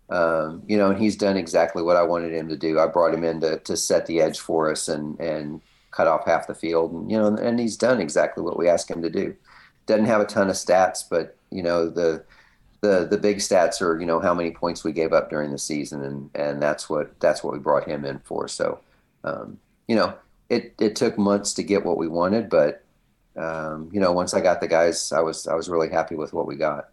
um, 0.09 0.63
you 0.67 0.77
know 0.77 0.91
and 0.91 0.99
he's 0.99 1.15
done 1.15 1.37
exactly 1.37 1.83
what 1.83 1.97
I 1.97 2.03
wanted 2.03 2.33
him 2.33 2.49
to 2.49 2.57
do. 2.57 2.79
I 2.79 2.87
brought 2.87 3.13
him 3.13 3.23
in 3.23 3.41
to, 3.41 3.59
to 3.59 3.77
set 3.77 4.05
the 4.05 4.21
edge 4.21 4.39
for 4.39 4.71
us 4.71 4.87
and 4.87 5.19
and 5.19 5.61
cut 5.91 6.07
off 6.07 6.25
half 6.25 6.47
the 6.47 6.53
field 6.53 6.91
and 6.91 7.09
you 7.09 7.17
know 7.17 7.27
and 7.27 7.59
he's 7.59 7.77
done 7.77 8.01
exactly 8.01 8.43
what 8.43 8.57
we 8.57 8.67
asked 8.67 8.89
him 8.89 9.01
to 9.01 9.09
do. 9.09 9.35
Doesn't 9.85 10.05
have 10.05 10.21
a 10.21 10.25
ton 10.25 10.49
of 10.49 10.55
stats, 10.55 11.03
but 11.09 11.37
you 11.51 11.63
know 11.63 11.89
the 11.89 12.23
the 12.81 13.07
the 13.09 13.17
big 13.17 13.37
stats 13.37 13.81
are 13.81 13.99
you 13.99 14.05
know 14.05 14.19
how 14.19 14.33
many 14.33 14.51
points 14.51 14.83
we 14.83 14.91
gave 14.91 15.13
up 15.13 15.29
during 15.29 15.51
the 15.51 15.57
season 15.57 16.03
and 16.03 16.29
and 16.35 16.61
that's 16.61 16.89
what 16.89 17.19
that's 17.19 17.43
what 17.43 17.53
we 17.53 17.59
brought 17.59 17.87
him 17.87 18.05
in 18.05 18.19
for. 18.19 18.47
So 18.47 18.79
um, 19.23 19.59
you 19.87 19.95
know 19.95 20.13
it 20.49 20.73
it 20.79 20.95
took 20.95 21.17
months 21.17 21.53
to 21.53 21.63
get 21.63 21.85
what 21.85 21.97
we 21.97 22.07
wanted, 22.07 22.49
but 22.49 22.83
um, 23.37 23.89
you 23.91 23.99
know, 23.99 24.11
once 24.13 24.33
I 24.33 24.41
got 24.41 24.61
the 24.61 24.67
guys, 24.67 25.11
I 25.11 25.21
was 25.21 25.47
I 25.47 25.55
was 25.55 25.69
really 25.69 25.89
happy 25.89 26.15
with 26.15 26.33
what 26.33 26.47
we 26.47 26.55
got. 26.55 26.89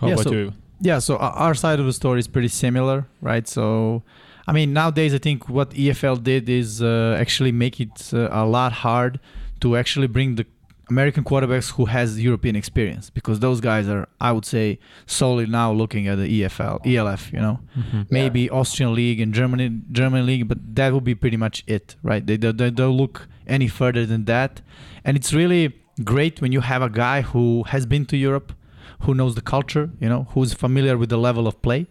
How 0.00 0.08
Yeah, 0.08 0.14
about 0.14 0.24
so- 0.24 0.32
you? 0.32 0.52
Yeah, 0.80 0.98
so 0.98 1.16
our 1.16 1.54
side 1.54 1.80
of 1.80 1.86
the 1.86 1.92
story 1.94 2.20
is 2.20 2.28
pretty 2.28 2.48
similar, 2.48 3.06
right? 3.22 3.48
So, 3.48 4.02
I 4.46 4.52
mean, 4.52 4.74
nowadays 4.74 5.14
I 5.14 5.18
think 5.18 5.48
what 5.48 5.70
EFL 5.70 6.22
did 6.22 6.50
is 6.50 6.82
uh, 6.82 7.16
actually 7.18 7.50
make 7.50 7.80
it 7.80 8.10
uh, 8.12 8.28
a 8.30 8.44
lot 8.44 8.72
hard 8.72 9.18
to 9.60 9.74
actually 9.74 10.06
bring 10.06 10.34
the 10.34 10.44
American 10.88 11.24
quarterbacks 11.24 11.72
who 11.72 11.86
has 11.86 12.22
European 12.22 12.54
experience 12.54 13.10
because 13.10 13.40
those 13.40 13.60
guys 13.60 13.88
are, 13.88 14.08
I 14.20 14.30
would 14.32 14.44
say, 14.44 14.78
solely 15.06 15.46
now 15.46 15.72
looking 15.72 16.06
at 16.06 16.16
the 16.16 16.42
EFL, 16.42 16.86
ELF, 16.86 17.32
you 17.32 17.40
know, 17.40 17.58
mm-hmm. 17.76 18.02
maybe 18.08 18.48
Austrian 18.50 18.94
league 18.94 19.20
and 19.20 19.34
Germany 19.34 19.80
German 19.90 20.26
league, 20.26 20.46
but 20.46 20.58
that 20.76 20.92
would 20.92 21.04
be 21.04 21.14
pretty 21.14 21.36
much 21.36 21.64
it, 21.66 21.96
right? 22.02 22.24
They, 22.24 22.36
they, 22.36 22.52
they 22.52 22.70
don't 22.70 22.96
look 22.96 23.26
any 23.46 23.66
further 23.66 24.06
than 24.06 24.26
that, 24.26 24.60
and 25.04 25.16
it's 25.16 25.32
really 25.32 25.74
great 26.04 26.40
when 26.40 26.52
you 26.52 26.60
have 26.60 26.82
a 26.82 26.90
guy 26.90 27.22
who 27.22 27.64
has 27.64 27.86
been 27.86 28.06
to 28.06 28.16
Europe 28.16 28.52
who 29.00 29.14
knows 29.14 29.34
the 29.34 29.40
culture, 29.40 29.90
you 30.00 30.08
know, 30.08 30.26
who's 30.30 30.54
familiar 30.54 30.96
with 30.96 31.08
the 31.08 31.18
level 31.18 31.46
of 31.46 31.60
play. 31.62 31.86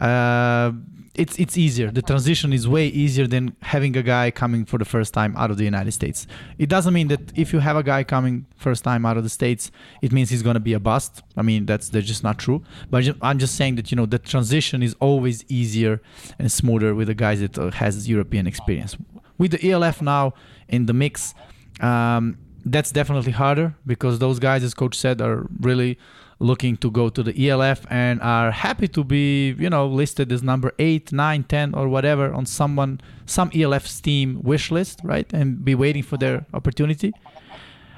Uh, 0.00 0.72
it's 1.14 1.38
it's 1.38 1.58
easier. 1.58 1.90
The 1.90 2.02
transition 2.02 2.52
is 2.52 2.66
way 2.66 2.86
easier 2.86 3.26
than 3.26 3.54
having 3.60 3.96
a 3.96 4.02
guy 4.02 4.30
coming 4.30 4.64
for 4.64 4.78
the 4.78 4.84
first 4.84 5.12
time 5.12 5.34
out 5.36 5.50
of 5.50 5.58
the 5.58 5.64
United 5.64 5.92
States. 5.92 6.26
It 6.56 6.68
doesn't 6.68 6.94
mean 6.94 7.08
that 7.08 7.20
if 7.36 7.52
you 7.52 7.58
have 7.58 7.76
a 7.76 7.82
guy 7.82 8.04
coming 8.04 8.46
first 8.56 8.84
time 8.84 9.04
out 9.04 9.16
of 9.18 9.24
the 9.24 9.28
states, 9.28 9.70
it 10.00 10.12
means 10.12 10.30
he's 10.30 10.42
gonna 10.42 10.60
be 10.60 10.72
a 10.72 10.80
bust. 10.80 11.22
I 11.36 11.42
mean, 11.42 11.66
that's 11.66 11.90
that's 11.90 12.06
just 12.06 12.22
not 12.22 12.38
true. 12.38 12.62
But 12.90 13.04
I'm 13.20 13.38
just 13.38 13.56
saying 13.56 13.74
that 13.74 13.90
you 13.90 13.96
know 13.96 14.06
the 14.06 14.18
transition 14.18 14.82
is 14.82 14.94
always 15.00 15.44
easier 15.48 16.00
and 16.38 16.50
smoother 16.50 16.94
with 16.94 17.08
the 17.08 17.14
guys 17.14 17.40
that 17.40 17.58
uh, 17.58 17.70
has 17.72 18.08
European 18.08 18.46
experience. 18.46 18.96
with 19.36 19.50
the 19.52 19.70
ELF 19.70 20.00
now 20.00 20.32
in 20.68 20.86
the 20.86 20.92
mix, 20.92 21.34
um, 21.80 22.38
that's 22.64 22.92
definitely 22.92 23.32
harder 23.32 23.74
because 23.86 24.18
those 24.18 24.38
guys, 24.38 24.62
as 24.62 24.74
coach 24.74 24.96
said, 24.96 25.20
are 25.20 25.46
really 25.60 25.98
looking 26.40 26.76
to 26.78 26.90
go 26.90 27.08
to 27.10 27.22
the 27.22 27.48
ELF 27.48 27.86
and 27.90 28.20
are 28.22 28.50
happy 28.50 28.88
to 28.88 29.04
be, 29.04 29.52
you 29.52 29.70
know, 29.70 29.86
listed 29.86 30.32
as 30.32 30.42
number 30.42 30.72
8, 30.78 31.12
9, 31.12 31.44
10 31.44 31.74
or 31.74 31.88
whatever 31.88 32.32
on 32.32 32.46
someone 32.46 33.00
some 33.26 33.50
ELF's 33.54 34.00
team 34.00 34.40
wish 34.42 34.70
list, 34.70 35.00
right? 35.04 35.30
And 35.32 35.64
be 35.64 35.74
waiting 35.74 36.02
for 36.02 36.16
their 36.16 36.46
opportunity. 36.52 37.12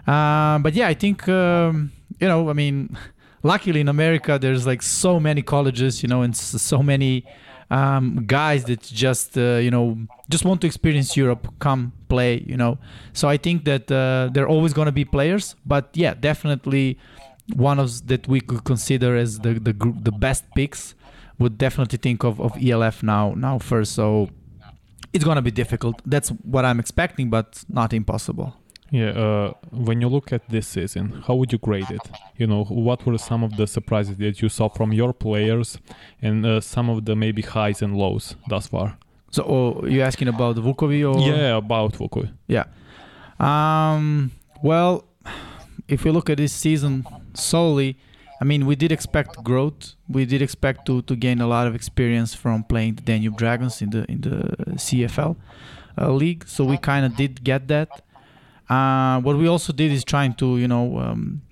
Uh, 0.06 0.58
but 0.58 0.74
yeah, 0.74 0.88
I 0.88 0.94
think 0.94 1.28
um, 1.28 1.92
you 2.20 2.28
know, 2.28 2.50
I 2.50 2.52
mean, 2.52 2.96
luckily 3.42 3.80
in 3.80 3.88
America 3.88 4.38
there's 4.40 4.66
like 4.66 4.82
so 4.82 5.18
many 5.20 5.42
colleges, 5.42 6.02
you 6.02 6.08
know, 6.08 6.22
and 6.22 6.36
so 6.36 6.82
many 6.82 7.24
um, 7.70 8.24
guys 8.26 8.64
that 8.64 8.82
just 8.82 9.38
uh, 9.38 9.56
you 9.56 9.70
know 9.70 9.96
just 10.28 10.44
want 10.44 10.60
to 10.60 10.66
experience 10.66 11.16
Europe, 11.16 11.48
come 11.58 11.92
play, 12.08 12.44
you 12.46 12.56
know. 12.56 12.78
So 13.12 13.28
I 13.28 13.36
think 13.36 13.64
that 13.64 13.90
uh, 13.90 14.30
they're 14.32 14.48
always 14.48 14.72
going 14.72 14.86
to 14.86 14.92
be 14.92 15.04
players, 15.04 15.56
but 15.64 15.88
yeah, 15.94 16.14
definitely 16.14 16.98
one 17.54 17.78
of 17.78 18.06
that 18.06 18.28
we 18.28 18.40
could 18.40 18.64
consider 18.64 19.16
as 19.16 19.40
the 19.40 19.54
the 19.54 19.72
the 20.02 20.12
best 20.12 20.44
picks 20.54 20.94
would 21.38 21.58
definitely 21.58 21.98
think 21.98 22.24
of, 22.24 22.40
of 22.40 22.56
ELF 22.62 23.02
now 23.02 23.34
now 23.36 23.58
first. 23.58 23.92
So 23.92 24.28
it's 25.12 25.24
gonna 25.24 25.42
be 25.42 25.50
difficult. 25.50 26.00
That's 26.06 26.28
what 26.28 26.64
I'm 26.64 26.80
expecting, 26.80 27.30
but 27.30 27.64
not 27.68 27.92
impossible. 27.92 28.54
Yeah, 28.90 29.08
uh, 29.08 29.52
when 29.70 30.02
you 30.02 30.08
look 30.08 30.32
at 30.34 30.46
this 30.50 30.66
season, 30.66 31.22
how 31.26 31.34
would 31.36 31.50
you 31.50 31.56
grade 31.58 31.90
it? 31.90 32.02
You 32.36 32.46
know, 32.46 32.64
what 32.64 33.06
were 33.06 33.16
some 33.16 33.42
of 33.42 33.56
the 33.56 33.66
surprises 33.66 34.18
that 34.18 34.42
you 34.42 34.50
saw 34.50 34.68
from 34.68 34.92
your 34.92 35.14
players, 35.14 35.78
and 36.20 36.44
uh, 36.44 36.60
some 36.60 36.90
of 36.90 37.06
the 37.06 37.16
maybe 37.16 37.40
highs 37.40 37.80
and 37.80 37.96
lows 37.96 38.36
thus 38.48 38.66
far? 38.66 38.98
So, 39.30 39.44
oh, 39.44 39.86
you 39.86 40.02
asking 40.02 40.28
about 40.28 40.56
Vukovi 40.56 41.02
or? 41.10 41.18
Yeah, 41.26 41.56
about 41.56 41.94
Vukovi. 41.94 42.30
Yeah. 42.46 42.64
Um. 43.40 44.30
Well, 44.62 45.04
if 45.88 46.04
we 46.04 46.10
look 46.10 46.28
at 46.28 46.36
this 46.36 46.52
season 46.52 47.06
solely, 47.34 47.98
I 48.42 48.44
mean, 48.44 48.66
we 48.66 48.74
did 48.74 48.90
expect 48.90 49.44
growth. 49.44 49.94
We 50.08 50.24
did 50.24 50.42
expect 50.42 50.84
to, 50.86 51.02
to 51.02 51.14
gain 51.14 51.40
a 51.40 51.46
lot 51.46 51.68
of 51.68 51.76
experience 51.76 52.34
from 52.34 52.64
playing 52.64 52.96
the 52.96 53.02
Danube 53.02 53.36
Dragons 53.36 53.80
in 53.80 53.90
the 53.90 54.04
in 54.10 54.20
the 54.20 54.56
CFL 54.84 55.36
uh, 55.96 56.10
league. 56.12 56.48
So 56.48 56.64
we 56.64 56.76
kind 56.76 57.06
of 57.06 57.14
did 57.16 57.44
get 57.44 57.68
that. 57.68 58.02
Uh, 58.68 59.20
what 59.20 59.36
we 59.36 59.46
also 59.46 59.72
did 59.72 59.92
is 59.92 60.02
trying 60.02 60.34
to, 60.34 60.58
you 60.58 60.66
know, 60.66 60.98
um, 60.98 61.42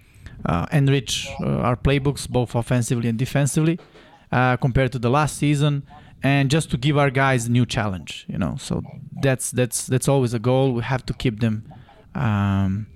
uh, 0.46 0.66
enrich 0.72 1.28
uh, 1.40 1.66
our 1.66 1.76
playbooks 1.76 2.28
both 2.28 2.54
offensively 2.54 3.08
and 3.08 3.18
defensively 3.18 3.78
uh, 4.32 4.56
compared 4.56 4.90
to 4.90 4.98
the 4.98 5.10
last 5.10 5.36
season, 5.36 5.84
and 6.22 6.50
just 6.50 6.70
to 6.70 6.76
give 6.76 6.98
our 6.98 7.10
guys 7.10 7.46
a 7.46 7.50
new 7.52 7.66
challenge. 7.66 8.26
You 8.28 8.38
know, 8.38 8.56
so 8.58 8.82
that's 9.22 9.52
that's 9.52 9.86
that's 9.86 10.08
always 10.08 10.34
a 10.34 10.38
goal. 10.38 10.72
We 10.72 10.82
have 10.82 11.04
to 11.06 11.14
keep 11.14 11.38
them 11.38 11.72
um, 12.16 12.88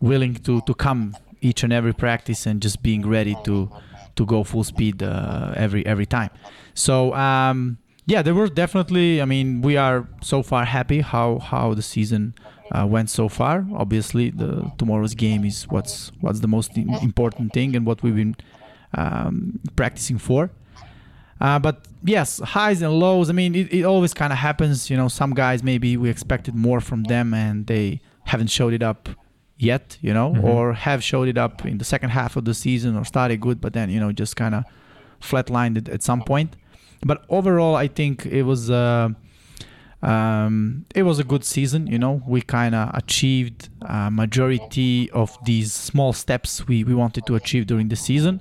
willing 0.00 0.34
to 0.34 0.60
to 0.62 0.74
come 0.74 1.14
each 1.42 1.62
and 1.62 1.72
every 1.72 1.92
practice 1.92 2.46
and 2.46 2.62
just 2.62 2.82
being 2.82 3.08
ready 3.08 3.36
to 3.44 3.70
to 4.16 4.26
go 4.26 4.44
full 4.44 4.64
speed 4.64 5.02
uh, 5.02 5.52
every 5.56 5.84
every 5.86 6.06
time. 6.06 6.30
So. 6.74 7.14
Um, 7.14 7.78
yeah, 8.04 8.20
there 8.20 8.34
were 8.34 8.48
definitely. 8.48 9.22
I 9.22 9.26
mean, 9.26 9.62
we 9.62 9.76
are 9.76 10.08
so 10.22 10.42
far 10.42 10.64
happy 10.64 11.02
how 11.02 11.38
how 11.38 11.72
the 11.74 11.82
season 11.82 12.34
uh, 12.72 12.86
went 12.86 13.10
so 13.10 13.28
far. 13.28 13.66
Obviously, 13.74 14.30
the 14.30 14.70
tomorrow's 14.76 15.14
game 15.14 15.44
is 15.44 15.68
what's 15.68 16.10
what's 16.20 16.40
the 16.40 16.48
most 16.48 16.76
important 16.76 17.52
thing 17.52 17.76
and 17.76 17.86
what 17.86 18.02
we've 18.02 18.16
been 18.16 18.36
um, 18.94 19.60
practicing 19.76 20.18
for. 20.18 20.50
Uh, 21.40 21.58
but 21.58 21.86
yes, 22.04 22.40
highs 22.40 22.82
and 22.82 22.92
lows. 22.92 23.28
I 23.28 23.32
mean, 23.32 23.54
it, 23.54 23.72
it 23.72 23.84
always 23.84 24.14
kind 24.14 24.32
of 24.32 24.38
happens. 24.38 24.90
You 24.90 24.96
know, 24.96 25.08
some 25.08 25.34
guys 25.34 25.62
maybe 25.62 25.96
we 25.96 26.08
expected 26.08 26.54
more 26.54 26.80
from 26.80 27.04
them 27.04 27.34
and 27.34 27.66
they 27.66 28.00
haven't 28.24 28.48
showed 28.48 28.72
it 28.72 28.82
up 28.82 29.08
yet. 29.58 29.98
You 30.00 30.14
know, 30.14 30.32
mm-hmm. 30.32 30.44
or 30.44 30.72
have 30.72 31.02
showed 31.02 31.28
it 31.28 31.38
up 31.38 31.64
in 31.64 31.78
the 31.78 31.84
second 31.84 32.10
half 32.10 32.36
of 32.36 32.44
the 32.44 32.54
season 32.54 32.96
or 32.96 33.04
started 33.04 33.40
good, 33.40 33.60
but 33.60 33.72
then 33.72 33.90
you 33.90 34.00
know 34.00 34.12
just 34.12 34.36
kind 34.36 34.54
of 34.54 34.64
flatlined 35.20 35.78
it 35.78 35.88
at 35.88 36.02
some 36.02 36.22
point. 36.22 36.56
But 37.04 37.24
overall, 37.28 37.74
I 37.74 37.88
think 37.88 38.26
it 38.26 38.42
was. 38.42 38.70
Uh, 38.70 39.10
um, 40.02 40.84
it 40.96 41.04
was 41.04 41.20
a 41.20 41.24
good 41.24 41.44
season. 41.44 41.86
You 41.86 41.98
know, 41.98 42.22
we 42.26 42.42
kind 42.42 42.74
of 42.74 42.90
achieved 42.92 43.68
a 43.82 44.10
majority 44.10 45.08
of 45.12 45.38
these 45.44 45.72
small 45.72 46.12
steps 46.12 46.66
we, 46.66 46.82
we 46.82 46.92
wanted 46.92 47.24
to 47.26 47.36
achieve 47.36 47.68
during 47.68 47.88
the 47.88 47.94
season. 47.94 48.40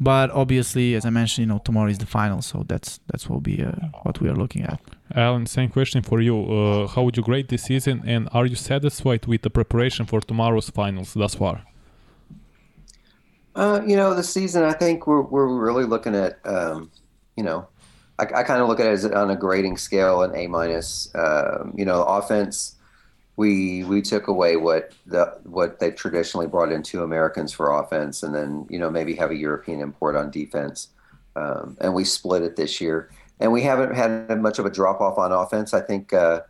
But 0.00 0.30
obviously, 0.32 0.94
as 0.94 1.04
I 1.06 1.10
mentioned, 1.10 1.46
you 1.46 1.52
know, 1.52 1.60
tomorrow 1.64 1.88
is 1.88 1.98
the 1.98 2.06
final, 2.06 2.42
so 2.42 2.64
that's 2.66 3.00
that's 3.06 3.28
will 3.28 3.40
be 3.40 3.62
uh, 3.62 3.72
what 4.02 4.20
we 4.20 4.28
are 4.28 4.34
looking 4.34 4.62
at. 4.62 4.80
Alan, 5.14 5.46
same 5.46 5.70
question 5.70 6.02
for 6.02 6.20
you. 6.20 6.36
Uh, 6.36 6.86
how 6.88 7.02
would 7.04 7.16
you 7.16 7.22
grade 7.22 7.48
this 7.48 7.62
season, 7.62 8.02
and 8.04 8.28
are 8.32 8.46
you 8.46 8.56
satisfied 8.56 9.26
with 9.26 9.42
the 9.42 9.50
preparation 9.50 10.04
for 10.06 10.20
tomorrow's 10.20 10.70
finals 10.70 11.14
thus 11.14 11.36
far? 11.36 11.62
Uh, 13.54 13.80
you 13.86 13.94
know, 13.96 14.14
the 14.14 14.22
season. 14.22 14.64
I 14.64 14.72
think 14.72 15.06
we're 15.06 15.22
we're 15.22 15.46
really 15.46 15.84
looking 15.84 16.16
at, 16.16 16.40
um, 16.44 16.90
you 17.36 17.44
know, 17.44 17.68
I, 18.18 18.24
I 18.24 18.42
kind 18.42 18.60
of 18.60 18.68
look 18.68 18.80
at 18.80 18.86
it 18.86 18.92
as 18.92 19.04
on 19.04 19.30
a 19.30 19.36
grading 19.36 19.76
scale, 19.76 20.22
an 20.22 20.34
A 20.34 20.48
minus. 20.48 21.08
Um, 21.14 21.72
you 21.76 21.84
know, 21.84 22.02
offense, 22.02 22.74
we 23.36 23.84
we 23.84 24.00
took 24.00 24.28
away 24.28 24.56
what 24.56 24.92
the 25.06 25.38
what 25.44 25.80
they 25.80 25.90
traditionally 25.90 26.46
brought 26.46 26.72
in 26.72 26.82
two 26.82 27.02
Americans 27.02 27.52
for 27.52 27.80
offense, 27.80 28.22
and 28.22 28.34
then 28.34 28.66
you 28.68 28.78
know 28.78 28.90
maybe 28.90 29.14
have 29.14 29.30
a 29.30 29.36
European 29.36 29.80
import 29.80 30.16
on 30.16 30.30
defense, 30.30 30.88
um, 31.36 31.76
and 31.80 31.94
we 31.94 32.04
split 32.04 32.42
it 32.42 32.56
this 32.56 32.80
year. 32.80 33.10
And 33.40 33.52
we 33.52 33.62
haven't 33.62 33.94
had 33.94 34.40
much 34.40 34.60
of 34.60 34.66
a 34.66 34.70
drop 34.70 35.00
off 35.00 35.18
on 35.18 35.32
offense. 35.32 35.74
I 35.74 35.80
think, 35.80 36.12
uh, 36.12 36.42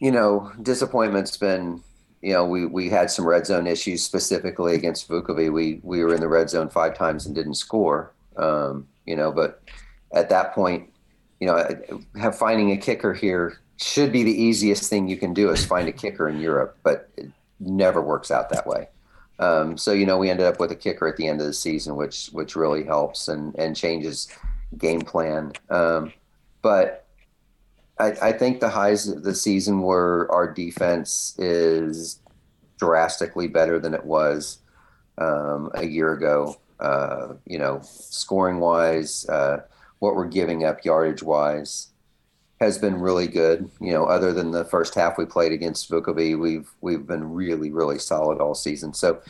you 0.00 0.10
know, 0.10 0.50
disappointment's 0.60 1.36
been 1.36 1.80
you 2.22 2.34
know, 2.34 2.44
we, 2.44 2.66
we 2.66 2.90
had 2.90 3.10
some 3.10 3.26
red 3.26 3.46
zone 3.46 3.66
issues 3.66 4.02
specifically 4.02 4.74
against 4.74 5.08
Vukovi. 5.08 5.50
We 5.52 5.80
we 5.82 6.04
were 6.04 6.14
in 6.14 6.20
the 6.20 6.28
red 6.28 6.50
zone 6.50 6.68
five 6.68 6.96
times 6.96 7.26
and 7.26 7.34
didn't 7.34 7.54
score. 7.54 8.12
Um, 8.36 8.86
you 9.06 9.16
know, 9.16 9.32
but 9.32 9.62
at 10.12 10.28
that 10.28 10.54
point, 10.54 10.90
you 11.40 11.46
know, 11.46 11.66
have 12.20 12.36
finding 12.36 12.72
a 12.72 12.76
kicker 12.76 13.14
here 13.14 13.60
should 13.82 14.12
be 14.12 14.22
the 14.22 14.42
easiest 14.42 14.88
thing 14.90 15.08
you 15.08 15.16
can 15.16 15.32
do 15.32 15.50
is 15.50 15.64
find 15.64 15.88
a 15.88 15.92
kicker 15.92 16.28
in 16.28 16.40
Europe, 16.40 16.76
but 16.82 17.08
it 17.16 17.30
never 17.58 18.00
works 18.00 18.30
out 18.30 18.50
that 18.50 18.66
way. 18.66 18.88
Um, 19.38 19.78
so 19.78 19.92
you 19.92 20.04
know, 20.04 20.18
we 20.18 20.28
ended 20.28 20.46
up 20.46 20.60
with 20.60 20.70
a 20.70 20.76
kicker 20.76 21.08
at 21.08 21.16
the 21.16 21.26
end 21.26 21.40
of 21.40 21.46
the 21.46 21.54
season, 21.54 21.96
which 21.96 22.28
which 22.28 22.56
really 22.56 22.84
helps 22.84 23.28
and 23.28 23.54
and 23.58 23.74
changes 23.74 24.28
game 24.76 25.00
plan. 25.00 25.52
Um, 25.70 26.12
but 26.60 27.06
I, 27.98 28.10
I 28.22 28.32
think 28.32 28.60
the 28.60 28.68
highs 28.68 29.08
of 29.08 29.22
the 29.22 29.34
season 29.34 29.80
were 29.80 30.28
our 30.30 30.52
defense 30.52 31.34
is 31.38 32.20
drastically 32.78 33.48
better 33.48 33.78
than 33.78 33.94
it 33.94 34.04
was 34.04 34.58
um, 35.16 35.70
a 35.74 35.86
year 35.86 36.12
ago. 36.12 36.56
Uh, 36.78 37.34
you 37.46 37.58
know, 37.58 37.80
scoring 37.82 38.58
wise, 38.58 39.26
uh, 39.28 39.62
what 40.00 40.16
we're 40.16 40.26
giving 40.26 40.64
up 40.64 40.84
yardage 40.84 41.22
wise 41.22 41.89
has 42.60 42.78
been 42.78 43.00
really 43.00 43.26
good. 43.26 43.70
You 43.80 43.92
know, 43.92 44.04
other 44.04 44.32
than 44.32 44.50
the 44.50 44.64
first 44.64 44.94
half 44.94 45.18
we 45.18 45.24
played 45.24 45.52
against 45.52 45.90
Vukovi, 45.90 46.38
we've 46.38 46.70
we've 46.80 47.06
been 47.06 47.32
really 47.32 47.70
really 47.70 47.98
solid 47.98 48.40
all 48.40 48.54
season. 48.54 48.94
So 48.94 49.20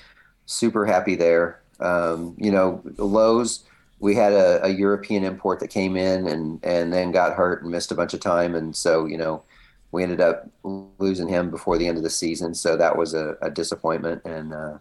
super 0.47 0.87
happy 0.87 1.15
there. 1.15 1.61
Um, 1.81 2.35
you 2.39 2.51
know, 2.51 2.83
lows 2.99 3.65
we 4.01 4.15
had 4.15 4.33
a, 4.33 4.65
a, 4.65 4.69
European 4.71 5.25
import 5.25 5.61
that 5.61 5.69
came 5.69 5.97
in 5.97 6.27
and 6.27 6.59
and 6.65 6.93
then 6.93 7.13
got 7.13 7.37
hurt 7.37 7.63
and 7.63 7.71
missed 7.71 7.93
a 7.93 7.95
bunch 7.95 8.15
of 8.15 8.21
time, 8.21 8.55
and 8.55 8.75
so 8.75 9.07
you 9.07 9.19
know 9.19 9.43
we 9.93 10.03
ended 10.03 10.21
up 10.21 10.49
losing 10.99 11.29
him 11.29 11.51
before 11.51 11.77
the 11.77 11.87
end 11.87 11.99
of 11.99 12.03
the 12.03 12.11
season. 12.11 12.55
So 12.55 12.77
that 12.77 12.97
was 12.97 13.13
a, 13.13 13.37
a 13.43 13.51
disappointment. 13.51 14.25
And 14.25 14.55
uh, 14.55 14.79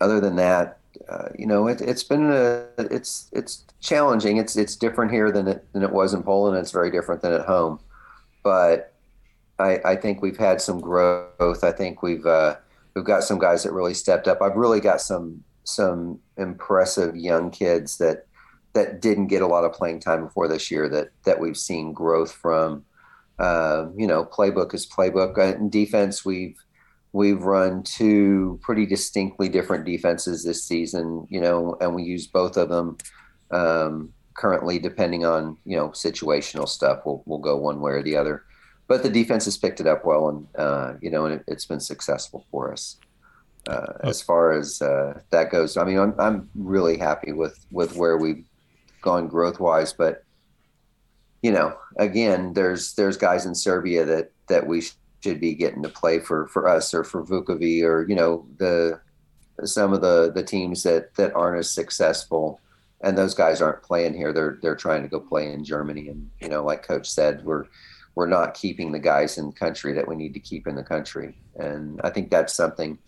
other 0.00 0.20
than 0.20 0.36
that, 0.36 0.78
uh, 1.08 1.28
you 1.38 1.46
know, 1.46 1.66
it, 1.66 1.80
has 1.80 2.04
been 2.04 2.30
a, 2.30 2.66
it's 2.78 3.28
it's 3.32 3.64
challenging. 3.80 4.36
It's 4.36 4.56
it's 4.56 4.76
different 4.76 5.12
here 5.12 5.30
than 5.30 5.48
it 5.48 5.66
than 5.72 5.82
it 5.82 5.92
was 5.92 6.14
in 6.14 6.22
Poland. 6.22 6.56
It's 6.56 6.70
very 6.70 6.90
different 6.90 7.22
than 7.22 7.32
at 7.32 7.46
home, 7.46 7.80
but 8.42 8.94
I, 9.58 9.80
I 9.84 9.96
think 9.96 10.22
we've 10.22 10.36
had 10.36 10.60
some 10.60 10.80
growth. 10.80 11.62
I 11.62 11.72
think 11.72 12.02
we've 12.02 12.26
uh, 12.26 12.56
we've 12.94 13.04
got 13.04 13.24
some 13.24 13.38
guys 13.38 13.62
that 13.62 13.72
really 13.72 13.94
stepped 13.94 14.28
up. 14.28 14.42
I've 14.42 14.56
really 14.56 14.80
got 14.80 15.00
some 15.00 15.44
some 15.64 16.20
impressive 16.36 17.16
young 17.16 17.50
kids 17.50 17.98
that 17.98 18.26
that 18.72 19.00
didn't 19.00 19.28
get 19.28 19.42
a 19.42 19.46
lot 19.46 19.64
of 19.64 19.72
playing 19.72 20.00
time 20.00 20.24
before 20.24 20.48
this 20.48 20.70
year 20.70 20.88
that 20.88 21.10
that 21.24 21.40
we've 21.40 21.56
seen 21.56 21.92
growth 21.92 22.32
from. 22.32 22.84
Uh, 23.38 23.86
you 23.96 24.06
know, 24.06 24.24
playbook 24.24 24.72
is 24.74 24.86
playbook. 24.86 25.36
In 25.38 25.68
defense, 25.68 26.24
we've 26.24 26.63
we've 27.14 27.44
run 27.44 27.80
two 27.84 28.58
pretty 28.60 28.84
distinctly 28.84 29.48
different 29.48 29.84
defenses 29.84 30.42
this 30.42 30.64
season, 30.64 31.24
you 31.30 31.40
know, 31.40 31.76
and 31.80 31.94
we 31.94 32.02
use 32.02 32.26
both 32.26 32.56
of 32.56 32.68
them 32.68 32.98
um, 33.52 34.12
currently, 34.34 34.80
depending 34.80 35.24
on 35.24 35.56
you 35.64 35.76
know 35.76 35.90
situational 35.90 36.68
stuff. 36.68 37.00
We'll 37.06 37.22
we'll 37.24 37.38
go 37.38 37.56
one 37.56 37.80
way 37.80 37.92
or 37.92 38.02
the 38.02 38.16
other, 38.16 38.42
but 38.88 39.02
the 39.02 39.08
defense 39.08 39.44
has 39.46 39.56
picked 39.56 39.80
it 39.80 39.86
up 39.86 40.04
well, 40.04 40.28
and 40.28 40.46
uh, 40.58 40.94
you 41.00 41.08
know, 41.08 41.24
and 41.24 41.40
it, 41.40 41.44
has 41.48 41.64
been 41.64 41.80
successful 41.80 42.44
for 42.50 42.72
us. 42.72 42.98
Uh, 43.68 43.94
as 44.02 44.20
far 44.20 44.52
as 44.52 44.82
uh, 44.82 45.18
that 45.30 45.50
goes, 45.50 45.76
I 45.76 45.84
mean, 45.84 45.98
I'm 45.98 46.14
I'm 46.18 46.50
really 46.56 46.98
happy 46.98 47.32
with 47.32 47.64
with 47.70 47.96
where 47.96 48.18
we've 48.18 48.44
gone 49.02 49.28
growth 49.28 49.60
wise, 49.60 49.92
but 49.92 50.24
you 51.42 51.52
know, 51.52 51.76
again, 51.96 52.54
there's 52.54 52.94
there's 52.94 53.16
guys 53.16 53.46
in 53.46 53.54
Serbia 53.54 54.04
that 54.04 54.32
that 54.48 54.66
we 54.66 54.82
should 55.24 55.40
be 55.40 55.54
getting 55.54 55.82
to 55.82 55.88
play 55.88 56.18
for 56.18 56.46
for 56.48 56.68
us 56.68 56.92
or 56.92 57.02
for 57.02 57.24
Vukovi 57.24 57.82
or 57.82 58.06
you 58.06 58.14
know 58.14 58.46
the 58.58 59.00
some 59.64 59.94
of 59.94 60.02
the 60.02 60.30
the 60.34 60.42
teams 60.42 60.82
that 60.82 61.14
that 61.14 61.34
aren't 61.34 61.58
as 61.58 61.70
successful. 61.70 62.60
And 63.00 63.18
those 63.18 63.34
guys 63.34 63.60
aren't 63.60 63.82
playing 63.82 64.14
here. 64.14 64.32
They're 64.32 64.58
they're 64.60 64.76
trying 64.76 65.02
to 65.02 65.08
go 65.08 65.20
play 65.20 65.50
in 65.50 65.64
Germany. 65.64 66.08
And 66.08 66.30
you 66.40 66.48
know 66.48 66.62
like 66.62 66.86
coach 66.86 67.08
said 67.08 67.44
we're 67.44 67.64
we're 68.14 68.26
not 68.26 68.54
keeping 68.54 68.92
the 68.92 68.98
guys 68.98 69.38
in 69.38 69.46
the 69.46 69.52
country 69.52 69.94
that 69.94 70.06
we 70.06 70.14
need 70.14 70.34
to 70.34 70.40
keep 70.40 70.66
in 70.66 70.76
the 70.76 70.82
country. 70.82 71.36
And 71.56 72.00
I 72.04 72.10
think 72.10 72.30
that's 72.30 72.52
something 72.52 72.98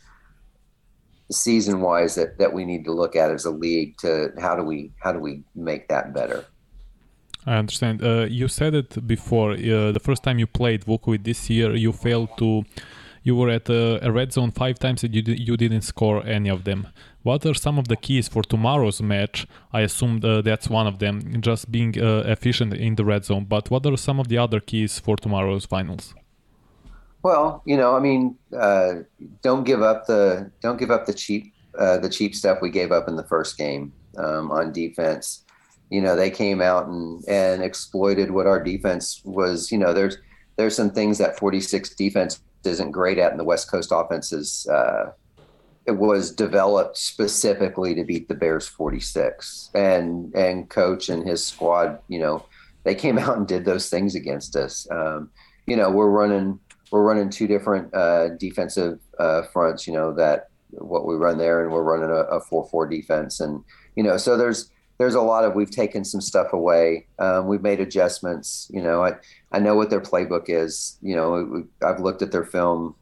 season 1.31 1.81
wise 1.83 2.15
that 2.15 2.39
that 2.39 2.55
we 2.55 2.65
need 2.65 2.85
to 2.87 2.93
look 2.93 3.15
at 3.15 3.31
as 3.31 3.45
a 3.45 3.51
league 3.51 3.99
to 3.99 4.33
how 4.39 4.57
do 4.57 4.63
we 4.63 4.93
how 5.03 5.13
do 5.13 5.19
we 5.19 5.43
make 5.55 5.89
that 5.89 6.15
better 6.15 6.47
I 7.47 7.57
understand. 7.59 8.03
Uh, 8.03 8.27
you 8.29 8.49
said 8.49 8.75
it 8.75 9.07
before. 9.07 9.53
Uh, 9.53 9.93
the 9.93 10.01
first 10.03 10.23
time 10.25 10.39
you 10.39 10.49
played 10.49 10.85
Vukovic 10.85 11.23
this 11.25 11.49
year, 11.49 11.75
you 11.75 11.93
failed 11.93 12.37
to. 12.39 12.65
You 13.23 13.35
were 13.35 13.51
at 13.51 13.69
a, 13.69 14.07
a 14.07 14.13
red 14.13 14.33
zone 14.33 14.53
five 14.53 14.79
times 14.79 15.03
and 15.03 15.13
you, 15.13 15.23
you 15.27 15.57
didn't 15.57 15.83
score 15.83 16.25
any 16.25 16.49
of 16.49 16.63
them. 16.63 16.89
What 17.25 17.45
are 17.45 17.55
some 17.55 17.77
of 17.77 17.89
the 17.89 17.97
keys 17.97 18.29
for 18.29 18.43
tomorrow's 18.43 19.03
match? 19.03 19.49
I 19.73 19.81
assume 19.81 20.21
uh, 20.23 20.43
that's 20.43 20.71
one 20.71 20.87
of 20.87 21.01
them, 21.01 21.41
just 21.41 21.73
being 21.73 22.01
uh, 22.01 22.23
efficient 22.27 22.73
in 22.75 22.95
the 22.95 23.05
red 23.05 23.25
zone. 23.25 23.45
But 23.45 23.69
what 23.69 23.85
are 23.85 23.97
some 23.97 24.21
of 24.21 24.29
the 24.29 24.39
other 24.39 24.61
keys 24.61 25.01
for 25.01 25.17
tomorrow's 25.17 25.67
finals? 25.67 26.15
Well, 27.25 27.63
you 27.65 27.77
know, 27.77 27.97
I 27.97 28.01
mean, 28.01 28.37
uh, 28.57 29.03
don't 29.43 29.65
give 29.65 29.83
up 29.83 30.07
the 30.07 30.53
don't 30.61 30.79
give 30.79 30.93
up 30.93 31.07
the 31.07 31.15
cheap 31.15 31.53
uh, 31.77 31.99
the 31.99 32.09
cheap 32.09 32.33
stuff 32.33 32.59
we 32.63 32.71
gave 32.71 32.93
up 32.93 33.09
in 33.09 33.17
the 33.17 33.25
first 33.25 33.59
game 33.59 33.93
um, 34.19 34.53
on 34.53 34.73
defense 34.73 35.43
you 35.91 36.01
know 36.01 36.17
they 36.17 36.31
came 36.31 36.61
out 36.61 36.87
and 36.89 37.25
and 37.29 37.63
exploited 37.63 38.31
what 38.31 38.47
our 38.47 38.63
defense 38.63 39.21
was 39.25 39.71
you 39.71 39.79
know 39.79 39.93
there's 39.93 40.19
there's 40.57 40.75
some 40.75 40.91
things 40.91 41.19
that 41.19 41.39
46 41.39 41.91
defense 41.91 42.41
isn't 42.65 42.91
great 42.91 43.19
at 43.19 43.31
and 43.31 43.39
the 43.39 43.45
west 43.45 43.71
coast 43.71 43.91
offenses 43.93 44.67
uh, 44.71 45.13
it 45.87 45.93
was 45.93 46.33
developed 46.33 46.97
specifically 46.97 47.95
to 47.95 48.03
beat 48.03 48.27
the 48.29 48.35
bears 48.35 48.67
46 48.67 49.71
and 49.75 50.35
and 50.35 50.69
coach 50.69 51.09
and 51.09 51.27
his 51.27 51.45
squad 51.45 52.01
you 52.09 52.19
know 52.19 52.45
they 52.87 52.95
came 52.95 53.19
out 53.25 53.37
and 53.37 53.47
did 53.47 53.65
those 53.65 53.91
things 53.91 54.15
against 54.15 54.57
us. 54.57 54.89
Um, 54.91 55.31
you 55.67 55.77
know 55.77 55.91
we're 55.91 56.11
running 56.11 56.59
we're 56.91 57.03
running 57.03 57.29
two 57.29 57.47
different 57.47 57.93
uh, 57.95 58.29
defensive 58.39 59.01
uh, 59.19 59.43
fronts 59.53 59.87
you 59.87 59.93
know 59.93 60.13
that 60.15 60.49
what 60.71 61.07
we 61.07 61.15
run 61.15 61.39
there 61.39 61.63
and 61.63 61.73
we're 61.73 61.83
running 61.83 62.11
a, 62.11 62.23
a 62.37 62.41
4-4 62.41 62.91
defense 62.91 63.41
and 63.41 63.63
you 63.95 64.03
know 64.03 64.17
so 64.17 64.37
there's 64.37 64.71
there's 64.99 65.15
a 65.15 65.21
lot 65.21 65.45
of 65.45 65.55
we've 65.55 65.71
taken 65.71 66.05
some 66.05 66.21
stuff 66.21 66.53
away. 66.53 67.07
Um, 67.19 67.47
we've 67.47 67.63
made 67.63 67.81
adjustments. 67.81 68.71
You 68.73 68.83
know, 68.83 69.05
I 69.05 69.13
I 69.53 69.59
know 69.59 69.75
what 69.75 69.91
their 69.91 70.01
playbook 70.01 70.45
is. 70.49 70.99
You 71.03 71.17
know, 71.17 71.65
I've 71.83 72.01
looked 72.01 72.23
at 72.23 72.33
their 72.33 72.45
film, 72.45 72.95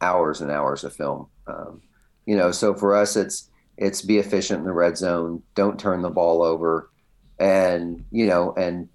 hours 0.00 0.40
and 0.40 0.50
hours 0.50 0.84
of 0.84 0.94
film. 0.94 1.28
Um, 1.46 1.82
you 2.26 2.36
know, 2.36 2.50
so 2.50 2.74
for 2.74 2.94
us, 2.94 3.16
it's 3.16 3.50
it's 3.76 4.02
be 4.02 4.18
efficient 4.18 4.60
in 4.60 4.64
the 4.64 4.72
red 4.72 4.96
zone. 4.96 5.42
Don't 5.54 5.78
turn 5.78 6.02
the 6.02 6.10
ball 6.10 6.42
over, 6.42 6.90
and 7.38 8.04
you 8.10 8.26
know, 8.26 8.54
and 8.56 8.88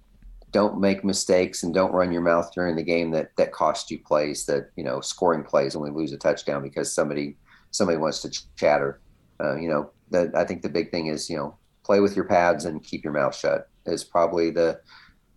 don't 0.50 0.80
make 0.80 1.04
mistakes 1.04 1.62
and 1.62 1.72
don't 1.72 1.92
run 1.92 2.10
your 2.10 2.22
mouth 2.22 2.50
during 2.52 2.74
the 2.74 2.82
game 2.82 3.12
that 3.12 3.30
that 3.36 3.52
cost 3.52 3.90
you 3.92 3.98
plays. 4.00 4.46
That 4.46 4.70
you 4.76 4.82
know, 4.82 5.00
scoring 5.00 5.44
plays 5.44 5.76
when 5.76 5.92
we 5.92 6.00
lose 6.00 6.12
a 6.12 6.18
touchdown 6.18 6.62
because 6.62 6.92
somebody 6.92 7.36
somebody 7.70 7.98
wants 7.98 8.22
to 8.22 8.30
ch- 8.30 8.42
chatter. 8.56 9.00
Uh, 9.38 9.56
you 9.56 9.68
know, 9.68 9.90
that 10.10 10.34
I 10.34 10.44
think 10.44 10.62
the 10.62 10.68
big 10.68 10.90
thing 10.90 11.06
is 11.06 11.30
you 11.30 11.36
know 11.36 11.56
play 11.90 11.98
with 11.98 12.14
your 12.14 12.24
pads 12.24 12.64
and 12.66 12.84
keep 12.84 13.02
your 13.02 13.12
mouth 13.12 13.34
shut 13.34 13.68
is 13.84 14.04
probably 14.04 14.48
the 14.50 14.80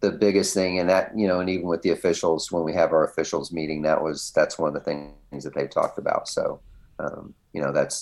the 0.01 0.11
biggest 0.11 0.53
thing. 0.53 0.79
And 0.79 0.87
that 0.87 1.05
you 1.17 1.27
know 1.27 1.39
and 1.39 1.49
even 1.49 1.67
with 1.73 1.81
the 1.81 1.93
officials 1.97 2.51
when 2.51 2.63
we 2.63 2.73
have 2.73 2.91
our 2.95 3.05
officials 3.11 3.51
meeting 3.59 3.81
that 3.81 4.03
was 4.03 4.31
that's 4.37 4.59
one 4.59 4.67
of 4.71 4.75
the 4.75 4.85
things 4.89 5.43
that 5.45 5.55
they 5.55 5.67
talked 5.67 5.97
about. 5.97 6.23
So 6.27 6.43
um, 6.99 7.33
you 7.53 7.61
know 7.63 7.71
that's 7.77 7.97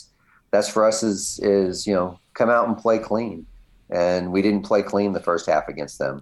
that's 0.52 0.70
for 0.74 0.84
us 0.90 0.98
is 1.02 1.40
is 1.60 1.88
you 1.88 1.96
know 1.98 2.20
come 2.40 2.50
out 2.56 2.68
and 2.68 2.78
play 2.86 3.00
clean. 3.00 3.46
And 3.90 4.24
we 4.34 4.42
didn't 4.42 4.66
play 4.72 4.82
clean 4.92 5.14
the 5.14 5.26
first 5.30 5.46
half 5.52 5.66
against 5.74 5.98
them. 6.04 6.16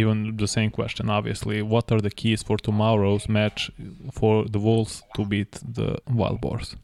Even 0.00 0.36
the 0.36 0.50
same 0.58 0.70
question 0.70 1.10
obviously. 1.18 1.62
What 1.62 1.90
are 1.90 2.00
the 2.00 2.14
keys 2.20 2.44
for 2.44 2.56
tomorrow's 2.58 3.26
match 3.28 3.72
for 4.18 4.34
the 4.54 4.60
wolves 4.60 5.02
to 5.16 5.24
beat 5.32 5.52
the 5.78 5.98
wild 6.20 6.40
boars 6.40 6.76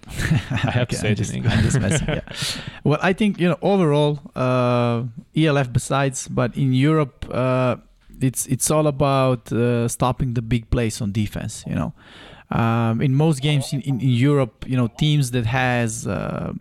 I 0.50 0.70
have 0.70 0.88
to 0.88 0.96
say 0.96 1.08
I'm 1.08 1.12
it 1.12 1.16
just, 1.16 1.34
in 1.34 1.46
I'm 1.46 1.62
just 1.62 1.80
messing. 1.80 2.08
Yeah. 2.08 2.20
Well, 2.84 2.98
I 3.02 3.12
think 3.12 3.38
you 3.38 3.48
know 3.48 3.58
overall, 3.62 4.18
uh, 4.34 5.04
ELF 5.36 5.72
besides, 5.72 6.28
but 6.28 6.56
in 6.56 6.72
Europe, 6.72 7.26
uh, 7.30 7.76
it's 8.20 8.46
it's 8.46 8.70
all 8.70 8.86
about 8.86 9.52
uh, 9.52 9.88
stopping 9.88 10.34
the 10.34 10.42
big 10.42 10.70
plays 10.70 11.00
on 11.00 11.12
defense. 11.12 11.64
You 11.66 11.74
know, 11.74 11.92
um, 12.50 13.00
in 13.00 13.14
most 13.14 13.42
games 13.42 13.72
in, 13.72 13.80
in, 13.82 14.00
in 14.00 14.08
Europe, 14.08 14.64
you 14.66 14.76
know, 14.76 14.88
teams 14.88 15.30
that 15.32 15.46
has 15.46 16.06
uh, 16.06 16.52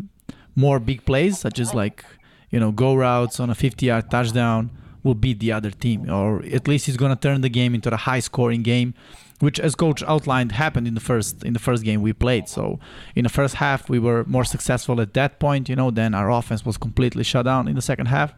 more 0.56 0.80
big 0.80 1.06
plays, 1.06 1.40
such 1.40 1.60
as 1.60 1.74
like 1.74 2.06
you 2.52 2.60
know 2.60 2.72
go 2.72 2.96
routes 2.96 3.40
on 3.40 3.50
a 3.50 3.56
50-yard 3.56 4.12
touchdown, 4.12 4.70
will 5.04 5.16
beat 5.16 5.40
the 5.40 5.52
other 5.52 5.72
team, 5.72 6.10
or 6.10 6.44
at 6.46 6.68
least 6.68 6.88
it's 6.88 6.98
gonna 6.98 7.16
turn 7.16 7.42
the 7.42 7.50
game 7.50 7.74
into 7.74 7.92
a 7.94 7.98
high-scoring 7.98 8.64
game 8.64 8.94
which 9.42 9.60
as 9.60 9.76
coach 9.76 10.04
outlined 10.04 10.52
happened 10.54 10.88
in 10.88 10.94
the 10.94 11.00
first 11.00 11.44
in 11.44 11.54
the 11.54 11.60
first 11.60 11.84
game 11.84 12.02
we 12.02 12.14
played. 12.14 12.48
So 12.48 12.80
in 13.16 13.24
the 13.24 13.30
first 13.30 13.56
half 13.56 13.90
we 13.90 14.00
were 14.00 14.24
more 14.26 14.46
successful 14.46 15.02
at 15.02 15.14
that 15.14 15.40
point 15.40 15.70
you 15.70 15.76
know 15.76 15.92
then 15.92 16.14
our 16.14 16.30
offense 16.32 16.66
was 16.66 16.78
completely 16.78 17.24
shut 17.24 17.46
down 17.46 17.68
in 17.68 17.76
the 17.76 17.82
second 17.82 18.08
half 18.08 18.34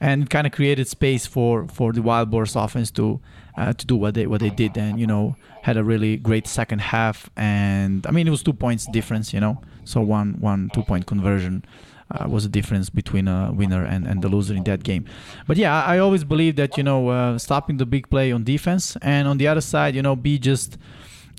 and 0.00 0.28
kind 0.28 0.46
of 0.46 0.52
created 0.52 0.86
space 0.88 1.26
for 1.26 1.66
for 1.68 1.92
the 1.92 2.02
wild 2.02 2.30
boars 2.30 2.54
offense 2.56 2.90
to 2.92 3.20
uh, 3.56 3.72
to 3.72 3.86
do 3.86 3.96
what 3.96 4.14
they 4.14 4.26
what 4.26 4.40
they 4.40 4.50
did 4.50 4.76
and 4.76 5.00
you 5.00 5.06
know 5.06 5.36
had 5.62 5.76
a 5.76 5.84
really 5.84 6.16
great 6.16 6.46
second 6.46 6.80
half. 6.80 7.30
And 7.36 8.06
i 8.06 8.10
mean 8.10 8.26
it 8.26 8.30
was 8.30 8.42
two 8.42 8.52
points 8.52 8.86
difference 8.86 9.32
you 9.32 9.40
know 9.40 9.60
so 9.84 10.00
one 10.00 10.34
one 10.40 10.70
two 10.74 10.82
point 10.82 11.06
conversion 11.06 11.64
uh, 12.10 12.28
was 12.28 12.44
the 12.44 12.48
difference 12.48 12.90
between 12.90 13.28
a 13.28 13.52
winner 13.52 13.84
and, 13.84 14.06
and 14.06 14.22
the 14.22 14.28
loser 14.28 14.54
in 14.54 14.64
that 14.64 14.82
game. 14.82 15.04
But 15.46 15.56
yeah, 15.56 15.84
I, 15.84 15.96
I 15.96 15.98
always 15.98 16.24
believe 16.24 16.56
that 16.56 16.76
you 16.76 16.82
know 16.82 17.08
uh, 17.08 17.38
stopping 17.38 17.76
the 17.78 17.86
big 17.86 18.08
play 18.10 18.32
on 18.32 18.44
defense, 18.44 18.96
and 19.02 19.26
on 19.28 19.38
the 19.38 19.48
other 19.48 19.60
side, 19.60 19.94
you 19.94 20.02
know, 20.02 20.16
be 20.16 20.38
just 20.38 20.78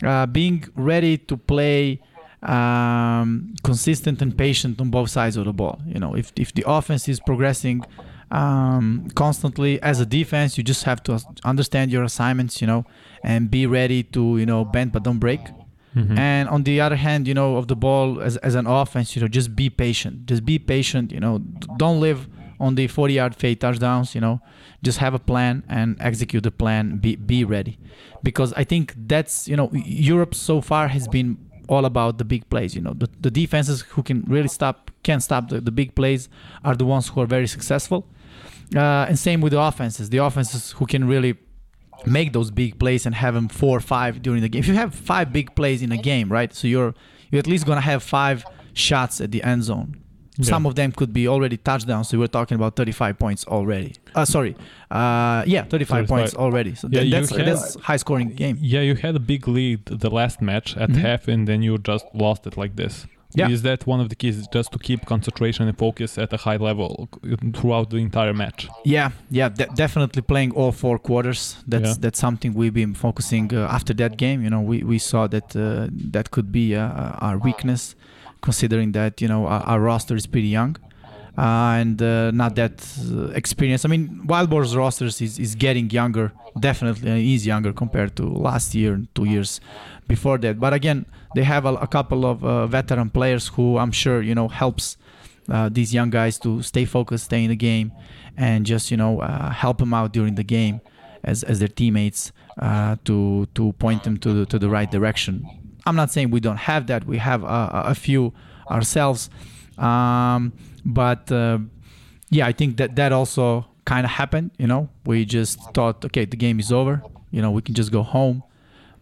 uh, 0.04 0.26
being 0.26 0.66
ready 0.76 1.18
to 1.18 1.38
play 1.38 2.02
um, 2.44 3.56
consistent 3.64 4.22
and 4.22 4.38
patient 4.38 4.80
on 4.80 4.90
both 4.90 5.10
sides 5.10 5.38
of 5.38 5.46
the 5.46 5.54
ball. 5.54 5.80
You 5.86 6.00
know, 6.00 6.16
if 6.16 6.32
if 6.36 6.54
the 6.54 6.64
offense 6.68 7.08
is 7.08 7.20
progressing 7.20 7.84
um, 8.32 9.10
constantly 9.16 9.82
as 9.82 10.00
a 10.00 10.06
defense, 10.06 10.58
you 10.58 10.64
just 10.64 10.84
have 10.84 11.02
to 11.04 11.22
understand 11.44 11.92
your 11.92 12.04
assignments, 12.04 12.62
you 12.62 12.68
know, 12.68 12.86
and 13.24 13.50
be 13.50 13.66
ready 13.66 14.04
to 14.04 14.38
you 14.38 14.46
know 14.46 14.66
bend 14.66 14.92
but 14.92 15.04
don't 15.04 15.20
break. 15.20 15.40
Mhm. 15.98 16.18
And 16.20 16.50
on 16.50 16.64
the 16.64 16.80
other 16.86 16.96
hand, 16.96 17.28
you 17.28 17.34
know, 17.34 17.50
of 17.58 17.66
the 17.68 17.76
ball 17.76 18.22
as, 18.22 18.38
as 18.38 18.56
an 18.56 18.68
offense, 18.68 19.16
you 19.16 19.22
know, 19.22 19.28
just 19.40 19.56
be 19.56 19.70
patient. 19.70 20.16
Just 20.32 20.44
be 20.46 20.60
patient. 20.60 21.12
You 21.12 21.20
know, 21.20 21.40
don't 21.78 22.00
live 22.00 22.20
on 22.60 22.76
the 22.76 22.88
40 22.88 23.14
yard 23.14 23.36
fade 23.36 23.60
touchdowns. 23.60 24.14
You 24.16 24.22
know, 24.22 24.40
just 24.84 24.98
have 25.00 25.14
a 25.14 25.20
plan 25.20 25.64
and 25.68 25.98
execute 26.00 26.44
the 26.44 26.52
plan. 26.52 26.98
Be 26.98 27.16
be 27.16 27.44
ready, 27.44 27.74
because 28.24 28.54
I 28.54 28.64
think 28.64 28.94
that's 29.08 29.48
you 29.48 29.56
know 29.56 29.70
Europe 30.12 30.34
so 30.36 30.62
far 30.62 30.88
has 30.90 31.08
been 31.08 31.38
all 31.70 31.86
about 31.86 32.18
the 32.18 32.26
big 32.26 32.44
plays. 32.50 32.76
You 32.76 32.82
know, 32.82 32.94
the, 32.94 33.10
the 33.20 33.32
defenses 33.32 33.82
who 33.94 34.04
can 34.04 34.24
really 34.28 34.48
stop 34.48 34.92
can 35.04 35.20
stop 35.20 35.50
the, 35.50 35.60
the 35.62 35.72
big 35.72 35.96
plays 35.96 36.30
are 36.64 36.76
the 36.76 36.86
ones 36.86 37.10
who 37.10 37.22
are 37.22 37.28
very 37.28 37.48
successful. 37.48 38.06
Uh, 38.76 39.06
and 39.10 39.18
same 39.18 39.40
with 39.42 39.54
the 39.54 39.60
offenses. 39.60 40.10
The 40.10 40.18
offenses 40.18 40.72
who 40.78 40.86
can 40.86 41.08
really 41.08 41.36
make 42.06 42.34
those 42.34 42.52
big 42.52 42.80
plays 42.80 43.06
and 43.06 43.16
have 43.16 43.34
them 43.34 43.48
four 43.48 43.78
or 43.78 43.82
five 43.82 44.22
during 44.22 44.42
the 44.42 44.50
game. 44.50 44.60
If 44.60 44.68
you 44.68 44.76
have 44.76 44.94
five 44.94 45.34
big 45.34 45.56
plays 45.56 45.82
in 45.82 45.92
a 45.92 45.98
game, 45.98 46.32
right? 46.32 46.54
So 46.54 46.68
you're 46.68 46.94
you're 47.32 47.40
at 47.40 47.48
least 47.48 47.66
gonna 47.66 47.82
have 47.82 48.04
five 48.04 48.46
shots 48.74 49.20
at 49.22 49.32
the 49.32 49.44
end 49.44 49.64
zone. 49.64 50.02
Some 50.40 50.68
of 50.68 50.76
them 50.76 50.92
could 50.92 51.14
be 51.14 51.28
already 51.28 51.58
touchdowns. 51.58 52.10
So 52.10 52.20
we're 52.20 52.28
talking 52.28 52.54
about 52.54 52.76
35 52.76 53.18
points 53.18 53.44
already. 53.48 53.96
Uh, 54.14 54.24
sorry, 54.24 54.56
uh, 54.92 55.44
yeah, 55.48 55.64
35, 55.64 56.06
35. 56.06 56.08
points 56.08 56.36
already. 56.36 56.76
So 56.76 56.88
Yeah, 56.92 57.00
that, 57.02 57.10
that's 57.10 57.30
had- 57.36 57.48
that's 57.48 57.76
high 57.82 57.98
scoring 57.98 58.30
game. 58.36 58.60
Yeah, 58.62 58.82
you 58.82 58.94
had 58.94 59.16
a 59.16 59.20
big 59.20 59.48
lead 59.48 59.86
the 59.88 60.12
last 60.12 60.40
match 60.40 60.78
at 60.78 60.90
Mhm. 60.92 60.98
half, 60.98 61.28
and 61.28 61.48
then 61.48 61.64
you 61.64 61.80
just 61.80 62.06
lost 62.14 62.46
it 62.46 62.56
like 62.56 62.76
this. 62.76 63.08
Yeah. 63.36 63.50
Is 63.50 63.62
that 63.64 63.86
one 63.86 64.00
of 64.00 64.08
the 64.10 64.16
keys, 64.16 64.48
just 64.54 64.72
to 64.72 64.80
keep 64.80 65.06
concentration 65.06 65.68
and 65.68 65.78
focus 65.78 66.18
at 66.18 66.32
a 66.34 66.38
high 66.38 66.56
level 66.58 67.10
throughout 67.54 67.90
the 67.90 67.98
entire 67.98 68.34
match? 68.34 68.68
Yeah, 68.86 69.12
yeah, 69.30 69.50
de- 69.50 69.68
definitely 69.76 70.22
playing 70.22 70.52
all 70.54 70.72
four 70.72 70.98
quarters. 70.98 71.58
That's 71.68 71.90
Yeah. 71.90 71.96
that's 72.00 72.20
something 72.20 72.54
we've 72.54 72.74
been 72.74 72.94
focusing 72.96 73.54
uh, 73.54 73.68
after 73.78 73.94
that 73.96 74.18
game. 74.18 74.42
You 74.44 74.50
know, 74.50 74.62
we, 74.62 74.78
we 74.84 74.98
saw 74.98 75.28
that 75.28 75.56
uh, 75.56 75.88
that 76.14 76.32
could 76.32 76.52
be 76.52 76.76
uh, 76.76 77.26
our 77.26 77.38
weakness, 77.38 77.96
considering 78.42 78.94
that 78.94 79.22
you 79.22 79.28
know 79.28 79.46
our, 79.46 79.62
our 79.72 79.80
roster 79.82 80.16
is 80.16 80.26
pretty 80.26 80.48
young. 80.60 80.76
Uh, 81.38 81.78
and 81.82 82.02
uh, 82.02 82.32
not 82.32 82.56
that 82.56 82.74
uh, 83.12 83.28
experienced. 83.42 83.86
I 83.86 83.90
mean, 83.90 84.26
Wild 84.26 84.50
Boars 84.50 84.76
rosters 84.76 85.22
is, 85.22 85.38
is 85.38 85.54
getting 85.54 85.88
younger, 85.92 86.32
definitely 86.60 87.36
is 87.36 87.46
younger 87.46 87.72
compared 87.74 88.16
to 88.16 88.24
last 88.24 88.74
year 88.74 88.94
and 88.96 89.08
two 89.14 89.26
years 89.26 89.62
before 90.08 90.40
that. 90.40 90.60
But 90.60 90.74
again, 90.74 91.06
they 91.36 91.44
have 91.44 91.66
a, 91.66 91.74
a 91.76 91.88
couple 91.88 92.26
of 92.26 92.44
uh, 92.44 92.68
veteran 92.68 93.10
players 93.10 93.48
who 93.50 93.78
I'm 93.78 93.92
sure 93.92 94.22
you 94.22 94.36
know 94.36 94.48
helps 94.48 94.98
uh, 95.50 95.70
these 95.72 95.94
young 95.94 96.10
guys 96.10 96.38
to 96.40 96.62
stay 96.62 96.86
focused, 96.86 97.26
stay 97.26 97.44
in 97.44 97.50
the 97.50 97.56
game, 97.56 97.92
and 98.36 98.66
just 98.66 98.92
you 98.92 98.98
know 98.98 99.22
uh, 99.22 99.50
help 99.52 99.78
them 99.80 99.94
out 99.94 100.14
during 100.14 100.36
the 100.36 100.44
game 100.44 100.82
as, 101.24 101.44
as 101.44 101.60
their 101.60 101.68
teammates 101.68 102.32
uh, 102.60 102.96
to 103.06 103.48
to 103.54 103.74
point 103.74 104.04
them 104.04 104.18
to 104.18 104.34
the, 104.34 104.46
to 104.46 104.60
the 104.60 104.70
right 104.70 104.92
direction. 104.92 105.46
I'm 105.86 105.96
not 105.96 106.12
saying 106.12 106.32
we 106.32 106.40
don't 106.40 106.58
have 106.58 106.88
that. 106.88 107.06
We 107.06 107.18
have 107.18 107.44
a, 107.44 107.84
a 107.86 107.96
few 107.96 108.34
ourselves, 108.70 109.30
um, 109.78 110.54
but 110.86 111.32
uh, 111.32 111.60
yeah, 112.30 112.46
I 112.46 112.52
think 112.52 112.78
that 112.78 112.96
that 112.98 113.14
also 113.14 113.66
kind 113.86 114.06
of 114.06 114.12
happened. 114.12 114.52
You 114.58 114.68
know, 114.68 114.90
we 115.06 115.24
just 115.24 115.60
thought, 115.74 116.04
okay, 116.06 116.26
the 116.26 116.36
game 116.36 116.60
is 116.60 116.72
over. 116.72 117.02
You 117.32 117.42
know, 117.42 117.52
we 117.52 117.62
can 117.62 117.74
just 117.74 117.92
go 117.92 118.04
home. 118.04 118.44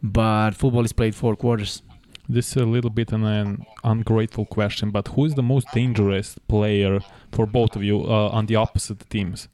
But 0.03 0.51
football 0.51 0.85
is 0.85 0.93
played 0.93 1.15
four 1.15 1.35
quarters. 1.35 1.81
This 2.27 2.55
is 2.55 2.63
a 2.63 2.65
little 2.65 2.89
bit 2.89 3.11
an, 3.11 3.23
an 3.23 3.65
ungrateful 3.83 4.45
question, 4.45 4.89
but 4.91 5.07
who 5.09 5.25
is 5.25 5.35
the 5.35 5.43
most 5.43 5.67
dangerous 5.73 6.37
player 6.47 6.99
for 7.31 7.45
both 7.45 7.75
of 7.75 7.83
you 7.83 8.01
uh, 8.03 8.29
on 8.29 8.47
the 8.47 8.55
opposite 8.55 9.07
teams? 9.09 9.47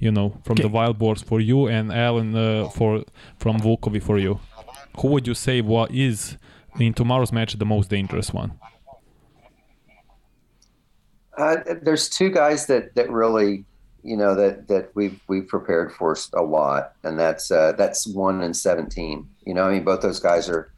You 0.00 0.10
know, 0.10 0.30
from 0.44 0.54
Okay. 0.54 0.62
the 0.64 0.68
Wild 0.68 0.98
Boars 0.98 1.22
for 1.22 1.40
you 1.40 1.68
and 1.68 1.90
Alan 1.90 2.34
uh, 2.36 2.68
for 2.68 3.04
from 3.38 3.58
Vukovi 3.60 4.02
for 4.02 4.18
you. 4.18 4.40
Who 4.98 5.08
would 5.08 5.26
you 5.26 5.34
say 5.34 5.60
what 5.62 5.90
is 5.90 6.36
in 6.78 6.92
tomorrow's 6.92 7.32
match 7.32 7.54
the 7.54 7.64
most 7.64 7.88
dangerous 7.88 8.30
one? 8.32 8.52
Uh, 11.38 11.56
there's 11.82 12.08
two 12.08 12.30
guys 12.30 12.66
that 12.66 12.94
that 12.94 13.10
really, 13.10 13.64
you 14.02 14.16
know, 14.16 14.34
that 14.34 14.68
that 14.68 14.90
we've 14.94 15.20
we've 15.28 15.48
prepared 15.48 15.92
for 15.92 16.16
a 16.34 16.42
lot, 16.42 16.92
and 17.04 17.18
that's 17.18 17.50
uh, 17.50 17.72
that's 17.72 18.06
one 18.06 18.42
and 18.42 18.56
seventeen. 18.56 19.28
You 19.46 19.54
know, 19.54 19.64
I 19.64 19.72
mean, 19.72 19.84
both 19.84 20.00
those 20.00 20.20
guys 20.20 20.48
are. 20.48 20.72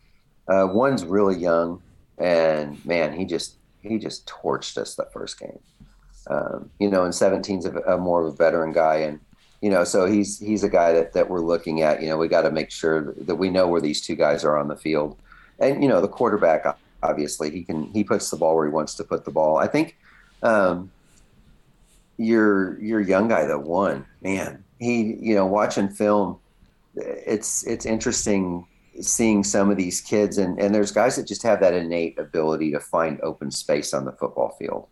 Uh, 0.49 0.66
one's 0.66 1.05
really 1.05 1.36
young, 1.36 1.82
and 2.18 2.84
man, 2.84 3.12
he 3.12 3.24
just 3.24 3.57
he 3.82 3.99
just 3.99 4.26
torched 4.26 4.78
us 4.78 4.94
that 4.96 5.12
first 5.12 5.38
game. 5.38 5.59
Um, 6.28 6.70
you 6.78 6.90
know, 6.90 7.05
and 7.05 7.14
17's 7.14 7.64
a, 7.64 7.72
a 7.80 7.99
more 7.99 8.20
of 8.20 8.26
a 8.34 8.36
veteran 8.36 8.72
guy, 8.72 8.96
and 8.96 9.20
you 9.61 9.70
know, 9.70 9.84
so 9.84 10.07
he's 10.07 10.38
he's 10.38 10.64
a 10.64 10.68
guy 10.68 10.92
that 10.92 11.12
that 11.12 11.28
we're 11.28 11.40
looking 11.40 11.82
at. 11.82 12.03
You 12.03 12.09
know, 12.09 12.18
we 12.18 12.28
got 12.28 12.42
to 12.42 12.51
make 12.51 12.70
sure 12.70 13.12
that 13.14 13.36
we 13.36 13.51
know 13.51 13.68
where 13.68 13.80
these 13.80 14.01
two 14.01 14.14
guys 14.14 14.44
are 14.44 14.59
on 14.59 14.68
the 14.68 14.76
field, 14.76 15.18
and 15.59 15.82
you 15.82 15.88
know, 15.88 16.01
the 16.01 16.09
quarterback 16.09 16.64
obviously 17.03 17.51
he 17.51 17.64
can 17.64 17.84
he 17.92 18.05
puts 18.05 18.30
the 18.30 18.36
ball 18.36 18.57
where 18.57 18.66
he 18.66 18.72
wants 18.72 18.94
to 18.94 19.05
put 19.05 19.24
the 19.24 19.30
ball. 19.30 19.57
I 19.57 19.66
think 19.66 19.96
um, 20.42 20.90
your 22.16 22.80
your 22.80 23.01
young 23.01 23.28
guy 23.28 23.46
that 23.46 23.61
won, 23.61 24.07
man, 24.22 24.64
he 24.78 25.16
you 25.20 25.34
know 25.34 25.46
watching 25.46 25.88
film, 25.88 26.38
it's 26.94 27.66
it's 27.66 27.86
interesting 27.86 28.66
seeing 29.01 29.44
some 29.44 29.70
of 29.70 29.76
these 29.76 30.01
kids 30.01 30.38
and 30.38 30.59
and 30.59 30.74
there's 30.74 30.92
guys 30.92 31.16
that 31.16 31.26
just 31.26 31.42
have 31.42 31.61
that 31.61 31.74
innate 31.74 32.18
ability 32.18 32.72
to 32.72 32.80
find 32.80 33.20
open 33.20 33.51
space 33.51 33.94
on 33.94 34.05
the 34.05 34.12
football 34.12 34.57
field. 34.59 34.86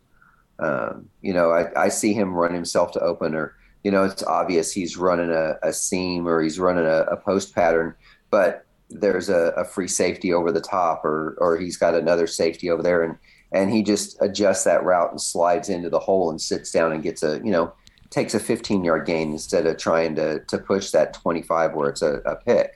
Um, 0.58 1.08
you 1.20 1.34
know, 1.34 1.50
I, 1.50 1.84
I 1.84 1.88
see 1.88 2.14
him 2.14 2.34
run 2.34 2.54
himself 2.54 2.92
to 2.92 3.00
open 3.00 3.34
or 3.34 3.54
you 3.84 3.90
know 3.90 4.04
it's 4.04 4.22
obvious 4.22 4.72
he's 4.72 4.96
running 4.96 5.30
a, 5.30 5.54
a 5.62 5.72
seam 5.72 6.26
or 6.26 6.42
he's 6.42 6.58
running 6.58 6.86
a, 6.86 7.02
a 7.02 7.16
post 7.16 7.54
pattern, 7.54 7.94
but 8.30 8.66
there's 8.88 9.28
a, 9.28 9.52
a 9.56 9.64
free 9.64 9.88
safety 9.88 10.32
over 10.32 10.52
the 10.52 10.60
top 10.60 11.04
or 11.04 11.36
or 11.38 11.56
he's 11.58 11.76
got 11.76 11.94
another 11.94 12.26
safety 12.26 12.70
over 12.70 12.82
there 12.82 13.02
and 13.02 13.16
and 13.52 13.72
he 13.72 13.82
just 13.82 14.20
adjusts 14.20 14.64
that 14.64 14.84
route 14.84 15.10
and 15.10 15.20
slides 15.20 15.68
into 15.68 15.90
the 15.90 15.98
hole 15.98 16.30
and 16.30 16.40
sits 16.40 16.70
down 16.70 16.92
and 16.92 17.02
gets 17.02 17.22
a 17.22 17.40
you 17.44 17.50
know 17.50 17.72
takes 18.10 18.34
a 18.34 18.40
15 18.40 18.84
yard 18.84 19.06
gain 19.06 19.32
instead 19.32 19.66
of 19.66 19.76
trying 19.76 20.14
to 20.14 20.40
to 20.44 20.58
push 20.58 20.90
that 20.90 21.12
25 21.14 21.74
where 21.74 21.88
it's 21.88 22.02
a, 22.02 22.14
a 22.26 22.36
pick 22.36 22.75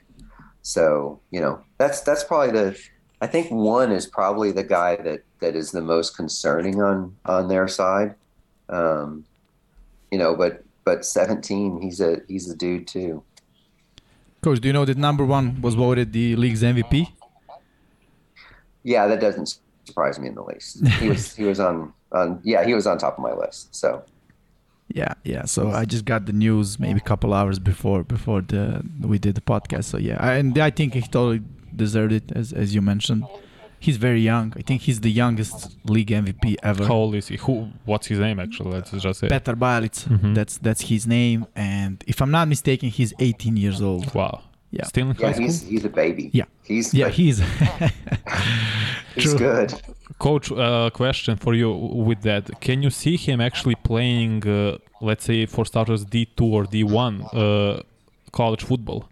so 0.61 1.19
you 1.31 1.41
know 1.41 1.59
that's 1.77 2.01
that's 2.01 2.23
probably 2.23 2.51
the 2.51 2.79
i 3.21 3.27
think 3.27 3.49
one 3.49 3.91
is 3.91 4.05
probably 4.05 4.51
the 4.51 4.63
guy 4.63 4.95
that 4.97 5.23
that 5.39 5.55
is 5.55 5.71
the 5.71 5.81
most 5.81 6.15
concerning 6.15 6.81
on 6.81 7.15
on 7.25 7.47
their 7.47 7.67
side. 7.67 8.15
Um 8.69 9.25
you 10.11 10.17
know 10.17 10.35
but 10.35 10.63
but 10.85 11.05
17 11.05 11.81
he's 11.81 11.99
a 11.99 12.21
he's 12.27 12.49
a 12.49 12.55
dude 12.55 12.87
too. 12.87 13.23
Coach, 14.41 14.59
do 14.59 14.67
you 14.67 14.73
know 14.73 14.85
that 14.85 14.97
number 14.97 15.25
one 15.25 15.61
was 15.61 15.75
voted 15.75 16.13
the 16.13 16.35
league's 16.35 16.63
MVP? 16.63 17.11
yeah 18.83 19.05
that 19.07 19.19
doesn't 19.19 19.59
surprise 19.85 20.17
me 20.19 20.27
in 20.27 20.35
the 20.35 20.43
least. 20.43 20.85
He 20.99 21.09
was 21.09 21.35
he 21.35 21.43
was 21.43 21.59
on 21.59 21.93
on 22.11 22.39
yeah 22.43 22.63
he 22.63 22.73
was 22.73 22.87
on 22.87 22.97
top 22.97 23.17
of 23.17 23.23
my 23.23 23.33
list 23.33 23.73
so 23.75 24.03
Yeah, 24.95 25.13
yeah. 25.23 25.45
So 25.45 25.71
I 25.71 25.85
just 25.85 26.05
got 26.05 26.25
the 26.25 26.33
news 26.33 26.79
maybe 26.79 26.97
a 26.97 27.03
couple 27.11 27.33
hours 27.33 27.59
before 27.59 28.03
before 28.03 28.41
the 28.41 28.83
we 29.01 29.17
did 29.19 29.35
the 29.35 29.41
podcast. 29.41 29.85
So 29.85 29.97
yeah, 29.97 30.17
I, 30.19 30.33
and 30.33 30.57
I 30.57 30.69
think 30.69 30.93
he 30.93 31.01
totally 31.01 31.41
deserved 31.75 32.13
it 32.13 32.31
as 32.35 32.53
as 32.53 32.73
you 32.75 32.81
mentioned. 32.81 33.23
He's 33.79 33.97
very 33.97 34.21
young. 34.21 34.53
I 34.55 34.61
think 34.61 34.81
he's 34.83 34.99
the 35.01 35.09
youngest 35.09 35.75
league 35.85 36.09
MVP 36.09 36.55
ever. 36.61 36.85
How 36.85 36.93
old 36.93 37.15
is 37.15 37.29
he? 37.29 37.37
Who? 37.37 37.69
What's 37.85 38.05
his 38.07 38.19
name? 38.19 38.39
Actually, 38.39 38.71
let's 38.73 38.91
just 38.91 39.19
say. 39.21 39.27
Petar 39.27 39.55
Balic. 39.55 39.95
Mhm. 40.07 40.35
That's 40.35 40.57
that's 40.59 40.81
his 40.81 41.07
name. 41.07 41.47
And 41.55 42.03
if 42.05 42.21
I'm 42.21 42.29
not 42.29 42.47
mistaken, 42.47 42.89
he's 42.89 43.11
18 43.19 43.57
years 43.57 43.81
old. 43.81 44.13
Wow. 44.13 44.41
Yeah. 44.71 44.85
Still 44.85 45.09
in 45.11 45.15
yeah 45.17 45.27
high 45.27 45.33
school. 45.33 45.47
he's 45.47 45.61
he's 45.63 45.85
a 45.85 45.89
baby 45.89 46.29
Yeah. 46.33 46.45
he's 46.63 46.93
Yeah, 46.93 47.09
he's 47.09 47.39
he's 49.15 49.33
good 49.33 49.73
Coach, 50.19 50.51
uh, 50.51 50.89
question 50.91 51.35
for 51.37 51.53
you 51.55 51.71
with 51.71 52.21
that. 52.23 52.61
Can 52.61 52.83
you 52.83 52.91
see 52.91 53.17
him 53.17 53.41
actually 53.41 53.75
playing, 53.75 54.47
uh, 54.47 54.77
let's 55.01 55.25
say, 55.25 55.45
for 55.47 55.65
starters, 55.65 56.05
D2 56.05 56.41
or 56.43 56.65
D1 56.65 57.27
uh, 57.33 57.81
college 58.31 58.63
football? 58.63 59.09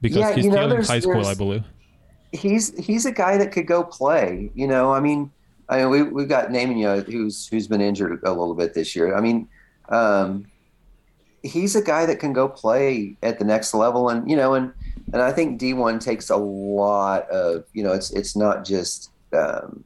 Because 0.00 0.30
Yeah, 0.30 0.32
he's 0.34 0.46
you 0.46 0.50
know, 0.50 0.56
still 0.56 0.72
in 0.72 0.84
high 0.84 1.00
school, 1.00 1.26
I 1.26 1.34
believe. 1.34 1.64
he's 2.32 2.76
he's 2.78 3.06
a 3.06 3.12
guy 3.12 3.36
that 3.38 3.52
could 3.52 3.66
go 3.66 3.82
play. 3.84 4.50
You 4.54 4.66
know, 4.68 4.92
I 4.92 5.00
mean, 5.00 5.32
I 5.68 5.78
mean, 5.78 5.90
we 5.90 6.02
we've 6.04 6.28
got 6.28 6.48
Nemanja 6.48 7.04
who's 7.10 7.46
who's 7.48 7.66
been 7.68 7.80
injured 7.80 8.20
a 8.24 8.30
little 8.30 8.54
bit 8.54 8.74
this 8.74 8.94
year. 8.96 9.16
I 9.16 9.20
mean, 9.20 9.48
um, 9.88 10.49
he's 11.42 11.74
a 11.76 11.82
guy 11.82 12.06
that 12.06 12.20
can 12.20 12.32
go 12.32 12.48
play 12.48 13.16
at 13.22 13.38
the 13.38 13.44
next 13.44 13.74
level, 13.74 14.08
and 14.08 14.28
you 14.30 14.36
know, 14.36 14.54
and 14.54 14.72
and 15.12 15.22
I 15.22 15.32
think 15.32 15.58
D 15.58 15.72
one 15.74 15.98
takes 15.98 16.30
a 16.30 16.36
lot 16.36 17.28
of 17.30 17.64
you 17.72 17.82
know, 17.82 17.92
it's 17.92 18.10
it's 18.10 18.36
not 18.36 18.64
just. 18.64 19.10
Um, 19.32 19.84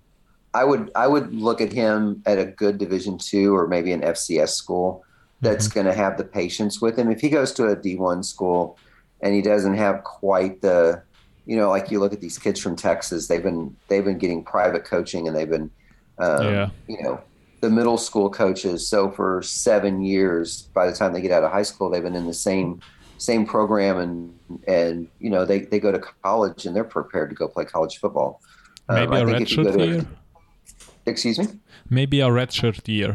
I 0.55 0.63
would 0.65 0.93
I 0.95 1.09
would 1.09 1.35
look 1.35 1.61
at 1.61 1.73
him 1.73 2.23
at 2.27 2.39
a 2.39 2.45
good 2.47 2.79
Division 2.79 3.19
two 3.19 3.55
or 3.57 3.67
maybe 3.67 3.91
an 3.93 4.03
FCS 4.03 4.51
school 4.51 5.05
that's 5.41 5.67
going 5.69 5.85
to 5.85 5.93
have 5.93 6.17
the 6.17 6.25
patience 6.25 6.81
with 6.81 6.97
him. 6.97 7.11
If 7.11 7.21
he 7.21 7.29
goes 7.29 7.53
to 7.55 7.67
a 7.67 7.77
D 7.77 7.97
one 7.97 8.23
school 8.23 8.79
and 9.21 9.35
he 9.35 9.43
doesn't 9.43 9.75
have 9.75 10.05
quite 10.05 10.63
the 10.63 11.03
you 11.47 11.57
know, 11.57 11.69
like 11.69 11.91
you 11.91 11.99
look 12.01 12.13
at 12.13 12.21
these 12.21 12.39
kids 12.39 12.61
from 12.61 12.77
Texas, 12.77 13.27
they've 13.27 13.43
been 13.43 13.77
they've 13.89 14.05
been 14.05 14.19
getting 14.19 14.45
private 14.45 14.85
coaching 14.85 15.27
and 15.27 15.37
they've 15.37 15.51
been, 15.51 15.71
um, 16.19 16.45
Yeah. 16.45 16.71
you 16.89 17.03
know, 17.03 17.21
the 17.65 17.71
middle 17.71 17.97
school 18.09 18.29
coaches. 18.43 18.79
So 18.93 19.11
for 19.11 19.31
seven 19.43 19.95
years, 20.03 20.47
by 20.79 20.85
the 20.89 20.95
time 20.99 21.11
they 21.15 21.23
get 21.27 21.33
out 21.37 21.45
of 21.45 21.51
high 21.59 21.63
school, 21.73 21.87
they've 21.91 22.03
been 22.09 22.15
in 22.23 22.27
the 22.27 22.41
same 22.49 22.81
same 23.29 23.47
program 23.47 23.97
and 24.05 24.17
and 24.79 24.97
you 25.25 25.31
know 25.35 25.43
they 25.51 25.59
they 25.71 25.81
go 25.87 25.91
to 25.97 26.01
college 26.27 26.61
and 26.67 26.73
they're 26.77 26.93
prepared 26.99 27.29
to 27.33 27.37
go 27.41 27.47
play 27.49 27.65
college 27.65 27.95
football. 28.03 28.31
Um, 28.89 28.97
Maybe 28.97 29.17
I 29.17 29.21
a 29.21 29.25
think 29.25 29.33
red 29.33 29.43
if 29.43 29.51
you 29.53 29.57
go 29.65 29.71
shirt 29.71 29.79
to- 29.79 29.87
year? 29.87 30.07
Excuse 31.07 31.39
me. 31.39 31.47
Maybe 31.99 32.17
a 32.21 32.31
red 32.41 32.51
shirt 32.53 32.87
year 32.89 33.13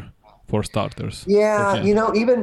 for 0.49 0.63
starters. 0.63 1.15
Yeah, 1.27 1.73
Okay. 1.73 1.87
you 1.87 1.93
know, 1.99 2.07
even 2.21 2.37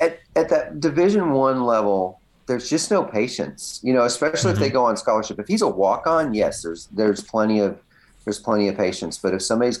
at, 0.00 0.12
at 0.40 0.46
that 0.52 0.80
Division 0.80 1.24
One 1.32 1.58
level, 1.74 2.20
there's 2.46 2.68
just 2.74 2.90
no 2.90 3.00
patience. 3.04 3.80
You 3.86 3.92
know, 3.96 4.04
especially 4.12 4.52
if 4.54 4.58
they 4.58 4.70
go 4.78 4.84
on 4.90 4.96
scholarship. 4.96 5.38
If 5.44 5.48
he's 5.52 5.62
a 5.70 5.72
walk 5.84 6.06
on, 6.16 6.24
yes, 6.42 6.62
there's 6.62 6.82
there's 6.98 7.22
plenty 7.34 7.58
of 7.66 7.72
there's 8.24 8.38
plenty 8.48 8.66
of 8.70 8.74
patience. 8.76 9.14
But 9.24 9.30
if 9.36 9.42
somebody's 9.42 9.78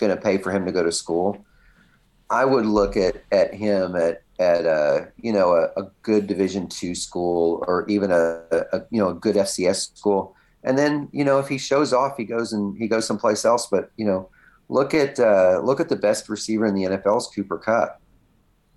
gonna 0.00 0.14
gonna 0.14 0.20
pay 0.22 0.38
for 0.38 0.52
him 0.52 0.66
to 0.66 0.72
go 0.72 0.82
to 0.84 0.92
school, 0.92 1.46
I 2.30 2.44
would 2.44 2.66
look 2.66 2.96
at 2.96 3.24
at 3.32 3.54
him 3.54 3.96
at 3.96 4.22
at 4.38 4.64
a 4.66 5.12
you 5.18 5.32
know 5.32 5.52
a, 5.54 5.80
a 5.80 5.90
good 6.02 6.26
Division 6.26 6.68
two 6.68 6.94
school 6.94 7.64
or 7.68 7.86
even 7.88 8.10
a, 8.10 8.42
a 8.72 8.82
you 8.90 9.00
know 9.00 9.10
a 9.10 9.14
good 9.14 9.36
FCS 9.36 9.96
school. 9.96 10.36
And 10.64 10.78
then 10.78 11.08
you 11.12 11.24
know 11.24 11.38
if 11.38 11.48
he 11.48 11.58
shows 11.58 11.92
off, 11.92 12.16
he 12.16 12.24
goes 12.24 12.52
and 12.52 12.76
he 12.78 12.88
goes 12.88 13.06
someplace 13.06 13.44
else. 13.44 13.68
But 13.70 13.90
you 13.96 14.06
know 14.06 14.30
look 14.68 14.94
at 14.94 15.18
uh, 15.20 15.60
look 15.64 15.80
at 15.80 15.88
the 15.88 15.96
best 15.96 16.28
receiver 16.28 16.66
in 16.66 16.74
the 16.74 16.84
NFL's 16.84 17.28
Cooper 17.34 17.58
Cup, 17.58 18.00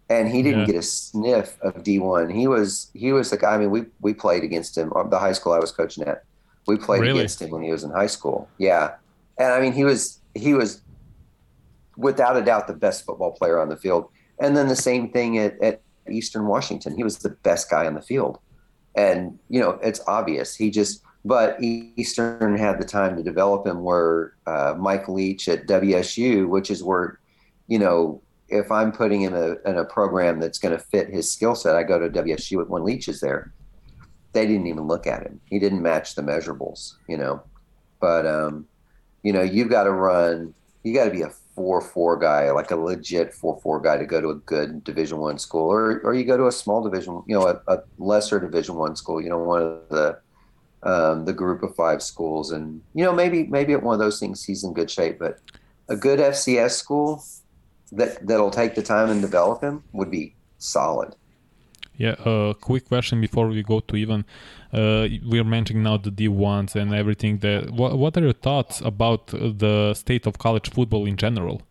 and 0.10 0.30
he 0.30 0.44
didn't 0.44 0.62
Yeah. 0.62 0.66
get 0.66 0.76
a 0.78 0.82
sniff 0.84 1.58
of 1.62 1.84
D1. 1.84 2.34
He 2.34 2.48
was 2.48 2.92
he 2.94 3.14
was 3.14 3.30
the 3.32 3.38
guy. 3.38 3.56
I 3.56 3.58
mean, 3.60 3.72
we 3.72 3.86
we 4.02 4.14
played 4.14 4.44
against 4.44 4.78
him. 4.78 4.92
The 5.10 5.20
high 5.20 5.34
school 5.34 5.54
I 5.54 5.60
was 5.60 5.72
coaching 5.72 6.06
at, 6.06 6.24
we 6.68 6.78
played 6.78 7.02
Really? 7.02 7.12
against 7.12 7.42
him 7.42 7.52
when 7.52 7.64
he 7.64 7.72
was 7.72 7.84
in 7.84 7.92
high 7.92 8.08
school. 8.08 8.54
Yeah, 8.58 8.96
and 9.38 9.54
I 9.54 9.62
mean 9.62 9.74
he 9.74 9.86
was 9.86 10.22
he 10.36 10.54
was 10.54 10.83
without 11.98 12.38
a 12.38 12.44
doubt 12.44 12.68
the 12.68 12.74
best 12.74 13.06
football 13.06 13.32
player 13.32 13.60
on 13.60 13.70
the 13.70 13.78
field. 13.78 14.10
And 14.40 14.58
then 14.58 14.68
the 14.68 14.76
same 14.76 15.12
thing 15.12 15.38
at, 15.38 15.62
at 15.62 15.82
Eastern 16.10 16.48
Washington. 16.48 16.96
He 16.96 17.04
was 17.04 17.18
the 17.18 17.30
best 17.30 17.70
guy 17.70 17.86
on 17.86 17.94
the 17.94 18.02
field. 18.02 18.40
And, 18.96 19.40
you 19.50 19.60
know, 19.60 19.80
it's 19.82 20.02
obvious. 20.08 20.56
He 20.56 20.70
just, 20.70 21.04
but 21.26 21.62
Eastern 21.62 22.58
had 22.58 22.80
the 22.80 22.86
time 22.86 23.16
to 23.16 23.24
develop 23.24 23.66
him 23.66 23.84
where 23.84 24.34
uh, 24.46 24.76
Mike 24.78 25.08
Leach 25.08 25.48
at 25.48 25.68
WSU, 25.68 26.48
which 26.48 26.70
is 26.70 26.84
where, 26.84 27.20
you 27.68 27.80
know, 27.80 28.22
if 28.50 28.72
I'm 28.72 28.92
putting 28.92 29.22
him 29.22 29.34
in 29.34 29.58
a, 29.66 29.70
in 29.70 29.78
a 29.78 29.86
program 29.86 30.40
that's 30.40 30.60
going 30.60 30.78
to 30.78 30.84
fit 30.84 31.10
his 31.10 31.32
skill 31.32 31.56
set, 31.56 31.76
I 31.76 31.84
go 31.84 31.98
to 31.98 32.10
WSU 32.10 32.68
when 32.68 32.84
Leach 32.84 33.08
is 33.08 33.20
there. 33.20 33.52
They 34.34 34.46
didn't 34.46 34.68
even 34.68 34.88
look 34.88 35.08
at 35.08 35.24
him. 35.24 35.40
He 35.46 35.60
didn't 35.60 35.82
match 35.82 36.16
the 36.16 36.22
measurables, 36.22 36.96
you 37.08 37.18
know. 37.18 37.42
But, 38.00 38.28
um, 38.28 38.68
you 39.24 39.32
know, 39.32 39.42
you've 39.42 39.70
got 39.70 39.86
to 39.86 39.92
run, 39.92 40.54
you 40.84 40.94
got 40.94 41.06
to 41.06 41.12
be 41.12 41.22
a 41.22 41.32
four 41.56 41.82
four 41.82 42.18
guy, 42.18 42.52
like 42.52 42.72
a 42.72 42.76
legit 42.76 43.34
four 43.34 43.60
four 43.62 43.80
guy, 43.80 43.98
to 43.98 44.06
go 44.06 44.22
to 44.22 44.30
a 44.30 44.36
good 44.36 44.84
Division 44.84 45.20
One 45.20 45.38
school, 45.38 45.72
or 45.72 46.00
or 46.04 46.14
you 46.14 46.24
go 46.24 46.38
to 46.38 46.48
a 46.48 46.52
small 46.52 46.84
division, 46.84 47.24
you 47.28 47.38
know, 47.38 47.48
a, 47.48 47.62
a 47.68 47.84
lesser 47.98 48.40
Division 48.40 48.76
One 48.76 48.96
school, 48.96 49.22
you 49.22 49.30
know, 49.30 49.38
one 49.38 49.62
of 49.62 49.90
the 49.90 50.20
um, 50.84 51.26
the 51.26 51.34
group 51.34 51.64
of 51.64 51.76
five 51.76 52.02
schools, 52.04 52.52
and 52.52 52.82
you 52.94 53.04
know, 53.04 53.14
maybe 53.14 53.44
maybe 53.44 53.74
at 53.74 53.84
one 53.84 53.94
of 53.94 54.00
those 54.00 54.20
things 54.20 54.44
he's 54.44 54.64
in 54.64 54.74
good 54.74 54.92
shape, 54.92 55.20
but 55.20 55.40
a 55.90 55.96
good 55.96 56.20
FCS 56.20 56.72
school 56.72 57.24
that 57.92 58.26
that'll 58.26 58.52
take 58.52 58.76
the 58.76 58.84
time 58.84 59.10
and 59.10 59.22
develop 59.22 59.62
him 59.62 59.84
would 59.94 60.12
be 60.12 60.36
solid. 60.58 61.16
Yeah, 61.96 62.16
a 62.26 62.50
uh, 62.50 62.54
quick 62.54 62.88
question 62.88 63.22
before 63.22 63.48
we 63.48 63.62
go 63.62 63.80
to 63.80 63.96
even. 63.96 64.26
Uh, 64.72 65.08
we're 65.24 65.44
mentioning 65.44 65.84
now 65.84 65.98
the 65.98 66.10
D1s 66.10 66.76
and 66.76 66.94
everything. 66.94 67.38
That 67.40 67.70
what, 67.70 67.98
what 67.98 68.18
are 68.18 68.22
your 68.22 68.34
thoughts 68.34 68.82
about 68.82 69.28
the 69.28 69.94
state 69.94 70.26
of 70.26 70.40
college 70.40 70.72
football 70.72 71.06
in 71.06 71.18
general? 71.18 71.62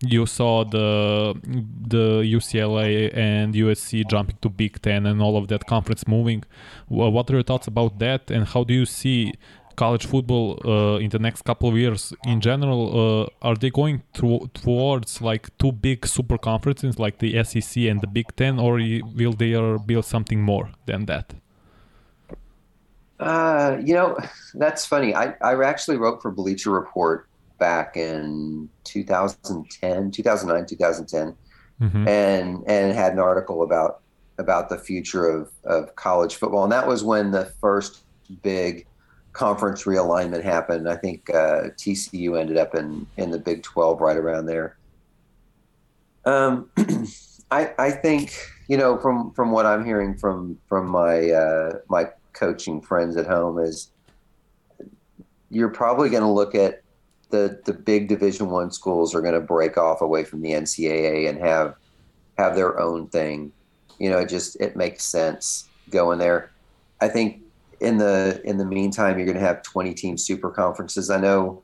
You 0.00 0.24
saw 0.26 0.64
the 0.64 1.34
the 1.44 2.22
UCLA 2.22 3.14
and 3.16 3.54
USC 3.54 4.08
jumping 4.08 4.38
to 4.42 4.48
Big 4.48 4.80
Ten 4.80 5.06
and 5.06 5.20
all 5.20 5.36
of 5.36 5.48
that 5.48 5.66
conference 5.66 6.08
moving. 6.08 6.44
What 6.88 7.30
are 7.30 7.34
your 7.34 7.42
thoughts 7.42 7.66
about 7.66 7.98
that, 7.98 8.30
and 8.30 8.46
how 8.46 8.64
do 8.64 8.72
you 8.72 8.86
see 8.86 9.34
college 9.76 10.06
football 10.06 10.60
uh, 10.64 10.96
in 10.98 11.10
the 11.10 11.18
next 11.18 11.42
couple 11.44 11.68
of 11.68 11.76
years 11.76 12.12
in 12.24 12.40
general 12.40 12.82
uh, 13.02 13.46
are 13.48 13.56
they 13.56 13.70
going 13.70 14.02
to, 14.14 14.50
towards 14.54 15.20
like 15.20 15.56
two 15.58 15.72
big 15.72 16.06
super 16.06 16.38
conferences 16.38 16.98
like 16.98 17.18
the 17.18 17.42
sec 17.44 17.76
and 17.76 18.00
the 18.00 18.06
big 18.06 18.34
ten 18.36 18.58
or 18.58 18.74
will 19.14 19.32
they 19.32 19.52
build 19.86 20.04
something 20.04 20.40
more 20.40 20.70
than 20.86 21.06
that? 21.06 21.34
Uh, 23.20 23.78
you 23.84 23.94
know 23.94 24.16
that's 24.54 24.84
funny. 24.86 25.14
I, 25.14 25.34
I 25.40 25.62
actually 25.62 25.96
wrote 25.96 26.22
for 26.22 26.30
bleacher 26.30 26.70
report 26.70 27.28
back 27.58 27.96
in 27.96 28.68
2010 28.84 30.10
2009 30.10 30.66
2010 30.66 31.36
mm-hmm. 31.80 32.08
and 32.08 32.64
and 32.66 32.92
had 32.92 33.12
an 33.12 33.20
article 33.20 33.62
about 33.62 34.00
about 34.38 34.68
the 34.68 34.78
future 34.78 35.26
of, 35.28 35.50
of 35.64 35.94
college 35.96 36.36
football. 36.36 36.64
And 36.64 36.72
that 36.72 36.86
was 36.86 37.04
when 37.04 37.30
the 37.30 37.46
first 37.60 38.04
big 38.42 38.86
conference 39.34 39.82
realignment 39.82 40.42
happened. 40.42 40.88
I 40.88 40.96
think 40.96 41.28
uh, 41.28 41.68
TCU 41.76 42.40
ended 42.40 42.56
up 42.56 42.74
in 42.74 43.06
in 43.18 43.30
the 43.30 43.38
Big 43.38 43.62
Twelve 43.62 44.00
right 44.00 44.16
around 44.16 44.46
there. 44.46 44.78
Um, 46.24 46.70
I 47.50 47.74
I 47.78 47.90
think 47.90 48.34
you 48.68 48.78
know 48.78 48.96
from 48.98 49.32
from 49.32 49.50
what 49.50 49.66
I'm 49.66 49.84
hearing 49.84 50.16
from 50.16 50.58
from 50.66 50.88
my 50.88 51.30
uh, 51.30 51.78
my 51.88 52.08
coaching 52.32 52.80
friends 52.80 53.16
at 53.16 53.26
home 53.26 53.58
is 53.58 53.90
you're 55.50 55.68
probably 55.68 56.08
going 56.08 56.22
to 56.22 56.28
look 56.28 56.54
at 56.54 56.82
the 57.30 57.60
the 57.66 57.74
big 57.74 58.08
Division 58.08 58.48
One 58.48 58.70
schools 58.70 59.14
are 59.14 59.20
going 59.20 59.34
to 59.34 59.40
break 59.40 59.76
off 59.76 60.00
away 60.00 60.24
from 60.24 60.40
the 60.40 60.52
NCAA 60.52 61.28
and 61.28 61.38
have 61.38 61.74
have 62.38 62.54
their 62.54 62.80
own 62.80 63.08
thing. 63.08 63.52
You 63.98 64.10
know, 64.10 64.18
it 64.18 64.28
just 64.28 64.56
it 64.60 64.76
makes 64.76 65.04
sense 65.04 65.68
going 65.90 66.18
there. 66.18 66.50
I 67.00 67.08
think 67.08 67.43
in 67.84 67.98
the 67.98 68.40
in 68.44 68.56
the 68.58 68.64
meantime, 68.64 69.18
you're 69.18 69.26
going 69.26 69.38
to 69.38 69.44
have 69.44 69.62
20 69.62 69.94
team 69.94 70.16
super 70.16 70.50
conferences. 70.50 71.10
I 71.10 71.18
know 71.20 71.62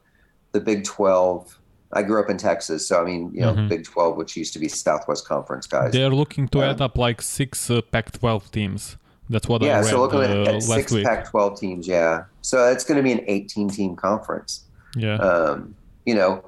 the 0.53 0.61
Big 0.61 0.85
12. 0.85 1.59
I 1.93 2.03
grew 2.05 2.23
up 2.23 2.31
in 2.31 2.37
Texas, 2.37 2.87
so 2.87 3.03
I 3.03 3.05
mean, 3.05 3.33
you 3.35 3.41
know, 3.41 3.53
mm-hmm. 3.53 3.69
Big 3.69 3.85
12, 3.85 4.17
which 4.17 4.37
used 4.37 4.53
to 4.53 4.61
be 4.61 4.69
Southwest 4.69 5.27
Conference 5.27 5.67
guys. 5.67 5.93
They're 5.93 6.11
looking 6.11 6.47
to 6.49 6.59
um, 6.59 6.65
add 6.65 6.81
up 6.81 6.97
like 6.97 7.21
six 7.21 7.69
uh, 7.69 7.81
Pac-12 7.81 8.51
teams. 8.53 8.97
That's 9.29 9.49
what 9.49 9.63
yeah, 9.63 9.79
I 9.79 9.81
read 9.81 9.85
Yeah, 9.87 9.91
so 9.91 10.01
looking 10.01 10.21
uh, 10.21 10.43
at, 10.43 10.55
at 10.55 10.63
six 10.63 10.93
week. 10.93 11.05
Pac-12 11.05 11.59
teams. 11.59 11.89
Yeah, 11.89 12.25
so 12.43 12.69
it's 12.69 12.85
going 12.85 12.97
to 12.97 13.03
be 13.03 13.13
an 13.13 13.25
18 13.27 13.71
team 13.71 13.97
conference. 13.97 14.65
Yeah. 14.97 15.17
Um, 15.17 15.75
you 16.07 16.15
know, 16.15 16.45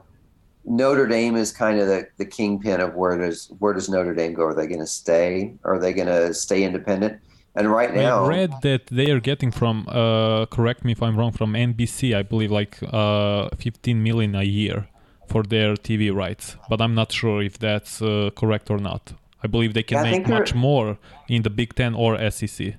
Notre 0.64 1.06
Dame 1.06 1.36
is 1.36 1.52
kind 1.52 1.80
of 1.80 1.88
the, 1.88 2.06
the 2.18 2.24
kingpin 2.24 2.80
of 2.80 2.94
where 2.94 3.18
does 3.18 3.50
where 3.58 3.72
does 3.72 3.88
Notre 3.88 4.14
Dame 4.14 4.34
go? 4.34 4.44
Are 4.44 4.54
they 4.54 4.66
going 4.66 4.80
to 4.80 4.86
stay? 4.86 5.54
Are 5.64 5.78
they 5.78 5.92
going 5.92 6.08
to 6.08 6.32
stay 6.34 6.62
independent? 6.62 7.20
And 7.54 7.70
right 7.70 7.92
now, 7.94 8.24
I 8.24 8.28
read 8.28 8.62
that 8.62 8.86
they 8.86 9.10
are 9.10 9.20
getting 9.20 9.50
from, 9.50 9.86
uh, 9.88 10.46
correct 10.46 10.84
me 10.84 10.92
if 10.92 11.02
I'm 11.02 11.16
wrong, 11.18 11.32
from 11.32 11.52
NBC, 11.52 12.16
I 12.16 12.22
believe 12.22 12.50
like 12.50 12.78
uh, 12.82 13.50
15 13.58 14.02
million 14.02 14.34
a 14.34 14.42
year 14.42 14.88
for 15.28 15.42
their 15.42 15.74
TV 15.74 16.14
rights. 16.14 16.56
But 16.70 16.80
I'm 16.80 16.94
not 16.94 17.12
sure 17.12 17.42
if 17.42 17.58
that's 17.58 18.00
uh, 18.00 18.30
correct 18.34 18.70
or 18.70 18.78
not. 18.78 19.12
I 19.44 19.48
believe 19.48 19.74
they 19.74 19.82
can 19.82 20.04
yeah, 20.04 20.12
make 20.12 20.28
much 20.28 20.54
more 20.54 20.98
in 21.28 21.42
the 21.42 21.50
Big 21.50 21.74
Ten 21.74 21.94
or 21.94 22.18
SEC, 22.30 22.74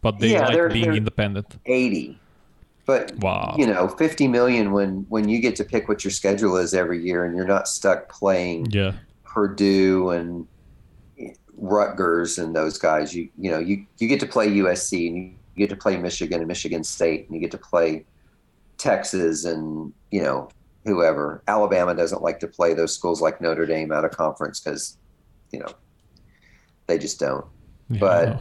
but 0.00 0.20
they 0.20 0.32
yeah, 0.32 0.46
like 0.46 0.52
they're, 0.54 0.68
being 0.68 0.84
they're 0.84 0.94
independent. 0.94 1.58
80. 1.66 2.18
But 2.86 3.16
wow. 3.16 3.54
you 3.58 3.66
know, 3.66 3.88
50 3.88 4.28
million 4.28 4.72
when 4.72 5.06
when 5.08 5.28
you 5.28 5.40
get 5.40 5.56
to 5.56 5.64
pick 5.64 5.88
what 5.88 6.04
your 6.04 6.10
schedule 6.10 6.56
is 6.56 6.74
every 6.74 7.02
year 7.02 7.24
and 7.24 7.34
you're 7.34 7.46
not 7.46 7.66
stuck 7.66 8.08
playing 8.08 8.66
yeah. 8.70 8.92
Purdue 9.24 10.10
and 10.10 10.46
Rutgers 11.56 12.38
and 12.38 12.54
those 12.54 12.78
guys. 12.78 13.14
You 13.14 13.28
you 13.38 13.50
know 13.50 13.58
you 13.58 13.86
you 13.98 14.08
get 14.08 14.20
to 14.20 14.26
play 14.26 14.48
USC 14.48 15.08
and 15.08 15.16
you 15.16 15.32
get 15.56 15.70
to 15.70 15.76
play 15.76 15.96
Michigan 15.96 16.40
and 16.40 16.48
Michigan 16.48 16.84
State 16.84 17.26
and 17.26 17.34
you 17.34 17.40
get 17.40 17.50
to 17.52 17.58
play 17.58 18.04
Texas 18.78 19.44
and 19.44 19.92
you 20.10 20.22
know 20.22 20.48
whoever. 20.84 21.42
Alabama 21.48 21.94
doesn't 21.94 22.22
like 22.22 22.40
to 22.40 22.48
play 22.48 22.74
those 22.74 22.94
schools 22.94 23.20
like 23.20 23.40
Notre 23.40 23.66
Dame 23.66 23.92
out 23.92 24.04
of 24.04 24.10
conference 24.10 24.60
because 24.60 24.98
you 25.52 25.58
know 25.58 25.72
they 26.86 26.98
just 26.98 27.18
don't. 27.18 27.46
Yeah. 27.90 27.98
But 27.98 28.40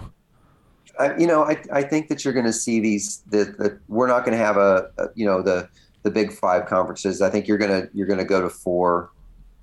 I, 1.00 1.18
you 1.18 1.28
know 1.28 1.44
I 1.44 1.62
I 1.72 1.82
think 1.84 2.10
that 2.10 2.24
you're 2.24 2.34
going 2.34 2.46
to 2.46 2.54
see 2.54 2.80
these 2.80 3.24
that 3.32 3.58
the, 3.58 3.80
we're 3.88 4.08
not 4.08 4.26
going 4.26 4.38
to 4.38 4.44
have 4.44 4.58
a, 4.58 4.90
a 4.98 5.08
you 5.16 5.26
know 5.26 5.42
the 5.42 5.70
the 6.04 6.12
big 6.12 6.34
five 6.34 6.66
conferences. 6.66 7.22
I 7.22 7.30
think 7.30 7.48
you're 7.48 7.58
gonna 7.58 7.88
you're 7.94 8.08
gonna 8.08 8.26
go 8.26 8.42
to 8.42 8.50
four 8.50 9.12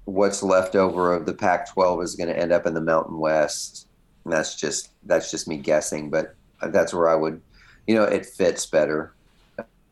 what's 0.04 0.42
left 0.42 0.74
over 0.74 1.14
of 1.14 1.26
the 1.26 1.34
Pac-12 1.34 2.02
is 2.02 2.16
going 2.16 2.28
to 2.28 2.38
end 2.38 2.52
up 2.52 2.66
in 2.66 2.74
the 2.74 2.80
Mountain 2.80 3.18
West. 3.18 3.88
And 4.24 4.32
that's 4.32 4.56
just 4.56 4.90
that's 5.04 5.30
just 5.30 5.48
me 5.48 5.56
guessing, 5.56 6.10
but 6.10 6.34
that's 6.68 6.92
where 6.92 7.08
I 7.08 7.14
would, 7.14 7.40
you 7.86 7.94
know, 7.94 8.04
it 8.04 8.26
fits 8.26 8.66
better. 8.66 9.14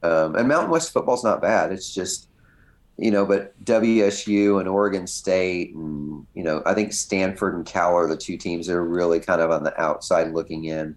Um, 0.03 0.37
and 0.37 0.49
Mountain 0.49 0.71
West 0.71 0.93
football's 0.93 1.25
not 1.25 1.41
bad. 1.41 1.73
It's 1.73 1.93
just, 1.93 2.29
you 2.99 3.11
know, 3.11 3.25
but 3.25 3.59
WSU 3.65 4.61
and 4.61 4.69
Oregon 4.69 5.07
State 5.07 5.75
and 5.75 6.27
you 6.35 6.43
know, 6.43 6.63
I 6.67 6.75
think 6.75 6.93
Stanford 6.93 7.55
and 7.55 7.65
Cal 7.65 7.95
are 7.95 8.07
the 8.07 8.17
two 8.17 8.37
teams 8.37 8.67
that 8.67 8.75
are 8.75 8.85
really 8.85 9.21
kind 9.21 9.41
of 9.41 9.51
on 9.51 9.65
the 9.65 9.79
outside 9.81 10.33
looking 10.33 10.67
in. 10.67 10.97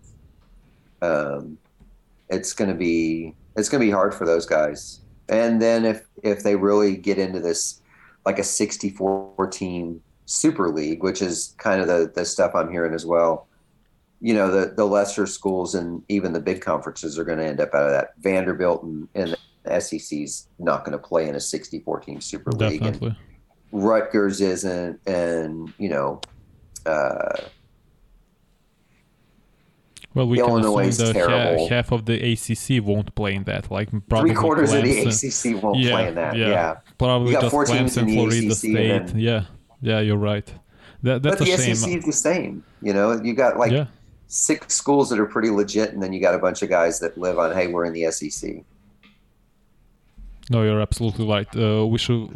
Um, 1.01 1.57
it's 2.29 2.53
going 2.53 2.69
to 2.69 2.75
be 2.75 3.33
it's 3.55 3.69
going 3.69 3.81
to 3.81 3.87
be 3.87 3.91
hard 3.91 4.13
for 4.13 4.25
those 4.25 4.45
guys. 4.45 5.01
And 5.29 5.61
then 5.61 5.85
if 5.85 6.05
if 6.23 6.43
they 6.43 6.55
really 6.55 6.95
get 6.95 7.17
into 7.17 7.39
this 7.39 7.80
like 8.25 8.39
a 8.39 8.43
64 8.43 9.47
team 9.51 10.01
super 10.25 10.69
league, 10.69 11.03
which 11.03 11.21
is 11.21 11.55
kind 11.57 11.81
of 11.81 11.87
the, 11.87 12.11
the 12.13 12.25
stuff 12.25 12.55
I'm 12.55 12.71
hearing 12.71 12.93
as 12.93 13.05
well. 13.05 13.47
You 14.19 14.35
know, 14.35 14.51
the, 14.51 14.73
the 14.75 14.85
lesser 14.85 15.25
schools 15.25 15.75
and 15.75 16.03
even 16.07 16.31
the 16.31 16.39
big 16.39 16.61
conferences 16.61 17.17
are 17.17 17.23
going 17.23 17.39
to 17.39 17.45
end 17.45 17.59
up 17.59 17.73
out 17.73 17.85
of 17.85 17.91
that. 17.91 18.11
Vanderbilt 18.19 18.83
and, 18.83 19.07
and 19.15 19.35
the 19.63 19.79
SEC's 19.79 20.47
not 20.59 20.85
going 20.85 20.93
to 20.93 21.03
play 21.03 21.27
in 21.27 21.35
a 21.35 21.39
64 21.39 21.99
team 22.01 22.21
super 22.21 22.51
league. 22.51 22.81
Definitely. 22.81 23.07
And 23.07 23.17
Rutgers 23.83 24.41
isn't, 24.41 24.99
and, 25.07 25.73
you 25.77 25.89
know, 25.89 26.21
uh, 26.85 27.41
well, 30.13 30.27
we 30.27 30.39
Illinois 30.39 30.81
can 30.81 30.89
assume 30.89 31.13
that 31.13 31.59
ha- 31.59 31.67
half 31.69 31.91
of 31.91 32.05
the 32.05 32.33
ACC 32.33 32.83
won't 32.83 33.13
play 33.15 33.33
in 33.35 33.43
that. 33.45 33.71
Like 33.71 33.89
probably 34.09 34.31
three 34.31 34.35
quarters 34.35 34.71
Clemson. 34.71 35.07
of 35.07 35.21
the 35.43 35.53
ACC 35.55 35.63
won't 35.63 35.79
yeah, 35.79 35.91
play 35.91 36.07
in 36.07 36.15
that. 36.15 36.35
Yeah, 36.35 36.49
yeah. 36.49 36.75
probably 36.97 37.33
just 37.33 37.55
Clemson, 37.55 38.13
Florida 38.13 38.47
ACC 38.47 38.57
State. 38.57 39.07
Then, 39.07 39.19
yeah, 39.19 39.45
yeah, 39.81 39.99
you're 39.99 40.17
right. 40.17 40.51
That, 41.03 41.23
that's 41.23 41.37
but 41.37 41.45
the 41.45 41.57
shame. 41.57 41.75
SEC 41.75 41.91
is 41.97 42.05
the 42.05 42.13
same. 42.13 42.63
You 42.81 42.93
know, 42.93 43.21
you 43.21 43.33
got 43.33 43.57
like 43.57 43.71
yeah. 43.71 43.85
six 44.27 44.75
schools 44.75 45.09
that 45.09 45.19
are 45.19 45.25
pretty 45.25 45.49
legit, 45.49 45.93
and 45.93 46.03
then 46.03 46.13
you 46.13 46.21
got 46.21 46.35
a 46.35 46.39
bunch 46.39 46.61
of 46.61 46.69
guys 46.69 46.99
that 46.99 47.17
live 47.17 47.39
on, 47.39 47.53
hey, 47.53 47.67
we're 47.67 47.85
in 47.85 47.93
the 47.93 48.11
SEC. 48.11 48.63
No, 50.49 50.63
you're 50.63 50.81
absolutely 50.81 51.25
right. 51.25 51.47
Uh, 51.55 51.87
we 51.87 51.97
should 51.97 52.29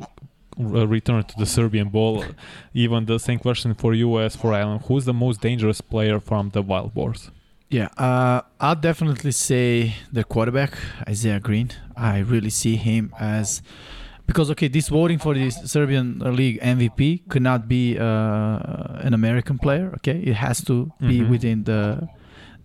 return 0.57 1.23
to 1.23 1.37
the 1.37 1.45
Serbian 1.45 1.89
Bowl. 1.89 2.23
Even 2.73 3.05
the 3.05 3.19
same 3.19 3.39
question 3.39 3.73
for 3.73 3.93
you 3.93 4.19
as 4.19 4.35
for 4.35 4.53
Alan. 4.53 4.79
Who's 4.79 5.05
the 5.05 5.13
most 5.13 5.41
dangerous 5.41 5.81
player 5.81 6.19
from 6.19 6.51
the 6.51 6.61
Wild 6.61 6.93
Boars? 6.93 7.29
Yeah, 7.69 7.89
uh, 7.97 8.41
I'll 8.59 8.75
definitely 8.75 9.31
say 9.31 9.95
the 10.11 10.23
quarterback 10.23 10.77
Isaiah 11.07 11.39
Green. 11.39 11.71
I 11.97 12.19
really 12.19 12.51
see 12.51 12.75
him 12.75 13.13
as 13.19 13.61
because 14.27 14.51
okay, 14.51 14.67
this 14.67 14.89
voting 14.89 15.19
for 15.19 15.33
the 15.33 15.49
Serbian 15.49 16.19
league 16.19 16.59
MVP 16.61 17.27
could 17.27 17.41
not 17.41 17.67
be 17.67 17.97
uh, 17.97 18.59
an 19.01 19.13
American 19.13 19.57
player. 19.57 19.91
Okay, 19.95 20.19
it 20.19 20.35
has 20.35 20.63
to 20.65 20.91
be 20.99 21.19
mm-hmm. 21.19 21.31
within 21.31 21.63
the 21.63 22.07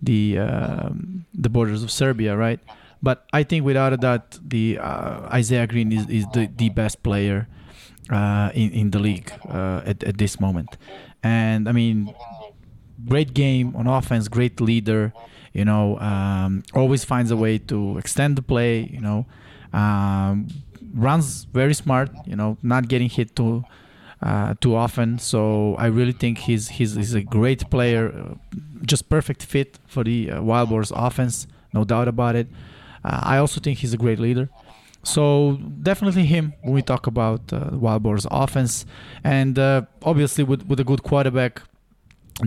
the 0.01 0.37
um, 0.37 1.25
the 1.33 1.49
borders 1.49 1.83
of 1.83 1.91
Serbia, 1.91 2.35
right? 2.35 2.59
But 3.01 3.25
I 3.33 3.43
think 3.43 3.65
without 3.65 3.93
a 3.93 3.97
doubt, 3.97 4.37
the 4.47 4.77
uh, 4.77 5.27
Isaiah 5.33 5.65
Green 5.65 5.91
is, 5.91 6.07
is 6.07 6.25
the, 6.33 6.47
the 6.55 6.69
best 6.69 7.01
player 7.01 7.47
uh, 8.11 8.51
in 8.53 8.71
in 8.71 8.91
the 8.91 8.99
league 8.99 9.31
uh, 9.49 9.81
at 9.85 10.03
at 10.03 10.17
this 10.17 10.39
moment, 10.39 10.77
and 11.23 11.67
I 11.67 11.71
mean 11.71 12.13
great 13.07 13.33
game 13.33 13.75
on 13.75 13.87
offense, 13.87 14.27
great 14.27 14.59
leader. 14.61 15.13
You 15.53 15.65
know, 15.65 15.99
um, 15.99 16.63
always 16.73 17.03
finds 17.03 17.29
a 17.31 17.35
way 17.35 17.57
to 17.57 17.97
extend 17.97 18.37
the 18.37 18.41
play. 18.41 18.83
You 18.83 19.01
know, 19.01 19.25
um, 19.73 20.47
runs 20.93 21.43
very 21.45 21.73
smart. 21.73 22.09
You 22.25 22.35
know, 22.35 22.57
not 22.63 22.87
getting 22.87 23.09
hit 23.09 23.35
too 23.35 23.65
uh, 24.21 24.53
too 24.61 24.75
often. 24.75 25.19
So 25.19 25.75
I 25.77 25.87
really 25.87 26.11
think 26.11 26.39
he's 26.39 26.69
he's, 26.69 26.95
he's 26.95 27.13
a 27.13 27.21
great 27.21 27.69
player, 27.69 28.13
uh, 28.13 28.35
just 28.83 29.09
perfect 29.09 29.43
fit 29.43 29.79
for 29.87 30.03
the 30.03 30.31
uh, 30.31 30.41
Wild 30.41 30.69
Boars 30.69 30.91
offense, 30.95 31.47
no 31.73 31.83
doubt 31.83 32.07
about 32.07 32.35
it. 32.35 32.47
Uh, 33.03 33.19
I 33.23 33.37
also 33.37 33.59
think 33.59 33.79
he's 33.79 33.93
a 33.93 33.97
great 33.97 34.19
leader. 34.19 34.49
So 35.03 35.57
definitely 35.81 36.25
him 36.27 36.53
when 36.61 36.73
we 36.75 36.83
talk 36.83 37.07
about 37.07 37.51
uh, 37.51 37.69
Wild 37.71 38.03
Boars 38.03 38.27
offense, 38.29 38.85
and 39.23 39.57
uh, 39.57 39.83
obviously 40.03 40.43
with 40.43 40.67
with 40.67 40.79
a 40.79 40.83
good 40.83 41.01
quarterback, 41.01 41.63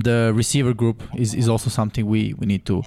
the 0.02 0.32
receiver 0.34 0.74
group 0.74 1.02
is, 1.14 1.34
is 1.34 1.48
also 1.48 1.70
something 1.70 2.06
we, 2.06 2.34
we 2.34 2.46
need 2.46 2.64
to 2.66 2.82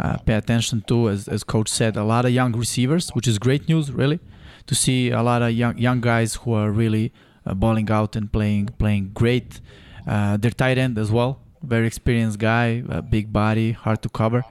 uh, 0.00 0.16
pay 0.18 0.34
attention 0.34 0.82
to. 0.88 1.08
As, 1.08 1.28
as 1.28 1.44
coach 1.44 1.68
said, 1.68 1.96
a 1.96 2.04
lot 2.04 2.24
of 2.24 2.32
young 2.32 2.52
receivers, 2.52 3.10
which 3.10 3.26
is 3.26 3.38
great 3.38 3.68
news, 3.68 3.90
really, 3.90 4.20
to 4.66 4.74
see 4.74 5.10
a 5.10 5.22
lot 5.22 5.42
of 5.42 5.52
young 5.52 5.76
young 5.78 6.00
guys 6.00 6.36
who 6.36 6.52
are 6.54 6.70
really 6.70 7.12
uh, 7.46 7.54
balling 7.54 7.90
out 7.90 8.16
and 8.16 8.32
playing 8.32 8.66
playing 8.78 9.10
great. 9.14 9.60
Uh, 10.06 10.36
their 10.36 10.50
tight 10.50 10.78
end 10.78 10.98
as 10.98 11.12
well, 11.12 11.40
very 11.62 11.86
experienced 11.86 12.38
guy, 12.38 12.80
big 13.08 13.32
body, 13.32 13.72
hard 13.72 14.02
to 14.02 14.08
cover. 14.08 14.44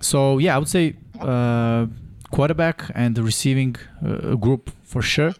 So 0.00 0.38
yeah, 0.38 0.56
I 0.56 0.58
would 0.58 0.68
say 0.68 0.96
uh, 1.20 1.86
quarterback 2.30 2.90
and 2.94 3.14
the 3.14 3.22
receiving 3.22 3.76
uh, 4.04 4.34
group 4.34 4.70
for 4.82 5.02
sure. 5.02 5.34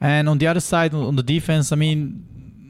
And 0.00 0.28
on 0.28 0.38
the 0.38 0.46
other 0.46 0.60
side, 0.60 0.94
on 0.94 1.16
the 1.16 1.22
defense, 1.22 1.72
I 1.72 1.76
mean, 1.76 2.26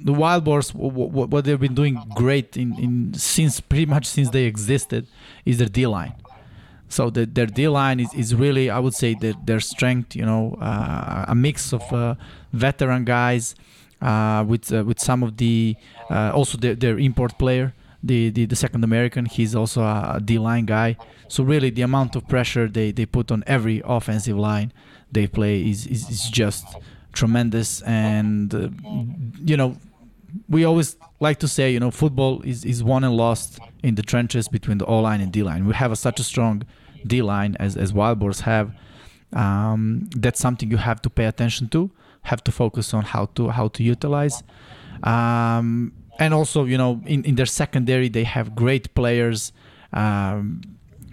the 0.07 0.13
Wild 0.13 0.43
Boars, 0.45 0.73
what, 0.73 1.29
what 1.31 1.45
they've 1.45 1.65
been 1.69 1.75
doing 1.75 1.95
great 2.15 2.57
in, 2.57 2.69
in 2.85 3.15
since 3.15 3.61
pretty 3.61 3.87
much 3.87 4.07
since 4.07 4.31
they 4.31 4.45
existed, 4.45 5.03
is 5.45 5.59
their 5.59 5.69
D 5.69 5.87
line. 5.87 6.15
So 6.89 7.11
the, 7.11 7.27
their 7.27 7.47
D 7.59 7.67
line 7.67 7.99
is, 7.99 8.15
is 8.15 8.29
really, 8.33 8.71
I 8.71 8.79
would 8.79 8.95
say, 8.95 9.15
their, 9.15 9.35
their 9.45 9.59
strength. 9.59 10.15
You 10.15 10.25
know, 10.25 10.57
uh, 10.61 11.25
a 11.27 11.35
mix 11.35 11.73
of 11.73 11.83
uh, 11.93 12.15
veteran 12.53 13.05
guys 13.05 13.57
uh, 14.01 14.45
with 14.47 14.73
uh, 14.73 14.85
with 14.85 15.01
some 15.01 15.25
of 15.27 15.37
the 15.43 15.75
uh, 16.09 16.31
also 16.33 16.57
their, 16.57 16.77
their 16.77 16.97
import 16.99 17.37
player, 17.37 17.75
the, 18.01 18.31
the 18.31 18.47
the 18.47 18.57
second 18.57 18.85
American. 18.85 19.27
He's 19.27 19.57
also 19.57 19.83
a 19.83 20.21
D 20.25 20.39
line 20.39 20.67
guy. 20.67 20.97
So 21.29 21.43
really, 21.43 21.71
the 21.71 21.83
amount 21.83 22.15
of 22.15 22.29
pressure 22.29 22.69
they, 22.69 22.93
they 22.93 23.07
put 23.07 23.33
on 23.33 23.43
every 23.49 23.83
offensive 23.85 24.39
line 24.39 24.73
they 25.11 25.27
play 25.27 25.69
is 25.69 25.87
is, 25.89 26.09
is 26.09 26.31
just 26.31 26.65
tremendous. 27.13 27.83
And 27.83 28.55
uh, 28.55 28.69
you 29.45 29.57
know, 29.57 29.77
we 30.49 30.65
always 30.65 30.97
like 31.21 31.39
to 31.41 31.49
say, 31.49 31.73
you 31.73 31.81
know, 31.81 31.91
football 31.91 32.43
is, 32.43 32.65
is 32.65 32.83
won 32.83 33.05
and 33.05 33.17
lost 33.17 33.59
in 33.83 33.95
the 33.95 34.03
trenches 34.03 34.49
between 34.49 34.79
the 34.79 34.87
O 34.87 35.01
line 35.01 35.21
and 35.21 35.33
D 35.33 35.43
line. 35.43 35.67
We 35.67 35.75
have 35.75 35.93
a, 35.93 35.97
such 35.97 36.21
a 36.21 36.25
strong 36.25 36.63
D 37.07 37.23
line 37.23 37.57
as 37.59 37.77
as 37.77 37.93
Wild 37.93 38.19
Boars 38.19 38.41
have. 38.41 38.73
Um, 39.33 40.09
that's 40.17 40.41
something 40.41 40.71
you 40.71 40.77
have 40.77 41.03
to 41.03 41.11
pay 41.11 41.27
attention 41.27 41.69
to. 41.69 41.91
Have 42.23 42.43
to 42.45 42.53
focus 42.53 42.95
on 42.95 43.05
how 43.05 43.27
to 43.37 43.51
how 43.51 43.69
to 43.69 43.83
utilize. 43.83 44.43
Um, 45.03 45.93
and 46.19 46.33
also, 46.33 46.65
you 46.65 46.79
know, 46.79 47.03
in, 47.07 47.25
in 47.25 47.35
their 47.35 47.47
secondary, 47.47 48.09
they 48.09 48.25
have 48.25 48.55
great 48.55 48.95
players. 48.95 49.53
Um, 49.93 50.63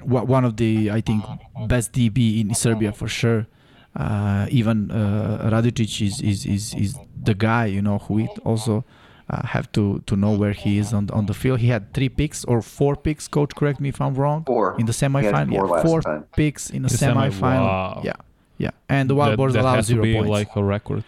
one 0.01 0.43
of 0.43 0.57
the 0.57 0.91
I 0.91 1.01
think 1.01 1.23
best 1.67 1.93
DB 1.93 2.41
in 2.41 2.53
Serbia 2.55 2.91
for 2.91 3.07
sure. 3.07 3.47
Uh, 3.95 4.47
even 4.49 4.89
uh, 4.89 5.49
Raducic 5.51 6.01
is, 6.01 6.19
is 6.21 6.45
is 6.45 6.73
is 6.73 6.97
the 7.21 7.35
guy 7.35 7.67
you 7.67 7.81
know 7.81 7.99
who 7.99 8.27
also 8.43 8.83
uh, 9.29 9.47
have 9.47 9.71
to 9.71 10.01
to 10.05 10.15
know 10.15 10.31
where 10.31 10.53
he 10.53 10.77
is 10.77 10.93
on 10.93 11.09
on 11.11 11.25
the 11.25 11.33
field. 11.33 11.59
He 11.59 11.67
had 11.67 11.93
three 11.93 12.09
picks 12.09 12.43
or 12.45 12.61
four 12.61 12.95
picks. 12.95 13.27
Coach, 13.27 13.55
correct 13.55 13.79
me 13.79 13.89
if 13.89 13.99
I'm 14.01 14.13
wrong. 14.15 14.43
Four 14.45 14.75
in 14.79 14.85
the 14.85 14.93
semifinal. 14.93 15.49
Four, 15.49 15.77
yeah, 15.77 15.83
four 15.83 16.01
time. 16.01 16.23
picks 16.35 16.69
in 16.69 16.81
the, 16.83 16.89
The 16.89 16.97
semi- 16.97 17.29
semifinal. 17.29 17.41
wow. 17.41 18.01
Yeah, 18.03 18.13
yeah. 18.57 18.71
And 18.89 19.09
the 19.09 19.15
Wild 19.15 19.31
that, 19.33 19.37
Boars 19.37 19.53
that 19.53 19.61
allow 19.61 19.81
zero 19.81 20.01
to 20.03 20.03
be 20.03 20.13
points. 20.15 20.29
like 20.29 20.55
a 20.55 20.63
record 20.63 21.03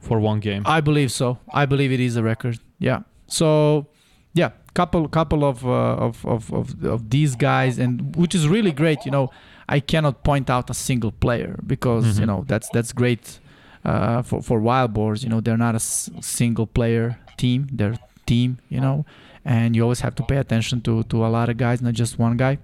for 0.00 0.18
one 0.20 0.40
game. 0.40 0.62
I 0.66 0.80
believe 0.80 1.10
so. 1.12 1.38
I 1.52 1.66
believe 1.66 1.92
it 1.92 2.00
is 2.00 2.16
a 2.16 2.22
record. 2.22 2.58
Yeah. 2.78 3.00
So, 3.26 3.86
yeah, 4.32 4.50
couple 4.74 5.06
couple 5.08 5.44
of 5.44 5.64
uh, 5.66 6.06
of, 6.06 6.24
of 6.24 6.52
of 6.52 6.84
of 6.84 7.10
these 7.10 7.36
guys, 7.36 7.78
and 7.78 8.16
which 8.16 8.34
is 8.34 8.48
really 8.48 8.72
great. 8.72 9.04
You 9.04 9.10
know, 9.12 9.30
I 9.68 9.80
cannot 9.80 10.24
point 10.24 10.48
out 10.48 10.70
a 10.70 10.74
single 10.74 11.12
player 11.12 11.58
because 11.66 12.18
you 12.18 12.24
Mhm. 12.24 12.28
know 12.30 12.44
that's 12.46 12.68
that's 12.70 12.92
great 12.92 13.40
uh, 13.84 14.22
for 14.22 14.40
for 14.42 14.60
Wild 14.60 14.92
Boars. 14.94 15.22
You 15.22 15.28
know, 15.28 15.40
they're 15.40 15.58
not 15.68 15.74
a 15.74 15.82
s- 15.82 16.08
single 16.20 16.66
player 16.66 17.18
team. 17.38 17.68
They're 17.72 17.98
team. 18.26 18.58
You 18.68 18.80
know, 18.80 19.06
and 19.44 19.74
you 19.74 19.82
always 19.82 20.00
have 20.00 20.14
to 20.16 20.22
pay 20.22 20.36
attention 20.36 20.80
to 20.82 21.02
to 21.04 21.24
a 21.26 21.30
lot 21.36 21.48
of 21.48 21.56
guys, 21.56 21.80
not 21.80 21.94
just 21.94 22.18
one 22.18 22.36
guy. 22.36 22.58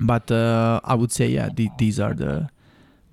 But 0.00 0.30
uh, 0.30 0.80
I 0.84 0.94
would 0.94 1.12
say, 1.12 1.26
yeah, 1.28 1.48
the, 1.52 1.68
these 1.78 1.98
are 2.00 2.14
the 2.14 2.48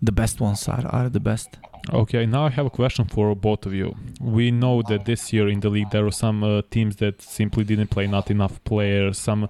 the 0.01 0.11
best 0.11 0.39
ones. 0.39 0.67
Are, 0.67 0.85
are 0.87 1.09
the 1.09 1.19
best. 1.19 1.49
Okay, 1.93 2.25
now 2.25 2.45
I 2.45 2.49
have 2.49 2.65
a 2.65 2.69
question 2.69 3.05
for 3.05 3.35
both 3.35 3.65
of 3.65 3.73
you. 3.73 3.95
We 4.19 4.49
know 4.49 4.81
that 4.89 5.05
this 5.05 5.31
year 5.31 5.47
in 5.47 5.59
the 5.59 5.69
league 5.69 5.91
there 5.91 6.03
were 6.03 6.11
some 6.25 6.43
uh, 6.43 6.61
teams 6.71 6.95
that 6.97 7.21
simply 7.21 7.63
didn't 7.63 7.89
play, 7.89 8.07
not 8.07 8.31
enough 8.31 8.63
players, 8.63 9.19
some 9.19 9.49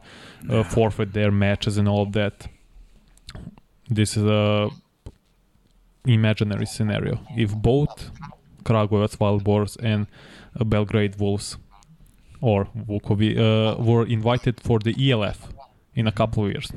uh, 0.49 0.63
forfeit 0.63 1.13
their 1.13 1.31
matches 1.31 1.77
and 1.77 1.88
all 1.88 2.01
of 2.01 2.11
that. 2.11 2.47
This 3.89 4.17
is 4.17 4.23
a 4.23 4.69
imaginary 6.05 6.65
scenario. 6.65 7.19
If 7.38 7.55
both 7.55 8.11
Kragujevac 8.63 9.19
Wild 9.19 9.43
Boars 9.43 9.77
and 9.77 10.07
Belgrade 10.64 11.20
Wolves 11.20 11.58
or 12.41 12.66
Vukovi 12.88 13.38
uh, 13.38 13.82
were 13.82 14.06
invited 14.06 14.62
for 14.62 14.80
the 14.80 14.93
ELF 15.12 15.49
in 15.95 16.08
a 16.08 16.12
couple 16.12 16.45
of 16.45 16.51
years, 16.51 16.72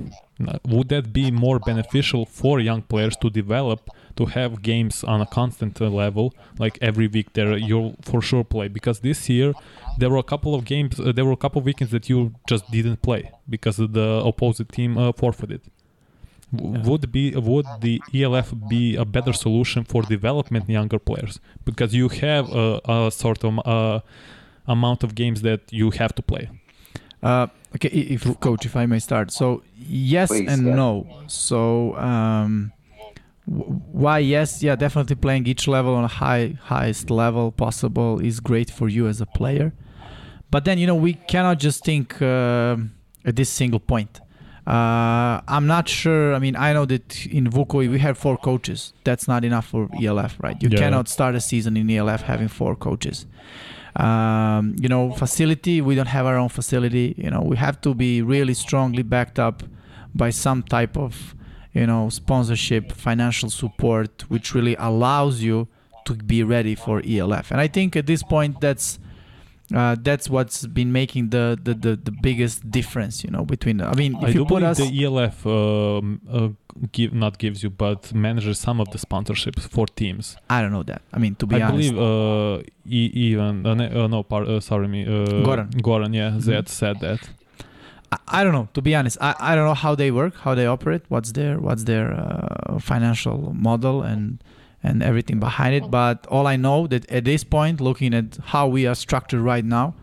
uh, 0.47 0.59
would 0.65 0.89
that 0.89 1.13
be 1.13 1.31
more 1.31 1.59
beneficial 1.59 2.25
for 2.25 2.61
young 2.61 2.83
players 2.83 3.17
to 3.17 3.29
develop 3.29 3.91
to 4.17 4.27
have 4.27 4.63
games 4.63 5.03
on 5.03 5.21
a 5.21 5.27
constant 5.27 5.81
uh, 5.81 5.89
level 5.89 6.33
like 6.59 6.79
every 6.81 7.09
week 7.09 7.33
there 7.33 7.57
you'll 7.57 7.97
for 8.03 8.23
sure 8.23 8.45
play? 8.45 8.69
Because 8.69 9.01
this 9.01 9.29
year 9.29 9.53
there 9.99 10.09
were 10.09 10.19
a 10.19 10.23
couple 10.33 10.55
of 10.55 10.65
games 10.65 11.01
uh, 11.01 11.13
there 11.13 11.25
were 11.25 11.33
a 11.33 11.43
couple 11.45 11.59
of 11.59 11.65
weekends 11.65 11.91
that 11.91 12.09
you 12.09 12.33
just 12.49 12.71
didn't 12.71 13.03
play 13.03 13.31
because 13.49 13.77
the 13.79 14.23
opposite 14.25 14.71
team 14.71 14.97
uh, 14.97 15.13
forfeited 15.13 15.63
would 16.53 17.13
be 17.13 17.35
would 17.37 17.67
the 17.81 18.03
ELF 18.15 18.55
be 18.69 18.97
a 18.97 19.05
better 19.05 19.33
solution 19.33 19.85
for 19.85 20.03
development 20.03 20.69
younger 20.69 20.99
players 20.99 21.41
because 21.65 21.95
you 21.95 22.09
have 22.09 22.51
a, 22.51 22.81
a 22.89 23.11
sort 23.11 23.45
of 23.45 23.59
uh, 23.67 24.01
amount 24.67 25.05
of 25.05 25.15
games 25.15 25.43
that 25.43 25.61
you 25.71 25.91
have 26.01 26.15
to 26.15 26.23
play 26.23 26.49
Uh, 27.23 27.47
okay, 27.75 27.89
if 27.89 28.23
coach, 28.41 28.65
if 28.65 28.75
I 28.77 28.87
may 28.87 29.01
start. 29.01 29.27
So 29.33 29.47
yes 29.75 30.29
Please, 30.31 30.49
and 30.53 30.61
yeah. 30.67 30.75
no. 30.83 30.91
So 31.27 31.97
um, 31.97 32.71
w- 33.47 33.83
why 34.03 34.19
yes? 34.21 34.63
Yeah, 34.63 34.77
definitely 34.77 35.17
playing 35.17 35.45
each 35.53 35.67
level 35.67 35.93
on 35.99 36.05
a 36.05 36.15
high 36.25 36.55
highest 36.73 37.11
level 37.11 37.51
possible 37.51 38.13
is 38.29 38.39
great 38.41 38.71
for 38.71 38.89
you 38.89 39.09
as 39.09 39.21
a 39.21 39.27
player. 39.27 39.73
But 40.53 40.65
then 40.65 40.79
you 40.79 40.87
know 40.87 40.95
we 41.09 41.13
cannot 41.33 41.59
just 41.59 41.85
think 41.85 42.23
uh, 42.23 42.77
at 43.29 43.35
this 43.37 43.51
single 43.51 43.81
point. 43.81 44.21
Uh, 44.69 45.41
I'm 45.49 45.67
not 45.67 45.89
sure. 45.89 46.35
I 46.35 46.39
mean, 46.39 46.55
I 46.57 46.73
know 46.75 46.85
that 46.85 47.27
in 47.27 47.45
Vukovi 47.57 47.89
we 47.91 47.99
have 48.01 48.19
four 48.19 48.37
coaches. 48.37 48.93
That's 49.05 49.27
not 49.27 49.43
enough 49.45 49.67
for 49.73 49.89
ELF, 50.03 50.33
right? 50.47 50.57
You 50.63 50.69
Yeah. 50.71 50.79
cannot 50.83 51.09
start 51.09 51.35
a 51.35 51.41
season 51.41 51.77
in 51.77 51.89
ELF 51.91 52.23
having 52.33 52.49
four 52.49 52.77
coaches 52.77 53.27
um, 53.97 54.77
you 54.81 54.89
know 54.89 55.11
facility 55.13 55.81
we 55.81 55.95
don't 55.95 56.07
have 56.19 56.27
our 56.27 56.37
own 56.37 56.49
facility 56.49 57.15
you 57.17 57.31
know 57.31 57.41
we 57.41 57.57
have 57.57 57.81
to 57.81 57.95
be 57.95 58.23
really 58.23 58.55
strongly 58.55 59.03
backed 59.03 59.39
up 59.39 59.63
by 60.15 60.31
some 60.31 60.63
type 60.63 60.97
of 60.97 61.35
you 61.73 61.87
know 61.87 62.09
sponsorship 62.09 62.93
financial 62.93 63.51
support 63.51 64.25
which 64.29 64.55
really 64.55 64.77
allows 64.79 65.43
you 65.43 65.67
to 66.05 66.15
be 66.15 66.43
ready 66.43 66.75
for 66.75 67.03
elf 67.07 67.51
and 67.51 67.61
i 67.61 67.67
think 67.67 67.97
at 67.97 68.07
this 68.07 68.23
point 68.23 68.61
that's 68.61 68.99
uh, 69.75 69.97
that's 70.01 70.31
what's 70.31 70.67
been 70.67 70.93
making 70.93 71.29
the, 71.31 71.59
the, 71.63 71.75
the, 71.75 71.97
the 71.97 72.11
biggest 72.11 72.71
difference, 72.71 73.23
you 73.25 73.31
know, 73.31 73.45
between. 73.45 73.81
I 73.83 73.95
mean, 73.95 74.15
if 74.15 74.23
I 74.23 74.27
you 74.29 74.33
do 74.41 74.45
put 74.47 74.61
believe 74.63 74.71
us, 74.71 74.79
the 74.79 75.05
ELF 75.05 75.47
um, 75.47 76.21
uh, 76.31 76.49
give 76.93 77.13
not 77.13 77.39
gives 77.39 77.63
you, 77.63 77.71
but 77.71 78.15
manages 78.15 78.59
some 78.59 78.81
of 78.81 78.91
the 78.91 78.99
sponsorships 78.99 79.69
for 79.69 79.87
teams. 79.87 80.37
I 80.49 80.63
don't 80.63 80.73
know 80.73 80.85
that. 80.85 81.03
I 81.13 81.19
mean, 81.19 81.35
to 81.37 81.47
be 81.47 81.57
I 81.63 81.67
honest, 81.69 81.91
I 81.91 81.93
believe 81.93 82.59
uh, 82.59 82.63
e- 82.87 83.11
even 83.15 83.67
uh, 83.67 83.71
uh, 84.05 84.07
no, 84.07 84.23
par- 84.23 84.45
uh, 84.45 84.61
sorry 84.61 84.89
me, 84.89 85.05
uh, 85.05 85.45
Goran. 85.47 85.71
Goran, 85.83 86.15
yeah, 86.15 86.31
Mhm. 86.31 86.41
Zed 86.41 86.69
said 86.69 87.01
that. 87.01 87.29
I, 88.11 88.19
I 88.29 88.45
don't 88.45 88.53
know. 88.53 88.69
To 88.75 88.81
be 88.81 88.95
honest, 88.95 89.19
I, 89.21 89.35
I 89.39 89.55
don't 89.55 89.67
know 89.67 89.75
how 89.75 89.95
they 89.95 90.11
work, 90.11 90.35
how 90.37 90.55
they 90.55 90.67
operate, 90.67 91.03
what's 91.09 91.33
their 91.33 91.59
what's 91.59 91.85
their 91.85 92.13
uh, 92.13 92.79
financial 92.81 93.53
model 93.55 94.03
and 94.03 94.39
and 94.83 95.03
everything 95.03 95.39
behind 95.41 95.75
it. 95.75 95.91
But 95.91 96.27
all 96.29 96.47
I 96.47 96.57
know 96.57 96.87
that 96.87 97.11
at 97.11 97.25
this 97.25 97.45
point, 97.45 97.81
looking 97.81 98.15
at 98.15 98.39
how 98.45 98.69
we 98.69 98.87
are 98.87 98.95
structured 98.95 99.41
right 99.41 99.65
now, 99.65 99.95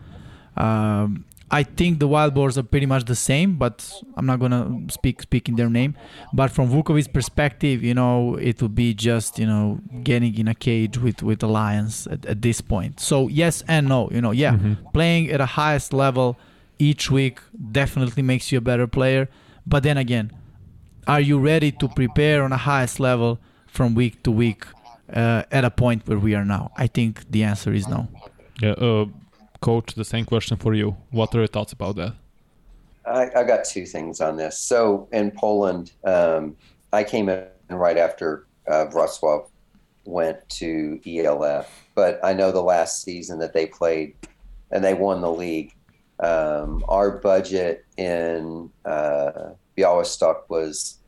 um, 0.56 1.24
I 1.48 1.62
think 1.62 2.00
the 2.00 2.08
Wild 2.08 2.34
Boars 2.34 2.58
are 2.58 2.64
pretty 2.64 2.86
much 2.86 3.04
the 3.04 3.14
same. 3.14 3.56
But 3.56 3.88
I'm 4.16 4.26
not 4.26 4.40
gonna 4.40 4.80
speak 4.90 5.22
speak 5.22 5.48
in 5.48 5.54
their 5.56 5.70
name. 5.70 5.94
But 6.32 6.50
from 6.50 6.68
Vukovic's 6.68 7.06
perspective, 7.08 7.84
you 7.84 7.94
know, 7.94 8.34
it 8.36 8.60
would 8.62 8.74
be 8.74 8.94
just 8.94 9.38
you 9.38 9.46
know 9.46 9.78
getting 10.02 10.36
in 10.36 10.48
a 10.48 10.54
cage 10.54 10.98
with 10.98 11.22
with 11.22 11.38
the 11.38 11.48
Lions 11.48 12.06
at, 12.08 12.26
at 12.26 12.42
this 12.42 12.60
point. 12.60 12.98
So 13.00 13.28
yes 13.28 13.62
and 13.68 13.88
no. 13.88 14.08
You 14.10 14.20
know, 14.20 14.32
yeah 14.32 14.52
Mhm. 14.54 14.92
playing 14.92 15.30
at 15.30 15.40
a 15.40 15.46
highest 15.46 15.92
level 15.92 16.36
each 16.78 17.10
week 17.10 17.38
definitely 17.72 18.22
makes 18.22 18.50
you 18.50 18.58
a 18.58 18.60
better 18.60 18.86
player. 18.88 19.28
But 19.66 19.82
then 19.84 19.96
again, 19.96 20.32
are 21.06 21.20
you 21.20 21.38
ready 21.38 21.70
to 21.72 21.88
prepare 21.88 22.42
on 22.42 22.52
a 22.52 22.56
highest 22.58 22.98
level 22.98 23.38
from 23.76 23.94
week 23.94 24.22
to 24.22 24.30
week 24.30 24.64
uh, 25.12 25.42
at 25.52 25.64
a 25.64 25.70
point 25.70 26.08
where 26.08 26.18
we 26.18 26.34
are 26.34 26.44
now? 26.44 26.72
I 26.76 26.86
think 26.86 27.30
the 27.30 27.44
answer 27.44 27.72
is 27.72 27.86
no. 27.86 28.08
Yeah, 28.62 28.70
uh, 28.70 29.06
coach, 29.60 29.94
the 29.94 30.04
same 30.04 30.24
question 30.24 30.56
for 30.56 30.72
you. 30.74 30.96
What 31.10 31.34
are 31.34 31.38
your 31.38 31.46
thoughts 31.46 31.72
about 31.72 31.96
that? 31.96 32.14
I, 33.04 33.30
I 33.36 33.44
got 33.44 33.64
two 33.64 33.86
things 33.86 34.20
on 34.20 34.36
this. 34.36 34.58
So 34.58 35.08
in 35.12 35.30
Poland, 35.30 35.92
um, 36.04 36.56
I 36.92 37.04
came 37.04 37.28
in 37.28 37.44
right 37.68 37.98
after 37.98 38.46
uh, 38.66 38.86
Wrocław 38.86 39.48
went 40.06 40.48
to 40.48 41.00
ELF, 41.06 41.68
but 41.94 42.18
I 42.24 42.32
know 42.32 42.50
the 42.50 42.62
last 42.62 43.02
season 43.02 43.38
that 43.40 43.52
they 43.52 43.66
played 43.66 44.14
and 44.70 44.82
they 44.82 44.94
won 44.94 45.20
the 45.20 45.30
league. 45.30 45.74
Um, 46.18 46.82
our 46.88 47.18
budget 47.18 47.84
in 47.98 48.70
uh, 48.86 49.50
Białystok 49.76 50.48
was 50.48 50.98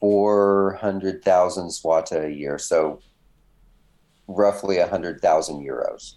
400,000 0.00 1.68
swata 1.68 2.26
a 2.26 2.32
year, 2.32 2.58
so 2.58 3.00
roughly 4.26 4.78
100,000 4.78 5.64
euros. 5.64 6.14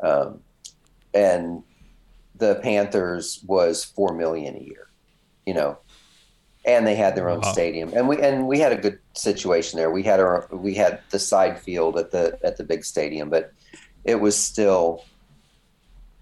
Um, 0.00 0.40
and 1.12 1.62
the 2.36 2.56
Panthers 2.56 3.42
was 3.46 3.84
4 3.84 4.14
million 4.14 4.56
a 4.56 4.60
year, 4.60 4.88
you 5.46 5.54
know, 5.54 5.78
and 6.64 6.86
they 6.86 6.94
had 6.94 7.16
their 7.16 7.28
own 7.28 7.40
Wow. 7.40 7.52
stadium. 7.52 7.92
And 7.94 8.08
we, 8.08 8.20
and 8.20 8.46
we 8.46 8.60
had 8.60 8.72
a 8.72 8.76
good 8.76 8.98
situation 9.14 9.78
there. 9.78 9.90
We 9.90 10.02
had 10.02 10.20
our, 10.20 10.48
we 10.52 10.74
had 10.74 11.00
the 11.10 11.18
side 11.18 11.58
field 11.58 11.98
at 11.98 12.10
the, 12.10 12.38
at 12.44 12.56
the 12.56 12.64
big 12.64 12.84
stadium, 12.84 13.30
but 13.30 13.52
it 14.04 14.20
was 14.20 14.36
still, 14.36 15.04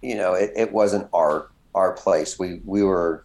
you 0.01 0.15
know, 0.15 0.35
it, 0.35 0.53
it 0.57 0.73
wasn't 0.73 1.09
our, 1.13 1.49
our 1.75 1.93
place. 1.93 2.39
We, 2.39 2.61
we 2.65 2.83
were 2.83 3.25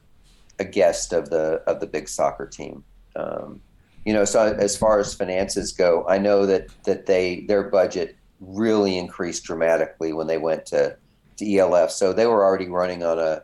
a 0.59 0.65
guest 0.65 1.13
of 1.13 1.29
the, 1.29 1.61
of 1.67 1.79
the 1.79 1.87
big 1.87 2.09
soccer 2.09 2.47
team. 2.47 2.83
Um, 3.15 3.61
you 4.05 4.13
know, 4.13 4.25
so 4.25 4.53
as 4.53 4.75
far 4.75 4.99
as 4.99 5.13
finances 5.13 5.71
go, 5.71 6.05
I 6.07 6.17
know 6.17 6.45
that, 6.45 6.67
that 6.83 7.05
they, 7.05 7.41
their 7.41 7.63
budget 7.63 8.17
really 8.39 8.97
increased 8.97 9.45
dramatically 9.45 10.11
when 10.13 10.27
they 10.27 10.37
went 10.37 10.65
to, 10.67 10.97
to 11.37 11.57
ELF. 11.57 11.91
So 11.91 12.11
they 12.11 12.25
were 12.25 12.43
already 12.43 12.67
running 12.67 13.03
on 13.03 13.19
a, 13.19 13.43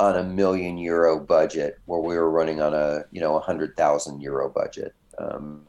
on 0.00 0.16
a 0.16 0.22
million 0.22 0.78
euro 0.78 1.18
budget 1.18 1.78
where 1.86 2.00
we 2.00 2.16
were 2.16 2.30
running 2.30 2.60
on 2.60 2.74
a, 2.74 3.04
you 3.10 3.20
know, 3.20 3.36
a 3.36 3.40
hundred 3.40 3.76
thousand 3.76 4.20
euro 4.20 4.48
budget. 4.48 4.94
Um, 5.18 5.66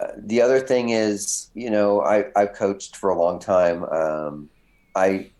uh, 0.00 0.12
the 0.18 0.40
other 0.40 0.60
thing 0.60 0.90
is, 0.90 1.50
you 1.54 1.70
know, 1.70 2.02
I, 2.02 2.26
I've 2.36 2.52
coached 2.54 2.96
for 2.96 3.10
a 3.10 3.18
long 3.18 3.38
time. 3.38 3.84
Um, 3.84 4.50
I, 4.94 5.30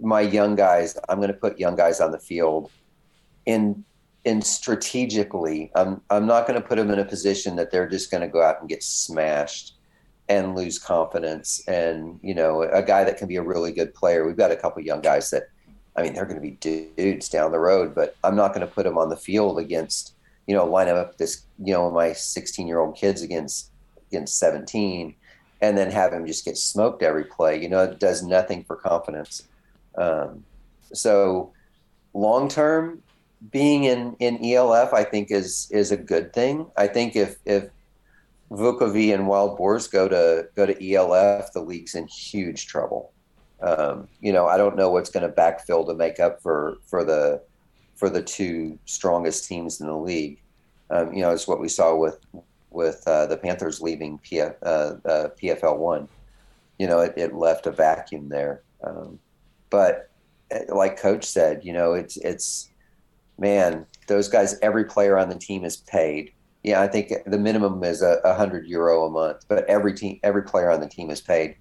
my 0.00 0.20
young 0.20 0.54
guys, 0.54 0.96
I'm 1.08 1.18
going 1.18 1.28
to 1.28 1.34
put 1.34 1.58
young 1.58 1.76
guys 1.76 2.00
on 2.00 2.10
the 2.10 2.18
field 2.18 2.70
in, 3.46 3.84
in 4.24 4.40
strategically, 4.42 5.70
I'm, 5.74 6.00
I'm 6.10 6.26
not 6.26 6.46
going 6.46 6.60
to 6.60 6.66
put 6.66 6.76
them 6.76 6.90
in 6.90 6.98
a 6.98 7.04
position 7.04 7.56
that 7.56 7.70
they're 7.70 7.88
just 7.88 8.10
going 8.10 8.20
to 8.20 8.28
go 8.28 8.42
out 8.42 8.60
and 8.60 8.68
get 8.68 8.82
smashed 8.82 9.74
and 10.28 10.54
lose 10.54 10.78
confidence. 10.78 11.66
And, 11.66 12.20
you 12.22 12.34
know, 12.34 12.62
a 12.62 12.82
guy 12.82 13.04
that 13.04 13.18
can 13.18 13.26
be 13.26 13.36
a 13.36 13.42
really 13.42 13.72
good 13.72 13.94
player. 13.94 14.24
We've 14.24 14.36
got 14.36 14.52
a 14.52 14.56
couple 14.56 14.82
young 14.82 15.00
guys 15.00 15.30
that, 15.30 15.48
I 15.96 16.02
mean, 16.02 16.14
they're 16.14 16.24
going 16.24 16.40
to 16.40 16.42
be 16.42 16.52
dudes 16.96 17.28
down 17.28 17.50
the 17.50 17.58
road, 17.58 17.94
but 17.94 18.16
I'm 18.22 18.36
not 18.36 18.54
going 18.54 18.66
to 18.66 18.72
put 18.72 18.84
them 18.84 18.96
on 18.96 19.08
the 19.08 19.16
field 19.16 19.58
against, 19.58 20.14
you 20.46 20.54
know, 20.54 20.64
line 20.64 20.88
up 20.88 21.18
this, 21.18 21.44
you 21.62 21.72
know, 21.72 21.90
my 21.90 22.12
16 22.12 22.66
year 22.66 22.78
old 22.78 22.96
kids 22.96 23.22
against, 23.22 23.70
against 24.08 24.38
17 24.38 25.14
and 25.62 25.78
then 25.78 25.90
have 25.90 26.12
him 26.12 26.26
just 26.26 26.44
get 26.44 26.58
smoked 26.58 27.02
every 27.02 27.24
play. 27.24 27.60
You 27.60 27.68
know, 27.68 27.84
it 27.84 28.00
does 28.00 28.22
nothing 28.22 28.64
for 28.64 28.76
confidence. 28.76 29.44
Um, 29.96 30.44
so 30.92 31.52
long 32.14 32.48
term, 32.48 33.02
being 33.50 33.84
in, 33.84 34.14
in 34.18 34.44
ELF, 34.44 34.92
I 34.92 35.04
think 35.04 35.30
is, 35.30 35.68
is 35.70 35.90
a 35.90 35.96
good 35.96 36.32
thing. 36.32 36.66
I 36.76 36.86
think 36.86 37.16
if, 37.16 37.36
if 37.44 37.68
Vukovi 38.50 39.12
and 39.12 39.26
Wild 39.26 39.56
Boars 39.56 39.88
go 39.88 40.08
to, 40.08 40.48
go 40.54 40.66
to 40.66 40.92
ELF, 40.92 41.52
the 41.52 41.60
league's 41.60 41.94
in 41.94 42.06
huge 42.06 42.66
trouble. 42.66 43.12
Um, 43.60 44.08
you 44.20 44.32
know, 44.32 44.46
I 44.46 44.56
don't 44.56 44.76
know 44.76 44.90
what's 44.90 45.10
going 45.10 45.28
to 45.28 45.34
backfill 45.34 45.86
to 45.86 45.94
make 45.94 46.20
up 46.20 46.42
for, 46.42 46.76
for 46.84 47.04
the, 47.04 47.42
for 47.96 48.10
the 48.10 48.22
two 48.22 48.78
strongest 48.86 49.48
teams 49.48 49.80
in 49.80 49.86
the 49.86 49.96
league. 49.96 50.40
Um, 50.90 51.12
you 51.12 51.22
know, 51.22 51.30
it's 51.30 51.48
what 51.48 51.60
we 51.60 51.68
saw 51.68 51.96
with, 51.96 52.18
with 52.70 53.02
uh, 53.06 53.26
the 53.26 53.36
Panthers 53.36 53.80
leaving 53.80 54.18
PF, 54.18 54.56
uh, 54.62 54.96
uh, 55.08 55.28
PFL 55.40 55.78
one. 55.78 56.08
You 56.78 56.86
know, 56.86 57.00
it, 57.00 57.14
it 57.16 57.34
left 57.34 57.66
a 57.66 57.70
vacuum 57.70 58.28
there. 58.28 58.62
Um, 58.82 59.18
but 59.70 60.10
uh, 60.52 60.74
like 60.74 60.98
Coach 60.98 61.24
said, 61.24 61.64
you 61.64 61.72
know, 61.72 61.94
it's 61.94 62.16
it's 62.16 62.70
man, 63.38 63.86
those 64.06 64.28
guys. 64.28 64.58
Every 64.60 64.84
player 64.84 65.18
on 65.18 65.28
the 65.28 65.38
team 65.38 65.64
is 65.64 65.76
paid. 65.76 66.32
Yeah, 66.62 66.80
I 66.80 66.86
think 66.86 67.12
the 67.26 67.38
minimum 67.38 67.82
is 67.82 68.02
a, 68.02 68.20
a 68.24 68.34
hundred 68.34 68.66
euro 68.66 69.04
a 69.04 69.10
month, 69.10 69.44
but 69.48 69.64
every 69.66 69.94
team, 69.94 70.20
every 70.22 70.42
player 70.42 70.70
on 70.70 70.80
the 70.80 70.88
team 70.88 71.10
is 71.10 71.20
paid. 71.20 71.56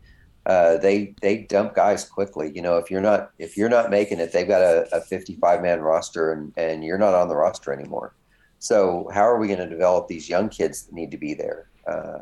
Uh, 0.45 0.77
they 0.77 1.13
they 1.21 1.37
dump 1.37 1.75
guys 1.75 2.03
quickly. 2.03 2.51
You 2.53 2.61
know, 2.61 2.77
if 2.77 2.89
you're 2.89 3.01
not 3.01 3.31
if 3.37 3.57
you're 3.57 3.69
not 3.69 3.89
making 3.89 4.19
it, 4.19 4.31
they've 4.31 4.47
got 4.47 4.61
a, 4.61 4.87
a 4.95 5.01
55 5.01 5.61
man 5.61 5.81
roster, 5.81 6.31
and 6.31 6.53
and 6.57 6.83
you're 6.83 6.97
not 6.97 7.13
on 7.13 7.27
the 7.27 7.35
roster 7.35 7.71
anymore. 7.73 8.15
So 8.59 9.09
how 9.11 9.21
are 9.21 9.39
we 9.39 9.47
going 9.47 9.59
to 9.59 9.69
develop 9.69 10.07
these 10.07 10.29
young 10.29 10.49
kids 10.49 10.83
that 10.83 10.93
need 10.93 11.09
to 11.11 11.17
be 11.17 11.33
there? 11.33 11.67
Uh, 11.87 12.19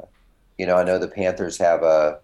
you 0.58 0.66
know, 0.66 0.76
I 0.76 0.84
know 0.84 0.98
the 0.98 1.08
Panthers 1.08 1.58
have 1.58 1.84
a 1.84 2.20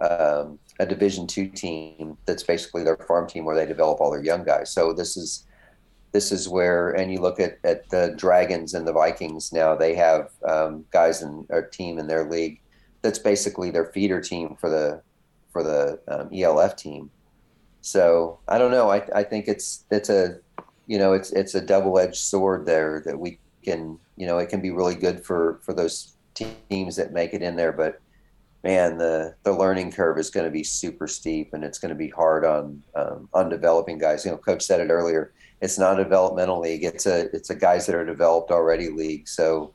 um, 0.00 0.58
a 0.78 0.86
Division 0.86 1.26
two 1.26 1.48
team 1.48 2.16
that's 2.24 2.42
basically 2.42 2.84
their 2.84 2.96
farm 2.96 3.28
team 3.28 3.44
where 3.44 3.56
they 3.56 3.66
develop 3.66 4.00
all 4.00 4.10
their 4.10 4.22
young 4.22 4.44
guys. 4.44 4.72
So 4.72 4.92
this 4.92 5.16
is 5.16 5.46
this 6.12 6.32
is 6.32 6.48
where, 6.48 6.90
and 6.90 7.12
you 7.12 7.20
look 7.20 7.38
at, 7.38 7.58
at 7.64 7.88
the 7.90 8.14
Dragons 8.16 8.74
and 8.74 8.86
the 8.86 8.92
Vikings 8.92 9.52
now, 9.52 9.74
they 9.74 9.94
have 9.94 10.30
um, 10.48 10.84
guys 10.90 11.22
in 11.22 11.46
a 11.50 11.62
team 11.62 11.98
in 11.98 12.06
their 12.06 12.28
league 12.28 12.60
that's 13.02 13.18
basically 13.18 13.70
their 13.70 13.86
feeder 13.86 14.20
team 14.20 14.56
for 14.60 14.70
the 14.70 15.02
for 15.52 15.62
the 15.62 15.98
um, 16.08 16.30
ELF 16.34 16.76
team. 16.76 17.10
So 17.80 18.38
I 18.48 18.58
don't 18.58 18.70
know. 18.70 18.90
I, 18.90 19.02
I 19.14 19.22
think 19.22 19.48
it's 19.48 19.84
it's 19.90 20.08
a 20.08 20.38
you 20.86 20.98
know 20.98 21.12
it's 21.12 21.30
it's 21.32 21.54
a 21.54 21.60
double 21.60 21.98
edged 21.98 22.16
sword 22.16 22.66
there 22.66 23.02
that 23.04 23.18
we 23.18 23.38
can 23.64 23.98
you 24.16 24.26
know 24.26 24.38
it 24.38 24.48
can 24.48 24.60
be 24.60 24.70
really 24.70 24.94
good 24.94 25.24
for 25.24 25.60
for 25.62 25.72
those 25.72 26.14
teams 26.34 26.96
that 26.96 27.12
make 27.12 27.34
it 27.34 27.42
in 27.42 27.56
there, 27.56 27.72
but 27.72 28.00
man, 28.64 28.98
the 28.98 29.34
the 29.44 29.52
learning 29.52 29.92
curve 29.92 30.18
is 30.18 30.30
going 30.30 30.44
to 30.44 30.50
be 30.50 30.64
super 30.64 31.06
steep, 31.06 31.54
and 31.54 31.64
it's 31.64 31.78
going 31.78 31.90
to 31.90 31.94
be 31.94 32.08
hard 32.08 32.44
on 32.44 32.82
um, 32.94 33.28
on 33.32 33.48
developing 33.48 33.98
guys. 33.98 34.24
You 34.24 34.32
know, 34.32 34.36
Coach 34.36 34.62
said 34.62 34.80
it 34.80 34.90
earlier. 34.90 35.32
It's 35.60 35.78
not 35.78 35.98
a 35.98 36.04
developmental 36.04 36.60
league. 36.60 36.84
It's 36.84 37.06
a 37.06 37.28
it's 37.34 37.50
a 37.50 37.54
guys 37.54 37.86
that 37.86 37.94
are 37.94 38.06
developed 38.06 38.50
already 38.50 38.90
league. 38.90 39.28
So 39.28 39.74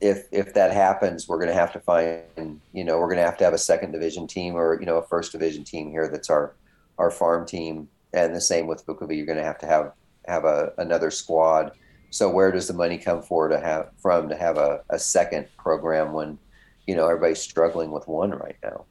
if 0.00 0.26
if 0.30 0.54
that 0.54 0.72
happens, 0.72 1.28
we're 1.28 1.38
going 1.38 1.48
to 1.48 1.54
have 1.54 1.72
to 1.72 1.80
find 1.80 2.60
you 2.72 2.84
know 2.84 2.98
we're 2.98 3.08
going 3.08 3.18
to 3.18 3.24
have 3.24 3.38
to 3.38 3.44
have 3.44 3.54
a 3.54 3.58
second 3.58 3.92
division 3.92 4.26
team 4.26 4.54
or 4.54 4.78
you 4.80 4.86
know 4.86 4.98
a 4.98 5.06
first 5.06 5.32
division 5.32 5.64
team 5.64 5.90
here 5.90 6.08
that's 6.08 6.30
our 6.30 6.54
our 6.98 7.10
farm 7.10 7.46
team, 7.46 7.88
and 8.12 8.34
the 8.34 8.40
same 8.40 8.66
with 8.66 8.86
Vukovi. 8.86 9.16
You're 9.16 9.26
going 9.26 9.38
to 9.38 9.44
have 9.44 9.58
to 9.58 9.66
have 9.66 9.92
have 10.28 10.44
a 10.44 10.72
another 10.78 11.10
squad. 11.10 11.72
So 12.10 12.30
where 12.30 12.52
does 12.52 12.68
the 12.68 12.74
money 12.74 12.98
come 12.98 13.22
for 13.22 13.48
to 13.48 13.58
have 13.58 13.90
from 13.98 14.28
to 14.28 14.36
have 14.36 14.56
a, 14.56 14.82
a 14.90 14.98
second 14.98 15.48
program 15.58 16.12
when 16.12 16.38
you 16.86 16.94
know 16.94 17.06
everybody's 17.06 17.42
struggling 17.42 17.90
with 17.90 18.06
one 18.06 18.30
right 18.30 18.56
now? 18.62 18.84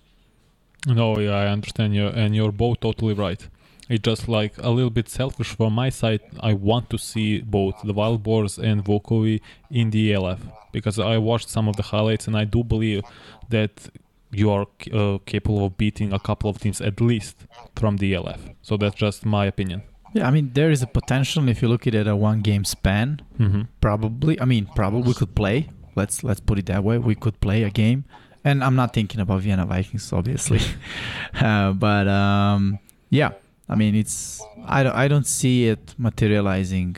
No, 0.87 1.17
yeah, 1.17 1.31
I 1.31 1.47
understand 1.47 1.95
you, 1.95 2.07
and 2.07 2.35
you're 2.35 2.51
both 2.51 2.79
totally 2.79 3.13
right. 3.13 3.47
It's 3.87 4.01
just 4.01 4.27
like 4.27 4.53
a 4.57 4.69
little 4.69 4.89
bit 4.89 5.09
selfish 5.09 5.49
from 5.55 5.73
my 5.73 5.89
side. 5.89 6.21
I 6.39 6.53
want 6.53 6.89
to 6.89 6.97
see 6.97 7.41
both 7.41 7.75
the 7.83 7.93
Wild 7.93 8.23
Boars 8.23 8.57
and 8.57 8.83
Volkovi 8.83 9.41
in 9.69 9.91
the 9.91 10.13
ELF 10.13 10.39
because 10.71 10.97
I 10.99 11.17
watched 11.17 11.49
some 11.49 11.67
of 11.67 11.75
the 11.75 11.83
highlights, 11.83 12.27
and 12.27 12.35
I 12.35 12.45
do 12.45 12.63
believe 12.63 13.03
that 13.49 13.89
you 14.31 14.49
are 14.51 14.65
uh, 14.91 15.19
capable 15.25 15.65
of 15.65 15.77
beating 15.77 16.11
a 16.11 16.19
couple 16.19 16.49
of 16.49 16.57
teams 16.59 16.81
at 16.81 16.99
least 16.99 17.45
from 17.75 17.97
the 17.97 18.15
ELF. 18.15 18.41
So 18.61 18.75
that's 18.75 18.95
just 18.95 19.25
my 19.25 19.45
opinion. 19.45 19.83
Yeah, 20.13 20.27
I 20.27 20.31
mean 20.31 20.51
there 20.53 20.71
is 20.71 20.81
a 20.81 20.87
potential 20.87 21.47
if 21.49 21.61
you 21.61 21.67
look 21.67 21.85
at 21.87 21.93
it 21.93 21.99
at 22.01 22.07
a 22.07 22.15
one 22.15 22.41
game 22.41 22.63
span. 22.65 23.21
hmm 23.37 23.63
Probably, 23.81 24.39
I 24.41 24.45
mean, 24.45 24.67
probably 24.75 25.01
we 25.03 25.13
could 25.13 25.35
play. 25.35 25.69
Let's 25.95 26.23
let's 26.23 26.39
put 26.39 26.57
it 26.59 26.65
that 26.65 26.83
way. 26.83 26.97
We 26.97 27.15
could 27.15 27.39
play 27.39 27.63
a 27.63 27.69
game, 27.69 28.03
and 28.43 28.63
I'm 28.63 28.75
not 28.75 28.93
thinking 28.93 29.21
about 29.21 29.41
Vienna 29.41 29.65
Vikings, 29.65 30.11
obviously, 30.11 30.59
uh, 31.39 31.71
but 31.73 32.07
um, 32.07 32.79
yeah, 33.09 33.31
I 33.67 33.75
mean 33.75 33.95
it's 33.95 34.41
I 34.65 34.83
don't 34.83 34.95
I 34.95 35.07
don't 35.07 35.27
see 35.27 35.67
it 35.67 35.95
materializing 35.97 36.97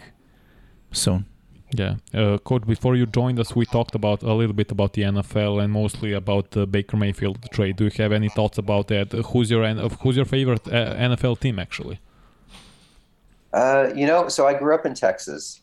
soon. 0.91 1.25
Yeah, 1.75 1.95
uh, 2.13 2.37
coach. 2.37 2.65
Before 2.65 2.95
you 2.95 3.05
joined 3.05 3.39
us, 3.39 3.53
we 3.53 3.65
talked 3.65 3.93
about 3.93 4.23
a 4.23 4.33
little 4.33 4.53
bit 4.53 4.71
about 4.71 4.93
the 4.93 5.01
NFL 5.01 5.61
and 5.61 5.73
mostly 5.73 6.13
about 6.13 6.51
the 6.51 6.65
Baker 6.65 6.95
Mayfield 6.95 7.39
trade. 7.51 7.75
Do 7.75 7.83
you 7.83 7.91
have 7.97 8.13
any 8.13 8.29
thoughts 8.29 8.57
about 8.57 8.87
that? 8.87 9.13
Uh, 9.13 9.21
Who's 9.23 9.51
your 9.51 9.65
N- 9.65 9.77
of 9.79 9.91
who's 10.01 10.15
your 10.15 10.25
favorite 10.25 10.65
uh, 10.67 10.95
NFL 10.95 11.39
team 11.41 11.59
actually? 11.59 11.99
Uh, 13.53 13.89
you 13.95 14.05
know, 14.05 14.27
so 14.29 14.47
I 14.47 14.53
grew 14.53 14.75
up 14.75 14.85
in 14.85 14.93
Texas, 14.93 15.61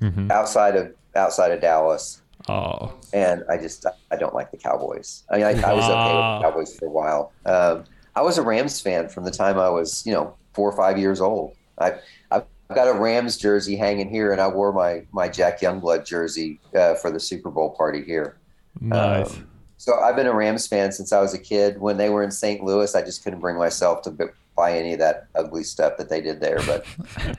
hmm 0.00 0.30
outside 0.30 0.76
of 0.76 0.92
outside 1.14 1.52
of 1.52 1.60
Dallas, 1.60 2.22
Oh, 2.48 2.92
and 3.12 3.44
I 3.48 3.56
just 3.56 3.86
I 4.10 4.16
don't 4.16 4.34
like 4.34 4.50
the 4.50 4.58
Cowboys. 4.58 5.22
I 5.30 5.36
mean, 5.36 5.44
I, 5.46 5.50
I 5.50 5.72
was 5.72 5.84
okay 5.88 6.14
with 6.16 6.28
the 6.30 6.38
Cowboys 6.42 6.76
for 6.76 6.86
a 6.86 6.90
while. 6.90 7.32
Um, 7.46 7.84
I 8.16 8.22
was 8.22 8.38
a 8.38 8.42
Rams 8.42 8.80
fan 8.80 9.08
from 9.08 9.24
the 9.24 9.30
time 9.30 9.58
I 9.58 9.68
was, 9.68 10.04
you 10.06 10.12
know, 10.12 10.36
four 10.54 10.70
or 10.70 10.76
five 10.76 10.98
years 10.98 11.20
old. 11.20 11.56
I 11.78 11.94
I've 12.30 12.44
got 12.74 12.88
a 12.88 12.98
Rams 12.98 13.36
jersey 13.36 13.76
hanging 13.76 14.08
here, 14.08 14.32
and 14.32 14.40
I 14.40 14.48
wore 14.48 14.72
my 14.72 15.02
my 15.12 15.28
Jack 15.28 15.60
Youngblood 15.60 16.06
jersey 16.06 16.60
uh, 16.74 16.94
for 16.94 17.10
the 17.10 17.20
Super 17.20 17.50
Bowl 17.50 17.70
party 17.70 18.02
here. 18.04 18.36
nice. 18.80 19.36
Um, 19.36 19.48
So 19.76 20.00
I've 20.00 20.16
been 20.16 20.26
a 20.26 20.34
Rams 20.34 20.66
fan 20.66 20.92
since 20.92 21.12
I 21.12 21.20
was 21.20 21.34
a 21.34 21.38
kid. 21.38 21.78
When 21.78 21.98
they 21.98 22.08
were 22.08 22.22
in 22.22 22.30
St. 22.30 22.64
Louis, 22.64 22.94
I 22.94 23.02
just 23.02 23.22
couldn't 23.22 23.40
bring 23.40 23.58
myself 23.58 24.00
to 24.02 24.30
buy 24.56 24.72
any 24.78 24.94
of 24.94 24.98
that 25.00 25.26
ugly 25.34 25.64
stuff 25.64 25.98
that 25.98 26.08
they 26.08 26.20
did 26.22 26.40
there. 26.40 26.58
But 26.64 26.86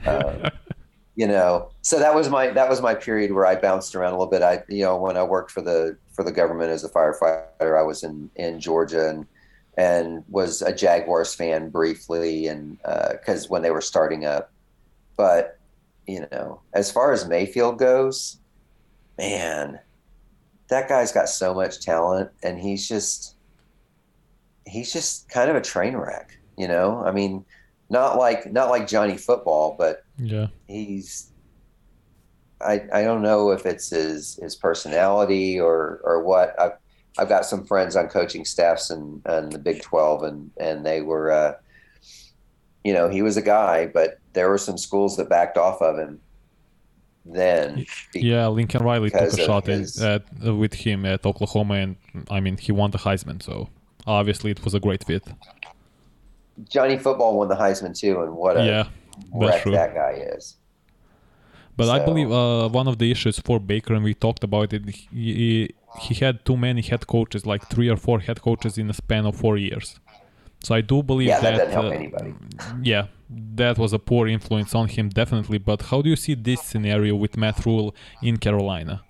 um, 0.06 0.50
you 1.16 1.26
know, 1.26 1.70
so 1.82 1.98
that 1.98 2.14
was 2.14 2.28
my 2.28 2.48
that 2.50 2.68
was 2.68 2.80
my 2.80 2.94
period 2.94 3.32
where 3.32 3.46
I 3.46 3.56
bounced 3.56 3.96
around 3.96 4.12
a 4.12 4.18
little 4.18 4.30
bit. 4.30 4.42
I 4.42 4.62
you 4.68 4.84
know 4.84 4.96
when 4.96 5.16
I 5.16 5.22
worked 5.24 5.50
for 5.50 5.62
the 5.62 5.96
for 6.12 6.22
the 6.22 6.32
government 6.32 6.70
as 6.70 6.84
a 6.84 6.88
firefighter, 6.88 7.78
I 7.78 7.82
was 7.82 8.04
in 8.04 8.30
in 8.36 8.60
Georgia 8.60 9.08
and 9.08 9.26
and 9.76 10.24
was 10.28 10.62
a 10.62 10.74
Jaguars 10.74 11.34
fan 11.34 11.68
briefly, 11.68 12.46
and 12.46 12.78
because 12.78 13.44
uh, 13.44 13.48
when 13.48 13.62
they 13.62 13.70
were 13.70 13.80
starting 13.80 14.24
up, 14.24 14.50
but 15.16 15.58
you 16.06 16.26
know, 16.32 16.60
as 16.72 16.90
far 16.90 17.12
as 17.12 17.26
Mayfield 17.26 17.78
goes, 17.78 18.38
man, 19.18 19.80
that 20.68 20.88
guy's 20.88 21.12
got 21.12 21.28
so 21.28 21.52
much 21.54 21.80
talent, 21.80 22.30
and 22.42 22.58
he's 22.58 22.88
just 22.88 23.34
he's 24.66 24.92
just 24.92 25.28
kind 25.28 25.50
of 25.50 25.56
a 25.56 25.60
train 25.60 25.96
wreck. 25.96 26.38
You 26.56 26.68
know, 26.68 27.02
I 27.04 27.12
mean, 27.12 27.44
not 27.90 28.18
like 28.18 28.50
not 28.50 28.70
like 28.70 28.86
Johnny 28.86 29.16
Football, 29.16 29.76
but 29.78 30.04
yeah, 30.18 30.48
he's. 30.66 31.30
I 32.60 32.82
I 32.92 33.02
don't 33.02 33.20
know 33.20 33.50
if 33.50 33.66
it's 33.66 33.90
his 33.90 34.38
his 34.40 34.56
personality 34.56 35.60
or 35.60 36.00
or 36.02 36.22
what. 36.22 36.58
I've 36.58 36.78
I've 37.18 37.28
got 37.28 37.46
some 37.46 37.64
friends 37.64 37.96
on 37.96 38.08
coaching 38.08 38.44
staffs 38.44 38.90
and 38.90 39.22
and 39.26 39.52
the 39.52 39.58
Big 39.58 39.82
Twelve, 39.82 40.22
and 40.22 40.50
and 40.58 40.84
they 40.84 41.00
were, 41.02 41.30
uh, 41.30 41.54
you 42.84 42.92
know, 42.92 43.08
he 43.08 43.22
was 43.22 43.36
a 43.36 43.42
guy, 43.42 43.86
but 43.86 44.18
there 44.32 44.48
were 44.48 44.58
some 44.58 44.78
schools 44.78 45.16
that 45.16 45.28
backed 45.28 45.56
off 45.56 45.80
of 45.80 45.98
him. 45.98 46.20
Then, 47.28 47.86
yeah, 48.14 48.46
Lincoln 48.46 48.84
Riley 48.84 49.10
took 49.10 49.20
a 49.22 49.36
shot 49.36 49.66
his, 49.66 50.00
at, 50.00 50.22
uh, 50.46 50.54
with 50.54 50.74
him 50.74 51.04
at 51.04 51.26
Oklahoma, 51.26 51.74
and 51.74 51.96
I 52.30 52.38
mean, 52.38 52.56
he 52.56 52.70
won 52.70 52.92
the 52.92 52.98
Heisman, 52.98 53.42
so 53.42 53.68
obviously 54.06 54.52
it 54.52 54.64
was 54.64 54.74
a 54.74 54.80
great 54.80 55.02
fit. 55.04 55.24
Johnny 56.68 56.96
Football 56.96 57.36
won 57.36 57.48
the 57.48 57.56
Heisman 57.56 57.98
too, 57.98 58.22
and 58.22 58.36
what 58.36 58.56
a 58.56 58.64
yeah, 58.64 58.88
wreck 59.34 59.62
true. 59.62 59.72
that 59.72 59.94
guy 59.94 60.12
is. 60.36 60.56
But 61.76 61.86
so. 61.86 61.92
I 61.92 61.98
believe 62.04 62.30
uh, 62.30 62.68
one 62.68 62.86
of 62.88 62.98
the 62.98 63.10
issues 63.10 63.38
for 63.40 63.58
Baker, 63.58 63.94
and 63.94 64.04
we 64.04 64.14
talked 64.14 64.44
about 64.44 64.72
it, 64.72 64.88
he, 64.88 65.74
he 65.98 66.14
had 66.14 66.44
too 66.44 66.56
many 66.56 66.82
head 66.82 67.06
coaches, 67.06 67.46
like 67.46 67.68
three 67.68 67.88
or 67.88 67.96
four 67.96 68.20
head 68.20 68.40
coaches 68.42 68.78
in 68.78 68.90
a 68.90 68.94
span 68.94 69.26
of 69.26 69.36
four 69.36 69.56
years. 69.56 70.00
So 70.62 70.74
I 70.74 70.80
do 70.80 71.02
believe 71.02 71.28
yeah, 71.28 71.40
that, 71.40 71.56
that 71.56 71.70
help 71.70 71.86
uh, 71.86 71.90
anybody. 71.90 72.34
yeah, 72.82 73.06
that 73.54 73.78
was 73.78 73.92
a 73.92 73.98
poor 73.98 74.26
influence 74.26 74.74
on 74.74 74.88
him, 74.88 75.08
definitely. 75.08 75.58
But 75.58 75.82
how 75.82 76.02
do 76.02 76.10
you 76.10 76.16
see 76.16 76.34
this 76.34 76.62
scenario 76.62 77.14
with 77.14 77.36
Matt 77.36 77.64
Rhule 77.64 77.94
in 78.22 78.36
Carolina? 78.38 79.02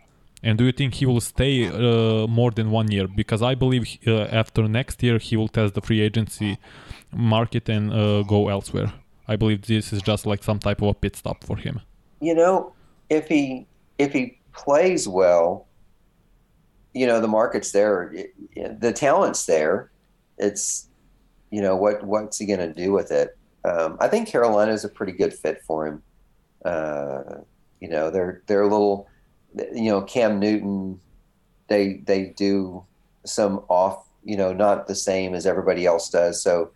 And 0.42 0.58
do 0.58 0.64
you 0.64 0.72
think 0.72 0.94
he 0.94 1.06
will 1.06 1.20
stay 1.20 1.66
uh, 1.66 2.26
more 2.26 2.50
than 2.50 2.70
one 2.70 2.90
year? 2.90 3.08
Because 3.08 3.42
I 3.42 3.54
believe 3.54 3.98
uh, 4.06 4.22
after 4.42 4.68
next 4.68 5.02
year 5.02 5.18
he 5.18 5.36
will 5.36 5.48
test 5.48 5.74
the 5.74 5.80
free 5.80 6.00
agency 6.00 6.58
market 7.12 7.68
and 7.68 7.92
uh, 7.92 8.22
go 8.22 8.48
elsewhere. 8.48 8.92
I 9.26 9.36
believe 9.36 9.62
this 9.62 9.92
is 9.92 10.02
just 10.02 10.26
like 10.26 10.44
some 10.44 10.58
type 10.58 10.82
of 10.82 10.88
a 10.88 10.94
pit 10.94 11.16
stop 11.16 11.42
for 11.42 11.56
him. 11.56 11.80
You 12.20 12.34
know, 12.34 12.72
if 13.10 13.28
he 13.28 13.66
if 13.98 14.12
he 14.12 14.38
plays 14.52 15.08
well, 15.08 15.66
you 16.96 17.06
know 17.06 17.20
the 17.20 17.28
market's 17.28 17.72
there, 17.72 18.14
the 18.54 18.92
talent's 18.92 19.44
there. 19.44 19.90
It's 20.38 20.88
you 21.50 21.60
know 21.60 21.76
what 21.76 22.02
what's 22.02 22.38
he 22.38 22.46
going 22.46 22.60
to 22.60 22.72
do 22.72 22.90
with 22.90 23.12
it? 23.12 23.36
Um, 23.64 23.98
I 24.00 24.08
think 24.08 24.28
Carolina 24.28 24.72
is 24.72 24.84
a 24.84 24.88
pretty 24.88 25.12
good 25.12 25.34
fit 25.34 25.60
for 25.62 25.86
him. 25.86 26.02
Uh, 26.64 27.40
you 27.80 27.88
know, 27.88 28.10
they're 28.10 28.42
they're 28.46 28.62
a 28.62 28.68
little, 28.68 29.08
you 29.74 29.90
know, 29.90 30.00
Cam 30.00 30.40
Newton. 30.40 30.98
They 31.68 32.00
they 32.06 32.32
do 32.36 32.84
some 33.24 33.62
off, 33.68 34.06
you 34.24 34.38
know, 34.38 34.54
not 34.54 34.86
the 34.86 34.94
same 34.94 35.34
as 35.34 35.44
everybody 35.44 35.84
else 35.84 36.08
does. 36.08 36.42
So 36.42 36.70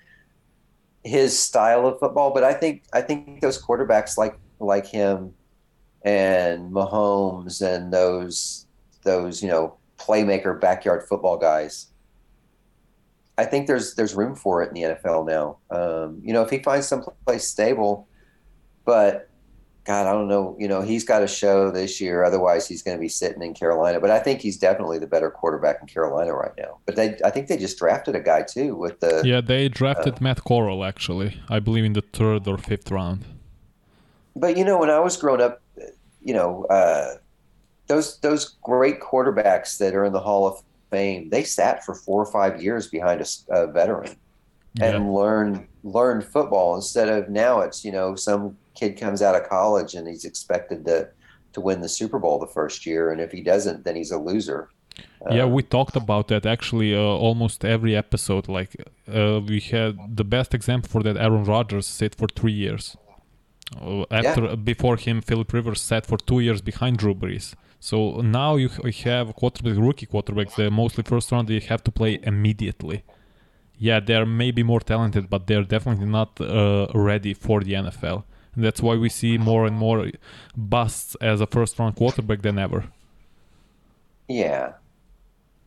his 1.03 1.39
style 1.39 1.87
of 1.87 1.99
football, 1.99 2.35
but 2.35 2.45
I 2.45 2.53
think 2.53 2.83
I 2.93 3.01
think 3.01 3.41
those 3.41 3.61
quarterbacks 3.61 4.19
like 4.19 4.39
like 4.59 4.87
him 4.87 5.33
and 6.03 6.73
Mahomes 6.73 7.63
and 7.63 7.91
those 7.91 8.67
those 9.03 9.43
you 9.43 9.49
know 9.49 9.77
playmaker 10.01 10.59
backyard 10.59 11.07
football 11.07 11.37
guys. 11.37 11.89
I 13.39 13.45
think 13.45 13.67
there's 13.67 13.95
there's 13.95 14.15
room 14.15 14.35
for 14.35 14.63
it 14.63 14.69
in 14.69 14.75
the 14.75 14.83
NFL 14.83 15.27
now. 15.27 15.59
Um, 15.71 16.21
you 16.23 16.33
know, 16.33 16.43
if 16.43 16.51
he 16.51 16.59
finds 16.59 16.87
some 16.87 17.05
place 17.25 17.47
stable, 17.47 18.09
but 18.85 19.31
God, 19.85 20.07
I 20.07 20.13
don't 20.13 20.29
know. 20.29 20.57
You 20.59 20.69
know, 20.69 20.83
he's 20.83 21.05
got 21.05 21.21
to 21.21 21.27
show 21.27 21.71
this 21.71 22.01
year. 22.01 22.23
Otherwise, 22.23 22.69
he's 22.69 22.83
going 22.83 22.97
to 22.97 23.01
be 23.01 23.09
sitting 23.09 23.43
in 23.43 23.55
Carolina. 23.55 23.99
But 23.99 24.11
I 24.11 24.19
think 24.19 24.41
he's 24.41 24.59
definitely 24.59 24.99
the 24.99 25.07
better 25.07 25.31
quarterback 25.31 25.79
in 25.81 25.87
Carolina 25.87 26.35
right 26.35 26.53
now. 26.59 26.79
But 26.85 26.97
they, 26.97 27.19
I 27.25 27.31
think 27.31 27.49
they 27.49 27.57
just 27.57 27.79
drafted 27.79 28.15
a 28.15 28.21
guy 28.21 28.43
too 28.43 28.77
with 28.77 29.01
the. 29.01 29.23
Yeah, 29.25 29.41
they 29.41 29.69
drafted 29.69 30.15
uh, 30.15 30.19
Matt 30.21 30.45
Corral 30.45 30.85
actually. 30.85 31.41
I 31.49 31.61
believe 31.61 31.85
in 31.85 31.95
the 31.95 32.03
third 32.03 32.47
or 32.47 32.59
fifth 32.59 32.91
round. 32.91 33.25
But 34.37 34.57
you 34.59 34.65
know, 34.65 34.79
when 34.79 34.91
I 34.91 35.01
was 35.01 35.17
growing 35.17 35.41
up, 35.41 35.63
you 36.23 36.35
know, 36.35 36.67
uh, 36.67 37.15
those 37.91 38.19
those 38.21 38.57
great 38.63 39.01
quarterbacks 39.01 39.77
that 39.79 39.95
are 39.95 40.05
in 40.05 40.13
the 40.13 40.21
Hall 40.21 40.47
of 40.47 40.63
Fame, 40.91 41.29
they 41.29 41.45
sat 41.45 41.85
for 41.85 41.95
four 41.95 42.23
or 42.23 42.31
five 42.39 42.63
years 42.63 42.89
behind 42.89 43.21
a, 43.21 43.27
a 43.51 43.67
veteran 43.67 44.17
yeah. 44.75 44.87
and 44.87 45.13
learned 45.13 45.67
learned 45.83 46.25
football 46.25 46.77
instead 46.77 47.09
of 47.09 47.29
now 47.29 47.61
it's 47.61 47.85
you 47.85 47.93
know 47.97 48.15
some 48.15 48.57
kid 48.75 48.93
comes 48.99 49.21
out 49.23 49.35
of 49.35 49.49
college 49.49 49.95
and 49.95 50.07
he's 50.07 50.25
expected 50.25 50.85
to 50.85 51.09
to 51.53 51.61
win 51.61 51.81
the 51.81 51.89
Super 51.89 52.19
Bowl 52.19 52.39
the 52.39 52.53
first 52.59 52.87
year, 52.87 53.11
and 53.11 53.21
if 53.21 53.33
he 53.33 53.43
doesn't, 53.43 53.85
then 53.85 53.97
he's 53.97 54.13
a 54.13 54.19
loser. 54.19 54.69
yeah, 55.31 55.47
we 55.57 55.63
talked 55.63 55.97
about 55.97 56.29
that 56.29 56.47
actually 56.47 56.95
uh, 56.95 57.27
almost 57.27 57.65
every 57.65 57.97
episode. 57.97 58.49
Like 58.49 58.73
uh, 59.13 59.41
we 59.51 59.59
had 59.59 59.93
the 60.21 60.25
best 60.37 60.55
example 60.55 60.89
for 60.89 61.03
that. 61.03 61.17
Aaron 61.17 61.45
Rodgers 61.45 61.87
sat 61.87 62.15
for 62.15 62.29
three 62.29 62.53
years. 62.53 62.97
Uh, 63.81 64.05
after 64.11 64.45
yeah. 64.45 64.55
before 64.55 64.97
him, 64.97 65.21
Philip 65.21 65.53
Rivers 65.53 65.81
sat 65.81 66.07
for 66.07 66.19
two 66.19 66.41
years 66.41 66.61
behind 66.61 66.99
Drew 66.99 67.15
Brees. 67.15 67.55
So 67.81 68.21
now 68.21 68.57
you 68.57 68.69
have 69.05 69.35
quarterback, 69.35 69.77
rookie 69.79 70.07
quarterbacks. 70.07 70.71
Mostly 70.71 71.03
first 71.03 71.33
round. 71.33 71.49
They 71.49 71.61
have 71.61 71.83
to 71.85 71.91
play 71.91 72.21
immediately. 72.23 73.03
Yeah, 73.79 74.01
they're 74.01 74.27
maybe 74.27 74.63
more 74.63 74.81
talented, 74.81 75.31
but 75.31 75.47
they're 75.47 75.65
definitely 75.65 76.05
not 76.05 76.39
uh, 76.39 76.89
ready 76.95 77.33
for 77.33 77.63
the 77.63 77.73
NFL. 77.73 78.25
And 78.55 78.63
that's 78.63 78.83
why 78.83 78.97
we 78.97 79.09
see 79.09 79.39
more 79.39 79.65
and 79.65 79.75
more 79.77 80.11
busts 80.55 81.17
as 81.23 81.41
a 81.41 81.47
first 81.47 81.79
round 81.79 81.97
quarterback 81.97 82.43
than 82.43 82.59
ever. 82.59 82.85
Yeah, 84.29 84.75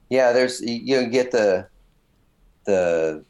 yeah. 0.10 0.32
There's 0.32 0.62
you 0.62 1.08
get 1.08 1.32
the 1.32 1.68
the 2.66 3.26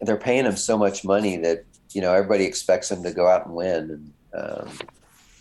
they're 0.00 0.16
paying 0.16 0.46
him 0.46 0.56
so 0.56 0.78
much 0.78 1.04
money 1.04 1.36
that 1.36 1.64
you 1.90 2.00
know 2.00 2.14
everybody 2.14 2.44
expects 2.44 2.90
him 2.90 3.02
to 3.02 3.12
go 3.12 3.28
out 3.28 3.44
and 3.44 3.54
win. 3.54 3.90
And 3.90 4.12
um, 4.42 4.70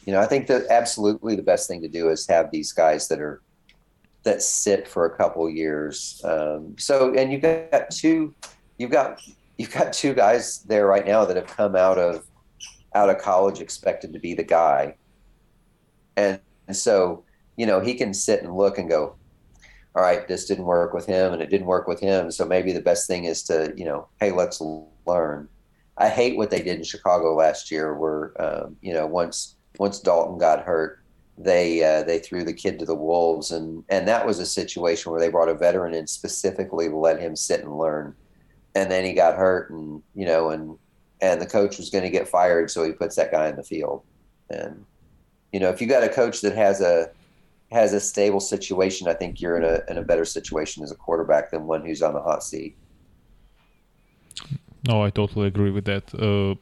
you 0.05 0.13
know, 0.13 0.19
I 0.19 0.25
think 0.25 0.47
that 0.47 0.67
absolutely 0.69 1.35
the 1.35 1.43
best 1.43 1.67
thing 1.67 1.81
to 1.81 1.87
do 1.87 2.09
is 2.09 2.27
have 2.27 2.51
these 2.51 2.71
guys 2.71 3.07
that 3.09 3.19
are 3.19 3.41
that 4.23 4.41
sit 4.41 4.87
for 4.87 5.05
a 5.05 5.17
couple 5.17 5.49
years. 5.49 6.21
Um, 6.23 6.75
so, 6.77 7.13
and 7.13 7.31
you've 7.31 7.41
got 7.41 7.89
two, 7.89 8.33
you've 8.77 8.91
got 8.91 9.21
you've 9.57 9.71
got 9.71 9.93
two 9.93 10.13
guys 10.13 10.63
there 10.63 10.87
right 10.87 11.05
now 11.05 11.25
that 11.25 11.35
have 11.35 11.47
come 11.47 11.75
out 11.75 11.97
of 11.97 12.25
out 12.93 13.09
of 13.09 13.19
college 13.19 13.61
expected 13.61 14.13
to 14.13 14.19
be 14.19 14.33
the 14.33 14.43
guy, 14.43 14.95
and, 16.17 16.39
and 16.67 16.75
so 16.75 17.23
you 17.55 17.65
know 17.65 17.79
he 17.79 17.93
can 17.93 18.13
sit 18.13 18.43
and 18.43 18.55
look 18.55 18.77
and 18.77 18.89
go, 18.89 19.15
all 19.95 20.01
right, 20.01 20.27
this 20.27 20.45
didn't 20.45 20.65
work 20.65 20.93
with 20.93 21.05
him, 21.05 21.33
and 21.33 21.41
it 21.41 21.49
didn't 21.49 21.67
work 21.67 21.87
with 21.87 21.99
him. 21.99 22.31
So 22.31 22.45
maybe 22.45 22.73
the 22.73 22.81
best 22.81 23.07
thing 23.07 23.25
is 23.25 23.43
to 23.43 23.73
you 23.77 23.85
know, 23.85 24.07
hey, 24.19 24.31
let's 24.31 24.61
learn. 25.05 25.47
I 25.97 26.09
hate 26.09 26.37
what 26.37 26.49
they 26.49 26.61
did 26.63 26.77
in 26.77 26.83
Chicago 26.83 27.35
last 27.35 27.69
year, 27.69 27.93
where 27.93 28.33
um, 28.41 28.77
you 28.81 28.93
know 28.93 29.05
once 29.05 29.57
once 29.81 29.99
Dalton 29.99 30.37
got 30.37 30.63
hurt, 30.63 31.01
they 31.39 31.83
uh, 31.83 32.03
they 32.03 32.19
threw 32.19 32.43
the 32.43 32.53
kid 32.53 32.77
to 32.77 32.85
the 32.85 32.93
wolves, 32.93 33.49
and 33.49 33.83
and 33.89 34.07
that 34.07 34.27
was 34.27 34.37
a 34.37 34.45
situation 34.45 35.11
where 35.11 35.19
they 35.19 35.29
brought 35.29 35.49
a 35.49 35.55
veteran 35.55 35.95
in 35.95 36.05
specifically 36.05 36.87
to 36.87 36.95
let 36.95 37.19
him 37.19 37.35
sit 37.35 37.61
and 37.61 37.75
learn, 37.75 38.13
and 38.75 38.91
then 38.91 39.03
he 39.03 39.13
got 39.13 39.35
hurt, 39.35 39.71
and 39.71 40.03
you 40.13 40.23
know, 40.23 40.51
and 40.51 40.77
and 41.19 41.41
the 41.41 41.47
coach 41.47 41.79
was 41.79 41.89
going 41.89 42.03
to 42.03 42.11
get 42.11 42.27
fired, 42.27 42.69
so 42.69 42.83
he 42.83 42.91
puts 42.91 43.15
that 43.15 43.31
guy 43.31 43.47
in 43.49 43.55
the 43.55 43.63
field, 43.63 44.03
and 44.51 44.85
you 45.51 45.59
know, 45.59 45.69
if 45.69 45.81
you 45.81 45.87
got 45.87 46.03
a 46.03 46.09
coach 46.09 46.41
that 46.41 46.55
has 46.55 46.79
a 46.79 47.09
has 47.71 47.91
a 47.91 47.99
stable 47.99 48.39
situation, 48.39 49.07
I 49.07 49.15
think 49.15 49.41
you're 49.41 49.57
in 49.57 49.63
a 49.63 49.81
in 49.89 49.97
a 49.97 50.03
better 50.03 50.25
situation 50.25 50.83
as 50.83 50.91
a 50.91 50.95
quarterback 50.95 51.49
than 51.49 51.65
one 51.65 51.83
who's 51.83 52.03
on 52.03 52.13
the 52.13 52.21
hot 52.21 52.43
seat. 52.43 52.77
No, 54.87 55.03
I 55.03 55.09
totally 55.09 55.47
agree 55.47 55.71
with 55.71 55.85
that. 55.85 56.13
Uh, 56.13 56.53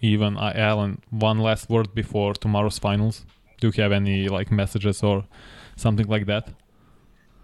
even 0.00 0.36
uh, 0.36 0.52
Alan, 0.54 1.00
one 1.10 1.38
last 1.38 1.68
word 1.68 1.94
before 1.94 2.34
tomorrow's 2.34 2.78
finals. 2.78 3.24
Do 3.60 3.70
you 3.74 3.82
have 3.82 3.92
any 3.92 4.28
like 4.28 4.50
messages 4.50 5.02
or 5.02 5.24
something 5.76 6.06
like 6.06 6.26
that? 6.26 6.48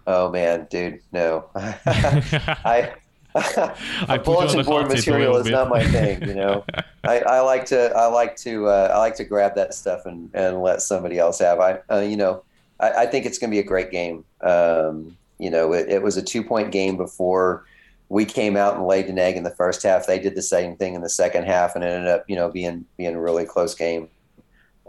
Oh 0.07 0.29
man, 0.29 0.67
dude, 0.69 1.01
no. 1.11 1.49
I 1.55 2.93
I 3.35 4.17
bulletin 4.17 4.63
board 4.65 4.87
material 4.87 5.35
is 5.37 5.47
not 5.47 5.69
my 5.69 5.83
thing. 5.83 6.21
You 6.27 6.35
know, 6.35 6.63
I, 7.03 7.19
I 7.19 7.39
like 7.41 7.65
to 7.65 7.91
I 7.95 8.05
like 8.07 8.35
to 8.37 8.67
uh, 8.67 8.91
I 8.93 8.97
like 8.99 9.15
to 9.15 9.25
grab 9.25 9.55
that 9.55 9.73
stuff 9.73 10.05
and, 10.05 10.29
and 10.33 10.61
let 10.61 10.81
somebody 10.81 11.19
else 11.19 11.39
have. 11.39 11.59
I 11.59 11.79
uh, 11.89 11.99
you 11.99 12.15
know 12.15 12.43
I, 12.79 12.91
I 12.91 13.05
think 13.07 13.25
it's 13.25 13.37
going 13.37 13.49
to 13.49 13.55
be 13.55 13.59
a 13.59 13.63
great 13.63 13.91
game. 13.91 14.23
Um, 14.41 15.17
you 15.37 15.49
know, 15.49 15.73
it, 15.73 15.89
it 15.89 16.01
was 16.01 16.17
a 16.17 16.21
two 16.21 16.43
point 16.43 16.71
game 16.71 16.97
before 16.97 17.65
we 18.09 18.25
came 18.25 18.55
out 18.55 18.75
and 18.75 18.85
laid 18.85 19.07
an 19.07 19.17
egg 19.17 19.35
in 19.35 19.43
the 19.43 19.55
first 19.55 19.83
half. 19.83 20.05
They 20.05 20.19
did 20.19 20.35
the 20.35 20.41
same 20.41 20.75
thing 20.75 20.93
in 20.93 21.01
the 21.01 21.09
second 21.09 21.45
half 21.45 21.75
and 21.75 21.83
ended 21.83 22.07
up, 22.07 22.25
you 22.27 22.35
know, 22.35 22.49
being 22.49 22.85
being 22.97 23.15
a 23.15 23.21
really 23.21 23.45
close 23.45 23.73
game. 23.73 24.09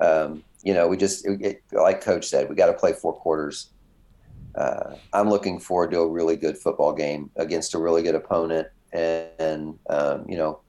Um, 0.01 0.45
you 0.63 0.75
know, 0.75 0.89
we 0.89 0.97
just 0.97 1.27
it, 1.27 1.63
like 1.73 2.01
Coach 2.01 2.27
said, 2.27 2.49
we 2.49 2.55
got 2.55 2.67
to 2.67 2.75
play 2.75 2.93
four 2.93 3.15
quarters. 3.15 3.71
Uh, 4.55 4.97
I'm 5.13 5.31
looking 5.31 5.61
forward 5.61 5.91
to 5.93 6.01
a 6.01 6.09
really 6.09 6.37
good 6.37 6.59
football 6.59 6.93
game 6.93 7.31
against 7.37 7.75
a 7.75 7.79
really 7.79 8.03
good 8.03 8.15
opponent, 8.15 8.69
and, 8.93 9.29
and 9.39 9.79
um, 9.89 10.25
you 10.29 10.37
know, 10.37 10.61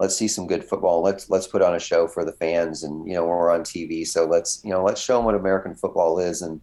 let's 0.00 0.16
see 0.16 0.28
some 0.28 0.46
good 0.46 0.64
football. 0.64 1.02
Let's 1.02 1.30
let's 1.30 1.46
put 1.46 1.62
on 1.62 1.74
a 1.74 1.80
show 1.80 2.06
for 2.06 2.24
the 2.24 2.32
fans, 2.32 2.82
and 2.82 3.06
you 3.06 3.14
know, 3.14 3.24
we're 3.24 3.50
on 3.50 3.60
TV, 3.60 4.06
so 4.06 4.26
let's 4.26 4.60
you 4.64 4.70
know, 4.70 4.82
let's 4.82 5.00
show 5.00 5.16
them 5.16 5.24
what 5.24 5.34
American 5.34 5.74
football 5.74 6.18
is 6.18 6.42
and 6.42 6.60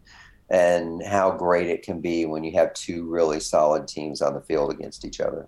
and 0.51 1.01
how 1.01 1.31
great 1.31 1.67
it 1.67 1.81
can 1.81 2.01
be 2.01 2.25
when 2.25 2.43
you 2.43 2.51
have 2.51 2.73
two 2.73 3.09
really 3.09 3.39
solid 3.39 3.87
teams 3.87 4.21
on 4.21 4.33
the 4.33 4.41
field 4.41 4.69
against 4.69 5.05
each 5.05 5.21
other. 5.21 5.47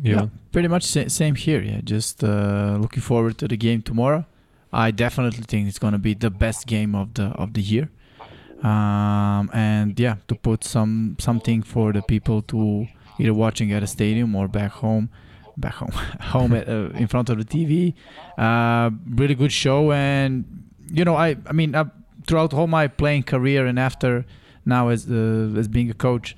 Yeah. 0.00 0.26
pretty 0.52 0.68
much 0.68 0.84
same 0.84 1.34
here. 1.34 1.60
Yeah, 1.60 1.80
just 1.82 2.22
uh, 2.22 2.78
looking 2.80 3.02
forward 3.02 3.38
to 3.38 3.48
the 3.48 3.56
game 3.56 3.82
tomorrow. 3.82 4.24
I 4.72 4.92
definitely 4.92 5.42
think 5.42 5.68
it's 5.68 5.80
gonna 5.80 5.98
be 5.98 6.14
the 6.14 6.30
best 6.30 6.66
game 6.68 6.94
of 6.94 7.14
the 7.14 7.24
of 7.24 7.54
the 7.54 7.60
year. 7.60 7.90
Um, 8.62 9.50
and 9.52 9.98
yeah, 9.98 10.16
to 10.28 10.36
put 10.36 10.62
some 10.62 11.16
something 11.18 11.62
for 11.62 11.92
the 11.92 12.02
people 12.02 12.42
to 12.42 12.86
either 13.18 13.34
watching 13.34 13.72
at 13.72 13.82
a 13.82 13.88
stadium 13.88 14.36
or 14.36 14.46
back 14.46 14.70
home, 14.70 15.10
back 15.56 15.74
home, 15.74 15.90
home 16.20 16.54
at, 16.54 16.68
uh, 16.68 16.90
in 16.94 17.08
front 17.08 17.28
of 17.28 17.38
the 17.38 17.44
TV. 17.44 17.94
Uh, 18.38 18.90
really 19.10 19.34
good 19.34 19.50
show, 19.50 19.90
and 19.90 20.44
you 20.86 21.04
know, 21.04 21.16
I 21.16 21.36
I 21.46 21.52
mean, 21.52 21.74
uh, 21.74 21.86
throughout 22.26 22.52
all 22.54 22.66
my 22.66 22.88
playing 22.88 23.24
career 23.24 23.66
and 23.66 23.78
after 23.78 24.24
now 24.64 24.88
as 24.88 25.10
uh, 25.10 25.54
as 25.56 25.68
being 25.68 25.90
a 25.90 25.94
coach, 25.94 26.36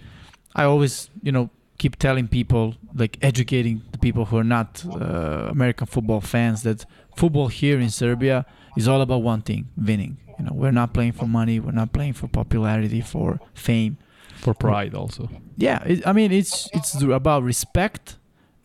I 0.55 0.65
always 0.65 1.11
you 1.23 1.33
know 1.33 1.51
keep 1.79 1.97
telling 1.97 2.29
people 2.29 2.75
like 2.95 3.19
educating 3.23 3.83
the 3.93 3.99
people 3.99 4.27
who 4.27 4.37
are 4.39 4.45
not 4.45 4.85
uh, 4.87 5.49
American 5.51 5.87
football 5.87 6.21
fans 6.21 6.63
that 6.63 6.87
football 7.17 7.49
here 7.49 7.79
in 7.81 7.91
Serbia 7.91 8.47
is 8.77 8.89
all 8.89 9.01
about 9.01 9.23
one 9.23 9.43
thing: 9.43 9.69
winning. 9.77 10.19
You 10.39 10.47
know, 10.47 10.53
we're 10.53 10.73
not 10.73 10.93
playing 10.93 11.13
for 11.13 11.27
money. 11.27 11.61
We're 11.61 11.73
not 11.73 11.93
playing 11.93 12.15
for 12.15 12.27
popularity, 12.27 13.01
for 13.01 13.41
fame. 13.55 13.99
For 14.37 14.53
pride 14.53 14.95
also. 14.95 15.31
Yeah, 15.57 15.83
it, 15.85 16.07
I 16.07 16.13
mean 16.13 16.33
it's 16.33 16.69
it's 16.73 17.01
about 17.03 17.43
respect 17.43 18.17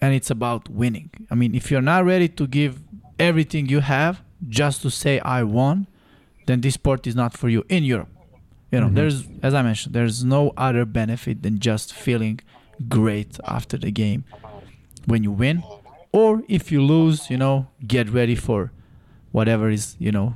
and 0.02 0.14
it's 0.14 0.30
about 0.30 0.70
winning. 0.70 1.10
I 1.30 1.36
mean, 1.36 1.56
if 1.56 1.72
you're 1.72 1.82
not 1.82 2.06
ready 2.06 2.28
to 2.28 2.48
give 2.48 2.80
everything 3.18 3.68
you 3.68 3.82
have 3.82 4.22
just 4.48 4.82
to 4.82 4.90
say 4.90 5.20
I 5.20 5.44
won, 5.44 5.88
then 6.50 6.60
this 6.66 6.74
sport 6.82 7.02
is 7.10 7.16
not 7.22 7.32
for 7.42 7.48
you 7.56 7.62
in 7.78 7.84
Europe. 7.94 8.12
You 8.72 8.80
know, 8.82 8.90
Mhm. 8.90 8.96
there's 9.00 9.18
as 9.48 9.54
I 9.60 9.62
mentioned, 9.70 9.92
there's 9.98 10.20
no 10.38 10.42
other 10.68 10.84
benefit 11.02 11.36
than 11.46 11.56
just 11.70 11.88
feeling 12.06 12.36
great 12.98 13.32
after 13.58 13.78
the 13.86 13.92
game 14.04 14.22
when 15.12 15.22
you 15.28 15.32
win, 15.32 15.58
or 16.20 16.32
if 16.58 16.64
you 16.74 16.80
lose, 16.96 17.30
you 17.32 17.38
know, 17.44 17.56
get 17.96 18.06
ready 18.20 18.36
for 18.48 18.60
whatever 19.38 19.66
is 19.78 19.86
you 20.06 20.12
know 20.18 20.28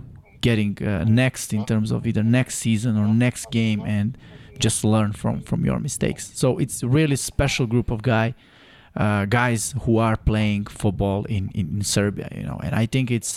getting 0.42 0.72
uh, 0.86 1.04
next 1.24 1.48
in 1.58 1.64
terms 1.72 1.90
of 1.96 2.00
either 2.10 2.24
next 2.40 2.56
season 2.66 2.92
or 3.02 3.08
next 3.26 3.44
game 3.60 3.80
and 3.98 4.08
just 4.66 4.84
learn 4.94 5.12
from 5.22 5.36
from 5.50 5.60
your 5.70 5.80
mistakes 5.88 6.24
so 6.42 6.48
it's 6.64 6.78
a 6.84 6.90
really 7.00 7.16
special 7.32 7.66
group 7.74 7.90
of 7.96 8.00
guy 8.16 8.28
uh, 9.04 9.24
guys 9.42 9.62
who 9.84 9.94
are 10.08 10.16
playing 10.32 10.64
football 10.82 11.20
in, 11.36 11.44
in 11.60 11.66
in 11.78 11.82
serbia 11.96 12.28
you 12.40 12.46
know 12.50 12.60
and 12.66 12.74
i 12.84 12.86
think 12.94 13.06
it's 13.18 13.32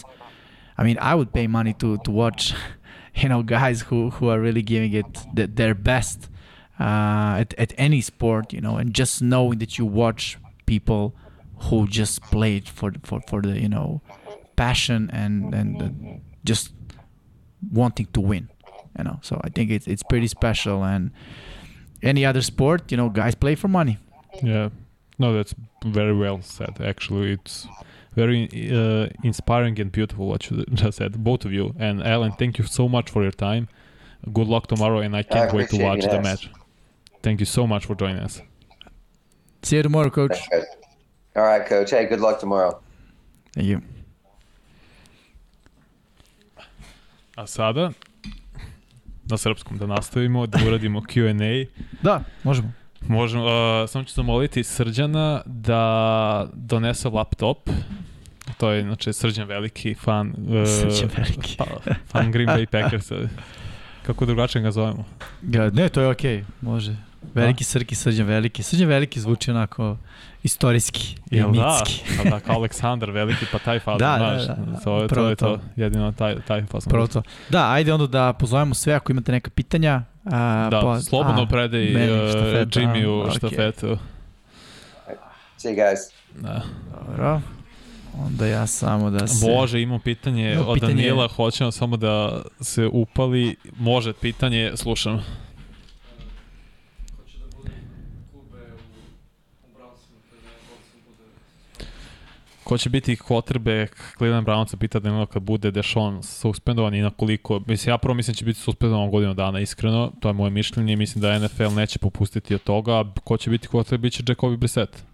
i 0.78 0.84
mean 0.84 0.98
i 1.00 1.14
would 1.14 1.32
pay 1.32 1.46
money 1.46 1.72
to 1.72 1.98
to 1.98 2.10
watch 2.10 2.54
you 3.14 3.28
know 3.28 3.42
guys 3.42 3.82
who 3.82 4.10
who 4.10 4.28
are 4.28 4.40
really 4.40 4.62
giving 4.62 4.92
it 4.92 5.06
the, 5.34 5.46
their 5.46 5.74
best 5.74 6.28
uh, 6.78 7.36
at, 7.40 7.54
at 7.58 7.72
any 7.78 8.00
sport 8.00 8.52
you 8.52 8.60
know 8.60 8.76
and 8.76 8.92
just 8.94 9.22
knowing 9.22 9.58
that 9.58 9.78
you 9.78 9.86
watch 9.86 10.38
people 10.66 11.14
who 11.70 11.86
just 11.86 12.20
played 12.22 12.68
for 12.68 12.92
for 13.02 13.20
for 13.28 13.40
the 13.40 13.58
you 13.60 13.68
know 13.68 14.00
passion 14.56 15.08
and 15.12 15.54
and 15.54 15.82
uh, 15.82 15.88
just 16.44 16.72
wanting 17.72 18.06
to 18.12 18.20
win 18.20 18.48
you 18.98 19.04
know 19.04 19.18
so 19.22 19.40
i 19.44 19.48
think 19.48 19.70
it's 19.70 19.86
it's 19.86 20.02
pretty 20.02 20.26
special 20.26 20.84
and 20.84 21.10
any 22.02 22.24
other 22.26 22.42
sport 22.42 22.90
you 22.90 22.96
know 22.96 23.08
guys 23.08 23.34
play 23.34 23.54
for 23.54 23.68
money 23.68 23.96
Yeah. 24.42 24.68
No, 25.18 25.32
that's 25.32 25.54
very 25.82 26.12
well 26.14 26.42
said. 26.42 26.76
Actually, 26.78 27.32
it's 27.32 27.66
very 28.16 28.48
uh, 28.72 29.06
inspiring 29.22 29.78
and 29.80 29.92
beautiful 29.92 30.26
what 30.26 30.50
you 30.50 30.64
just 30.74 30.98
said, 30.98 31.12
both 31.22 31.44
of 31.44 31.52
you. 31.52 31.74
And 31.78 32.02
Alan, 32.02 32.32
thank 32.32 32.58
you 32.58 32.64
so 32.64 32.88
much 32.88 33.10
for 33.10 33.22
your 33.22 33.32
time. 33.48 33.68
Good 34.32 34.48
luck 34.48 34.66
tomorrow, 34.66 35.00
and 35.00 35.14
I 35.14 35.22
can't 35.22 35.52
wait 35.52 35.68
to 35.70 35.78
watch 35.82 36.02
the 36.04 36.20
match. 36.20 36.50
Thank 37.22 37.40
you 37.40 37.46
so 37.46 37.66
much 37.66 37.86
for 37.86 37.94
joining 37.94 38.22
us. 38.22 38.42
see 39.62 39.76
you 39.76 39.82
tomorrow 39.82 40.10
coach 40.10 40.38
Thanks. 40.50 40.66
All 41.36 41.42
right, 41.42 41.66
Coach. 41.66 41.90
Hey, 41.90 42.06
good 42.06 42.20
luck 42.20 42.38
tomorrow. 42.40 42.80
thank 43.54 43.66
you 43.68 43.80
A 47.36 47.46
sada 47.46 47.92
na 49.30 49.36
srpskom 49.36 49.78
da 49.78 49.86
nastavimo, 49.86 50.46
da 50.46 50.58
uradimo 50.66 51.02
Q&A. 51.02 51.66
da 52.02 52.24
možemo 52.44 52.72
Možemo, 53.08 53.44
uh, 53.44 53.50
samo 53.90 54.04
ću 54.04 54.14
zamoliti 54.14 54.64
Srđana 54.64 55.42
da 55.46 56.46
donese 56.54 57.08
laptop. 57.08 57.70
To 58.58 58.70
je, 58.70 58.82
znači, 58.82 59.12
Srđan 59.12 59.48
veliki 59.48 59.94
fan. 59.94 60.28
Uh, 60.28 60.68
Srđan 60.68 61.10
veliki. 61.16 61.56
Pa, 61.58 61.64
fan 62.06 62.30
Green 62.32 62.48
Bay 62.48 62.66
Packersa. 62.66 63.14
Kako 64.02 64.26
drugačije 64.26 64.62
ga 64.62 64.70
zovemo? 64.70 65.04
Ga- 65.42 65.70
ne 65.70 65.88
to 65.88 66.00
je 66.00 66.08
okej 66.08 66.44
može 66.60 66.96
veliki 67.34 67.64
srki 67.64 67.94
srđan 67.94 68.26
veliki 68.26 68.62
srđan 68.62 68.88
veliki 68.88 69.20
zvuči 69.20 69.50
onako 69.50 69.96
istorijski 70.42 71.16
i 71.30 71.36
Jel 71.36 71.52
da? 71.52 71.78
mitski 71.80 72.02
Pa 72.16 72.30
da, 72.30 72.40
kao 72.40 72.56
Aleksandar 72.56 73.10
veliki, 73.10 73.46
pa 73.52 73.58
taj 73.58 73.78
fazon, 73.78 73.98
Da, 73.98 74.10
da, 74.10 74.18
znaš. 74.18 74.46
da, 74.58 74.64
da. 74.72 74.78
To, 74.78 74.96
je, 74.96 75.00
to 75.00 75.04
Upravo 75.04 75.28
je 75.28 75.36
to. 75.36 75.56
to. 75.56 75.60
Jedino 75.76 76.12
taj, 76.12 76.36
taj 76.40 76.62
fazon. 76.66 76.90
Prvo 76.90 77.06
to. 77.06 77.22
Da, 77.50 77.70
ajde 77.72 77.92
onda 77.92 78.06
da 78.06 78.32
pozovemo 78.32 78.74
sve 78.74 78.94
ako 78.94 79.12
imate 79.12 79.32
neka 79.32 79.50
pitanja. 79.50 80.02
A, 80.26 80.68
Da, 80.70 80.80
pa- 80.80 81.00
slobodno 81.00 81.42
a, 81.42 81.46
predaj 81.46 81.84
meni 81.84 82.12
uh, 82.14 82.30
štafeta, 82.30 82.80
Jimmy-u 82.80 83.20
okej. 83.20 83.34
štafetu. 83.36 83.98
See 85.56 85.70
you 85.70 85.76
guys. 85.76 85.98
Da. 86.34 86.62
Dobro. 87.06 87.40
Onda 88.18 88.46
ja 88.46 88.66
samo 88.66 89.10
da 89.10 89.26
se... 89.26 89.46
Bože, 89.46 89.82
imam 89.82 90.00
pitanje 90.00 90.52
Imam 90.52 90.68
od 90.68 90.74
pitanje. 90.74 90.94
Danila, 90.94 91.28
hoćemo 91.28 91.70
samo 91.72 91.96
da 91.96 92.42
se 92.60 92.86
upali. 92.86 93.56
Može, 93.78 94.12
pitanje, 94.12 94.72
slušam. 94.74 95.24
Hoće 97.16 97.38
da 97.40 97.56
bude 97.56 97.70
klube 98.32 98.58
u, 98.58 98.76
u 99.62 99.78
Brownsima, 99.78 100.20
kada 100.30 100.48
Watson 100.66 101.08
bude 101.08 101.24
Ko 102.66 102.78
će 102.78 102.90
biti 102.90 103.16
quarterback 103.16 103.88
Cleveland 104.18 104.46
Brownsa 104.46 104.76
pita 104.76 104.98
Danilo 104.98 105.26
kad 105.26 105.42
bude 105.42 105.70
Deshaun 105.70 106.22
suspendovan 106.22 106.94
i 106.94 107.00
na 107.00 107.10
koliko, 107.10 107.60
mislim 107.66 107.92
ja 107.92 107.98
prvo 107.98 108.14
mislim 108.14 108.32
da 108.32 108.38
će 108.38 108.44
biti 108.44 108.60
suspendovan 108.60 109.10
godinu 109.10 109.34
dana 109.34 109.60
iskreno, 109.60 110.12
to 110.20 110.28
je 110.28 110.32
moje 110.32 110.50
mišljenje 110.50 110.96
mislim 110.96 111.22
da 111.22 111.38
NFL 111.38 111.74
neće 111.76 111.98
popustiti 111.98 112.54
od 112.54 112.62
toga, 112.62 113.04
ko 113.24 113.36
će 113.36 113.50
biti 113.50 113.68
quarterback 113.68 113.98
biće 113.98 114.22
Jacoby 114.22 114.56
Brissett. 114.56 115.04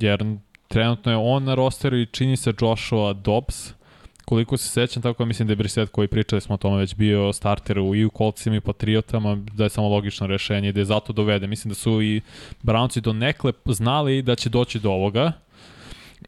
Jer 0.00 0.24
trenutno 0.68 1.12
je 1.12 1.18
on 1.18 1.44
na 1.44 1.54
rosteru 1.54 1.98
i 1.98 2.06
čini 2.06 2.36
se 2.36 2.52
Joshua 2.60 3.12
Dobbs, 3.12 3.72
koliko 4.24 4.56
se 4.56 4.68
sećam, 4.68 5.02
tako 5.02 5.22
da 5.22 5.28
mislim 5.28 5.48
da 5.48 5.52
je 5.52 5.56
Brissett 5.56 5.92
koji 5.92 6.08
pričali 6.08 6.40
smo 6.40 6.54
o 6.54 6.58
tome 6.58 6.78
već 6.78 6.94
bio 6.94 7.32
starter 7.32 7.78
u, 7.78 7.94
i 7.94 8.04
u 8.04 8.10
i 8.56 8.60
Patriotama, 8.60 9.34
da 9.34 9.64
je 9.64 9.70
samo 9.70 9.88
logično 9.88 10.26
rešenje, 10.26 10.72
da 10.72 10.80
je 10.80 10.84
zato 10.84 11.12
dovede. 11.12 11.46
Mislim 11.46 11.68
da 11.68 11.74
su 11.74 12.02
i 12.02 12.20
Brownci 12.62 13.00
do 13.00 13.12
nekle 13.12 13.52
znali 13.66 14.22
da 14.22 14.34
će 14.34 14.48
doći 14.48 14.78
do 14.78 14.90
ovoga, 14.90 15.32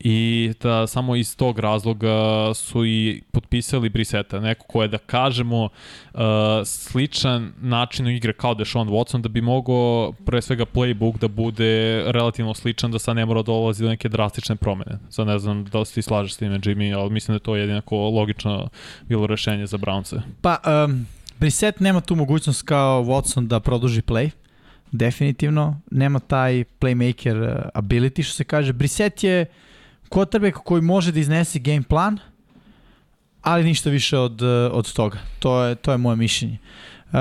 i 0.00 0.52
da 0.62 0.86
samo 0.86 1.16
iz 1.16 1.36
tog 1.36 1.58
razloga 1.58 2.14
su 2.54 2.86
i 2.86 3.22
potpisali 3.32 3.88
Briseta, 3.88 4.40
neko 4.40 4.66
ko 4.66 4.82
je 4.82 4.88
da 4.88 4.98
kažemo 4.98 5.64
uh, 5.64 6.20
sličan 6.64 7.52
načinu 7.60 8.10
igre 8.10 8.32
kao 8.32 8.54
Deshaun 8.54 8.88
Watson 8.88 9.20
da 9.20 9.28
bi 9.28 9.40
mogao 9.40 10.12
pre 10.26 10.42
svega 10.42 10.64
playbook 10.64 11.18
da 11.18 11.28
bude 11.28 12.02
relativno 12.06 12.54
sličan 12.54 12.90
da 12.90 12.98
sad 12.98 13.16
ne 13.16 13.26
mora 13.26 13.42
dolazi 13.42 13.82
do 13.82 13.88
neke 13.88 14.08
drastične 14.08 14.56
promene. 14.56 14.98
Sad 15.10 15.26
ne 15.26 15.38
znam 15.38 15.64
da 15.64 15.78
li 15.78 15.86
ti 15.86 16.02
slažeš 16.02 16.34
s 16.34 16.36
time 16.36 16.58
Jimmy, 16.58 16.98
ali 16.98 17.10
mislim 17.10 17.32
da 17.32 17.36
je 17.36 17.42
to 17.44 17.56
jedinako 17.56 17.96
logično 17.96 18.68
bilo 19.08 19.26
rešenje 19.26 19.66
za 19.66 19.78
Brownce. 19.78 20.20
Pa, 20.42 20.84
um, 20.86 21.06
Brissett 21.40 21.80
nema 21.80 22.00
tu 22.00 22.16
mogućnost 22.16 22.62
kao 22.62 23.04
Watson 23.04 23.46
da 23.46 23.60
produži 23.60 24.02
play. 24.02 24.30
Definitivno. 24.92 25.80
Nema 25.90 26.18
taj 26.18 26.64
playmaker 26.80 27.42
uh, 27.42 27.82
ability, 27.82 28.22
što 28.22 28.34
se 28.34 28.44
kaže. 28.44 28.72
Brissett 28.72 29.24
je 29.24 29.46
quarterback 30.08 30.52
koji 30.52 30.82
može 30.82 31.12
da 31.12 31.20
iznese 31.20 31.58
game 31.58 31.82
plan, 31.82 32.18
ali 33.42 33.64
ništa 33.64 33.90
više 33.90 34.18
od, 34.18 34.42
uh, 34.42 34.48
od 34.72 34.92
toga. 34.92 35.18
To 35.38 35.64
je, 35.64 35.74
to 35.74 35.92
je 35.92 35.98
moje 35.98 36.16
mišljenje. 36.16 36.58
Uh, 37.06 37.12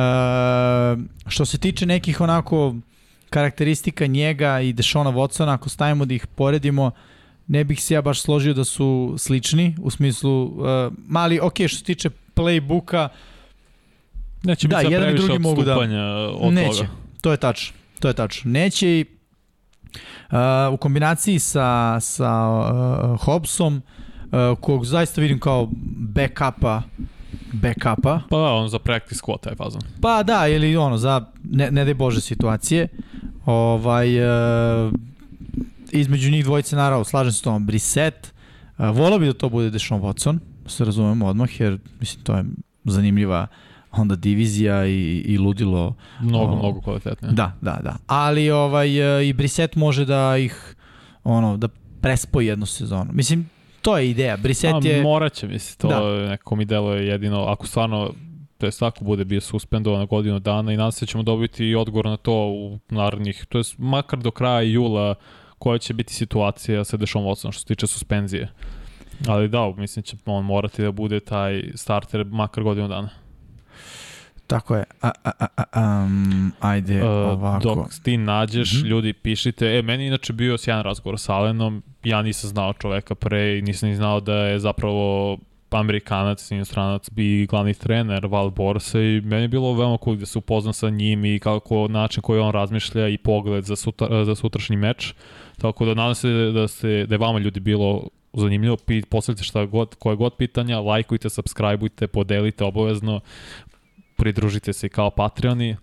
što 1.27 1.45
se 1.45 1.57
tiče 1.57 1.85
nekih 1.85 2.21
onako 2.21 2.75
karakteristika 3.29 4.05
njega 4.05 4.59
i 4.59 4.73
Dešona 4.73 5.11
Watsona, 5.11 5.53
ako 5.53 5.69
stavimo 5.69 6.05
da 6.05 6.13
ih 6.13 6.27
poredimo, 6.27 6.91
ne 7.47 7.63
bih 7.63 7.83
se 7.83 7.93
ja 7.93 8.01
baš 8.01 8.21
složio 8.21 8.53
da 8.53 8.63
su 8.63 9.15
slični, 9.17 9.75
u 9.81 9.89
smislu, 9.91 10.43
uh, 10.45 10.53
mali, 11.07 11.39
ok, 11.39 11.53
što 11.67 11.77
se 11.77 11.83
tiče 11.83 12.09
playbooka, 12.35 13.07
Neće 14.43 14.67
Da, 14.67 14.77
biti 14.77 14.83
sad 14.85 14.91
jedan 14.91 15.09
i 15.09 15.11
previše 15.11 15.25
drugi 15.27 15.39
mogu 15.43 15.63
da- 15.63 15.77
od 16.39 16.53
Neće. 16.53 16.77
toga. 16.77 16.89
To 17.21 17.31
je 17.31 17.37
tačno. 17.37 17.77
to 17.99 18.07
je 18.07 18.13
tačno. 18.13 18.51
Neće 18.51 18.99
i 18.99 19.05
u 20.73 20.77
kombinaciji 20.77 21.39
sa, 21.39 21.99
sa 21.99 22.49
uh, 22.49 23.21
Hobsom, 23.21 23.81
uh, 24.31 24.59
kog 24.59 24.85
zaista 24.85 25.21
vidim 25.21 25.39
kao 25.39 25.69
backupa 25.97 26.81
backupa. 27.53 28.21
Pa 28.29 28.37
da, 28.37 28.53
on 28.53 28.69
za 28.69 28.79
practice 28.79 29.21
squad 29.21 29.39
taj 29.41 29.55
fazon. 29.55 29.81
Pa 30.01 30.23
da, 30.23 30.47
ili 30.47 30.77
ono, 30.77 30.97
za 30.97 31.25
ne, 31.43 31.71
ne 31.71 31.85
daj 31.85 31.93
Bože 31.93 32.21
situacije. 32.21 32.87
Ovaj, 33.45 34.19
uh, 34.19 34.93
između 35.91 36.31
njih 36.31 36.43
dvojice, 36.43 36.75
naravno, 36.75 37.03
slažem 37.03 37.31
se 37.31 37.39
s 37.39 37.41
tom, 37.41 37.65
Brissett. 37.65 38.33
Uh, 38.77 38.89
volao 38.97 39.19
bi 39.19 39.25
da 39.25 39.33
to 39.33 39.49
bude 39.49 39.69
Deshaun 39.69 40.01
Watson, 40.01 40.39
da 40.63 40.69
se 40.69 40.85
razumemo 40.85 41.27
odmah, 41.27 41.59
jer 41.59 41.79
mislim, 41.99 42.23
to 42.23 42.35
je 42.35 42.45
zanimljiva 42.83 43.47
onda 43.97 44.15
divizija 44.15 44.85
i, 44.85 45.23
i 45.25 45.37
ludilo. 45.37 45.95
Mnogo, 46.21 46.53
O, 46.53 46.55
mnogo 46.55 46.81
kvalitetnije. 46.81 47.33
Da, 47.33 47.53
da, 47.61 47.79
da. 47.83 47.95
Ali 48.07 48.51
ovaj, 48.51 49.19
e, 49.19 49.27
i 49.27 49.33
Brissett 49.33 49.75
može 49.75 50.05
da 50.05 50.37
ih 50.37 50.75
ono, 51.23 51.57
da 51.57 51.67
prespoji 52.01 52.47
jednu 52.47 52.65
sezonu. 52.65 53.11
Mislim, 53.13 53.49
to 53.81 53.97
je 53.97 54.09
ideja. 54.09 54.37
Brissett 54.37 54.85
A, 54.85 54.87
je... 54.87 55.01
morat 55.01 55.33
će, 55.33 55.47
misli, 55.47 55.77
to 55.77 55.87
Da. 55.87 56.29
neko 56.29 56.55
mi 56.55 56.65
deluje 56.65 57.07
jedino, 57.07 57.43
ako 57.43 57.67
stvarno 57.67 58.13
to 58.57 58.65
jest 58.65 58.83
ako 58.83 59.03
bude 59.03 59.25
bio 59.25 59.41
suspendovan 59.41 59.99
na 59.99 60.05
godinu 60.05 60.39
dana 60.39 60.73
i 60.73 60.77
nadam 60.77 60.91
se 60.91 61.05
da 61.05 61.09
ćemo 61.09 61.23
dobiti 61.23 61.65
i 61.65 61.75
odgovor 61.75 62.05
na 62.05 62.17
to 62.17 62.33
u 62.33 62.79
narednih, 62.89 63.45
to 63.49 63.57
jest 63.57 63.75
makar 63.77 64.19
do 64.19 64.31
kraja 64.31 64.61
jula 64.61 65.15
koja 65.59 65.77
će 65.77 65.93
biti 65.93 66.13
situacija 66.13 66.83
sa 66.83 66.97
Dešom 66.97 67.23
Watsonom 67.23 67.51
što 67.51 67.59
se 67.59 67.65
tiče 67.65 67.87
suspenzije. 67.87 68.49
Ali 69.27 69.47
da, 69.47 69.73
mislim 69.77 70.03
će 70.03 70.17
on 70.25 70.45
morati 70.45 70.81
da 70.81 70.91
bude 70.91 71.19
taj 71.19 71.63
starter 71.75 72.25
makar 72.25 72.63
godinu 72.63 72.87
dana. 72.87 73.09
Tako 74.47 74.75
je. 74.75 74.83
A, 75.01 75.11
a, 75.23 75.31
a, 75.39 75.63
a, 75.71 76.03
um, 76.05 76.51
ajde, 76.59 77.03
Uh, 77.03 77.09
ovako. 77.09 77.63
dok 77.63 77.93
ti 78.03 78.17
nađeš, 78.17 78.73
mm 78.73 78.77
-hmm. 78.77 78.87
ljudi 78.87 79.13
pišite, 79.13 79.77
e, 79.77 79.81
meni 79.81 80.07
inače 80.07 80.33
bio 80.33 80.57
sjajan 80.57 80.83
razgovor 80.83 81.19
sa 81.19 81.33
Alenom, 81.33 81.83
ja 82.03 82.21
nisam 82.21 82.49
znao 82.49 82.73
čoveka 82.73 83.15
pre 83.15 83.57
i 83.57 83.61
nisam 83.61 83.89
ni 83.89 83.95
znao 83.95 84.19
da 84.19 84.33
je 84.33 84.59
zapravo 84.59 85.37
Amerikanac, 85.69 86.51
inostranac 86.51 87.09
i 87.15 87.47
glavni 87.49 87.73
trener 87.73 88.25
Val 88.25 88.49
Borsa 88.49 88.99
i 89.01 89.21
meni 89.21 89.41
je 89.41 89.47
bilo 89.47 89.73
veoma 89.73 89.97
cool 90.03 90.15
da 90.15 90.25
se 90.25 90.37
upoznam 90.37 90.73
sa 90.73 90.89
njim 90.89 91.25
i 91.25 91.39
kako 91.39 91.87
način 91.87 92.21
koji 92.21 92.39
on 92.39 92.51
razmišlja 92.51 93.07
i 93.07 93.17
pogled 93.17 93.63
za, 93.63 93.75
sutra, 93.75 94.25
za 94.25 94.35
sutrašnji 94.35 94.75
meč. 94.75 95.13
Tako 95.57 95.85
da 95.85 95.93
nadam 95.93 96.15
se 96.15 96.29
da, 96.29 96.67
ste, 96.67 97.05
da 97.05 97.15
je 97.15 97.19
vama 97.19 97.39
ljudi 97.39 97.59
bilo 97.59 98.07
zanimljivo, 98.33 98.77
postavite 99.09 99.43
šta 99.43 99.65
god, 99.65 99.95
koje 99.95 100.15
god 100.15 100.35
pitanja, 100.35 100.79
lajkujte, 100.79 101.29
subscribeujte, 101.29 102.07
podelite 102.07 102.63
obavezno, 102.63 103.19
pridružite 104.17 104.73
se 104.73 104.89
kao 104.89 105.09
Patreoni, 105.09 105.75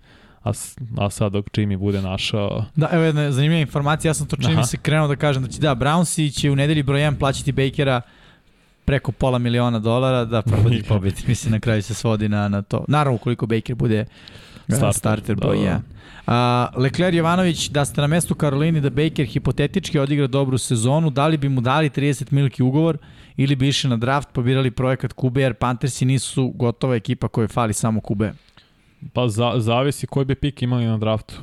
a, 0.43 0.53
a 0.99 1.11
sad 1.11 1.33
dok 1.33 1.47
Jimmy 1.47 1.79
bude 1.79 2.03
našao 2.03 2.65
Da, 2.77 2.89
evo 2.93 3.05
jedna 3.05 3.33
zanimljiva 3.33 3.61
informacija, 3.61 4.11
ja 4.11 4.15
sam 4.15 4.27
to 4.27 4.37
čini 4.37 4.57
mi 4.57 4.65
se 4.65 4.77
krenuo 4.77 5.09
da 5.09 5.17
kažem 5.17 5.43
da 5.43 5.49
će 5.49 5.61
da, 5.61 5.75
Brownsi 5.75 6.41
će 6.41 6.51
u 6.51 6.57
nedelji 6.57 6.83
broj 6.83 7.01
1 7.01 7.19
plaćati 7.19 7.53
Bakera 7.53 8.01
preko 8.85 9.13
pola 9.13 9.39
miliona 9.39 9.79
dolara 9.79 10.25
da 10.25 10.43
probadi 10.43 10.83
pobedi. 10.89 11.23
Mislim, 11.27 11.53
na 11.53 11.61
kraju 11.61 11.83
se 11.83 11.95
svodi 11.95 12.29
na, 12.29 12.49
na 12.49 12.63
to. 12.63 12.85
Naravno, 12.89 13.17
ukoliko 13.17 13.47
Baker 13.47 13.77
bude 13.77 14.05
starter, 14.69 14.95
Starter, 14.95 15.37
da, 15.37 15.41
broj 15.41 15.57
da. 15.57 15.63
1. 15.63 15.75
A, 15.75 15.81
Lecler 16.77 17.15
Jovanović, 17.15 17.69
da 17.69 17.85
ste 17.85 18.01
na 18.01 18.07
mestu 18.07 18.35
Karolini 18.35 18.81
da 18.81 18.91
Baker 18.91 19.27
hipotetički 19.27 19.99
odigra 19.99 20.27
dobru 20.27 20.59
sezonu, 20.59 21.11
da 21.11 21.27
li 21.27 21.37
bi 21.37 21.49
mu 21.49 21.61
dali 21.61 21.91
30 21.91 22.33
miliki 22.33 22.63
ugovor 22.63 22.99
ili 23.37 23.57
bi 23.57 23.69
išli 23.69 23.91
na 23.91 23.97
draft, 23.97 24.29
pobirali 24.33 24.71
projekat 24.71 25.13
Kube, 25.13 25.43
jer 25.43 25.55
Panthersi 25.55 26.05
nisu 26.05 26.49
gotova 26.49 26.95
ekipa 26.95 27.29
koja 27.29 27.49
fali 27.49 27.73
samo 27.73 28.01
Kube. 28.01 28.33
Pa 29.13 29.29
za, 29.29 29.53
zavisi 29.57 30.07
koji 30.07 30.25
bi 30.25 30.35
pik 30.35 30.63
imali 30.63 30.87
na 30.87 30.99
draftu. 30.99 31.35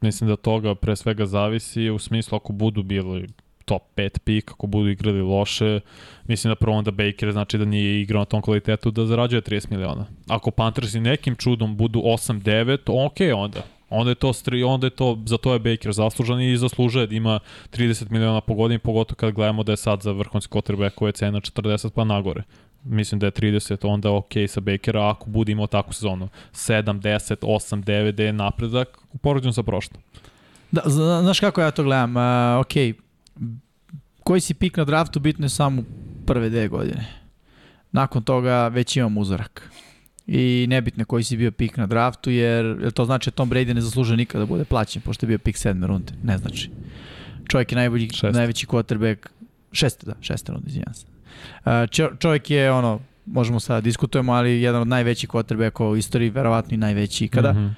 Mislim 0.00 0.30
da 0.30 0.36
toga 0.36 0.74
pre 0.74 0.96
svega 0.96 1.26
zavisi 1.26 1.90
u 1.90 1.98
smislu 1.98 2.36
ako 2.36 2.52
budu 2.52 2.82
bili 2.82 3.26
top 3.64 3.82
5 3.96 4.18
pik, 4.18 4.50
ako 4.50 4.66
budu 4.66 4.88
igrali 4.88 5.20
loše, 5.20 5.80
mislim 6.26 6.50
da 6.50 6.54
prvo 6.54 6.76
onda 6.76 6.90
Baker 6.90 7.32
znači 7.32 7.58
da 7.58 7.64
nije 7.64 8.00
igrao 8.00 8.20
na 8.20 8.24
tom 8.24 8.42
kvalitetu 8.42 8.90
da 8.90 9.06
zarađuje 9.06 9.42
30 9.42 9.70
miliona. 9.70 10.06
Ako 10.28 10.50
Panthersi 10.50 11.00
nekim 11.00 11.36
čudom 11.36 11.76
budu 11.76 12.00
8-9, 12.00 13.06
ok 13.06 13.38
onda. 13.44 13.77
Onda 13.90 14.10
je 14.10 14.14
to 14.14 14.32
stri, 14.32 14.62
onda 14.62 14.86
je 14.86 14.90
to 14.90 15.22
za 15.26 15.36
to 15.38 15.52
je 15.52 15.58
Baker 15.58 15.92
zaslužan 15.92 16.40
i 16.40 16.56
zaslužuje 16.56 17.06
da 17.06 17.14
ima 17.14 17.40
30 17.72 18.10
miliona 18.10 18.40
po 18.40 18.54
godini, 18.54 18.78
pogotovo 18.78 19.16
kad 19.16 19.32
gledamo 19.32 19.62
da 19.62 19.72
je 19.72 19.76
sad 19.76 20.02
za 20.02 20.12
vrhunski 20.12 20.52
quarterback 20.52 20.94
koja 20.94 21.08
je 21.08 21.12
cena 21.12 21.40
40 21.40 21.90
pa 21.90 22.04
nagore. 22.04 22.42
Mislim 22.84 23.18
da 23.18 23.26
je 23.26 23.32
30 23.32 23.86
onda 23.88 24.12
ok 24.12 24.32
sa 24.48 24.60
Bakera 24.60 25.10
ako 25.10 25.30
bude 25.30 25.52
imao 25.52 25.66
takvu 25.66 25.92
sezonu. 25.92 26.28
7, 26.52 27.00
10, 27.00 27.36
8, 27.42 27.84
9 27.84 28.10
da 28.12 28.22
je 28.22 28.32
napredak 28.32 28.98
u 29.12 29.18
poređenju 29.18 29.52
sa 29.52 29.62
prošlom. 29.62 30.02
Da, 30.70 30.82
zna- 30.86 31.22
znaš 31.22 31.40
kako 31.40 31.60
ja 31.60 31.70
to 31.70 31.82
gledam? 31.82 32.16
Uh, 32.16 32.22
ok, 32.60 32.72
koji 34.24 34.40
si 34.40 34.54
pik 34.54 34.76
na 34.76 34.84
draftu 34.84 35.20
bitno 35.20 35.44
je 35.44 35.48
samo 35.48 35.82
prve 36.26 36.48
dve 36.48 36.68
godine. 36.68 37.06
Nakon 37.92 38.22
toga 38.22 38.68
već 38.68 38.96
imam 38.96 39.18
uzorak. 39.18 39.70
I 40.28 40.66
nebitno 40.68 41.04
koji 41.04 41.24
si 41.24 41.36
bio 41.36 41.50
pik 41.50 41.76
na 41.76 41.86
draftu, 41.86 42.30
jer, 42.30 42.64
jer 42.82 42.92
to 42.92 43.04
znači 43.04 43.30
da 43.30 43.34
Tom 43.34 43.50
Brady 43.50 43.74
ne 43.74 43.80
zaslužuje 43.80 44.16
nikada 44.16 44.44
da 44.44 44.48
bude 44.48 44.64
plaćen, 44.64 45.02
pošto 45.02 45.26
je 45.26 45.28
bio 45.28 45.38
pik 45.38 45.56
sedme 45.56 45.86
runde. 45.86 46.12
Ne 46.22 46.38
znači. 46.38 46.70
Čovjek 47.48 47.72
je 47.72 47.76
najbolji, 47.76 48.08
Šeste. 48.10 48.32
najveći 48.32 48.66
quarterback, 48.66 49.16
šeste, 49.72 50.06
da, 50.06 50.14
šeste 50.20 50.52
runde, 50.52 50.68
izvinjam 50.68 50.94
se. 50.94 51.06
Čo, 51.90 52.10
čovjek 52.18 52.50
je, 52.50 52.72
ono, 52.72 53.00
možemo 53.26 53.60
sada 53.60 53.80
da 53.80 53.84
diskutujemo, 53.84 54.32
ali 54.32 54.62
jedan 54.62 54.80
od 54.82 54.88
najvećih 54.88 55.28
quarterbackova 55.28 55.90
u 55.90 55.96
istoriji, 55.96 56.30
verovatno 56.30 56.74
i 56.74 56.78
najveći 56.78 57.24
ikada. 57.24 57.52
Mm 57.52 57.56
-hmm. 57.56 57.74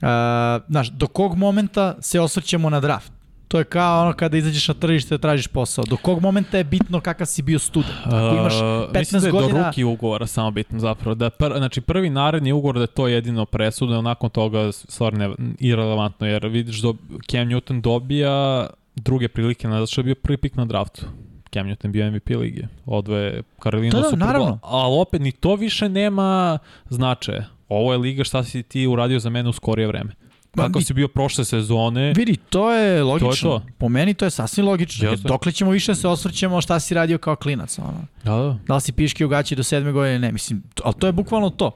Uh, 0.00 0.62
znaš, 0.68 0.90
do 0.90 1.06
kog 1.06 1.36
momenta 1.36 1.96
se 2.00 2.20
osvrćemo 2.20 2.70
na 2.70 2.80
draft? 2.80 3.12
To 3.50 3.58
je 3.58 3.64
kao 3.64 4.02
ono 4.02 4.12
kada 4.12 4.36
izađeš 4.36 4.68
na 4.68 4.74
tržište 4.74 5.14
da 5.14 5.18
tražiš 5.18 5.46
posao. 5.46 5.84
Do 5.84 5.96
kog 5.96 6.22
momenta 6.22 6.58
je 6.58 6.64
bitno 6.64 7.00
kakav 7.00 7.26
si 7.26 7.42
bio 7.42 7.58
student? 7.58 7.94
Ako 8.04 8.36
imaš 8.36 8.54
Uh, 8.54 8.60
15 8.60 8.98
mislim 8.98 9.20
da 9.20 9.26
je 9.26 9.32
godina... 9.32 9.58
do 9.58 9.66
ruki 9.66 9.84
ugovora 9.84 10.26
samo 10.26 10.50
bitno 10.50 10.78
zapravo. 10.78 11.14
Da 11.14 11.30
pr, 11.30 11.52
znači 11.56 11.80
prvi 11.80 12.10
naredni 12.10 12.52
ugovor 12.52 12.74
da 12.74 12.80
je 12.80 12.86
to 12.86 13.08
jedino 13.08 13.46
presudno, 13.46 14.02
nakon 14.02 14.30
toga 14.30 14.72
stvar 14.72 15.14
ne, 15.14 15.30
irelevantno, 15.58 16.26
jer 16.26 16.46
vidiš 16.46 16.82
do, 16.82 16.94
Cam 17.30 17.48
Newton 17.48 17.80
dobija 17.80 18.66
druge 18.94 19.28
prilike, 19.28 19.68
na, 19.68 19.74
zato 19.74 19.86
što 19.86 20.00
je 20.00 20.04
bio 20.04 20.14
prvi 20.14 20.36
pik 20.36 20.56
na 20.56 20.64
draftu. 20.64 21.06
Cam 21.52 21.66
Newton 21.66 21.90
bio 21.90 22.10
MVP 22.10 22.28
lige. 22.28 22.62
Odvoje 22.86 23.42
Karolina 23.58 23.90
Da, 23.90 24.00
da, 24.00 24.10
Super 24.10 24.26
Bowl. 24.26 24.58
Ali 24.62 25.00
opet 25.00 25.20
ni 25.20 25.32
to 25.32 25.54
više 25.54 25.88
nema 25.88 26.58
značaja. 26.88 27.44
Ovo 27.68 27.92
je 27.92 27.98
liga 27.98 28.24
šta 28.24 28.44
si 28.44 28.62
ti 28.62 28.86
uradio 28.86 29.18
za 29.18 29.30
mene 29.30 29.48
u 29.48 29.52
skorije 29.52 29.86
vreme. 29.86 30.12
Kako 30.56 30.78
vi- 30.78 30.84
si 30.84 30.94
bio 30.94 31.08
prošle 31.08 31.44
sezone, 31.44 32.12
Vidi, 32.12 32.36
to 32.36 32.72
je 32.72 33.02
logično. 33.02 33.50
to. 33.50 33.62
Po 33.78 33.88
meni 33.88 34.14
to 34.14 34.24
je 34.24 34.30
sasvim 34.30 34.66
logično. 34.66 35.10
Jeste. 35.10 35.28
dokle 35.28 35.52
ćemo 35.52 35.70
više 35.70 35.94
se 35.94 36.08
osvrćemo 36.08 36.60
šta 36.60 36.80
si 36.80 36.94
radio 36.94 37.18
kao 37.18 37.36
klinac. 37.36 37.78
Ono. 37.78 38.04
da, 38.24 38.32
da, 38.32 38.58
Da 38.66 38.74
li 38.74 38.80
si 38.80 38.92
piški 38.92 39.24
u 39.24 39.28
gaći 39.28 39.56
do 39.56 39.62
sedme 39.62 39.92
godine? 39.92 40.18
Ne, 40.18 40.32
mislim, 40.32 40.62
to, 40.74 40.82
ali 40.86 40.94
to 40.94 41.06
je 41.06 41.12
bukvalno 41.12 41.50
to. 41.50 41.70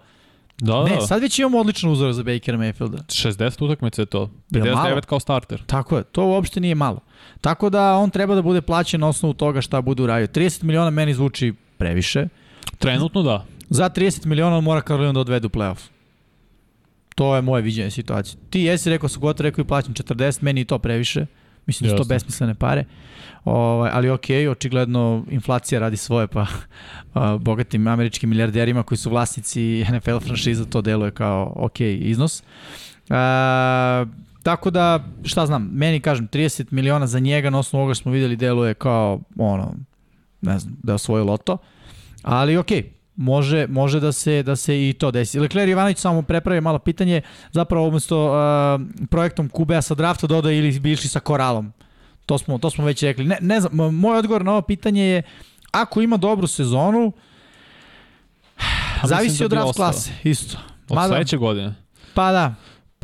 da, 0.59 0.84
Ne, 0.84 0.94
da. 0.94 1.01
sad 1.01 1.22
već 1.22 1.38
imamo 1.38 1.59
odličan 1.59 1.90
uzor 1.90 2.12
za 2.12 2.22
Bakera 2.22 2.59
Mayfielda. 2.59 2.98
60 3.09 3.64
utakmice 3.64 4.02
je 4.02 4.06
to. 4.06 4.30
Jel 4.51 4.64
malo? 4.66 4.88
59 4.88 5.01
kao 5.02 5.20
starter. 5.20 5.62
Tako 5.66 5.96
je, 5.96 6.05
to 6.05 6.24
uopšte 6.24 6.60
nije 6.60 6.74
malo. 6.74 7.01
Tako 7.40 7.70
da 7.70 7.94
on 7.94 8.10
treba 8.10 8.34
da 8.34 8.42
bude 8.42 8.62
plaćen 8.62 9.01
na 9.01 9.09
osnovu 9.09 9.34
toga 9.34 9.60
šta 9.60 9.80
bude 9.80 10.02
uradio. 10.02 10.26
30 10.26 10.62
miliona 10.62 10.90
meni 10.90 11.14
zvuči 11.14 11.55
previše. 11.78 12.28
Trenutno 12.78 13.22
da. 13.22 13.44
Za 13.70 13.90
30 13.90 14.26
miliona 14.26 14.56
on 14.56 14.64
mora 14.64 14.80
Karolinu 14.80 15.12
da 15.12 15.20
odvede 15.20 15.46
u 15.46 15.51
playoff. 15.51 15.78
To 17.15 17.36
je 17.36 17.43
moje 17.43 17.62
viđenje 17.62 17.91
situacije. 17.91 18.41
Ti 18.51 18.61
jesi 18.61 18.91
rekao 18.91 19.09
su 19.09 19.20
gotovo 19.20 19.45
rekao 19.45 19.62
i 19.62 19.66
plaćam 19.66 19.95
40, 19.95 20.43
meni 20.43 20.61
i 20.61 20.65
to 20.65 20.78
previše. 20.78 21.27
Mislim 21.66 21.91
da 21.91 21.97
su 21.97 22.03
to 22.03 22.09
besmislene 22.09 22.55
pare. 22.55 22.85
Ovaj, 23.45 23.91
ali 23.93 24.11
ok, 24.11 24.24
očigledno 24.51 25.24
inflacija 25.31 25.81
radi 25.81 25.97
svoje, 25.97 26.27
pa 26.27 26.47
a, 27.15 27.36
bogatim 27.36 27.86
američkim 27.86 28.31
milijarderima 28.31 28.82
koji 28.82 28.99
su 28.99 29.11
vlasnici 29.11 29.85
NFL 29.93 30.19
franšiza 30.19 30.65
to 30.65 30.82
deluje 30.82 31.11
kao 31.11 31.53
ok 31.57 31.81
iznos. 31.81 32.43
A, 33.11 34.07
tako 34.43 34.70
da, 34.70 35.05
šta 35.24 35.47
znam, 35.47 35.70
meni 35.73 36.01
kažem, 36.01 36.28
30 36.28 36.66
miliona 36.70 37.07
za 37.07 37.19
njega 37.19 37.51
na 37.51 37.59
osnovu 37.59 37.81
ovoga 37.81 37.95
što 37.95 38.03
smo 38.03 38.12
videli 38.12 38.36
deluje 38.36 38.74
kao, 38.74 39.20
ono, 39.39 39.74
ne 40.41 40.59
znam, 40.59 40.77
da 40.82 40.93
je 40.93 40.95
osvojio 40.95 41.24
loto. 41.24 41.59
Ali 42.23 42.57
ok, 42.57 42.69
može, 43.16 43.66
može 43.66 44.01
da 44.01 44.12
se 44.12 44.43
da 44.43 44.57
se 44.57 44.89
i 44.89 44.93
to 44.93 45.11
desi. 45.11 45.41
Lecler 45.41 45.69
Ivanović 45.69 45.99
samo 45.99 46.23
prepravi 46.23 46.61
malo 46.61 46.78
pitanje, 46.78 47.23
zapravo 47.53 47.89
umesto 47.89 48.27
uh, 48.27 49.07
projektom 49.11 49.49
Kubea 49.49 49.82
sa 49.82 49.95
drafta 49.95 50.27
doda 50.27 50.51
ili 50.53 50.81
bi 50.81 50.93
išli 50.93 51.09
sa 51.09 51.20
Koralom. 51.20 51.73
To 52.27 52.39
smo, 52.39 52.59
to 52.59 52.70
smo 52.70 52.85
već 52.85 53.03
rekli. 53.03 53.24
Ne, 53.24 53.39
ne 53.41 53.61
znam, 53.61 53.95
moj 53.95 54.19
odgovor 54.19 54.45
na 54.45 54.53
ovo 54.53 54.62
pitanje 54.62 55.03
je 55.03 55.23
ako 55.70 56.01
ima 56.01 56.16
dobru 56.16 56.47
sezonu, 56.47 57.12
zavisi 59.05 59.45
od 59.45 59.51
da 59.51 59.57
bi 59.57 59.61
draft 59.62 59.77
klase, 59.77 60.11
isto. 60.24 60.59
Od 60.89 60.97
Mada- 60.97 61.09
sledeće 61.09 61.36
godine. 61.36 61.74
Pa 62.15 62.32
da, 62.32 62.55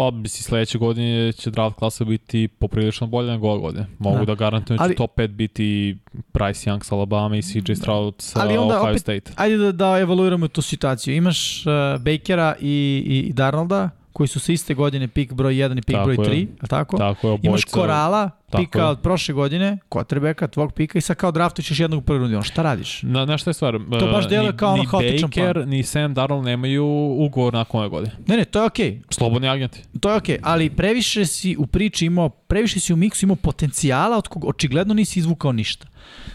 Pa 0.00 0.10
bi 0.12 0.28
si 0.28 0.42
sledeće 0.42 0.78
godine 0.78 1.32
će 1.32 1.50
draft 1.50 1.76
klasa 1.76 2.04
biti 2.04 2.48
poprilično 2.50 3.06
bolja 3.06 3.32
nego 3.32 3.48
ove 3.48 3.60
godine. 3.60 3.86
Mogu 3.98 4.18
Da. 4.18 4.24
da, 4.24 4.34
garantujem 4.34 4.78
da 4.78 4.88
će 4.88 4.94
top 4.94 5.16
5 5.16 5.26
biti 5.26 5.96
Bryce 6.32 6.70
Young 6.70 6.82
sa 6.82 6.94
Alabama 6.94 7.36
i 7.36 7.42
CJ 7.42 7.74
Stroud 7.74 8.14
sa 8.18 8.40
Ali 8.40 8.58
onda 8.58 8.76
Ohio 8.76 8.92
opet- 8.92 9.00
State. 9.00 9.32
ajde 9.36 9.56
da, 9.56 9.72
da 9.72 9.98
evaluiramo 9.98 10.48
tu 10.48 10.62
situaciju. 10.62 11.16
Imaš 11.16 11.66
uh, 11.66 11.72
Bakera 12.00 12.54
i, 12.60 12.66
i, 13.06 13.18
i 13.20 13.32
Darnolda 13.32 13.90
koji 14.12 14.28
su 14.28 14.40
sa 14.40 14.52
iste 14.52 14.74
godine 14.74 15.08
pik 15.08 15.32
broj 15.32 15.54
1 15.54 15.78
i 15.78 15.82
pik 15.82 15.96
Tako 15.96 16.04
broj 16.04 16.14
je. 16.14 16.30
3, 16.30 16.34
je 16.34 16.46
li 16.62 16.68
tako? 16.68 16.96
Tako 16.96 17.28
je. 17.28 17.38
Imaš 17.42 17.64
Korala, 17.64 18.30
Tako 18.50 18.62
pika 18.62 18.78
je. 18.78 18.84
od 18.84 19.00
prošle 19.00 19.34
godine, 19.34 19.78
Kotrbeka, 19.88 20.48
tvog 20.48 20.72
pika 20.72 20.98
i 20.98 21.00
sad 21.00 21.16
kao 21.16 21.30
draftuješ 21.32 21.70
još 21.70 21.80
jednog 21.80 21.98
u 21.98 22.02
prvoj 22.02 22.18
rundi. 22.18 22.36
On, 22.36 22.42
šta 22.42 22.62
radiš? 22.62 23.02
Na, 23.02 23.24
na 23.24 23.38
šta 23.38 23.50
je 23.50 23.54
stvar? 23.54 23.78
To 23.98 24.06
baš 24.06 24.28
deluje 24.28 24.52
ni- 24.52 24.56
kao 24.56 24.72
ono 24.72 24.82
ni 24.82 24.88
haotičan 24.88 25.28
Baker, 25.28 25.54
plan. 25.54 25.68
ni 25.68 25.82
Sam 25.82 26.14
Darnold 26.14 26.44
nemaju 26.44 26.86
ugovor 27.18 27.54
nakon 27.54 27.80
ove 27.80 27.88
godine. 27.88 28.16
Ne, 28.26 28.36
ne, 28.36 28.44
to 28.44 28.60
je 28.60 28.66
okej. 28.66 28.90
Okay. 28.90 29.00
Slobodni 29.10 29.48
agenti. 29.48 29.82
To 30.00 30.10
je 30.10 30.16
okej, 30.16 30.36
okay, 30.36 30.40
ali 30.42 30.70
previše 30.70 31.26
si 31.26 31.56
u 31.58 31.66
priči 31.66 32.06
imao, 32.06 32.28
previše 32.28 32.80
si 32.80 32.92
u 32.92 32.96
miksu 32.96 33.26
imao 33.26 33.36
potencijala 33.36 34.16
od 34.16 34.28
kog 34.28 34.44
očigledno 34.44 34.94
nisi 34.94 35.18
izvukao 35.18 35.52
ništa. 35.52 35.86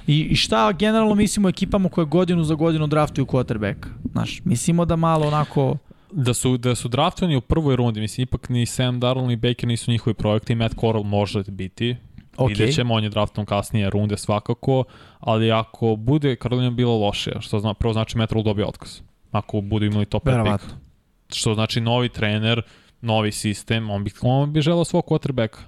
I, 0.08 0.22
i 0.22 0.36
šta 0.36 0.72
generalno 0.72 1.16
mislimo 1.16 1.48
o 1.48 1.50
ekipama 1.50 1.90
koje 1.90 2.06
godinu 2.06 2.44
za 2.44 2.56
godinu 2.56 2.88
draftuju 2.88 3.26
quarterbacka? 3.26 3.88
Znaš, 4.12 4.42
mislimo 4.44 4.86
da 4.86 4.96
malo 4.96 5.28
onako... 5.28 5.78
Da 6.18 6.34
su, 6.34 6.58
da 6.58 6.76
su 6.76 6.88
draftovani 6.88 7.36
u 7.36 7.42
prvoj 7.42 7.76
rundi, 7.76 8.00
mislim, 8.00 8.24
ipak 8.24 8.50
ni 8.50 8.66
Sam 8.66 9.00
Darnold 9.00 9.28
ni 9.28 9.36
Baker 9.36 9.68
nisu 9.68 9.92
njihovi 9.92 10.14
projekti 10.14 10.56
Matt 10.56 10.76
Corral 10.80 11.04
može 11.04 11.44
biti. 11.48 11.96
Ok. 12.38 12.50
Vidjet 12.50 12.76
ćemo, 12.76 12.94
on 12.94 13.04
je 13.04 13.10
draftom 13.10 13.46
kasnije 13.46 13.90
runde 13.90 14.18
svakako, 14.18 14.84
ali 15.20 15.52
ako 15.52 15.96
bude 15.96 16.36
Karolina 16.36 16.70
bila 16.70 16.94
lošija, 16.94 17.42
što 17.42 17.60
zna, 17.60 17.74
prvo 17.74 17.94
znači 17.94 18.18
Matt 18.18 18.32
Rule 18.32 18.44
dobije 18.44 18.66
otkaz. 18.66 19.00
Ako 19.32 19.62
budu 19.62 19.86
imali 19.86 20.06
top 20.06 20.24
5 20.24 20.32
Verovatno. 20.32 20.68
pik. 20.68 21.38
Što 21.38 21.54
znači 21.54 21.82
novi 21.82 22.10
trener, 22.10 22.62
novi 23.02 23.32
sistem, 23.32 23.90
on 23.90 24.04
bi, 24.04 24.12
on 24.22 24.54
bi 24.54 24.62
želao 24.62 24.86
svog 24.86 25.06
quarterbacka. 25.06 25.60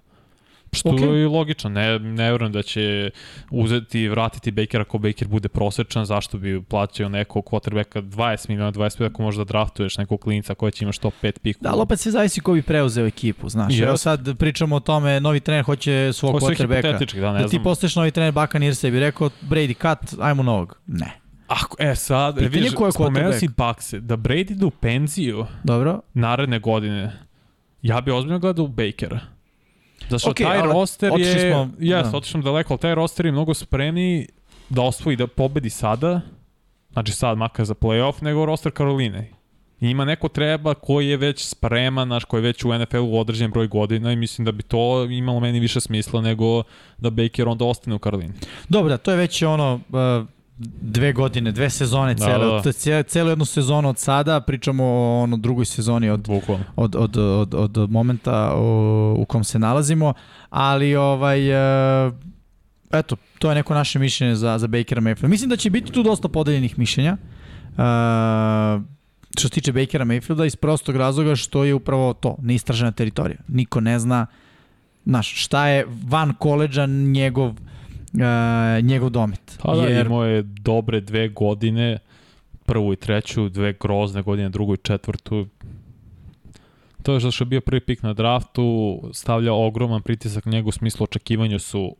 Što 0.78 0.90
Ok. 0.90 0.99
je 1.02 1.28
logično, 1.28 1.70
ne, 1.70 1.99
ne 1.99 2.32
verujem 2.32 2.52
da 2.54 2.62
će 2.62 3.10
uzeti 3.52 4.02
i 4.02 4.08
vratiti 4.08 4.52
Bakera 4.52 4.82
ako 4.82 4.98
Baker 4.98 5.28
bude 5.28 5.48
prosečan, 5.49 6.06
zašto 6.06 6.38
bi 6.38 6.64
plaćao 6.64 7.10
nekog 7.10 7.45
quarterbacka 7.45 8.02
20 8.02 8.49
miliona, 8.49 8.72
25 8.72 9.06
ako 9.06 9.22
možda 9.22 9.44
draftuješ 9.44 9.98
nekog 9.98 10.20
klinca 10.20 10.56
koja 10.56 10.72
će 10.72 10.86
imaš 10.86 10.98
top 10.98 11.14
5 11.24 11.40
piku. 11.40 11.60
Da, 11.64 11.70
ali 11.72 11.82
opet 11.82 11.99
sve 11.99 12.12
zavisi 12.12 12.41
ko 12.41 12.54
bi 12.54 12.62
preuzeo 12.62 13.06
ekipu, 13.08 13.49
znaš. 13.49 13.74
Yes. 13.74 13.88
Evo 13.88 13.98
sad 13.98 14.38
pričamo 14.38 14.76
o 14.76 14.80
tome, 14.80 15.20
novi 15.20 15.40
trener 15.40 15.66
hoće 15.66 16.10
svog 16.14 16.36
Ovo 16.36 16.40
quarterbacka. 16.40 16.82
da, 17.22 17.34
ne 17.34 17.40
Da 17.40 17.45
ti 17.45 17.49
znam. 17.49 17.64
postaješ 17.64 17.95
novi 17.95 18.12
trener 18.12 18.32
Baka 18.32 18.60
Nirse 18.60 18.91
bi 18.91 18.99
rekao 18.99 19.30
Brady 19.41 19.76
cut, 19.76 20.20
ajmo 20.22 20.44
novog. 20.44 20.80
Ne. 20.88 21.12
Ako, 21.48 21.76
e 21.80 21.95
sad, 21.95 22.36
Pitanje 22.36 22.49
vidiš, 22.49 22.72
spomenuo 22.91 23.34
si 23.34 23.48
Bakse, 23.48 23.99
da 23.99 24.18
Brady 24.18 24.52
ide 24.52 24.66
u 24.66 24.72
penziju 24.72 25.45
Dobro? 25.64 26.02
naredne 26.14 26.60
godine, 26.60 27.12
ja 27.82 28.02
bi 28.02 28.12
ozbiljno 28.12 28.40
gledao 28.40 28.66
u 28.66 28.68
Bakera. 28.68 29.20
Zato 30.10 30.20
što 30.20 30.32
Okej, 30.32 30.46
taj 30.46 30.60
ali 30.60 30.74
roster 30.74 31.12
je, 31.18 31.52
smo- 31.52 31.70
jes, 31.80 32.08
da. 32.08 32.18
otišli 32.18 32.32
smo 32.32 32.42
daleko, 32.42 32.74
ali 32.74 32.80
taj 32.80 32.96
roster 32.96 33.26
je 33.26 33.32
mnogo 33.32 33.54
spremniji 33.54 34.28
da 34.70 34.82
osvoji, 34.82 35.18
da 35.18 35.28
pobedi 35.28 35.70
sada, 35.70 36.22
znači 36.92 37.12
sad 37.12 37.38
makar 37.38 37.66
za 37.66 37.74
playoff, 37.74 38.24
nego 38.24 38.46
roster 38.46 38.72
Karoline. 38.72 39.32
I 39.82 39.90
ima 39.90 40.06
neko 40.06 40.28
treba 40.28 40.74
koji 40.74 41.08
je 41.08 41.18
već 41.18 41.46
spreman, 41.46 42.08
naš, 42.08 42.26
koji 42.26 42.40
je 42.40 42.44
već 42.44 42.66
u 42.66 42.74
NFL-u 42.80 43.20
određen 43.20 43.52
broj 43.52 43.68
godina 43.68 44.12
i 44.12 44.16
mislim 44.16 44.46
da 44.46 44.52
bi 44.52 44.64
to 44.64 45.04
imalo 45.04 45.40
meni 45.40 45.60
više 45.60 45.82
smisla 45.82 46.22
nego 46.22 46.64
da 46.98 47.10
Baker 47.10 47.48
onda 47.48 47.66
ostane 47.66 47.96
u 47.96 48.00
Karolini. 48.00 48.34
Dobro, 48.70 48.90
da, 48.90 48.98
to 48.98 49.12
je 49.12 49.18
već 49.18 49.42
ono 49.44 49.74
uh, 49.74 50.28
dve 50.82 51.14
godine, 51.14 51.52
dve 51.52 51.70
sezone 51.70 52.16
cele, 52.16 52.46
da, 52.46 52.52
da. 52.52 52.62
da, 52.62 52.94
da. 52.96 53.04
celu 53.04 53.30
jednu 53.30 53.46
sezonu 53.46 53.90
od 53.90 53.98
sada, 53.98 54.42
pričamo 54.42 54.84
o 54.84 55.24
ono 55.24 55.38
drugoj 55.38 55.66
sezoni 55.66 56.10
od 56.10 56.28
Bukvalno. 56.28 56.64
od, 56.76 56.96
od, 56.96 57.18
od, 57.18 57.54
od 57.54 57.92
momenta 57.92 58.52
o, 58.56 59.16
u 59.20 59.26
kom 59.26 59.44
se 59.44 59.60
nalazimo, 59.60 60.14
ali 60.50 60.96
ovaj 60.96 61.50
e, 62.08 62.12
eto, 62.92 63.16
to 63.40 63.50
je 63.50 63.56
neko 63.56 63.74
naše 63.74 64.00
mišljenje 64.00 64.36
za, 64.36 64.58
za 64.58 64.68
Bakera 64.68 65.02
Mayfielda. 65.02 65.28
Mislim 65.28 65.50
da 65.50 65.56
će 65.56 65.70
biti 65.70 65.92
tu 65.92 66.04
dosta 66.04 66.28
podeljenih 66.28 66.80
mišljenja. 66.80 67.18
E, 67.18 67.84
što 69.38 69.48
se 69.48 69.50
tiče 69.50 69.72
Bakera 69.74 70.06
Mayfielda 70.06 70.46
iz 70.46 70.56
prostog 70.56 70.96
razloga 70.96 71.36
što 71.36 71.64
je 71.64 71.74
upravo 71.74 72.14
to, 72.14 72.36
neistražena 72.42 72.92
teritorija. 72.92 73.38
Niko 73.48 73.82
ne 73.82 74.00
zna 74.00 74.26
znaš, 75.08 75.44
šta 75.44 75.68
je 75.68 75.86
van 76.08 76.34
koleđa 76.34 76.86
njegov 76.86 77.54
e, 78.19 78.81
njegov 78.81 79.10
domet. 79.10 79.60
Pa 79.61 79.76
da, 79.76 79.81
Jer, 79.81 80.06
imao 80.06 80.26
je 80.26 80.41
dobre 80.44 81.02
dve 81.02 81.27
godine, 81.27 81.98
prvu 82.65 82.94
i 82.94 82.95
treću, 82.95 83.49
dve 83.49 83.73
grozne 83.80 84.22
godine, 84.22 84.49
drugu 84.49 84.73
i 84.73 84.84
četvrtu. 84.84 85.48
To 87.03 87.14
je 87.14 87.31
što 87.31 87.44
je 87.44 87.45
bio 87.45 87.61
prvi 87.61 87.80
pik 87.80 88.03
na 88.03 88.14
draftu, 88.14 88.99
stavlja 89.14 89.53
ogroman 89.53 90.02
pritisak 90.02 90.45
na 90.45 90.52
njegu 90.52 90.69
u 90.69 90.72
smislu 90.72 91.03
očekivanju 91.03 91.60
su 91.60 91.95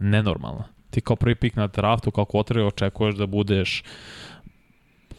nenormalna. 0.00 0.64
Ti 0.90 1.00
kao 1.00 1.16
prvi 1.16 1.34
pik 1.34 1.56
na 1.56 1.66
draftu, 1.66 2.10
kao 2.10 2.24
kvotere, 2.24 2.64
očekuješ 2.64 3.14
da 3.14 3.26
budeš 3.26 3.82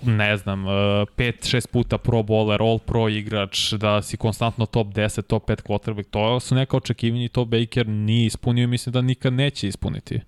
ne 0.06 0.38
znam, 0.38 0.66
5-6 0.66 1.68
puta 1.68 1.98
pro 1.98 2.24
bowler, 2.24 2.62
all 2.62 2.80
pro 2.80 3.10
igrač, 3.10 3.74
da 3.74 4.02
si 4.02 4.18
konstantno 4.18 4.66
top 4.66 4.88
10, 4.88 5.22
top 5.22 5.50
5 5.50 5.62
quarterback, 5.62 6.10
to 6.10 6.40
su 6.40 6.56
neka 6.56 6.78
očekivanja 6.78 7.26
i 7.26 7.30
to 7.30 7.46
Baker 7.46 7.88
nije 7.88 8.26
ispunio 8.26 8.64
i 8.64 8.68
mislim 8.68 8.94
da 8.94 9.02
nikad 9.02 9.34
neće 9.34 9.68
ispuniti. 9.68 10.20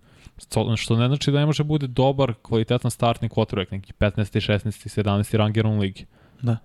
Što 0.76 0.98
ne 0.98 1.08
znači 1.08 1.32
da 1.32 1.40
ne 1.40 1.46
može 1.46 1.64
bude 1.64 1.88
dobar, 1.88 2.34
kvalitetan 2.42 2.92
startni 2.92 3.30
quarterback, 3.30 3.72
neki 3.72 3.94
15. 3.94 4.52
16. 4.52 5.02
17. 5.04 5.38
ranger 5.38 5.68
u 5.68 5.78
ligi. 5.80 6.06
Da. 6.42 6.58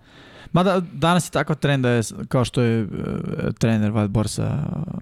Mada 0.52 0.80
danas 0.92 1.28
je 1.28 1.30
takav 1.30 1.56
trend 1.56 1.82
da 1.82 1.90
je, 1.90 2.02
kao 2.28 2.44
što 2.44 2.62
je 2.62 2.82
e, 2.82 2.86
trener 3.58 3.92
Wild 3.92 4.08
Borsa 4.08 4.58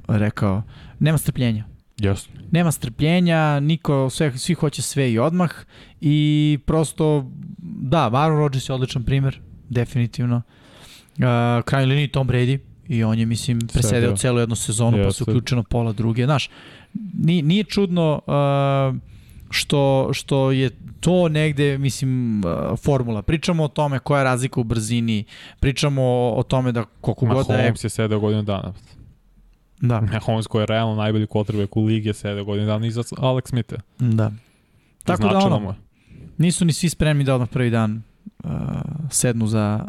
rekao, 0.09 0.63
nema 0.99 1.19
strpljenja. 1.19 1.65
Jasno. 1.99 2.35
nema 2.51 2.73
strpljenja, 2.73 3.61
niko, 3.61 4.11
sve, 4.11 4.39
svi 4.39 4.55
hoće 4.55 4.83
sve 4.83 5.13
i 5.13 5.19
odmah 5.19 5.51
i 6.01 6.59
prosto, 6.67 7.31
da, 7.59 8.11
Aaron 8.13 8.39
Rodgers 8.39 8.69
je 8.69 8.73
odličan 8.75 9.05
primer, 9.05 9.41
definitivno. 9.69 10.37
Uh, 10.37 11.65
kraj 11.65 11.87
liniji 11.87 12.09
Tom 12.09 12.29
Brady 12.29 12.59
i 12.89 13.05
on 13.05 13.19
je, 13.19 13.27
mislim, 13.27 13.59
presedeo 13.59 14.01
Sedeo. 14.01 14.17
celu 14.17 14.39
jednu 14.39 14.57
sezonu, 14.57 14.99
pa 15.05 15.13
se 15.13 15.23
uključeno 15.23 15.63
pola 15.63 15.93
druge. 15.93 16.25
Znaš, 16.25 16.51
nije, 17.19 17.43
nije 17.43 17.65
čudno 17.65 18.21
uh, 18.27 18.99
što, 19.51 20.11
što 20.13 20.53
je 20.53 20.71
to 21.01 21.29
negde, 21.29 21.79
mislim, 21.79 22.43
uh, 22.45 22.79
formula. 22.79 23.23
Pričamo 23.23 23.65
o 23.65 23.69
tome 23.69 23.99
koja 23.99 24.19
je 24.19 24.25
razlika 24.25 24.61
u 24.61 24.65
brzini, 24.65 25.25
pričamo 25.61 26.03
o, 26.03 26.35
o 26.37 26.43
tome 26.43 26.73
da 26.73 26.85
koliko 27.01 27.27
god 27.27 27.47
da 27.47 27.55
je... 27.55 27.59
Mahomes 27.59 27.85
je 27.85 27.91
sedeo 27.91 28.21
godinu 28.21 28.43
dana. 28.43 28.75
Da, 29.81 30.01
Mahomes 30.13 30.47
koji 30.47 30.63
je 30.63 30.67
realno 30.67 30.95
najbolji 30.95 31.27
quarterback 31.27 31.69
u 31.79 31.85
ligi 31.85 32.09
je 32.09 32.15
sedeo 32.15 32.45
godinu 32.45 32.67
dana 32.67 32.87
iza 32.87 33.03
Alex 33.03 33.49
Smitha. 33.49 33.77
da. 33.99 34.33
Tako 35.05 35.23
da 35.23 35.29
Značilo 35.29 35.57
ono, 35.57 35.61
mu 35.61 35.69
je. 35.69 35.75
nisu 36.39 36.65
ni 36.65 36.73
svi 36.73 36.89
spremni 36.89 37.25
da 37.25 37.35
odmah 37.35 37.49
prvi 37.49 37.71
dan 37.71 38.03
uh, 38.45 38.51
sednu 39.11 39.47
za, 39.47 39.89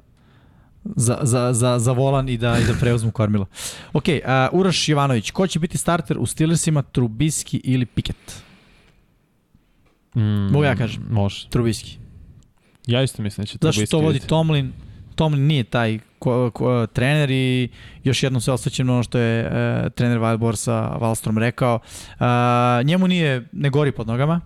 za, 0.83 1.19
za, 1.21 1.53
za, 1.53 1.79
za 1.79 1.91
volan 1.91 2.29
i 2.29 2.37
da, 2.37 2.59
i 2.59 2.63
da 2.63 2.73
preuzmu 2.79 3.11
kormilo. 3.11 3.45
Ok, 3.93 4.03
uh, 4.07 4.59
Uroš 4.59 4.89
Jovanović, 4.89 5.31
ko 5.31 5.47
će 5.47 5.59
biti 5.59 5.77
starter 5.77 6.17
u 6.19 6.25
Steelersima, 6.25 6.81
Trubiski 6.81 7.61
ili 7.63 7.85
Pickett? 7.85 8.43
Mm, 10.15 10.21
Mogu 10.51 10.63
ja 10.63 10.75
kažem? 10.75 11.03
Može. 11.09 11.49
Trubiski. 11.49 11.97
Ja 12.87 13.03
isto 13.03 13.21
mislim 13.21 13.43
da 13.43 13.45
će 13.47 13.57
to 13.57 13.67
Zašto 13.67 13.85
to 13.85 13.99
vodi. 13.99 14.19
Tomlin? 14.19 14.71
Tomlin 15.15 15.47
nije 15.47 15.63
taj 15.63 15.99
ko, 16.19 16.51
ko, 16.51 16.87
trener 16.87 17.31
i 17.31 17.69
još 18.03 18.23
jednom 18.23 18.41
se 18.41 18.51
osvećam 18.51 18.87
na 18.87 18.93
ono 18.93 19.03
što 19.03 19.17
je 19.17 19.45
uh, 19.45 19.91
trener 19.91 20.19
Wildborsa 20.19 20.99
Wallstrom 20.99 21.37
rekao. 21.37 21.79
Uh, 22.19 22.25
njemu 22.85 23.07
nije, 23.07 23.47
ne 23.51 23.69
gori 23.69 23.91
pod 23.91 24.07
nogama. 24.07 24.41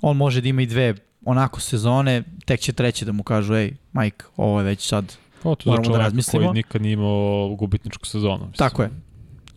On 0.00 0.16
može 0.16 0.40
da 0.40 0.48
ima 0.48 0.62
i 0.62 0.66
dve 0.66 0.94
onako 1.24 1.60
sezone, 1.60 2.22
tek 2.44 2.60
će 2.60 2.72
treće 2.72 3.04
da 3.04 3.12
mu 3.12 3.22
kažu, 3.22 3.54
ej, 3.54 3.72
Mike, 3.92 4.24
ovo 4.36 4.60
je 4.60 4.64
već 4.64 4.88
sad 4.88 5.16
Pa, 5.42 5.54
to 5.54 5.70
moramo 5.70 5.90
da 5.90 5.98
razmislimo. 5.98 6.46
koji 6.46 6.54
nikad 6.54 6.82
nije 6.82 6.92
imao 6.92 7.54
gubitničku 7.58 8.06
sezonu. 8.06 8.46
Mislim. 8.46 8.52
Tako 8.56 8.82
je. 8.82 8.90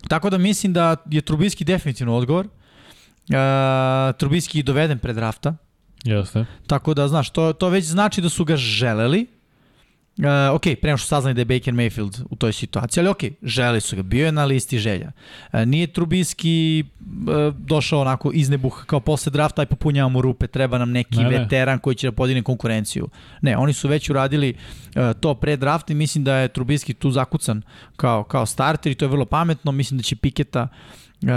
Tako 0.08 0.30
da 0.30 0.38
mislim 0.38 0.74
da 0.74 0.96
je 1.10 1.22
Trubiski 1.22 1.64
definitivno 1.64 2.16
odgovor. 2.16 2.46
Uh, 2.46 4.16
Trubiski 4.18 4.60
je 4.60 4.64
doveden 4.64 5.00
pred 5.00 5.16
drafta, 5.16 5.56
Jeste. 6.04 6.46
tako 6.68 6.94
da, 6.94 7.08
znaš, 7.08 7.30
to, 7.30 7.54
to 7.54 7.70
već 7.70 7.86
znači 7.86 8.22
da 8.22 8.30
su 8.30 8.46
ga 8.46 8.56
želeli. 8.56 9.28
Uh, 10.20 10.56
ok, 10.56 10.64
prema 10.82 10.98
što 10.98 11.08
saznali 11.08 11.34
da 11.34 11.42
je 11.42 11.46
Baker 11.46 11.74
Mayfield 11.74 12.24
u 12.30 12.36
toj 12.36 12.54
situaciji, 12.54 13.02
ali 13.02 13.10
ok, 13.10 13.18
želeli 13.44 13.82
su 13.82 13.96
ga, 13.96 14.02
bio 14.02 14.26
je 14.26 14.32
na 14.32 14.46
listi 14.46 14.80
želja. 14.80 15.12
Uh, 15.54 15.60
nije 15.60 15.88
Trubiski 15.88 16.84
uh, 17.00 17.56
došao 17.56 18.02
onako 18.02 18.32
iz 18.34 18.50
nebuha, 18.50 18.84
kao 18.86 19.00
posle 19.00 19.30
drafta, 19.30 19.62
aj 19.62 19.66
popunjavamo 19.66 20.22
rupe, 20.22 20.48
treba 20.48 20.78
nam 20.78 20.92
neki 20.92 21.18
Ne, 21.18 21.24
ne, 21.24 21.30
ne. 21.30 21.38
veteran 21.40 21.80
koji 21.80 21.96
će 21.96 22.08
da 22.08 22.12
podigne 22.12 22.44
konkurenciju. 22.44 23.10
Ne, 23.42 23.58
oni 23.58 23.74
su 23.74 23.88
već 23.88 24.10
uradili 24.10 24.54
uh, 24.54 25.02
to 25.20 25.36
pre 25.36 25.58
drafta 25.58 25.94
i 25.94 25.96
mislim 25.96 26.24
da 26.24 26.36
je 26.36 26.48
Trubiski 26.48 26.94
tu 26.94 27.12
zakucan 27.12 27.62
kao, 27.96 28.24
kao 28.24 28.46
starter 28.46 28.92
i 28.92 28.96
to 28.96 29.06
je 29.06 29.10
vrlo 29.10 29.26
pametno, 29.26 29.72
mislim 29.72 29.98
da 29.98 30.04
će 30.04 30.16
Piketa 30.16 30.68
uh, 31.22 31.30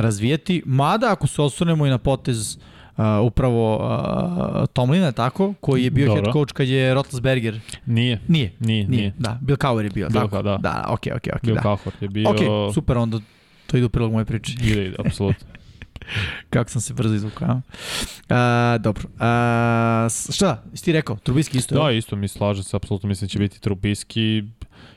razvijeti, 0.00 0.62
mada 0.66 1.12
ako 1.12 1.26
se 1.26 1.42
osvrnemo 1.42 1.86
i 1.86 1.90
na 1.90 1.98
potez 1.98 2.56
Uh, 2.56 2.62
upravo 3.22 3.76
uh, 3.76 4.66
Tomlina, 4.72 5.12
tako, 5.12 5.54
koji 5.60 5.84
je 5.84 5.90
bio 5.90 6.06
Dobro. 6.06 6.22
head 6.22 6.32
coach 6.32 6.52
kad 6.52 6.68
je 6.68 6.94
Roethlisberger. 6.94 7.60
Nije. 7.86 8.20
Nije, 8.28 8.52
Nije, 8.58 8.88
nije. 8.88 9.12
Da, 9.18 9.38
Bill 9.42 9.56
Cowher 9.56 9.84
je 9.84 9.90
bio, 9.90 10.08
Bill 10.08 10.24
tako. 10.24 10.42
Da. 10.42 10.56
Da, 10.56 10.84
okej, 10.88 11.12
okej, 11.12 11.32
okej, 11.36 11.46
Bill 11.46 11.54
da. 11.54 11.62
Cowher 11.62 11.90
je 12.00 12.08
bio... 12.08 12.30
Ok, 12.30 12.74
super, 12.74 12.98
onda 12.98 13.18
to 13.66 13.76
ide 13.76 13.86
u 13.86 13.88
prilog 13.88 14.12
moje 14.12 14.24
priče. 14.24 14.52
Ide, 14.70 14.86
ide, 14.86 14.96
apsolutno. 14.98 15.46
Kako 16.50 16.70
sam 16.70 16.80
se 16.80 16.94
brzo 16.94 17.14
izvukao. 17.14 17.60
A, 18.28 18.78
dobro. 18.80 19.08
A, 19.18 20.08
šta, 20.32 20.62
jesi 20.70 20.84
ti 20.84 20.92
rekao? 20.92 21.16
Trubiski 21.16 21.58
isto? 21.58 21.74
Da, 21.74 21.88
jel? 21.88 21.98
isto 21.98 22.16
mi 22.16 22.28
slažem 22.28 22.64
se, 22.64 22.76
apsolutno 22.76 23.08
mislim 23.08 23.26
da 23.26 23.30
će 23.30 23.38
biti 23.38 23.60
Trubiski 23.60 24.42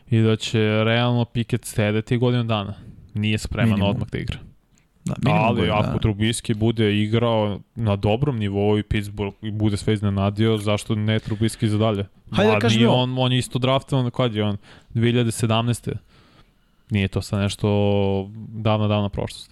i 0.10 0.22
da 0.22 0.36
će 0.36 0.84
realno 0.84 1.26
Pickett 1.26 1.66
sedeti 1.66 2.18
godinu 2.18 2.44
dana. 2.44 2.74
Nije 3.14 3.38
spreman 3.38 3.70
Minimum. 3.70 3.90
odmah 3.90 4.10
da 4.10 4.18
igra. 4.18 4.38
Da, 5.06 5.14
Ali 5.24 5.56
godina 5.56 5.74
ako 5.74 5.88
dana. 5.88 6.00
Trubiski 6.00 6.54
bude 6.54 7.02
igrao 7.02 7.60
na 7.76 7.96
dobrom 7.96 8.38
nivou 8.40 8.80
i 8.80 8.84
Pittsburgh 8.84 9.38
i 9.42 9.52
bude 9.52 9.78
sve 9.78 9.94
iznenadio, 9.94 10.58
zašto 10.58 10.96
ne 10.96 11.20
Trubiski 11.20 11.68
za 11.68 11.78
dalje? 11.78 12.06
Hajde 12.32 12.80
da 12.80 12.90
ovo. 12.90 13.02
on, 13.02 13.16
on 13.18 13.32
je 13.32 13.38
isto 13.38 13.60
draftovan, 13.60 14.12
kad 14.12 14.36
je 14.36 14.44
on? 14.44 14.58
2017. 14.94 15.94
Nije 16.90 17.08
to 17.08 17.22
sa 17.22 17.40
nešto 17.40 18.30
davna, 18.48 18.88
davna 18.88 19.10
prošlost. 19.10 19.52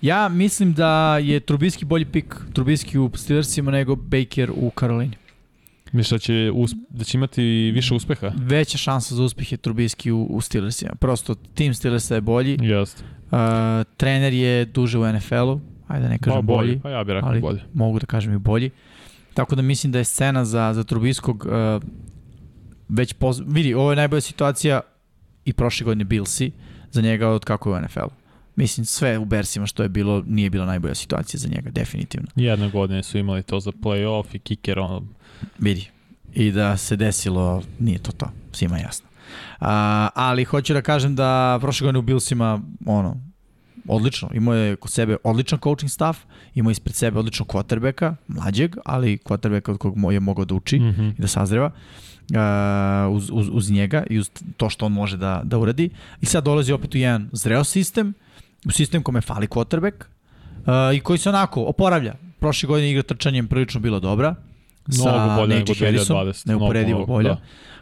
Ja 0.00 0.28
mislim 0.28 0.72
da 0.72 1.18
je 1.18 1.40
Trubiski 1.40 1.84
bolji 1.84 2.04
pik 2.04 2.36
Trubiski 2.52 2.98
u 2.98 3.10
Steelersima 3.14 3.70
nego 3.70 3.96
Baker 3.96 4.50
u 4.56 4.70
Karolini. 4.70 5.16
Misliš 5.94 6.10
da 6.10 6.18
će, 6.18 6.50
usp 6.54 6.76
da 6.90 7.04
će 7.04 7.18
imati 7.18 7.42
više 7.74 7.94
uspeha? 7.94 8.32
Veća 8.36 8.78
šansa 8.78 9.14
za 9.14 9.22
uspeh 9.22 9.52
je 9.52 9.58
Trubiski 9.58 10.12
u, 10.12 10.24
u 10.24 10.40
Steelersima. 10.40 10.94
Prosto 10.94 11.34
tim 11.34 11.74
Steelersa 11.74 12.14
je 12.14 12.20
bolji. 12.20 12.58
Jeste. 12.60 13.02
Uh, 13.24 13.38
trener 13.96 14.32
je 14.32 14.64
duže 14.64 14.98
u 14.98 15.12
NFL-u. 15.12 15.60
Ajde 15.88 16.02
da 16.02 16.08
ne 16.08 16.18
kažem 16.18 16.38
Pa 16.38 16.42
bolji. 16.42 16.68
bolje, 16.68 16.80
pa 16.80 16.90
ja 16.90 17.04
bih 17.04 17.12
rekao 17.12 17.28
ali 17.28 17.40
bolje. 17.40 17.60
mogu 17.74 17.98
da 17.98 18.06
kažem 18.06 18.34
i 18.34 18.38
bolji. 18.38 18.70
Tako 19.34 19.54
da 19.56 19.62
mislim 19.62 19.92
da 19.92 19.98
je 19.98 20.04
scena 20.04 20.44
za, 20.44 20.72
za 20.74 20.84
Trubiskog 20.84 21.46
uh, 21.46 21.82
već 22.88 23.12
poz... 23.12 23.42
Vidi, 23.46 23.74
ovo 23.74 23.92
je 23.92 23.96
najbolja 23.96 24.20
situacija 24.20 24.80
i 25.44 25.52
prošle 25.52 25.84
godine 25.84 26.04
Billsi 26.04 26.50
za 26.90 27.02
njega 27.02 27.28
od 27.28 27.44
kako 27.44 27.70
je 27.70 27.76
u 27.76 27.82
NFL-u. 27.82 28.10
Mislim, 28.56 28.84
sve 28.84 29.18
u 29.18 29.24
Bersima 29.24 29.66
što 29.66 29.82
je 29.82 29.88
bilo, 29.88 30.22
nije 30.26 30.50
bila 30.50 30.66
najbolja 30.66 30.94
situacija 30.94 31.38
za 31.40 31.48
njega, 31.48 31.70
definitivno. 31.70 32.26
Jedne 32.36 32.70
godine 32.70 33.02
su 33.02 33.18
imali 33.18 33.42
to 33.42 33.60
za 33.60 33.72
playoff 33.72 34.24
i 34.32 34.38
kicker, 34.38 34.78
ono, 34.78 35.02
Vidi. 35.58 35.90
I 36.34 36.50
da 36.52 36.76
se 36.76 36.96
desilo, 36.96 37.62
nije 37.78 37.98
to 37.98 38.12
to, 38.12 38.26
svima 38.52 38.78
jasno. 38.78 39.08
A, 39.60 40.08
ali 40.14 40.44
hoću 40.44 40.74
da 40.74 40.82
kažem 40.82 41.14
da 41.16 41.58
prošle 41.60 41.84
godine 41.84 41.98
u 41.98 42.02
Billsima, 42.02 42.60
ono, 42.86 43.20
odlično, 43.88 44.30
imao 44.34 44.54
je 44.54 44.76
kod 44.76 44.90
sebe 44.90 45.16
odličan 45.24 45.58
coaching 45.58 45.90
staff, 45.90 46.18
imao 46.54 46.70
je 46.70 46.72
ispred 46.72 46.94
sebe 46.94 47.18
odličnog 47.18 47.48
quarterbacka, 47.48 48.14
mlađeg, 48.28 48.76
ali 48.84 49.18
quarterbacka 49.24 49.70
od 49.70 49.78
kog 49.78 50.12
je 50.12 50.20
mogao 50.20 50.44
da 50.44 50.54
uči 50.54 50.78
mm 50.78 50.82
-hmm. 50.82 51.12
i 51.18 51.20
da 51.20 51.28
sazreva 51.28 51.70
uh, 52.30 53.16
uz, 53.16 53.30
uz, 53.32 53.48
uz 53.52 53.70
njega 53.70 54.04
i 54.10 54.18
uz 54.18 54.30
to 54.56 54.70
što 54.70 54.86
on 54.86 54.92
može 54.92 55.16
da, 55.16 55.40
da 55.44 55.58
uradi. 55.58 55.90
I 56.20 56.26
sad 56.26 56.44
dolazi 56.44 56.72
opet 56.72 56.94
u 56.94 56.98
jedan 56.98 57.28
zreo 57.32 57.64
sistem, 57.64 58.14
u 58.66 58.70
sistem 58.70 59.02
kome 59.02 59.20
fali 59.20 59.46
quarterback 59.46 59.94
uh, 59.94 60.96
i 60.96 61.00
koji 61.00 61.18
se 61.18 61.28
onako 61.28 61.62
oporavlja. 61.62 62.14
Prošle 62.40 62.66
godine 62.66 62.90
igra 62.90 63.02
trčanjem 63.02 63.48
prilično 63.48 63.80
bila 63.80 63.98
dobra. 63.98 64.34
Mnogo 64.86 65.36
bolje 65.36 65.54
nego 65.54 65.72
2020, 65.72 66.48
Neuporedivo 66.48 66.98
mnogo, 66.98 67.12
bolja. 67.12 67.28
da. 67.28 67.34
Da. 67.34 67.40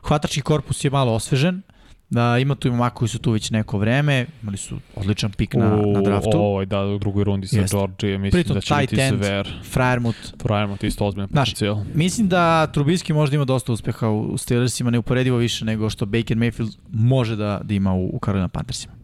Hvatački 0.08 0.40
korpus 0.40 0.84
je 0.84 0.90
malo 0.90 1.12
osvežen. 1.12 1.62
Da, 2.10 2.38
ima 2.38 2.54
tu 2.54 2.68
imama 2.68 2.90
koji 2.90 3.08
su 3.08 3.18
tu 3.18 3.30
već 3.30 3.50
neko 3.50 3.78
vreme, 3.78 4.26
imali 4.42 4.56
su 4.56 4.78
odličan 4.96 5.32
pik 5.32 5.54
na, 5.54 5.74
u, 5.74 5.92
na 5.92 6.00
draftu. 6.00 6.30
Ovoj, 6.34 6.66
da, 6.66 6.86
u 6.86 6.98
drugoj 6.98 7.24
rundi 7.24 7.46
sa. 7.46 7.56
Georgije, 7.70 8.18
mislim 8.18 8.42
Pritom 8.42 8.54
da 8.54 8.60
će 8.60 8.74
biti 8.80 9.00
end. 9.00 9.22
sever. 9.24 9.60
Friermut. 9.72 10.16
Frajmo 10.42 10.76
ti 10.76 10.86
isto 10.86 11.06
ozbiljno 11.06 11.28
Znaš, 11.30 11.50
potencijal. 11.50 11.84
Mislim 11.94 12.28
da 12.28 12.66
Trubiski 12.66 13.12
možda 13.12 13.36
ima 13.36 13.44
dosta 13.44 13.72
uspeha 13.72 14.08
u 14.08 14.38
Steelersima, 14.38 14.90
neuporedivo 14.90 15.36
više 15.36 15.64
nego 15.64 15.90
što 15.90 16.06
Baker 16.06 16.36
Mayfield 16.36 16.76
može 16.90 17.36
da, 17.36 17.60
da 17.64 17.74
ima 17.74 17.92
u, 17.94 18.06
u 18.06 18.18
Carolina 18.24 18.48
Panthersima. 18.48 18.94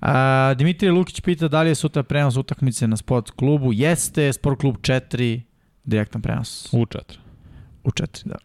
A, 0.00 0.54
Dimitrije 0.58 0.92
Lukić 0.92 1.20
pita 1.20 1.48
da 1.48 1.62
li 1.62 1.68
je 1.70 1.74
sutra 1.74 2.02
prenos 2.02 2.36
utakmice 2.36 2.88
na 2.88 2.96
sport 2.96 3.30
klubu. 3.30 3.72
Jeste, 3.72 4.32
sport 4.32 4.60
klub 4.60 4.76
4, 4.76 5.40
direktan 5.88 6.22
prenos 6.22 6.68
U 6.72 6.86
četiri. 6.86 7.18
u 7.84 7.90
4, 7.90 8.24
da. 8.24 8.36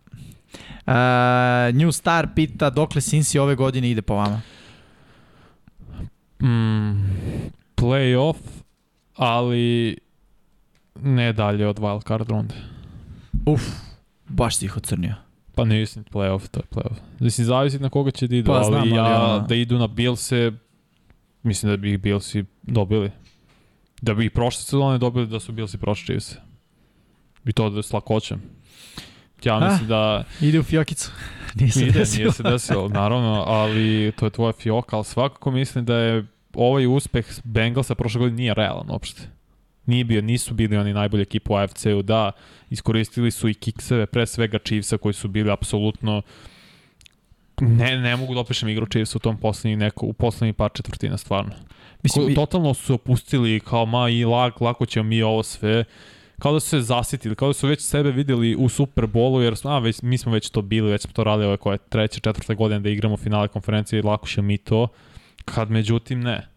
A, 0.85 1.71
New 1.73 1.91
Star 1.91 2.27
pita 2.35 2.69
dokle 2.69 3.01
Cincy 3.01 3.39
ove 3.39 3.55
godine 3.55 3.91
ide 3.91 4.01
po 4.01 4.15
vama. 4.15 4.41
Mm, 6.39 7.05
playoff, 7.75 8.37
ali 9.15 9.97
ne 10.95 11.33
dalje 11.33 11.67
od 11.67 11.79
wild 11.79 12.07
card 12.07 12.29
runde. 12.29 12.55
Uf, 13.45 13.61
baš 14.27 14.57
si 14.57 14.65
ih 14.65 14.77
ocrnio. 14.77 15.15
Pa 15.55 15.65
ne 15.65 15.79
mislim 15.79 16.05
playoff, 16.05 16.47
to 16.47 16.59
je 16.59 16.65
playoff. 16.71 16.95
Mislim, 17.19 17.45
zavisi 17.47 17.79
na 17.79 17.89
koga 17.89 18.11
će 18.11 18.27
da 18.27 18.35
idu, 18.35 18.45
Pa 18.45 18.53
ali, 18.53 18.65
znam, 18.65 18.81
ali 18.81 18.89
ja, 18.91 19.23
ono- 19.25 19.47
da 19.47 19.55
idu 19.55 19.77
na 19.77 19.87
Billse, 19.87 20.51
mislim 21.43 21.71
da 21.71 21.77
bi 21.77 21.91
ih 21.91 21.99
Billsi 21.99 22.43
dobili. 22.63 23.11
Da 24.01 24.13
bi 24.13 24.25
ih 24.25 24.31
prošle 24.31 24.61
sezone 24.61 24.97
dobili 24.97 25.27
da 25.27 25.39
su 25.39 25.51
Billsi 25.51 25.77
prošli 25.77 26.05
Chiefs. 26.05 26.35
I 27.45 27.53
to 27.53 27.69
da 27.69 27.83
s 27.83 27.93
lakoćem. 27.93 28.41
Ja 29.43 29.59
mislim 29.59 29.87
da 29.87 30.23
Ide 30.41 30.59
u 30.59 30.63
Fiokicu. 30.63 31.11
Nije 31.59 31.71
se 31.71 31.81
ide, 31.81 31.99
desilo. 31.99 32.23
nije 32.23 32.31
se 32.31 32.43
desilo, 32.43 32.89
naravno, 32.89 33.43
ali 33.47 34.11
to 34.15 34.25
je 34.25 34.29
tvoja 34.29 34.51
fioka, 34.53 34.95
ali 34.95 35.05
svakako 35.05 35.51
mislim 35.51 35.85
da 35.85 35.95
je 35.95 36.25
ovaj 36.53 36.87
uspeh 36.87 37.25
Bengalsa 37.43 37.95
prošle 37.95 38.19
godine 38.19 38.37
nije 38.37 38.53
realan 38.53 38.89
uopšte. 38.89 39.21
Nije 39.85 40.03
bio, 40.03 40.21
nisu 40.21 40.53
bili 40.53 40.77
oni 40.77 40.93
najbolji 40.93 41.21
ekipa 41.21 41.53
u 41.53 41.57
AFC-u, 41.57 42.01
da, 42.01 42.31
iskoristili 42.69 43.31
su 43.31 43.49
i 43.49 43.53
kikseve, 43.53 44.05
pre 44.05 44.25
svega 44.25 44.59
Chiefsa 44.59 44.97
koji 44.97 45.13
su 45.13 45.27
bili 45.27 45.51
apsolutno 45.51 46.21
ne, 47.61 47.97
ne 47.97 48.15
mogu 48.15 48.33
da 48.33 48.39
opišem 48.39 48.69
igru 48.69 48.85
Chiefsa 48.85 49.17
u 49.17 49.19
tom 49.19 49.37
poslednjih 49.37 49.77
neko, 49.77 50.05
u 50.05 50.13
poslednjih 50.13 50.55
par 50.55 50.71
četvrtina 50.73 51.17
stvarno. 51.17 51.51
Mislim, 52.03 52.27
Ko, 52.27 52.33
totalno 52.35 52.73
su 52.73 52.93
opustili 52.93 53.59
kao 53.59 53.85
ma 53.85 54.09
i 54.09 54.25
lag, 54.25 54.61
lako 54.61 54.85
ćemo 54.85 55.09
mi 55.09 55.21
ovo 55.21 55.43
sve 55.43 55.83
kao 56.39 56.53
da 56.53 56.59
su 56.59 56.69
se 56.69 56.81
zasitili, 56.81 57.35
kao 57.35 57.47
da 57.47 57.53
su 57.53 57.67
već 57.67 57.81
sebe 57.81 58.11
videli 58.11 58.55
u 58.55 58.69
Superbolu, 58.69 59.41
jer 59.41 59.55
smo, 59.55 59.71
a, 59.71 59.79
već, 59.79 60.01
mi 60.01 60.17
smo 60.17 60.31
već 60.31 60.49
to 60.49 60.61
bili, 60.61 60.91
već 60.91 61.01
smo 61.01 61.13
to 61.13 61.23
radili 61.23 61.47
ove 61.47 61.57
koje 61.57 61.77
treće, 61.77 62.19
četvrte 62.19 62.55
godine 62.55 62.79
da 62.79 62.89
igramo 62.89 63.17
finale 63.17 63.47
konferencije 63.47 63.99
i 63.99 64.01
lako 64.01 64.27
ćemo 64.27 64.47
mi 64.47 64.57
to, 64.57 64.87
kad 65.45 65.71
međutim 65.71 66.19
ne. 66.19 66.47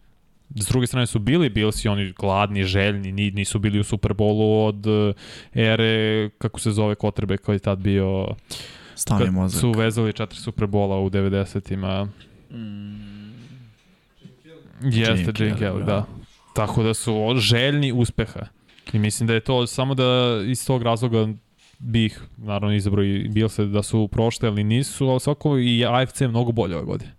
S 0.55 0.67
druge 0.67 0.87
strane 0.87 1.07
su 1.07 1.19
bili 1.19 1.49
Billsi 1.49 1.87
oni 1.87 2.13
gladni, 2.19 2.63
željni, 2.63 3.11
ni, 3.11 3.31
nisu 3.31 3.59
bili 3.59 3.79
u 3.79 3.83
Superbolu 3.83 4.65
od 4.65 4.87
eh, 4.87 5.13
ere, 5.53 6.29
kako 6.37 6.59
se 6.59 6.71
zove 6.71 6.95
Kotrbe 6.95 7.37
koji 7.37 7.55
je 7.55 7.59
tad 7.59 7.79
bio, 7.79 8.27
Stavni 8.95 9.25
kad 9.25 9.33
mozak. 9.33 9.61
su 9.61 9.71
vezali 9.71 10.13
četiri 10.13 10.39
Superbola 10.39 10.99
u 10.99 11.09
90-ima. 11.09 12.07
Jeste, 14.81 15.43
Jim 15.43 15.55
Kelly, 15.55 15.79
da. 15.79 15.85
da. 15.85 16.05
Tako 16.53 16.83
da 16.83 16.93
su 16.93 17.35
željni 17.37 17.91
uspeha. 17.91 18.56
I 18.93 18.99
mislim 18.99 19.27
da 19.27 19.33
je 19.33 19.39
to 19.39 19.67
samo 19.67 19.95
da 19.95 20.41
iz 20.45 20.67
tog 20.67 20.83
razloga 20.83 21.27
bih, 21.79 22.21
naravno, 22.37 22.75
izabrao 22.75 23.03
i 23.03 23.27
bil 23.27 23.49
se 23.49 23.65
da 23.65 23.83
su 23.83 24.07
prošle, 24.07 24.49
ali 24.49 24.63
nisu, 24.63 25.07
ali 25.07 25.19
svako 25.19 25.57
i 25.57 25.85
AFC 25.85 26.21
je 26.21 26.27
mnogo 26.27 26.51
bolje 26.51 26.75
ove 26.75 26.85
godine. 26.85 27.17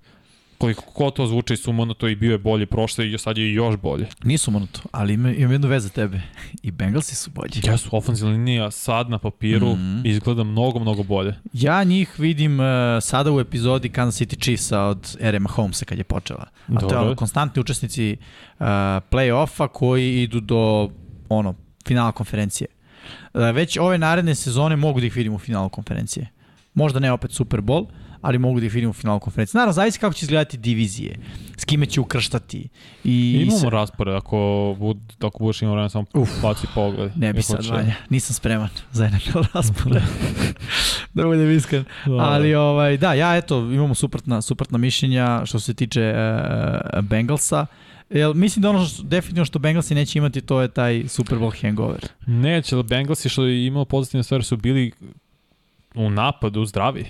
Koliko 0.58 0.82
ko 0.82 1.10
to 1.10 1.26
zvuči 1.26 1.56
sumano, 1.56 1.94
to 1.94 2.08
i 2.08 2.16
bio 2.16 2.32
je 2.32 2.38
bolje 2.38 2.66
prošle 2.66 3.10
i 3.10 3.18
sad 3.18 3.38
je 3.38 3.52
još 3.52 3.76
bolje. 3.76 4.06
Nisu 4.24 4.50
monuto, 4.50 4.80
ali 4.92 5.14
ima, 5.14 5.32
imam 5.32 5.52
jednu 5.52 5.68
vez 5.68 5.82
za 5.82 5.88
tebe. 5.88 6.20
I 6.62 6.70
Bengalsi 6.70 7.14
su 7.14 7.30
bolji. 7.30 7.50
Jesu, 7.64 7.88
ofenzivna 7.92 8.32
linija 8.32 8.70
sad 8.70 9.10
na 9.10 9.18
papiru 9.18 9.66
mm. 9.66 9.78
-hmm. 9.78 10.08
izgleda 10.08 10.44
mnogo, 10.44 10.78
mnogo 10.78 11.02
bolje. 11.02 11.34
Ja 11.52 11.84
njih 11.84 12.14
vidim 12.18 12.60
uh, 12.60 12.66
sada 13.00 13.32
u 13.32 13.40
epizodi 13.40 13.88
Kansas 13.88 14.20
City 14.20 14.42
Chiefsa 14.42 14.82
od 14.82 15.16
ere 15.20 15.38
Mahomesa 15.38 15.84
kad 15.84 15.98
je 15.98 16.04
počela. 16.04 16.46
A 16.68 16.80
to 16.80 17.08
je 17.08 17.16
konstantni 17.16 17.60
učesnici 17.60 18.16
uh, 18.58 18.66
play-offa 19.10 19.68
koji 19.68 20.22
idu 20.22 20.40
do 20.40 20.90
ono, 21.28 21.54
finala 21.86 22.12
konferencije. 22.12 22.66
Uh, 23.34 23.40
već 23.54 23.78
ove 23.78 23.98
naredne 23.98 24.34
sezone 24.34 24.76
mogu 24.76 25.00
da 25.00 25.06
ih 25.06 25.16
vidim 25.16 25.34
u 25.34 25.38
finalu 25.38 25.68
konferencije. 25.68 26.28
Možda 26.74 27.00
ne 27.00 27.12
opet 27.12 27.32
Super 27.32 27.60
Bowl, 27.60 27.86
ali 28.20 28.38
mogu 28.38 28.60
da 28.60 28.66
ih 28.66 28.74
vidim 28.74 28.90
u 28.90 28.92
finalu 28.92 29.20
konferencije. 29.20 29.58
Naravno, 29.58 29.72
zavisi 29.72 29.98
kako 29.98 30.14
će 30.14 30.24
izgledati 30.24 30.56
divizije, 30.56 31.16
s 31.56 31.64
kime 31.64 31.86
će 31.86 32.00
ukrštati. 32.00 32.68
I, 33.04 33.40
imamo 33.42 33.58
se- 33.58 33.70
raspored, 33.70 34.14
ako, 34.14 34.36
bud, 34.78 34.98
ako 35.20 35.38
budeš 35.38 35.62
imao 35.62 35.74
vremena 35.74 35.88
samo 35.88 36.04
Uf. 36.14 36.28
baci 36.42 36.66
pogled. 36.74 37.12
Ne 37.16 37.32
bi 37.32 37.42
sad, 37.42 37.64
će- 37.64 37.72
Vanja, 37.72 37.94
nisam 38.10 38.34
spreman 38.34 38.68
za 38.92 39.08
NFL 39.08 39.38
raspored. 39.54 40.02
da 41.14 41.24
budem 41.24 41.50
iskren. 41.50 41.84
Da, 42.06 42.12
Ali 42.12 42.54
ovaj 42.54 42.96
da, 42.96 43.12
ja 43.14 43.36
eto 43.36 43.58
imamo 43.58 43.94
suprotna 43.94 44.42
suprotna 44.42 44.78
mišljenja 44.78 45.42
što 45.44 45.60
se 45.60 45.74
tiče 45.74 46.14
uh, 46.14 47.00
Bengalsa. 47.00 47.66
Jel, 48.10 48.34
mislim 48.34 48.62
da 48.62 48.70
ono 48.70 48.84
što, 48.84 49.02
definitivno 49.02 49.44
što 49.44 49.58
Bengalsi 49.58 49.94
neće 49.94 50.18
imati 50.18 50.40
to 50.40 50.60
je 50.60 50.68
taj 50.68 51.04
Super 51.08 51.38
Bowl 51.38 51.62
hangover. 51.62 52.08
Neće, 52.26 52.74
ali 52.74 52.84
Bengalsi 52.84 53.28
što 53.28 53.44
je 53.44 53.66
imao 53.66 53.84
pozitivne 53.84 54.22
stvari 54.22 54.44
su 54.44 54.56
bili 54.56 54.92
u 55.94 56.10
napadu 56.10 56.64
zdravi. 56.64 57.06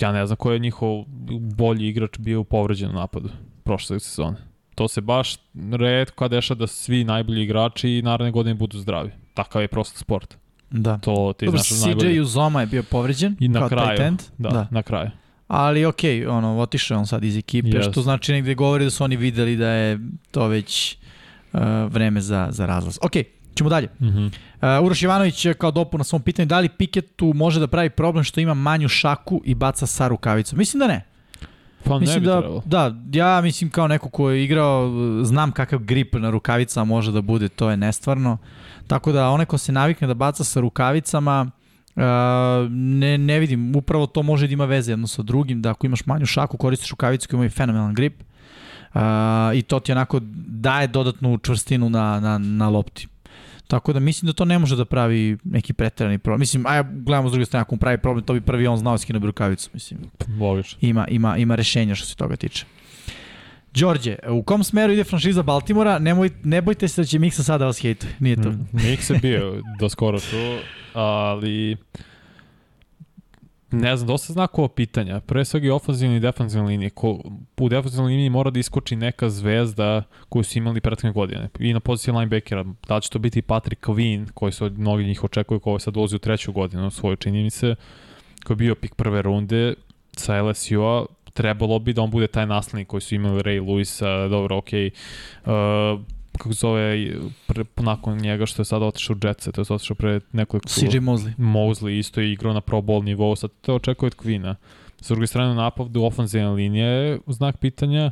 Ja 0.00 0.12
ne 0.12 0.26
znam 0.26 0.36
ko 0.36 0.52
je 0.52 0.58
njihov 0.58 1.04
bolji 1.56 1.88
igrač 1.88 2.18
bio 2.18 2.44
povređen 2.44 2.90
u 2.90 2.92
napadu 2.92 3.28
prošle 3.64 4.00
sezone. 4.00 4.36
To 4.74 4.88
se 4.88 5.00
baš 5.00 5.36
redko 5.72 6.28
dešava 6.28 6.58
da 6.58 6.66
svi 6.66 7.04
najbolji 7.04 7.42
igrači 7.42 7.90
i 7.90 8.02
naredne 8.02 8.30
godine 8.30 8.54
budu 8.54 8.78
zdravi. 8.78 9.10
Takav 9.34 9.62
je 9.62 9.68
prosto 9.68 9.98
sport. 9.98 10.36
Da. 10.70 10.98
To 10.98 11.32
ti 11.32 11.46
Dobro, 11.46 11.60
znaš 11.60 11.80
najbolje. 11.80 12.14
CJ 12.14 12.20
Uzoma 12.20 12.60
je 12.60 12.66
bio 12.66 12.82
povređen 12.82 13.36
I 13.40 13.48
na 13.48 13.68
kraju, 13.68 14.16
da. 14.38 14.48
da, 14.48 14.66
na 14.70 14.82
kraju. 14.82 15.10
Ali 15.50 15.84
okej, 15.84 16.20
okay, 16.20 16.28
ono, 16.28 16.58
otišao 16.58 16.98
on 16.98 17.06
sad 17.06 17.24
iz 17.24 17.36
ekipe, 17.36 17.68
Yes. 17.68 17.90
što 17.90 18.02
znači 18.02 18.32
negde 18.32 18.54
govori 18.54 18.84
da 18.84 18.90
su 18.90 19.04
oni 19.04 19.16
videli 19.16 19.56
da 19.56 19.68
je 19.68 19.98
to 20.30 20.46
već 20.46 20.96
uh, 21.52 21.60
vreme 21.88 22.20
za, 22.20 22.48
za 22.50 22.66
razlaz. 22.66 22.98
Okej, 23.02 23.22
okay, 23.22 23.56
ćemo 23.58 23.70
dalje. 23.70 23.88
Mm 24.00 24.06
-hmm. 24.06 24.30
Uh, 24.78 24.86
Uroš 24.86 25.02
Ivanović 25.02 25.46
kao 25.58 25.70
dopu 25.70 25.98
na 25.98 26.04
svom 26.04 26.22
pitanju, 26.22 26.46
da 26.46 26.60
li 26.60 26.68
Piketu 26.68 27.32
može 27.34 27.60
da 27.60 27.66
pravi 27.66 27.90
problem 27.90 28.24
što 28.24 28.40
ima 28.40 28.54
manju 28.54 28.88
šaku 28.88 29.42
i 29.44 29.54
baca 29.54 29.86
sa 29.86 30.08
rukavicom? 30.08 30.58
Mislim 30.58 30.80
da 30.80 30.86
ne. 30.86 31.04
Pa 31.84 31.94
ne 31.94 32.00
Mislim 32.00 32.20
bi 32.20 32.26
da, 32.26 32.40
trebalo. 32.40 32.62
da, 32.66 32.94
ja 33.12 33.40
mislim 33.40 33.70
kao 33.70 33.88
neko 33.88 34.08
ko 34.08 34.30
je 34.30 34.44
igrao, 34.44 34.90
znam 35.24 35.52
kakav 35.52 35.78
grip 35.78 36.14
na 36.14 36.30
rukavicama 36.30 36.84
može 36.84 37.12
da 37.12 37.20
bude, 37.20 37.48
to 37.48 37.70
je 37.70 37.76
nestvarno. 37.76 38.38
Tako 38.86 39.12
da 39.12 39.28
onaj 39.28 39.46
ko 39.46 39.58
se 39.58 39.72
navikne 39.72 40.06
da 40.06 40.14
baca 40.14 40.44
sa 40.44 40.60
rukavicama, 40.60 41.50
Uh, 41.96 42.02
ne, 42.70 43.18
ne 43.18 43.38
vidim, 43.38 43.76
upravo 43.76 44.06
to 44.06 44.22
može 44.22 44.46
da 44.46 44.52
ima 44.52 44.64
veze 44.64 44.92
jedno 44.92 45.06
sa 45.06 45.22
drugim, 45.22 45.62
da 45.62 45.70
ako 45.70 45.86
imaš 45.86 46.06
manju 46.06 46.26
šaku, 46.26 46.56
koristiš 46.56 46.90
rukavicu 46.90 47.28
koji 47.28 47.38
imaju 47.38 47.50
fenomenalan 47.50 47.94
grip 47.94 48.22
uh, 48.94 49.00
i 49.54 49.62
to 49.62 49.80
ti 49.80 49.92
onako 49.92 50.20
daje 50.46 50.86
dodatnu 50.86 51.38
čvrstinu 51.38 51.90
na, 51.90 52.20
na, 52.20 52.38
na 52.38 52.68
lopti. 52.68 53.08
Tako 53.66 53.92
da 53.92 54.00
mislim 54.00 54.26
da 54.26 54.32
to 54.32 54.44
ne 54.44 54.58
može 54.58 54.76
da 54.76 54.84
pravi 54.84 55.38
neki 55.44 55.72
preterani 55.72 56.18
problem. 56.18 56.40
Mislim, 56.40 56.66
aj 56.66 56.82
gledamo 56.82 57.28
s 57.28 57.32
druge 57.32 57.46
strane, 57.46 57.62
ako 57.62 57.74
mu 57.74 57.78
pravi 57.78 57.98
problem, 57.98 58.24
to 58.24 58.32
bi 58.32 58.40
prvi 58.40 58.66
on 58.66 58.76
znao 58.76 58.98
skinu 58.98 59.18
rukavicu, 59.18 59.70
mislim 59.74 60.00
Logično. 60.40 60.78
ima, 60.80 61.06
ima, 61.08 61.36
ima 61.36 61.54
rešenja 61.54 61.94
što 61.94 62.06
se 62.06 62.16
toga 62.16 62.36
tiče. 62.36 62.66
Đorđe, 63.74 64.16
u 64.28 64.42
kom 64.42 64.64
smeru 64.64 64.92
ide 64.92 65.04
franšiza 65.04 65.42
Baltimora? 65.42 65.98
Nemoj, 65.98 66.30
ne 66.44 66.62
bojte 66.62 66.88
se 66.88 67.00
da 67.00 67.06
će 67.06 67.18
Miksa 67.18 67.42
sada 67.42 67.66
vas 67.66 67.80
hejtuje. 67.80 68.12
Nije 68.20 68.42
to. 68.42 68.50
Mm, 68.50 68.68
Mix 68.72 69.12
je 69.12 69.18
bio 69.18 69.62
do 69.80 69.88
skoro 69.88 70.20
tu, 70.20 70.58
ali 70.92 71.76
ne 73.70 73.96
znam, 73.96 74.08
dosta 74.08 74.32
znakova 74.32 74.68
pitanja. 74.68 75.20
Pre 75.20 75.44
svega 75.44 75.66
i 75.66 75.70
ofenzivne 75.70 76.16
i 76.16 76.20
defensivne 76.20 76.68
linije. 76.68 76.90
Ko, 76.90 77.22
u 77.56 77.68
defensivnoj 77.68 78.10
liniji 78.10 78.30
mora 78.30 78.50
da 78.50 78.58
iskoči 78.58 78.96
neka 78.96 79.30
zvezda 79.30 80.02
koju 80.28 80.44
su 80.44 80.58
imali 80.58 80.80
prethodne 80.80 81.12
godine. 81.12 81.48
I 81.58 81.72
na 81.72 81.80
poziciji 81.80 82.14
linebackera. 82.14 82.64
Da 82.88 83.00
će 83.00 83.10
to 83.10 83.18
biti 83.18 83.42
Patrick 83.42 83.86
Quinn, 83.86 84.30
koji 84.34 84.52
se 84.52 84.64
od 84.64 84.78
mnogi 84.78 85.04
njih 85.04 85.24
očekuju, 85.24 85.60
koji 85.60 85.80
sad 85.80 85.96
ulazi 85.96 86.16
u 86.16 86.18
treću 86.18 86.52
godinu 86.52 86.90
svoje 86.90 87.16
čini 87.16 87.42
mi 87.42 87.50
se, 87.50 87.74
koji 88.44 88.54
je 88.54 88.58
bio 88.58 88.74
pik 88.74 88.94
prve 88.94 89.22
runde 89.22 89.74
sa 90.16 90.42
LSU-a, 90.42 91.04
trebalo 91.32 91.78
bi 91.78 91.92
da 91.92 92.02
on 92.02 92.10
bude 92.10 92.26
taj 92.26 92.46
naslednik 92.46 92.88
koji 92.88 93.00
su 93.00 93.14
imali 93.14 93.42
Ray 93.42 93.60
Lewis, 93.64 94.28
dobro, 94.30 94.56
okej, 94.56 94.90
okay. 95.44 95.94
uh, 95.94 96.00
kako 96.38 96.52
zove, 96.52 97.10
pre, 97.46 97.64
nakon 97.76 98.18
njega 98.18 98.46
što 98.46 98.62
je 98.62 98.66
sada 98.66 98.86
otišao 98.86 99.16
u 99.16 99.26
Jetsa, 99.26 99.52
to 99.52 99.60
je 99.60 99.64
otišao 99.70 99.94
pre 99.94 100.20
nekoliko... 100.32 100.68
CJ 100.68 100.98
Mosley. 100.98 101.32
Mosley 101.38 101.98
isto 101.98 102.20
je 102.20 102.32
igrao 102.32 102.52
na 102.52 102.60
pro 102.60 102.78
bowl 102.78 103.04
nivou, 103.04 103.36
sad 103.36 103.50
to 103.60 103.74
očekuje 103.74 104.06
od 104.06 104.14
Kvina. 104.14 104.56
Sa 105.00 105.14
druge 105.14 105.26
strane, 105.26 105.54
napavdu 105.54 106.02
ofenzivne 106.02 106.48
linije 106.48 106.86
je 106.86 107.18
znak 107.26 107.56
pitanja. 107.56 108.10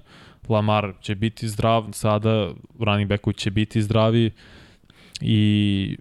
Lamar 0.49 0.93
će 1.01 1.15
biti 1.15 1.49
zdrav, 1.49 1.85
sada 1.93 2.51
running 2.81 3.09
backovi 3.09 3.35
će 3.35 3.51
biti 3.51 3.83
zdravi 3.83 4.31
i 5.21 5.97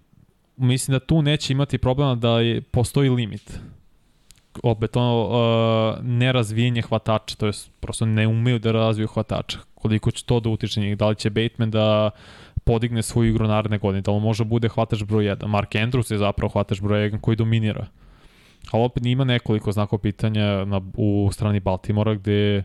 mislim 0.56 0.92
da 0.92 1.00
tu 1.00 1.22
neće 1.22 1.52
imati 1.52 1.78
problema 1.78 2.14
da 2.14 2.40
je, 2.40 2.60
postoji 2.60 3.10
limit 3.10 3.60
opet 4.62 4.96
ono 4.96 5.22
uh, 5.22 6.04
nerazvijenje 6.04 6.82
hvatača, 6.82 7.36
to 7.36 7.46
je 7.46 7.52
prosto 7.80 8.06
ne 8.06 8.26
umeju 8.26 8.58
da 8.58 8.72
razviju 8.72 9.08
hvatača. 9.08 9.58
Koliko 9.74 10.10
će 10.10 10.24
to 10.24 10.40
da 10.40 10.48
utiče 10.48 10.80
njih, 10.80 10.96
da 10.96 11.08
li 11.08 11.16
će 11.16 11.30
Bateman 11.30 11.70
da 11.70 12.10
podigne 12.64 13.02
svoju 13.02 13.30
igru 13.30 13.46
naredne 13.48 13.78
godine, 13.78 14.02
da 14.02 14.12
li 14.12 14.20
može 14.20 14.44
bude 14.44 14.68
hvatač 14.68 15.02
broj 15.02 15.24
1. 15.24 15.46
Mark 15.46 15.70
Andrews 15.70 16.12
je 16.12 16.18
zapravo 16.18 16.52
hvatač 16.52 16.80
broj 16.80 17.10
1 17.10 17.20
koji 17.20 17.36
dominira. 17.36 17.86
Ali 18.70 18.84
opet 18.84 19.06
ima 19.06 19.24
nekoliko 19.24 19.72
znakov 19.72 19.98
pitanja 19.98 20.64
na, 20.64 20.80
u 20.96 21.30
strani 21.32 21.60
Baltimora 21.60 22.14
gde 22.14 22.64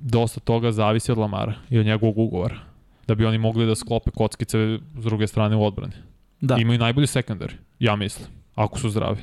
dosta 0.00 0.40
toga 0.40 0.72
zavisi 0.72 1.12
od 1.12 1.18
Lamara 1.18 1.54
i 1.70 1.78
od 1.78 1.86
njegovog 1.86 2.18
ugovora 2.18 2.56
da 3.06 3.14
bi 3.14 3.24
oni 3.24 3.38
mogli 3.38 3.66
da 3.66 3.74
sklope 3.74 4.10
kockice 4.10 4.78
s 4.98 5.04
druge 5.04 5.26
strane 5.26 5.56
u 5.56 5.64
odbrani. 5.64 5.92
Da. 6.40 6.56
Imaju 6.56 6.78
najbolji 6.78 7.06
sekundari, 7.06 7.54
ja 7.78 7.96
mislim, 7.96 8.28
ako 8.54 8.78
su 8.78 8.90
zdravi. 8.90 9.22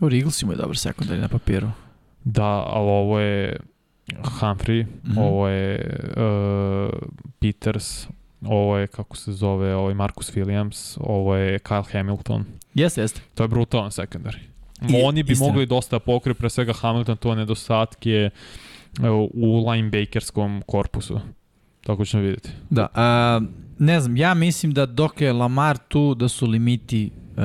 Dobro, 0.00 0.16
Eagles 0.16 0.42
imaju 0.42 0.58
dobar 0.58 0.76
sekundari 0.76 1.20
na 1.20 1.28
papiru. 1.28 1.70
Da, 2.24 2.44
ali 2.66 2.90
ovo 2.90 3.20
je 3.20 3.56
Humphrey, 4.40 4.84
mm. 4.84 5.10
-hmm. 5.10 5.18
ovo 5.20 5.48
je 5.48 6.00
uh, 6.16 6.98
Peters, 7.38 8.06
ovo 8.44 8.76
je, 8.78 8.86
kako 8.86 9.16
se 9.16 9.32
zove, 9.32 9.74
ovo 9.74 9.88
je 9.88 9.94
Marcus 9.94 10.32
Williams, 10.34 10.98
ovo 11.00 11.36
je 11.36 11.58
Kyle 11.58 11.92
Hamilton. 11.92 12.44
Jeste, 12.74 13.00
jeste. 13.00 13.20
To 13.34 13.44
je 13.44 13.48
brutalan 13.48 13.90
sekundari. 13.92 14.38
I- 14.88 15.02
Oni 15.04 15.22
bi 15.22 15.32
istina. 15.32 15.48
mogli 15.48 15.66
dosta 15.66 15.98
pokriju, 15.98 16.34
pre 16.34 16.50
svega 16.50 16.72
Hamilton, 16.72 17.16
to 17.16 17.34
nedostatke 17.34 18.30
uh, 18.98 19.04
u 19.34 19.70
linebackerskom 19.70 20.62
korpusu. 20.66 21.20
Tako 21.86 22.04
ćemo 22.04 22.22
vidjeti. 22.22 22.50
Da, 22.70 22.86
a, 22.94 23.40
ne 23.78 24.00
znam, 24.00 24.16
ja 24.16 24.34
mislim 24.34 24.72
da 24.74 24.86
dok 24.86 25.20
je 25.20 25.32
Lamar 25.32 25.78
tu, 25.88 26.14
da 26.14 26.28
su 26.28 26.46
limiti 26.46 27.10
uh, 27.36 27.42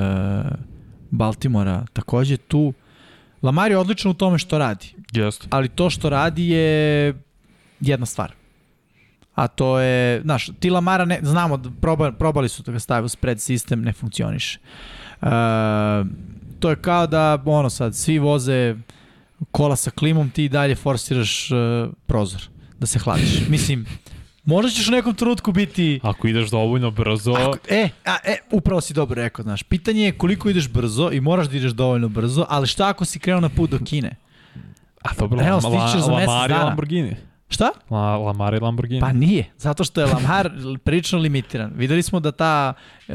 Baltimora 1.14 1.86
takođe 1.92 2.36
tu. 2.36 2.72
Lamar 3.42 3.70
je 3.70 3.78
odličan 3.78 4.10
u 4.10 4.14
tome 4.14 4.38
što 4.38 4.58
radi, 4.58 4.94
Jeste. 5.12 5.46
ali 5.50 5.68
to 5.68 5.90
što 5.90 6.10
radi 6.10 6.48
je 6.48 7.14
jedna 7.80 8.06
stvar. 8.06 8.32
A 9.34 9.48
to 9.48 9.78
je, 9.78 10.20
znaš, 10.22 10.50
ti 10.60 10.70
Lamara, 10.70 11.04
ne, 11.04 11.18
znamo, 11.22 11.56
da 11.56 11.70
proba, 11.80 12.12
probali 12.12 12.48
su 12.48 12.62
da 12.62 12.72
ga 12.72 12.78
stave 12.78 13.04
u 13.04 13.08
spread 13.08 13.40
sistem, 13.40 13.82
ne 13.82 13.92
funkcioniše. 13.92 14.58
Uh, 15.22 15.28
to 16.60 16.70
je 16.70 16.76
kao 16.76 17.06
da, 17.06 17.42
ono 17.44 17.70
sad, 17.70 17.96
svi 17.96 18.18
voze 18.18 18.76
kola 19.50 19.76
sa 19.76 19.90
klimom, 19.90 20.30
ti 20.30 20.48
dalje 20.48 20.74
forsiraš 20.74 21.50
uh, 21.50 21.58
prozor 22.06 22.42
da 22.78 22.86
se 22.86 22.98
hladiš. 22.98 23.48
Mislim, 23.48 23.86
možda 24.44 24.70
ćeš 24.70 24.88
u 24.88 24.92
nekom 24.92 25.14
trenutku 25.14 25.52
biti... 25.52 26.00
Ako 26.02 26.28
ideš 26.28 26.50
dovoljno 26.50 26.90
brzo, 26.90 27.32
Ako, 27.32 27.58
e, 27.68 27.88
a, 28.04 28.16
e, 28.24 28.36
upravo 28.50 28.80
si 28.80 28.94
dobro 28.94 29.22
rekao, 29.22 29.42
znaš. 29.42 29.62
Pitanje 29.62 30.04
je 30.04 30.18
koliko 30.18 30.48
ideš 30.50 30.68
brzo 30.68 31.10
i 31.12 31.20
moraš 31.20 31.48
da 31.48 31.56
ideš 31.56 31.72
dovoljno 31.72 32.08
brzo, 32.08 32.46
ali 32.48 32.66
šta 32.66 32.88
ako 32.88 33.04
si 33.04 33.18
krenuo 33.18 33.40
na 33.40 33.48
put 33.48 33.70
do 33.70 33.78
Kine? 33.84 34.16
a 35.04 35.14
dobro, 35.18 35.40
Evo, 35.40 35.54
La, 35.54 35.88
za 35.88 36.12
La, 36.12 36.18
Lamar 36.18 36.48
dana. 36.48 36.64
Lamborghini. 36.64 37.16
Šta? 37.48 37.70
La, 37.90 38.16
Lamar 38.16 38.54
je 38.54 38.60
Lamborghini. 38.60 39.00
Pa 39.00 39.12
nije, 39.12 39.50
zato 39.56 39.84
što 39.84 40.00
je 40.00 40.06
Lamar 40.06 40.50
prilično 40.84 41.18
limitiran. 41.18 41.72
Videli 41.76 42.02
smo 42.02 42.20
da 42.20 42.32
ta 42.32 42.72
e, 43.08 43.12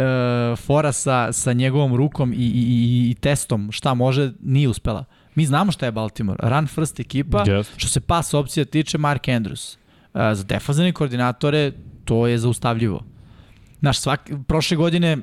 fora 0.56 0.91
sa, 0.91 1.31
sa 1.31 1.53
njegovom 1.53 1.95
rukom 1.95 2.34
i, 2.34 2.35
i, 2.35 2.39
i, 2.39 3.10
i 3.11 3.15
testom 3.15 3.72
šta 3.72 3.93
može 3.93 4.31
nije 4.41 4.69
uspela. 4.69 5.06
Mi 5.35 5.45
znamo 5.45 5.72
šta 5.72 5.85
je 5.85 5.91
Baltimore. 5.91 6.49
Run 6.49 6.68
first 6.68 6.99
ekipa, 6.99 7.43
Jeste. 7.47 7.73
što 7.77 7.88
se 7.88 8.01
pas 8.01 8.34
opcija 8.34 8.65
tiče 8.65 8.97
Mark 8.97 9.27
Andrews. 9.27 9.78
Za 10.14 10.44
defazivne 10.44 10.91
koordinatore 10.91 11.72
to 12.06 12.27
je 12.27 12.38
zaustavljivo. 12.38 13.03
Naš 13.81 13.99
svak, 13.99 14.30
prošle 14.48 14.77
godine 14.77 15.18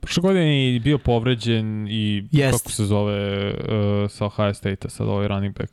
Prošle 0.00 0.20
godine 0.20 0.42
je 0.64 0.80
bio 0.80 0.98
povređen 0.98 1.88
i 1.90 2.24
Jest. 2.32 2.58
kako 2.58 2.72
se 2.72 2.84
zove 2.84 3.48
uh, 3.48 3.56
sa 4.10 4.26
Ohio 4.26 4.54
State-a, 4.54 4.88
sad 4.88 5.08
ovaj 5.08 5.28
running 5.28 5.58
back 5.58 5.72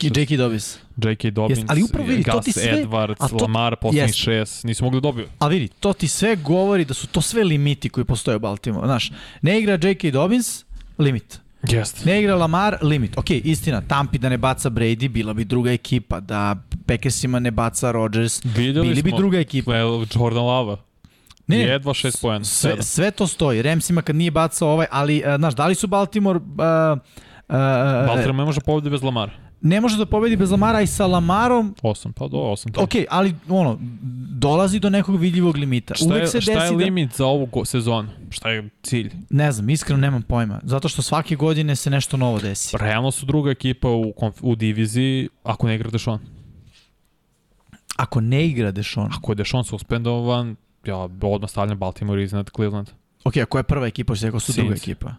J.K. 0.00 0.36
Dobbins. 0.36 0.78
J.K. 0.98 1.30
Dobbins, 1.30 1.58
Jest, 1.58 1.70
ali 1.70 1.82
upravo 1.82 2.06
vidi, 2.06 2.24
to 2.24 2.32
Gus 2.32 2.44
ti 2.44 2.52
sve- 2.52 2.84
Edwards, 2.84 3.16
a 3.18 3.28
to- 3.28 3.36
Lamar, 3.36 3.76
poslednjih 3.76 4.08
jest. 4.08 4.18
šest, 4.18 4.64
nisu 4.64 4.84
mogli 4.84 4.96
da 4.96 5.02
dobiju. 5.02 5.26
Ali 5.38 5.54
vidi, 5.54 5.68
to 5.70 5.92
ti 5.92 6.08
sve 6.08 6.36
govori 6.36 6.84
da 6.84 6.94
su 6.94 7.06
to 7.06 7.20
sve 7.20 7.44
limiti 7.44 7.88
koji 7.88 8.04
postoje 8.04 8.36
u 8.36 8.40
Baltimore. 8.40 8.86
Znaš, 8.86 9.12
ne 9.42 9.60
igra 9.60 9.78
J.K. 9.82 10.10
Dobbins, 10.10 10.64
limit. 10.98 11.40
Jeste. 11.68 12.10
Ne 12.10 12.20
igra 12.20 12.34
Lamar, 12.34 12.78
limit. 12.82 13.18
Ok, 13.18 13.30
istina, 13.30 13.80
Tampi 13.80 14.18
da 14.18 14.28
ne 14.28 14.38
baca 14.38 14.70
Brady, 14.70 15.08
bila 15.08 15.34
bi 15.34 15.44
druga 15.44 15.72
ekipa. 15.72 16.20
Da 16.20 16.56
Packersima 16.86 17.38
ne 17.38 17.50
baca 17.50 17.90
Rodgers, 17.90 18.40
Videli 18.44 18.88
bili 18.88 19.02
bi 19.02 19.10
smo, 19.10 19.18
druga 19.18 19.38
ekipa. 19.38 19.76
Jordan 20.14 20.44
Lava. 20.44 20.76
Ne, 21.46 21.56
ne, 21.56 21.62
Jedva 21.62 21.94
šest 21.94 22.22
poena. 22.22 22.44
sve, 22.44 22.82
sve 22.82 23.10
to 23.10 23.26
stoji. 23.26 23.62
Ramsima 23.62 24.02
kad 24.02 24.16
nije 24.16 24.30
bacao 24.30 24.68
ovaj, 24.68 24.86
ali, 24.90 25.22
uh, 25.26 25.36
znaš, 25.36 25.54
da 25.54 25.66
li 25.66 25.74
su 25.74 25.86
Baltimore... 25.86 26.38
Uh, 26.38 26.44
uh, 26.44 27.56
Baltimore 28.06 28.32
ne 28.32 28.44
može 28.44 28.60
pobedi 28.60 28.90
bez 28.90 29.02
Lamara. 29.02 29.32
Ne 29.62 29.80
može 29.80 29.96
da 29.96 30.06
pobedi 30.06 30.36
bez 30.36 30.50
Lamara 30.50 30.80
i 30.80 30.86
sa 30.86 31.06
Lamarom, 31.06 31.74
Osam, 31.82 32.12
pa 32.12 32.28
do 32.28 32.38
osam. 32.38 32.72
ok, 32.76 32.90
ali 33.10 33.34
ono, 33.48 33.78
dolazi 34.38 34.78
do 34.80 34.90
nekog 34.90 35.16
vidljivog 35.20 35.56
limita. 35.56 35.94
Šta 35.94 36.06
Uvek 36.06 36.22
je, 36.22 36.26
se 36.26 36.40
šta 36.40 36.52
je 36.52 36.58
desi 36.60 36.72
da... 36.72 36.76
limit 36.84 37.16
za 37.16 37.26
ovu 37.26 37.48
sezonu? 37.64 38.08
Šta 38.30 38.50
je 38.50 38.68
cilj? 38.82 39.10
Ne 39.30 39.52
znam, 39.52 39.70
iskreno 39.70 40.00
nemam 40.00 40.22
pojma. 40.22 40.60
Zato 40.64 40.88
što 40.88 41.02
svake 41.02 41.36
godine 41.36 41.76
se 41.76 41.90
nešto 41.90 42.16
novo 42.16 42.38
desi. 42.38 42.76
Realno 42.80 43.10
su 43.10 43.26
druga 43.26 43.50
ekipa 43.50 43.88
u, 43.88 44.12
konf- 44.16 44.38
u 44.42 44.54
diviziji 44.54 45.28
ako 45.44 45.66
ne 45.66 45.74
igra 45.74 45.90
Dešon. 45.90 46.18
Ako 47.96 48.20
ne 48.20 48.46
igra 48.46 48.70
Dešon, 48.70 49.10
Ako 49.12 49.32
je 49.32 49.36
Dešon 49.36 49.64
suspendovan, 49.64 50.56
ja 50.84 50.96
odmah 51.22 51.50
stavljam 51.50 51.78
Baltimore 51.78 52.22
iznad 52.22 52.50
Cleveland. 52.56 52.90
ok, 53.24 53.36
ako 53.36 53.58
je 53.58 53.62
prva 53.62 53.86
ekipa, 53.86 54.14
što 54.14 54.26
je 54.26 54.28
rekao 54.28 54.40
su 54.40 54.52
druga 54.52 54.68
Saints. 54.68 54.82
ekipa. 54.82 55.14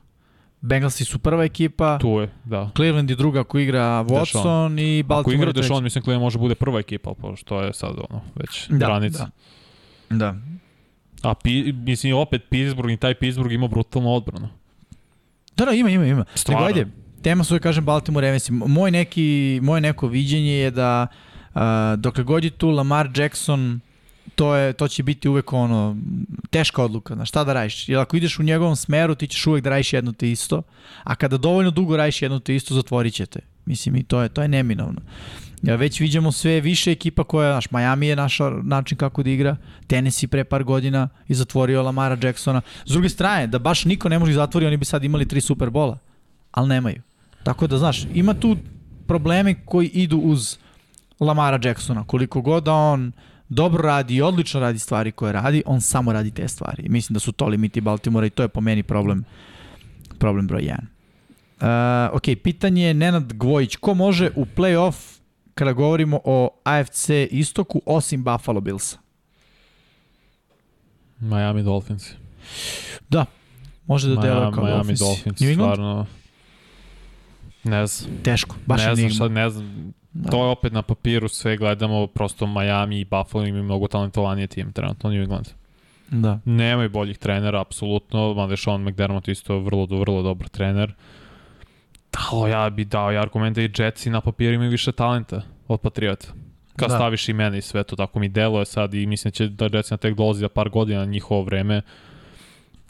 Bengalsi 0.66 1.06
su 1.06 1.20
prva 1.20 1.44
ekipa, 1.44 1.98
Tu 1.98 2.10
je, 2.10 2.30
da. 2.46 2.70
Cleveland 2.76 3.10
je 3.10 3.16
druga 3.16 3.40
ako 3.40 3.60
igra 3.60 4.04
Watson 4.04 4.82
i 4.82 5.00
Ako 5.00 5.08
Baltimore 5.08 5.36
igra 5.36 5.50
je 5.50 5.54
treća. 5.54 5.68
Dešon, 5.68 5.84
mislim 5.84 6.04
Cleveland 6.04 6.24
može 6.24 6.40
bude 6.40 6.56
prva 6.56 6.80
ekipa, 6.80 7.14
pošto 7.14 7.62
je 7.62 7.74
sad 7.74 7.96
ono, 8.10 8.22
već 8.36 8.68
Da, 8.70 8.78
granica. 8.78 9.30
Da. 10.10 10.16
da. 10.18 10.36
A 11.30 11.34
pi, 11.34 11.74
mislim 11.74 12.16
opet 12.16 12.42
Pittsburgh 12.50 12.94
i 12.94 12.98
taj 12.98 13.14
Pittsburgh 13.14 13.54
ima 13.54 13.68
brutalnu 13.68 14.14
odbranu. 14.14 14.50
Da, 15.56 15.66
da, 15.66 15.72
ima, 15.72 15.90
ima, 15.90 16.06
ima. 16.06 16.26
Stvarno. 16.36 16.66
Nego 16.66 16.80
ajde, 16.80 16.92
tema 17.22 17.44
svoje 17.44 17.60
kažem 17.60 17.86
Baltimore 17.86 18.28
Ravens. 18.28 18.50
Moj, 18.50 18.92
neki, 18.92 19.60
moje 19.64 19.82
neko 19.82 20.08
viđenje 20.08 20.54
je 20.54 20.72
da 20.72 21.08
uh, 21.54 21.62
dokle 21.98 22.24
god 22.24 22.44
je 22.44 22.50
tu 22.50 22.70
Lamar 22.70 23.10
Jackson 23.16 23.80
to, 24.36 24.56
je, 24.56 24.74
to 24.74 24.88
će 24.88 25.04
biti 25.04 25.30
uvek 25.30 25.54
ono, 25.54 25.98
teška 26.50 26.84
odluka, 26.84 27.16
na 27.16 27.26
šta 27.26 27.44
da 27.44 27.54
radiš. 27.54 27.90
Jer 27.90 28.00
ako 28.00 28.18
ideš 28.18 28.40
u 28.40 28.44
njegovom 28.44 28.76
smeru, 28.76 29.16
ti 29.16 29.28
ćeš 29.28 29.48
uvek 29.48 29.64
da 29.64 29.70
radiš 29.70 29.94
jedno 29.94 30.12
te 30.12 30.32
isto, 30.32 30.62
a 31.04 31.16
kada 31.16 31.38
dovoljno 31.38 31.72
dugo 31.72 31.98
radiš 31.98 32.22
jedno 32.22 32.40
te 32.40 32.56
isto, 32.56 32.74
zatvorit 32.74 33.14
ćete. 33.14 33.40
Mislim, 33.66 33.96
i 33.96 34.04
to 34.04 34.22
je, 34.22 34.30
to 34.30 34.42
je 34.42 34.48
neminovno. 34.48 35.02
Ja, 35.62 35.76
već 35.76 36.00
vidimo 36.00 36.32
sve 36.32 36.62
više 36.62 36.92
ekipa 36.92 37.24
koja, 37.24 37.54
naš, 37.54 37.72
Miami 37.72 38.08
je 38.08 38.16
naša 38.16 38.50
način 38.50 38.98
kako 38.98 39.24
da 39.24 39.30
igra, 39.30 39.56
Tennessee 39.88 40.28
pre 40.28 40.44
par 40.44 40.64
godina 40.64 41.10
i 41.28 41.34
zatvorio 41.34 41.84
Lamara 41.84 42.18
Jacksona. 42.24 42.62
S 42.86 42.92
druge 42.92 43.10
strane, 43.10 43.48
da 43.48 43.60
baš 43.60 43.86
niko 43.86 44.10
ne 44.10 44.20
može 44.20 44.32
da 44.32 44.36
zatvori, 44.36 44.66
oni 44.66 44.78
bi 44.78 44.86
sad 44.86 45.04
imali 45.04 45.28
tri 45.28 45.42
Superbola, 45.42 45.98
ali 46.52 46.70
nemaju. 46.70 47.02
Tako 47.44 47.68
da, 47.68 47.78
znaš, 47.78 48.06
ima 48.14 48.34
tu 48.34 48.58
probleme 49.08 49.66
koji 49.66 49.88
idu 49.88 50.18
uz 50.18 50.58
Lamara 51.20 51.60
Jacksona. 51.64 52.04
Koliko 52.04 52.42
god 52.42 52.64
da 52.64 52.74
on 52.74 53.12
dobro 53.54 53.82
radi 53.84 54.16
i 54.16 54.22
odlično 54.22 54.60
radi 54.60 54.80
stvari 54.80 55.12
koje 55.12 55.34
radi, 55.34 55.64
on 55.66 55.82
samo 55.82 56.14
radi 56.14 56.32
te 56.32 56.48
stvari. 56.48 56.90
Mislim 56.90 57.14
da 57.14 57.20
su 57.20 57.32
to 57.32 57.46
limiti 57.48 57.82
Baltimora 57.82 58.26
i 58.26 58.30
to 58.30 58.44
je 58.44 58.48
po 58.48 58.62
meni 58.62 58.84
problem, 58.84 59.24
problem 60.20 60.48
broj 60.48 60.62
1. 60.62 60.78
Uh, 61.62 62.16
ok, 62.16 62.24
pitanje 62.44 62.84
je 62.84 62.94
Nenad 62.94 63.34
Gvojić. 63.34 63.76
Ko 63.76 63.94
može 63.94 64.30
u 64.36 64.46
play-off 64.46 65.18
kada 65.54 65.74
govorimo 65.74 66.20
o 66.24 66.50
AFC 66.64 67.10
istoku 67.32 67.82
osim 67.86 68.24
Buffalo 68.24 68.62
Billsa? 68.62 68.98
Miami 71.20 71.64
Dolphins. 71.64 72.10
Da, 73.10 73.26
može 73.86 74.10
da 74.10 74.22
deluje 74.22 74.52
kao 74.52 74.64
Miami 74.64 74.78
Dolphins. 74.78 75.00
Dolphins, 75.00 75.40
New 75.40 75.50
England? 75.50 75.74
stvarno. 75.74 76.06
Ne 77.64 77.88
znam. 77.88 78.12
Teško, 78.24 78.56
baš 78.66 78.86
ne 78.86 78.96
znam 78.96 79.10
šta, 79.10 79.28
ne 79.28 79.50
znam. 79.50 79.94
Da. 80.14 80.32
To 80.32 80.46
je 80.46 80.52
opet 80.52 80.74
na 80.74 80.82
papiru 80.82 81.28
sve 81.28 81.58
gledamo, 81.58 82.08
prosto 82.08 82.48
Miami 82.48 83.00
i 83.00 83.06
Buffalo 83.06 83.46
imaju 83.46 83.64
mnogo 83.64 83.88
talentovanije 83.88 84.48
tim, 84.48 84.74
trenutno 84.74 85.10
New 85.10 85.22
England. 85.22 85.48
Da. 86.12 86.40
Nemaju 86.46 86.90
boljih 86.90 87.18
trenera, 87.18 87.62
apsolutno, 87.62 88.34
mada 88.34 88.54
je 88.54 88.58
Sean 88.58 88.84
McDermott 88.84 89.28
isto 89.28 89.60
vrlo, 89.60 89.86
vrlo 89.86 90.22
dobar 90.22 90.48
trener. 90.48 90.94
Ali 92.32 92.52
ja 92.52 92.70
bi 92.70 92.86
dao 92.86 93.14
i 93.14 93.18
argument 93.18 93.56
da 93.56 93.62
i 93.62 93.72
Jetsi 93.78 94.10
na 94.10 94.22
papiru 94.22 94.54
imaju 94.54 94.72
više 94.72 94.92
talenta 94.92 95.42
od 95.68 95.82
Patriota. 95.82 96.28
Kad 96.76 96.90
Da. 96.90 96.96
staviš 96.96 97.30
i 97.30 97.34
mene 97.34 97.58
i 97.58 97.62
sve 97.62 97.84
to, 97.84 97.96
tako 97.96 98.20
mi 98.20 98.30
deluje 98.30 98.66
sad 98.66 98.94
i 98.94 99.06
mislim 99.06 99.30
da 99.30 99.36
će 99.36 99.48
da 99.48 99.78
Jetsi 99.78 99.94
na 99.94 99.98
tek 99.98 100.16
dolazi 100.16 100.40
za 100.40 100.50
par 100.50 100.70
godina 100.70 101.00
na 101.00 101.06
njihovo 101.06 101.44
vreme. 101.44 101.82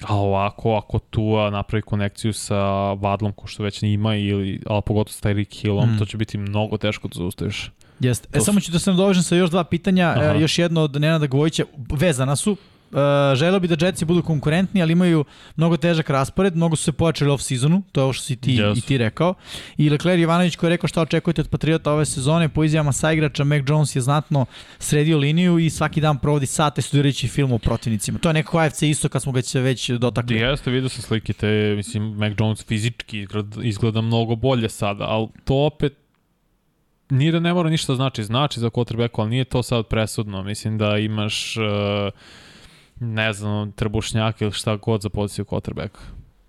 A 0.01 0.15
ovako, 0.15 0.75
ako 0.75 0.99
Tua 0.99 1.49
napravi 1.49 1.81
konekciju 1.81 2.33
sa 2.33 2.57
Vadlom, 2.93 3.31
ko 3.31 3.47
što 3.47 3.63
već 3.63 3.83
ima, 3.83 4.15
ili, 4.15 4.61
ali 4.67 4.81
pogotovo 4.81 5.13
sa 5.13 5.29
Tyreek 5.29 5.61
Hillom, 5.61 5.95
Mm. 5.95 5.99
to 5.99 6.05
će 6.05 6.17
biti 6.17 6.37
mnogo 6.37 6.77
teško 6.77 7.07
da 7.07 7.17
zaustaviš. 7.17 7.71
Jeste. 7.99 8.27
E, 8.29 8.31
To 8.31 8.45
samo 8.45 8.59
ću 8.59 8.71
da 8.71 8.79
se 8.79 8.91
nadovežem 8.91 9.23
sa 9.23 9.35
još 9.35 9.49
dva 9.49 9.63
pitanja. 9.63 10.15
E, 10.35 10.41
još 10.41 10.59
jedno 10.59 10.81
od 10.81 11.01
Nenada 11.01 11.27
Gvojića. 11.27 11.63
Vezana 11.91 12.35
su. 12.35 12.57
E, 12.93 13.35
želeo 13.35 13.59
bi 13.59 13.67
da 13.67 13.85
Jetsi 13.85 14.05
budu 14.05 14.21
konkurentni, 14.21 14.81
ali 14.81 14.91
imaju 14.93 15.25
mnogo 15.55 15.77
težak 15.77 16.09
raspored, 16.09 16.55
mnogo 16.55 16.75
su 16.75 16.83
se 16.83 16.91
pojačali 16.91 17.31
off 17.31 17.43
sezonu, 17.43 17.83
to 17.91 18.01
je 18.01 18.03
ovo 18.03 18.13
što 18.13 18.23
si 18.23 18.35
ti, 18.35 18.51
Yes. 18.57 18.77
i 18.77 18.81
ti 18.81 18.97
rekao. 18.97 19.33
I 19.77 19.89
Lecler 19.89 20.19
Jovanović 20.19 20.55
koji 20.55 20.67
je 20.67 20.71
rekao 20.71 20.87
šta 20.87 21.01
očekujete 21.01 21.41
od 21.41 21.49
Patriota 21.49 21.91
ove 21.91 22.05
sezone, 22.05 22.49
po 22.49 22.63
izjavama 22.63 22.91
saigrača, 22.91 23.43
Mac 23.43 23.61
Jones 23.67 23.95
je 23.95 24.01
znatno 24.01 24.45
sredio 24.79 25.17
liniju 25.17 25.59
i 25.59 25.69
svaki 25.69 26.01
dan 26.01 26.17
provodi 26.19 26.45
sate 26.45 26.81
studirajući 26.81 27.27
film 27.27 27.51
o 27.51 27.57
protivnicima. 27.57 28.19
To 28.19 28.29
je 28.29 28.33
nekako 28.33 28.57
AFC 28.59 28.81
isto 28.81 29.09
kad 29.09 29.21
smo 29.21 29.31
ga 29.31 29.41
se 29.41 29.59
već 29.59 29.89
dotakli. 29.89 30.35
Jeste, 30.35 30.71
vidio 30.71 30.89
sam 30.89 31.01
slike 31.01 31.33
te, 31.33 31.73
mislim, 31.75 32.03
Mac 32.03 32.33
Jones 32.39 32.65
fizički 32.65 33.19
izgleda, 33.21 33.63
izgleda 33.63 34.01
mnogo 34.01 34.35
bolje 34.35 34.69
sada, 34.69 35.03
ali 35.03 35.27
to 35.45 35.55
opet 35.55 35.93
nije 37.09 37.31
da 37.31 37.39
ne 37.39 37.53
mora 37.53 37.69
ništa 37.69 37.95
znači, 37.95 38.23
znači 38.23 38.59
za 38.59 38.69
quarterbacku, 38.69 39.21
ali 39.21 39.29
nije 39.29 39.43
to 39.43 39.63
sad 39.63 39.87
presudno. 39.87 40.43
Mislim 40.43 40.77
da 40.77 40.97
imaš, 40.97 41.57
uh, 41.57 41.63
ne 42.99 43.33
znam, 43.33 43.71
trbušnjaka 43.71 44.45
ili 44.45 44.51
šta 44.51 44.75
god 44.75 45.01
za 45.01 45.09
poziciju 45.09 45.45
quarterbacka. 45.45 45.99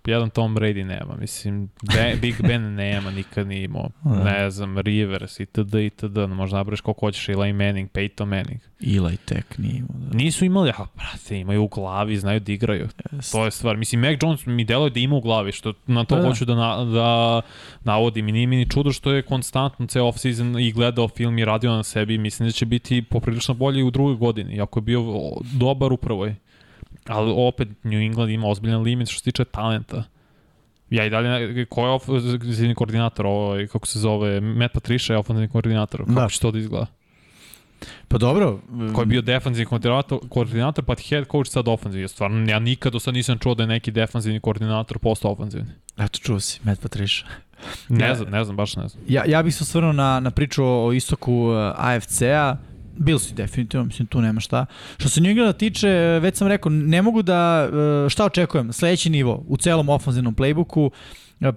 Jedan 0.05 0.29
Tom 0.29 0.55
Brady 0.55 0.83
nema, 0.83 1.15
mislim, 1.19 1.69
ben, 1.95 2.19
Big 2.19 2.35
Ben 2.41 2.73
nema, 2.75 3.11
nikad 3.11 3.47
nije 3.47 3.63
imao, 3.63 3.89
Da. 4.03 4.23
ne 4.23 4.49
znam, 4.49 4.79
Rivers 4.79 5.39
itd. 5.39 5.73
itd. 5.75 6.17
Možda 6.17 6.57
nabraš 6.57 6.81
koliko 6.81 6.99
hoćeš, 7.05 7.29
Eli 7.29 7.53
Manning, 7.53 7.89
Peyton 7.91 8.25
Manning. 8.25 8.59
Eli 8.97 9.17
tek 9.17 9.57
nije 9.57 9.75
imao. 9.77 9.97
Da. 9.97 10.17
Nisu 10.17 10.45
imali, 10.45 10.69
a 10.69 10.85
brate, 10.95 11.39
imaju 11.39 11.63
u 11.63 11.67
glavi, 11.67 12.17
znaju 12.17 12.39
da 12.39 12.51
igraju. 12.51 12.87
To 13.31 13.45
je 13.45 13.51
stvar. 13.51 13.77
Mislim, 13.77 14.01
Mac 14.01 14.17
Jones 14.21 14.45
mi 14.45 14.65
deluje 14.65 14.89
da 14.89 14.99
ima 14.99 15.15
u 15.15 15.21
glavi, 15.21 15.51
što 15.51 15.73
na 15.87 16.03
to 16.03 16.15
Da, 16.15 16.21
da, 16.21 16.27
hoću 16.27 16.45
da, 16.45 16.55
na, 16.55 16.85
da 16.85 17.41
navodim. 17.83 18.29
I 18.29 18.31
nije 18.31 18.47
mi 18.47 18.55
ni 18.55 18.69
čudo 18.69 18.91
što 18.91 19.11
je 19.11 19.21
konstantno 19.21 19.87
ceo 19.87 20.03
off-season 20.05 20.67
i 20.67 20.71
gledao 20.71 21.07
film 21.07 21.37
i 21.37 21.45
radio 21.45 21.71
na 21.71 21.83
sebi. 21.83 22.17
Mislim 22.17 22.47
da 22.49 22.53
će 22.53 22.65
biti 22.65 23.01
poprilično 23.01 23.53
bolji 23.53 23.83
u 23.83 23.91
drugoj 23.91 24.15
godini, 24.15 24.55
iako 24.55 24.79
je 24.79 24.83
bio 24.83 25.03
dobar 25.53 25.93
u 25.93 25.97
prvoj. 25.97 26.35
Ali 27.05 27.33
opet 27.37 27.67
New 27.83 27.99
England 27.99 28.31
ima 28.31 28.47
ozbiljan 28.47 28.81
limit 28.81 29.09
što 29.09 29.17
se 29.17 29.23
tiče 29.23 29.45
talenta. 29.45 30.03
Ja 30.89 31.05
i 31.05 31.09
dalje, 31.09 31.29
ne- 31.29 31.65
ko 31.65 31.81
je 31.81 31.89
ofenzivni 31.89 32.75
koordinator, 32.75 33.25
ovaj, 33.25 33.67
kako 33.67 33.87
se 33.87 33.99
zove, 33.99 34.41
Matt 34.41 34.73
Patricia 34.73 35.13
je 35.13 35.19
ofenzivni 35.19 35.49
koordinator, 35.49 35.99
kako 35.99 36.11
Da. 36.13 36.29
će 36.29 36.39
to 36.39 36.51
da 36.51 36.59
izgleda? 36.59 36.85
Pa 38.07 38.17
dobro. 38.17 38.59
Ko 38.93 39.01
je 39.01 39.05
bio 39.05 39.21
defanzivni 39.21 39.65
koordinator, 39.65 40.19
koordinator 40.29 40.83
pa 40.85 40.95
head 40.99 41.25
coach 41.27 41.49
sad 41.49 41.67
ofenzivni. 41.67 42.07
Stvarno, 42.07 42.49
ja 42.49 42.59
nikad 42.59 42.93
do 42.93 42.99
sad 42.99 43.13
nisam 43.13 43.37
čuo 43.37 43.55
da 43.55 43.63
je 43.63 43.67
neki 43.67 43.91
defanzivni 43.91 44.39
koordinator 44.39 44.99
postao 44.99 45.31
ofenzivni. 45.31 45.71
Eto, 45.97 46.19
čuo 46.19 46.39
si, 46.39 46.59
Matt 46.63 46.81
Patricia. 46.81 47.25
Ne 47.89 48.07
Ja- 48.07 48.15
znam, 48.15 48.29
ne 48.29 48.43
znam, 48.43 48.55
baš 48.57 48.75
ne 48.75 48.87
znam. 48.87 49.03
Ja, 49.07 49.23
ja 49.27 49.43
bih 49.43 49.55
se 49.55 49.63
osvrnuo 49.63 49.93
na, 49.93 50.19
na 50.19 50.31
priču 50.31 50.63
o, 50.65 50.93
istoku 50.93 51.33
uh, 51.33 51.55
AFC-a. 51.77 52.57
Bili 52.97 53.19
su 53.19 53.35
definitivno, 53.35 53.85
mislim 53.85 54.07
tu 54.07 54.21
nema 54.21 54.39
šta. 54.39 54.65
Što 54.97 55.09
se 55.09 55.21
New 55.21 55.53
tiče, 55.53 55.89
već 56.21 56.37
sam 56.37 56.47
rekao, 56.47 56.69
ne 56.69 57.01
mogu 57.01 57.21
da, 57.21 57.69
uh, 57.69 58.09
šta 58.09 58.25
očekujem? 58.25 58.73
Sledeći 58.73 59.09
nivo 59.09 59.43
u 59.47 59.57
celom 59.57 59.89
ofenzivnom 59.89 60.35
playbooku, 60.35 60.85
uh, 60.85 60.91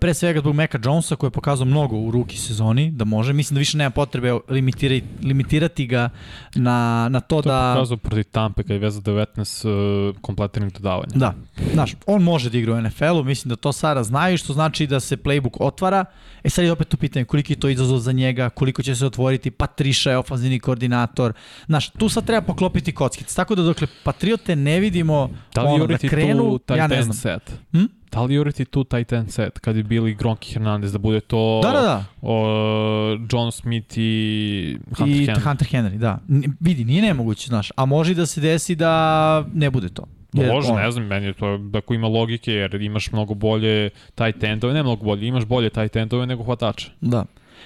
pre 0.00 0.14
svega 0.14 0.40
zbog 0.40 0.54
Meka 0.54 0.78
Jonesa 0.84 1.16
koji 1.16 1.28
je 1.28 1.32
pokazao 1.32 1.66
mnogo 1.66 1.96
u 1.96 2.10
ruki 2.10 2.38
sezoni, 2.38 2.90
da 2.90 3.04
može, 3.04 3.32
mislim 3.32 3.54
da 3.54 3.58
više 3.58 3.78
nema 3.78 3.90
potrebe 3.90 4.38
limitirati, 4.48 5.06
limitirati 5.22 5.86
ga 5.86 6.08
na, 6.54 7.08
na 7.10 7.20
to, 7.20 7.42
To 7.42 7.50
je 7.50 7.52
da... 7.52 7.74
pokazao 7.74 7.96
protiv 7.96 8.24
Tampe 8.24 8.62
kad 8.62 8.70
je 8.70 8.78
vezao 8.78 9.02
19 9.02 9.68
uh, 10.08 10.16
kompletiranih 10.20 10.74
dodavanja. 10.74 11.12
Da, 11.14 11.34
znaš, 11.72 11.94
on 12.06 12.22
može 12.22 12.50
da 12.50 12.58
igra 12.58 12.74
u 12.74 12.80
NFL-u, 12.80 13.24
mislim 13.24 13.48
da 13.48 13.56
to 13.56 13.72
Sara 13.72 14.02
znaju, 14.02 14.38
što 14.38 14.52
znači 14.52 14.86
da 14.86 15.00
se 15.00 15.16
playbook 15.16 15.56
otvara. 15.60 16.04
E 16.44 16.50
sad 16.50 16.64
je 16.64 16.72
opet 16.72 16.88
to 16.88 16.96
pitanje 16.96 17.24
koliki 17.24 17.52
je 17.52 17.60
to 17.60 17.68
izazov 17.68 17.98
za 17.98 18.12
njega, 18.12 18.48
koliko 18.48 18.82
će 18.82 18.96
se 18.96 19.06
otvoriti, 19.06 19.50
Patriša 19.50 20.10
je 20.10 20.18
ofanzivni 20.18 20.60
koordinator. 20.60 21.32
Znaš, 21.66 21.90
tu 21.90 22.08
sad 22.08 22.26
treba 22.26 22.42
poklopiti 22.42 22.92
kockice. 22.92 23.36
Tako 23.36 23.54
da 23.54 23.62
dokle 23.62 23.86
Patriote 24.04 24.56
ne 24.56 24.80
vidimo 24.80 25.30
Da 25.54 25.64
ono, 25.64 25.86
da 25.86 25.98
krenu, 25.98 26.42
tu 26.42 26.58
taj 26.58 26.78
ja 26.78 26.86
ne 26.86 27.02
znam. 27.02 27.14
set? 27.14 27.52
Hm? 27.72 27.84
Da 28.12 28.22
li 28.22 28.34
juriti 28.34 28.64
tu 28.64 28.84
taj 28.84 29.04
ten 29.04 29.28
set 29.28 29.58
kad 29.58 29.76
je 29.76 29.82
bili 29.82 30.14
Gronki 30.14 30.52
Hernandez 30.52 30.92
da 30.92 30.98
bude 30.98 31.20
to 31.20 31.60
Da, 31.62 31.70
da, 31.72 31.80
da. 31.80 32.04
o, 32.22 33.18
John 33.32 33.52
Smith 33.52 33.94
i 33.96 34.76
Hunter 34.96 35.16
I 35.16 35.26
Henry? 35.26 35.42
Hunter 35.48 35.68
Henry, 35.68 35.98
da. 35.98 36.18
N- 36.28 36.56
vidi, 36.60 36.84
nije 36.84 37.02
nemoguće, 37.02 37.48
znaš, 37.48 37.72
a 37.76 37.84
može 37.84 38.14
da 38.14 38.26
se 38.26 38.40
desi 38.40 38.74
da 38.74 39.44
ne 39.54 39.70
bude 39.70 39.88
to. 39.88 40.04
Može, 40.32 40.72
ne 40.72 40.90
znam, 40.90 41.06
meni 41.06 41.26
je 41.26 41.32
to 41.32 41.58
ako 41.74 41.94
ima 41.94 42.08
logike, 42.08 42.52
jer 42.52 42.74
imaš 42.74 43.12
mnogo 43.12 43.34
bolje 43.34 43.90
taj 44.14 44.32
tendove, 44.32 44.74
ne 44.74 44.82
mnogo 44.82 45.04
bolje, 45.04 45.26
imaš 45.26 45.44
bolje 45.44 45.70
taj 45.70 45.88
tendove 45.88 46.26
nego 46.26 46.44
hvatače. 46.44 46.90
Da. 47.00 47.24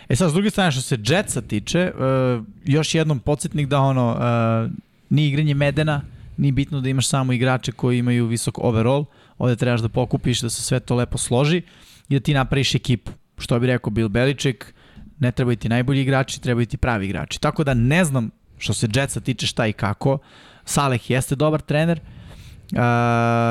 E 0.09 0.16
sad, 0.16 0.31
s 0.31 0.35
druge 0.35 0.51
strane, 0.51 0.73
što 0.73 0.81
se 0.81 0.98
Jetsa 1.06 1.40
tiče, 1.40 1.93
uh, 1.94 2.44
još 2.64 2.94
jednom 2.94 3.19
podsjetnik 3.20 3.69
da 3.69 3.81
ono, 3.81 4.10
uh, 4.66 4.73
ni 5.10 5.27
igranje 5.28 5.55
medena, 5.55 6.01
ni 6.36 6.52
bitno 6.52 6.81
da 6.81 6.89
imaš 6.89 7.09
samo 7.09 7.32
igrače 7.32 7.73
koji 7.73 7.98
imaju 7.98 8.27
visok 8.27 8.59
overall, 8.59 9.05
ovde 9.43 9.56
trebaš 9.56 9.81
da 9.81 9.89
pokupiš 9.90 10.40
da 10.40 10.51
se 10.51 10.62
sve 10.62 10.81
to 10.81 10.94
lepo 10.94 11.19
složi 11.19 11.62
i 12.09 12.14
da 12.14 12.20
ti 12.20 12.35
napraviš 12.35 12.74
ekipu. 12.74 13.10
Što 13.39 13.59
bi 13.59 13.66
rekao 13.66 13.90
Bill 13.90 14.09
Belichick, 14.09 14.64
ne 15.19 15.32
trebaju 15.32 15.56
ti 15.56 15.69
najbolji 15.69 16.01
igrači, 16.01 16.40
trebaju 16.40 16.66
ti 16.66 16.77
pravi 16.77 17.06
igrači. 17.06 17.40
Tako 17.40 17.64
da 17.64 17.74
ne 17.74 18.05
znam 18.05 18.31
što 18.59 18.73
se 18.74 18.89
Jetsa 18.89 19.20
tiče 19.20 19.47
šta 19.47 19.66
i 19.66 19.73
kako. 19.74 20.19
Saleh 20.64 21.10
jeste 21.10 21.35
dobar 21.36 21.60
trener, 21.60 22.01
Uh, 22.64 22.78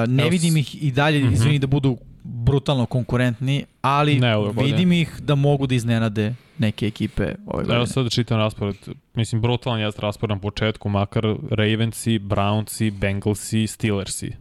ne 0.07 0.23
s- 0.23 0.31
vidim 0.31 0.57
ih 0.57 0.83
i 0.83 0.91
dalje, 0.91 1.19
Mhm. 1.19 1.33
izvini, 1.33 1.59
da 1.59 1.67
budu 1.67 1.97
brutalno 2.23 2.85
konkurentni, 2.85 3.65
ali 3.81 4.19
Ne 4.19 4.35
vidim 4.57 4.91
ih 4.91 5.19
da 5.19 5.35
mogu 5.35 5.67
da 5.67 5.75
iznenade 5.75 6.33
neke 6.57 6.87
ekipe 6.87 7.23
ove 7.23 7.35
godine. 7.45 7.75
Evo 7.75 7.85
sad 7.85 8.03
da 8.03 8.09
čitam 8.09 8.37
raspored. 8.37 8.75
Mislim, 9.13 9.41
brutalan 9.41 9.79
je 9.79 9.91
raspored 9.97 10.35
na 10.35 10.41
početku, 10.41 10.89
makar 10.89 11.23
Ravensi, 11.51 12.19
Brownsi, 12.19 12.91
Bengalsi, 12.91 13.67
Steelersi. 13.67 14.31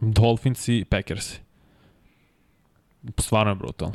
Dolphinsi, 0.00 0.84
Packersi. 0.88 1.40
Stvarno 3.18 3.52
je 3.52 3.54
brutalno. 3.54 3.94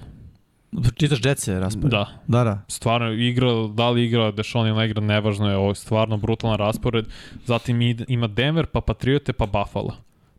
Čitaš 0.95 1.26
Jetse 1.26 1.60
raspored? 1.60 1.91
Da. 1.91 2.07
Da, 2.27 2.44
da. 2.44 2.61
Stvarno 2.68 3.11
igra, 3.11 3.48
da 3.73 3.90
li 3.90 4.06
igra 4.06 4.32
Dešon 4.32 4.68
ili 4.68 4.77
ne 4.77 4.86
igra, 4.86 5.02
nevažno 5.02 5.49
je, 5.49 5.56
ovo 5.56 5.69
je 5.69 5.76
stvarno 5.76 6.18
brutalan 6.18 6.57
raspored. 6.57 7.06
Zatim 7.45 7.82
ima 8.07 8.27
Denver, 8.27 8.65
pa 8.65 8.82
Patriote, 8.82 9.34
pa 9.34 9.45
Buffalo. 9.45 9.95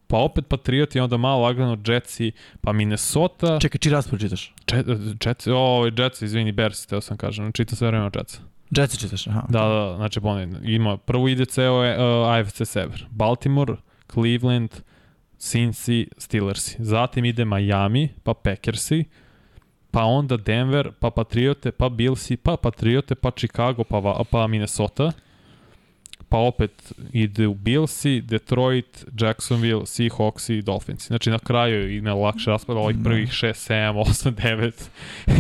Pa 0.07 0.17
opet 0.17 0.49
Patrioti, 0.49 1.01
onda 1.01 1.17
malo 1.17 1.43
lagano 1.43 1.79
Jetsi, 1.87 2.33
pa 2.61 2.73
Minnesota, 2.73 3.59
Čekaj, 3.61 3.79
čiji 3.79 3.93
raspored 3.93 4.21
čitaš? 4.21 4.55
Jet, 4.73 4.87
Jets, 5.27 5.47
o, 5.47 5.91
Jets, 5.99 6.23
izvini, 6.23 6.53
Bears, 6.53 6.87
teo 6.87 7.01
sam 7.01 7.17
kažem, 7.17 7.53
čitam 7.53 7.77
sve 7.77 7.89
vreme 7.89 8.11
Jetsa. 8.15 8.41
Jetsi 8.71 8.99
čitaš, 8.99 9.27
aha. 9.27 9.43
Da, 9.49 9.61
da, 9.61 9.95
znači 9.97 10.21
ponavljam, 10.21 10.61
ima, 10.65 10.97
prvo 10.97 11.29
ide 11.29 11.45
ceo 11.45 11.81
uh, 11.81 12.29
AFC 12.29 12.63
Sever. 12.65 13.07
Baltimore, 13.11 13.77
Cleveland, 14.13 14.71
Cincy, 15.39 16.07
Steelersi. 16.19 16.77
Zatim 16.81 17.25
ide 17.25 17.45
Miami, 17.45 18.09
pa 18.23 18.35
Packersi, 18.35 19.05
pa 19.91 20.03
onda 20.03 20.37
Denver, 20.37 20.91
pa 20.93 21.11
Patriote, 21.11 21.73
pa 21.73 21.89
Billsi, 21.89 22.37
pa 22.37 22.57
Patriote, 22.57 23.15
pa 23.15 23.31
Chicago, 23.31 23.85
pa, 23.85 23.97
va- 23.97 24.25
pa 24.25 24.47
Minnesota. 24.47 25.13
Pa 26.29 26.39
opet 26.39 26.73
ide 27.13 27.47
u 27.47 27.55
Billsi, 27.55 28.21
Detroit, 28.21 29.05
Jacksonville, 29.21 29.81
Seahawks 29.83 30.51
i 30.51 30.63
Dolphins. 30.63 31.07
Znači 31.07 31.31
na 31.31 31.39
kraju 31.39 31.97
ima 31.97 32.15
lakše 32.15 32.51
raspored, 32.51 32.83
ovih 32.83 32.97
prvih 33.05 33.29
6, 33.31 33.47
7, 33.65 33.95
8, 33.95 34.31
9. 34.33 34.73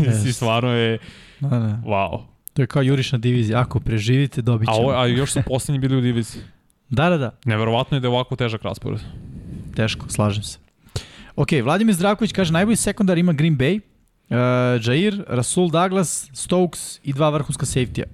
Jest. 0.04 0.26
I 0.26 0.32
stvarno 0.32 0.70
je, 0.70 0.98
Da, 1.40 1.48
da. 1.48 1.80
wow. 1.84 2.22
To 2.52 2.62
je 2.62 2.66
kao 2.66 2.82
jurišna 2.82 3.18
divizija. 3.18 3.60
Ako 3.60 3.80
preživite, 3.80 4.42
dobit 4.42 4.68
A, 4.68 4.72
ćemo. 4.72 4.82
ovo, 4.82 4.92
a 4.92 5.06
još 5.06 5.32
su 5.32 5.40
poslednji 5.42 5.78
bili 5.78 5.96
u 5.96 6.00
diviziji. 6.00 6.42
Da, 6.88 7.08
da, 7.08 7.16
da. 7.18 7.38
Neverovatno 7.44 7.96
je 7.96 8.00
da 8.00 8.06
je 8.06 8.10
ovako 8.10 8.36
težak 8.36 8.62
raspored. 8.62 9.00
Teško, 9.76 10.08
slažem 10.08 10.42
se. 10.42 10.58
Ok, 11.36 11.48
Vladimir 11.62 11.94
Zdravković 11.94 12.32
kaže 12.32 12.52
najbolji 12.52 12.76
sekundar 12.76 13.18
ima 13.18 13.32
Green 13.32 13.56
Bay, 13.58 13.80
uh, 13.80 14.36
Jair, 14.86 15.24
Rasul 15.28 15.70
Douglas, 15.70 16.30
Stokes 16.32 17.00
i 17.04 17.12
dva 17.12 17.30
vrhunska 17.30 17.66
safety-a. 17.66 18.04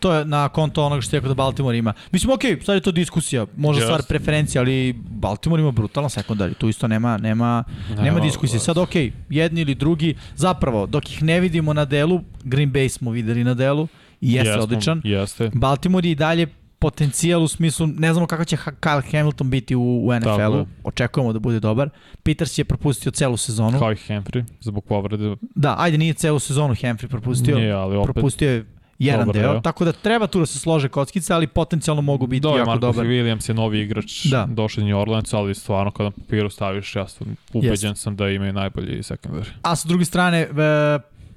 To 0.00 0.12
je 0.14 0.24
na 0.24 0.48
konto 0.48 0.84
onoga 0.84 1.02
što 1.02 1.16
je 1.16 1.20
rekao 1.20 1.28
da 1.28 1.34
Baltimore 1.34 1.78
ima. 1.78 1.92
Mislim, 2.12 2.32
ok, 2.32 2.40
sad 2.64 2.74
je 2.74 2.80
to 2.80 2.92
diskusija, 2.92 3.46
možda 3.56 3.82
Yes. 3.82 3.86
stvar 3.86 4.02
preferencija, 4.08 4.62
ali 4.62 4.92
Baltimore 5.10 5.62
ima 5.62 5.70
brutalan 5.70 6.10
sekundar 6.10 6.50
i 6.50 6.54
tu 6.54 6.68
isto 6.68 6.88
nema, 6.88 7.16
nema, 7.18 7.64
nema, 7.90 8.02
Nema, 8.02 8.20
diskusije. 8.20 8.60
Sad, 8.60 8.78
ok, 8.78 8.94
jedni 9.28 9.60
ili 9.60 9.74
drugi, 9.74 10.14
zapravo, 10.36 10.86
dok 10.86 11.10
ih 11.10 11.22
ne 11.22 11.40
vidimo 11.40 11.72
na 11.72 11.84
delu, 11.84 12.20
Green 12.44 12.72
Bay 12.72 12.88
smo 12.88 13.10
videli 13.10 13.44
na 13.44 13.54
delu 13.54 13.88
i 14.20 14.32
jeste 14.32 14.48
Jesmo, 14.48 14.62
odličan. 14.62 15.00
Jeste. 15.04 15.50
Baltimore 15.54 16.08
je 16.08 16.12
i 16.12 16.14
dalje 16.14 16.46
potencijal 16.80 17.42
u 17.42 17.48
smislu, 17.48 17.86
ne 17.86 18.12
znamo 18.12 18.26
kako 18.26 18.44
će 18.44 18.56
Kyle 18.56 19.12
Hamilton 19.12 19.50
biti 19.50 19.76
u, 19.76 20.06
u 20.06 20.14
NFL-u, 20.20 20.58
je. 20.58 20.66
očekujemo 20.84 21.32
da 21.32 21.38
bude 21.38 21.60
dobar. 21.60 21.90
Peters 22.22 22.58
je 22.58 22.64
propustio 22.64 23.12
celu 23.12 23.36
sezonu. 23.36 23.78
Kao 23.78 23.92
i 23.92 23.94
Henry, 23.94 24.44
zbog 24.60 24.84
povrede. 24.84 25.36
Da, 25.54 25.74
ajde 25.78 25.98
nije 25.98 26.14
celu 26.14 26.38
sezonu 26.38 26.74
Humphrey 26.74 27.08
propustio, 27.08 27.56
Nije, 27.58 27.72
ali 27.72 27.96
opet... 27.96 28.14
propustio 28.14 28.50
je 28.50 28.64
jedan 28.98 29.26
dobar 29.26 29.42
deo, 29.42 29.52
deo. 29.52 29.60
tako 29.60 29.84
da 29.84 29.92
treba 29.92 30.26
tu 30.26 30.40
da 30.40 30.46
se 30.46 30.58
slože 30.58 30.88
kockice, 30.88 31.34
ali 31.34 31.46
potencijalno 31.46 32.02
mogu 32.02 32.26
biti 32.26 32.40
Da, 32.40 32.48
jako 32.48 32.66
Marko 32.66 32.80
dobar. 32.80 33.06
Williams 33.06 33.50
je 33.50 33.54
novi 33.54 33.80
igrač, 33.80 34.24
Da. 34.24 34.46
došao 34.50 34.82
iz 34.82 34.88
New 34.88 34.98
Orleans, 34.98 35.34
ali 35.34 35.54
stvarno 35.54 35.90
kada 35.90 36.04
na 36.04 36.10
papiru 36.10 36.50
staviš, 36.50 36.96
ja 36.96 37.08
sam 37.08 37.36
ubeđen 37.52 37.96
sam 37.96 38.16
da 38.16 38.28
imaju 38.28 38.52
najbolji 38.52 39.02
sekundar. 39.02 39.48
A 39.62 39.76
sa 39.76 39.88
druge 39.88 40.04
strane, 40.04 40.38
e, 40.38 40.48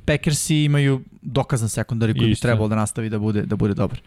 Packersi 0.05 0.63
imaju 0.63 1.01
dokazan 1.21 1.69
sekundari 1.69 2.13
koji 2.13 2.25
bi 2.25 2.31
Isto. 2.31 2.47
trebalo 2.47 2.67
da 2.67 2.75
nastavi 2.75 3.09
da 3.09 3.19
bude, 3.19 3.41
da 3.41 3.55
bude 3.55 3.73
dobar. 3.73 4.01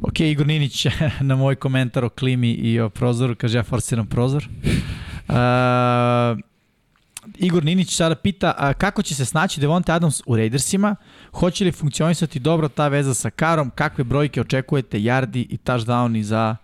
Ok, 0.00 0.20
Igor 0.20 0.46
Ninić 0.46 0.86
na 1.20 1.36
moj 1.36 1.54
komentar 1.54 2.04
o 2.04 2.08
klimi 2.08 2.50
i 2.50 2.80
o 2.80 2.90
prozoru, 2.90 3.34
kaže 3.34 3.58
ja 3.58 3.62
forsiram 3.62 4.06
prozor. 4.06 4.48
Uh, 5.28 5.34
Igor 7.36 7.64
Ninić 7.64 7.96
sada 7.96 8.14
pita 8.14 8.54
a, 8.58 8.72
kako 8.74 9.02
će 9.02 9.14
se 9.14 9.24
snaći 9.24 9.60
Devonte 9.60 9.92
Adams 9.92 10.22
u 10.26 10.36
Raidersima, 10.36 10.96
hoće 11.32 11.64
li 11.64 11.72
funkcionisati 11.72 12.38
dobro 12.38 12.68
ta 12.68 12.88
veza 12.88 13.14
sa 13.14 13.30
Karom, 13.30 13.70
kakve 13.70 14.04
brojke 14.04 14.40
očekujete, 14.40 14.98
yardi 14.98 15.46
i 15.50 15.58
touchdowni 15.64 16.22
za 16.22 16.56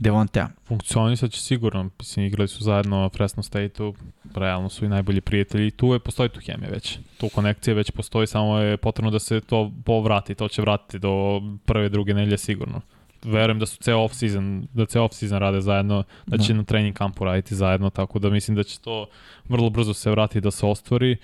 Devontea. 0.00 0.48
Funkcionisat 0.64 1.30
će 1.30 1.40
sigurno, 1.40 1.90
mislim, 1.98 2.26
igrali 2.26 2.48
su 2.48 2.64
zajedno 2.64 3.08
Fresno 3.08 3.42
State-u, 3.42 3.94
realno 4.34 4.68
su 4.68 4.84
i 4.84 4.88
najbolji 4.88 5.20
prijatelji 5.20 5.66
i 5.66 5.70
tu 5.70 5.92
je, 5.92 5.98
postoji 5.98 6.28
tu 6.28 6.40
hemija 6.40 6.70
već. 6.70 6.98
Tu 7.18 7.28
konekcija 7.28 7.74
već 7.74 7.90
postoji, 7.90 8.26
samo 8.26 8.58
je 8.58 8.76
potrebno 8.76 9.10
da 9.10 9.18
se 9.18 9.40
to 9.40 9.72
povrati, 9.84 10.34
to 10.34 10.48
će 10.48 10.62
vratiti 10.62 10.98
do 10.98 11.42
prve, 11.64 11.88
druge 11.88 12.14
nedelje 12.14 12.38
sigurno. 12.38 12.80
Verujem 13.24 13.58
da 13.58 13.66
su 13.66 13.76
ceo 13.76 13.98
off-season, 13.98 14.66
da 14.74 14.86
ceo 14.86 15.02
off-season 15.04 15.38
rade 15.38 15.60
zajedno, 15.60 16.02
da 16.26 16.38
će 16.38 16.52
Da. 16.52 16.56
na 16.56 16.64
trening 16.64 16.96
kampu 16.96 17.24
raditi 17.24 17.54
zajedno, 17.54 17.90
tako 17.90 18.18
da 18.18 18.30
mislim 18.30 18.56
da 18.56 18.62
će 18.62 18.80
to 18.80 19.06
vrlo 19.48 19.70
brzo 19.70 19.94
se 19.94 20.10
vratiti 20.10 20.40
da 20.40 20.50
se 20.50 20.66
ostvari. 20.66 21.16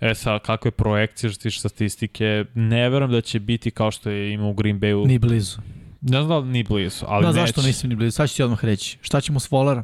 E 0.00 0.14
sad, 0.14 0.42
kakve 0.42 0.70
projekcije 0.70 1.30
što 1.30 1.42
tiče 1.42 1.58
statistike, 1.58 2.44
ne 2.54 2.88
verujem 2.88 3.12
da 3.12 3.20
će 3.20 3.40
biti 3.40 3.70
kao 3.70 3.90
što 3.90 4.10
je 4.10 4.32
imao 4.32 4.50
u 4.50 4.54
Green 4.54 4.80
Bayu. 4.80 5.06
Ni 5.06 5.18
blizu. 5.18 5.58
Ne 6.00 6.08
znam 6.10 6.28
da 6.28 6.38
li 6.38 6.48
ni 6.48 6.62
blizu, 6.62 7.04
ali 7.08 7.26
da, 7.26 7.32
zašto 7.32 7.62
nisam 7.62 7.90
ni 7.90 7.96
blizu? 7.96 8.10
Sad 8.10 8.30
ću 8.30 8.36
ti 8.36 8.42
odmah 8.42 8.64
reći. 8.64 8.98
Šta 9.00 9.20
ćemo 9.20 9.40
s 9.40 9.50
Wallerom? 9.50 9.82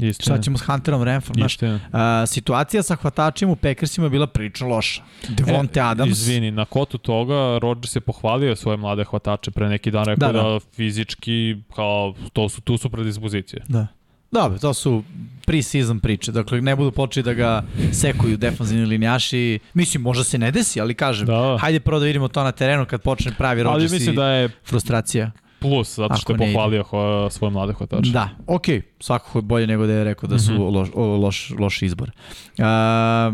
Istina. 0.00 0.36
Šta 0.36 0.42
ćemo 0.42 0.58
s 0.58 0.62
Hunterom 0.62 1.02
Renfrom? 1.02 1.34
Znaš. 1.34 1.56
A, 1.92 2.24
situacija 2.26 2.82
sa 2.82 2.96
hvatačima 2.96 3.52
u 3.52 3.56
Packersima 3.56 4.06
je 4.06 4.10
bila 4.10 4.26
prilično 4.26 4.68
loša. 4.68 5.02
Devonte 5.28 5.80
E, 5.80 5.82
Adams. 5.82 6.10
Izvini, 6.10 6.50
na 6.50 6.64
kotu 6.64 6.98
toga 6.98 7.58
Rodgers 7.58 7.96
je 7.96 8.00
pohvalio 8.00 8.56
svoje 8.56 8.76
mlade 8.76 9.04
hvatače 9.04 9.50
pre 9.50 9.68
neki 9.68 9.90
dan, 9.90 10.04
rekao 10.04 10.32
Da, 10.32 10.42
da, 10.42 10.48
da. 10.48 10.60
fizički, 10.60 11.56
kao, 11.76 12.14
to 12.32 12.48
su, 12.48 12.60
tu 12.60 12.76
su 12.78 12.90
predispozicije. 12.90 13.62
Da. 13.68 13.86
Dobro, 14.32 14.58
to 14.58 14.74
su 14.74 15.02
pre-season 15.46 16.00
priče. 16.00 16.32
Dakle, 16.32 16.60
ne 16.60 16.76
budu 16.76 16.90
počeli 16.90 17.24
da 17.24 17.34
ga 17.34 17.62
sekuju 17.92 18.36
defanzivni 18.36 18.86
linjaši. 18.86 19.58
Mislim, 19.74 20.02
možda 20.02 20.24
se 20.24 20.38
ne 20.38 20.50
desi, 20.50 20.80
ali 20.80 20.94
kažem, 20.94 21.26
Da. 21.26 21.56
hajde 21.60 21.80
prvo 21.80 22.00
da 22.00 22.06
vidimo 22.06 22.28
to 22.28 22.44
na 22.44 22.52
terenu 22.52 22.86
kad 22.86 23.02
počne 23.02 23.32
pravi 23.32 23.60
Ali 23.60 23.64
Rodgers 23.64 23.92
mislim 23.92 24.12
i 24.12 24.16
da 24.16 24.26
je 24.26 24.48
frustracija. 24.64 25.30
plus, 25.60 25.96
zato 25.96 26.16
što 26.16 26.32
je 26.32 26.38
pohvalio 26.38 26.82
ho, 26.82 27.28
svoje 27.30 27.50
mlade 27.50 27.72
hvatače. 27.72 28.10
Da, 28.10 28.28
okej, 28.46 28.82
svakako 29.00 29.38
je 29.38 29.42
bolje 29.42 29.66
nego 29.66 29.86
da 29.86 29.92
je 29.92 30.04
rekao 30.04 30.28
da 30.28 30.38
su 30.38 30.52
Mhm. 30.52 30.62
loš, 30.62 30.88
o, 30.94 31.16
loš, 31.16 31.50
loš 31.50 31.82
izbor. 31.82 32.10
Um, 32.58 32.64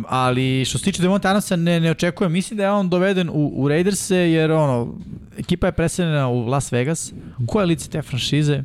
ali 0.08 0.64
što 0.64 0.78
se 0.78 0.84
tiče 0.84 1.02
Devonta 1.02 1.28
Adamsa, 1.28 1.56
ne, 1.56 1.80
ne 1.80 1.90
očekujem, 1.90 2.32
mislim 2.32 2.56
da 2.56 2.62
je 2.62 2.70
on 2.70 2.88
doveden 2.88 3.28
u, 3.28 3.52
u 3.54 3.68
Raiderse, 3.68 4.16
jer 4.16 4.52
ono, 4.52 4.94
ekipa 5.38 5.66
je 5.66 5.72
preseljena 5.72 6.28
u 6.28 6.40
Las 6.40 6.72
Vegas. 6.72 7.12
Ko 7.46 7.60
je 7.60 7.66
lice 7.66 7.90
te 7.90 8.02
franšize? 8.02 8.62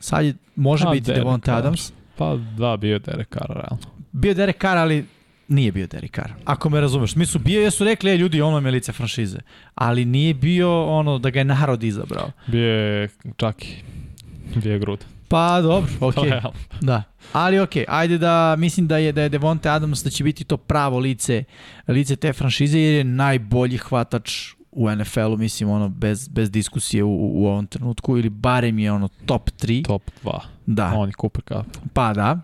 Sad 0.00 0.24
je, 0.24 0.34
može 0.56 0.84
A, 0.88 0.90
biti 0.90 1.06
Derek 1.06 1.22
Devonta. 1.22 1.56
Adams. 1.56 1.92
Pa 2.16 2.36
da, 2.58 2.76
bio 2.76 2.92
je 2.92 2.98
Derek 2.98 3.28
Carr, 3.32 3.48
realno. 3.48 3.78
Bio 4.12 4.28
je 4.28 4.34
Derek 4.34 4.60
Carr, 4.60 4.78
ali 4.78 5.06
nije 5.48 5.72
bio 5.72 5.86
Derek 5.86 6.14
Carr. 6.14 6.32
Ako 6.44 6.70
me 6.70 6.80
razumeš. 6.80 7.16
Mi 7.16 7.26
su 7.26 7.38
bio, 7.38 7.62
jesu 7.62 7.84
rekli, 7.84 8.10
e, 8.10 8.16
ljudi, 8.16 8.42
ono 8.42 8.68
je 8.68 8.70
lice 8.72 8.92
franšize. 8.92 9.38
Ali 9.74 10.04
nije 10.04 10.34
bio 10.34 10.84
ono 10.84 11.18
da 11.18 11.30
ga 11.30 11.38
je 11.38 11.44
narod 11.44 11.82
izabrao. 11.82 12.30
Bio 12.46 12.66
je 12.66 13.08
čak 13.36 13.64
i 13.64 14.58
bio 14.62 14.72
je 14.72 14.78
grud. 14.78 15.04
Pa 15.28 15.60
dobro, 15.60 15.90
okej. 16.00 16.24
je 16.24 16.30
realno. 16.30 16.52
Da. 16.80 17.02
Ali 17.32 17.58
okej, 17.58 17.84
ajde 17.88 18.18
da 18.18 18.56
mislim 18.58 18.86
da 18.86 18.96
je 18.96 19.12
da 19.12 19.22
je 19.22 19.28
Devonte 19.28 19.70
Adams 19.70 20.04
da 20.04 20.10
će 20.10 20.24
biti 20.24 20.44
to 20.44 20.56
pravo 20.56 20.98
lice 20.98 21.44
lice 21.88 22.16
te 22.16 22.32
franšize 22.32 22.78
jer 22.78 22.94
je 22.94 23.04
najbolji 23.04 23.76
hvatač 23.76 24.54
u 24.72 24.90
NFL-u, 24.90 25.36
mislim 25.36 25.70
ono 25.70 25.88
bez 25.88 26.28
bez 26.28 26.50
diskusije 26.50 27.04
u, 27.04 27.42
u 27.42 27.46
ovom 27.46 27.66
trenutku 27.66 28.18
ili 28.18 28.28
barem 28.28 28.78
je 28.78 28.92
ono 28.92 29.08
top 29.26 29.50
3. 29.50 29.84
Top 29.84 30.02
2. 30.24 30.38
Da. 30.66 30.92
On 30.96 31.08
i 31.08 31.12
Cooper 31.20 31.42
Cup. 31.42 31.76
Pa 31.92 32.12
da. 32.12 32.40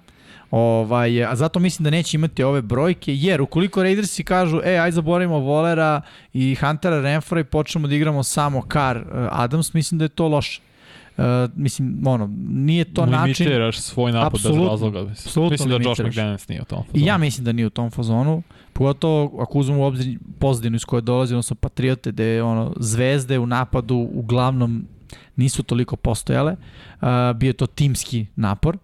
Ovaj, 0.50 1.24
a 1.24 1.36
zato 1.36 1.58
mislim 1.58 1.84
da 1.84 1.90
neće 1.90 2.16
imati 2.16 2.42
ove 2.42 2.62
brojke, 2.62 3.14
jer 3.14 3.42
ukoliko 3.42 3.82
Raidersi 3.82 4.24
kažu, 4.24 4.60
e, 4.64 4.78
aj 4.78 4.90
zaboravimo 4.90 5.38
Volera 5.38 6.00
i 6.32 6.56
Huntera 6.60 7.00
Renfra 7.00 7.40
i 7.40 7.44
počnemo 7.44 7.88
da 7.88 7.94
igramo 7.94 8.22
samo 8.22 8.62
Carr 8.72 8.96
uh, 8.96 9.04
Adams, 9.30 9.72
mislim 9.72 9.98
da 9.98 10.04
je 10.04 10.08
to 10.08 10.28
loše. 10.28 10.60
Uh, 11.18 11.24
mislim, 11.56 12.02
ono, 12.06 12.30
nije 12.48 12.84
to 12.84 13.06
način... 13.06 13.46
Limitiraš 13.46 13.78
svoj 13.78 14.12
napad 14.12 14.32
bez 14.32 14.46
Apsolutno. 14.46 14.70
razloga. 14.70 15.02
Mislim, 15.02 15.48
mislim 15.50 15.68
da 15.68 15.74
Josh 15.74 15.84
limitiraš. 15.86 16.12
McDaniels 16.12 16.48
nije 16.48 16.62
u 16.62 16.64
tom 16.64 16.82
I 16.82 16.86
fazonu. 16.86 17.06
ja 17.06 17.18
mislim 17.18 17.44
da 17.44 17.52
nije 17.52 17.66
u 17.66 17.70
tom 17.70 17.90
fazonu, 17.90 18.42
pogotovo 18.72 19.42
ako 19.42 19.58
uzmemo 19.58 19.82
u 19.82 19.84
obzir 19.84 20.18
pozadinu 20.38 20.76
iz 20.76 20.84
koje 20.84 21.00
dolazi, 21.02 21.34
odnosno 21.34 21.56
Patriote, 21.56 22.12
gde 22.12 22.42
ono, 22.42 22.72
zvezde 22.80 23.38
u 23.38 23.46
napadu 23.46 23.96
uglavnom 24.12 24.86
nisu 25.36 25.62
toliko 25.62 25.96
postojale. 25.96 26.52
Uh, 26.52 27.08
bio 27.36 27.48
je 27.48 27.52
to 27.52 27.66
timski 27.66 28.26
napor. 28.36 28.78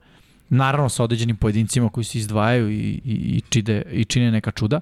Naravno 0.49 0.89
sa 0.89 1.05
određenim 1.05 1.37
pojedincima 1.37 1.89
koji 1.89 2.05
se 2.05 2.19
izdvajaju 2.19 2.71
i, 2.71 2.75
i, 2.75 3.01
i, 3.05 3.41
čide, 3.49 3.83
i 3.93 4.05
čine 4.05 4.31
neka 4.31 4.51
čuda. 4.51 4.81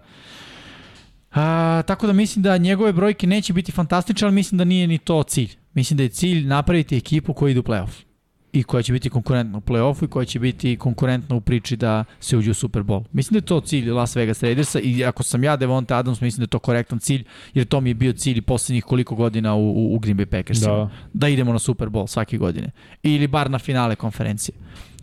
A, 1.35 1.83
tako 1.87 2.07
da 2.07 2.13
mislim 2.13 2.43
da 2.43 2.57
njegove 2.59 2.93
brojke 2.93 3.27
neće 3.27 3.53
biti 3.53 3.73
fantastične, 3.73 4.27
ali 4.27 4.35
mislim 4.35 4.59
da 4.59 4.65
nije 4.65 4.87
ni 4.87 4.99
to 4.99 5.23
cilj. 5.23 5.60
Mislim 5.75 5.97
da 5.97 6.03
je 6.03 6.09
cilj 6.09 6.47
napraviti 6.47 6.97
ekipu 6.97 7.35
koja 7.35 7.51
ide 7.51 7.61
u 7.61 7.63
playoff 7.63 8.11
i 8.53 8.63
koja 8.63 8.83
će 8.83 8.93
biti 8.93 9.11
konkurentna 9.11 9.59
u 9.59 9.61
play-offu 9.61 10.05
i 10.05 10.09
koja 10.09 10.25
će 10.25 10.39
biti 10.39 10.77
konkurentna 10.77 11.37
u 11.37 11.41
priči 11.41 11.77
da 11.77 12.05
se 12.21 12.37
uđe 12.37 12.51
u 12.51 12.55
Super 12.55 12.83
Bowl. 12.83 13.05
Mislim 13.13 13.33
da 13.33 13.39
je 13.39 13.47
to 13.47 13.61
cilj 13.61 13.91
Las 13.91 14.17
Vegas 14.17 14.43
Raidersa 14.43 14.81
i 14.81 15.05
ako 15.05 15.23
sam 15.23 15.45
ja 15.45 15.57
Devonta 15.57 15.97
Adams, 15.97 16.21
mislim 16.21 16.41
da 16.41 16.43
je 16.43 16.49
to 16.49 16.59
korektan 16.59 16.99
cilj, 16.99 17.25
jer 17.55 17.67
to 17.67 17.81
mi 17.81 17.91
je 17.91 17.95
bio 17.95 18.13
cilj 18.13 18.43
poslednjih 18.43 18.85
koliko 18.85 19.15
godina 19.15 19.55
u, 19.55 19.71
u, 19.71 19.95
u 19.95 19.99
Green 19.99 20.19
Bay 20.19 20.27
Packersima. 20.27 20.75
Da. 20.75 20.91
da 21.13 21.29
idemo 21.29 21.53
na 21.53 21.59
Super 21.59 21.89
Bowl 21.89 22.07
svake 22.07 22.39
godine. 22.39 22.71
Ili 23.03 23.27
bar 23.27 23.51
na 23.51 23.59
finale 23.59 23.97
konferencije. 23.97 24.55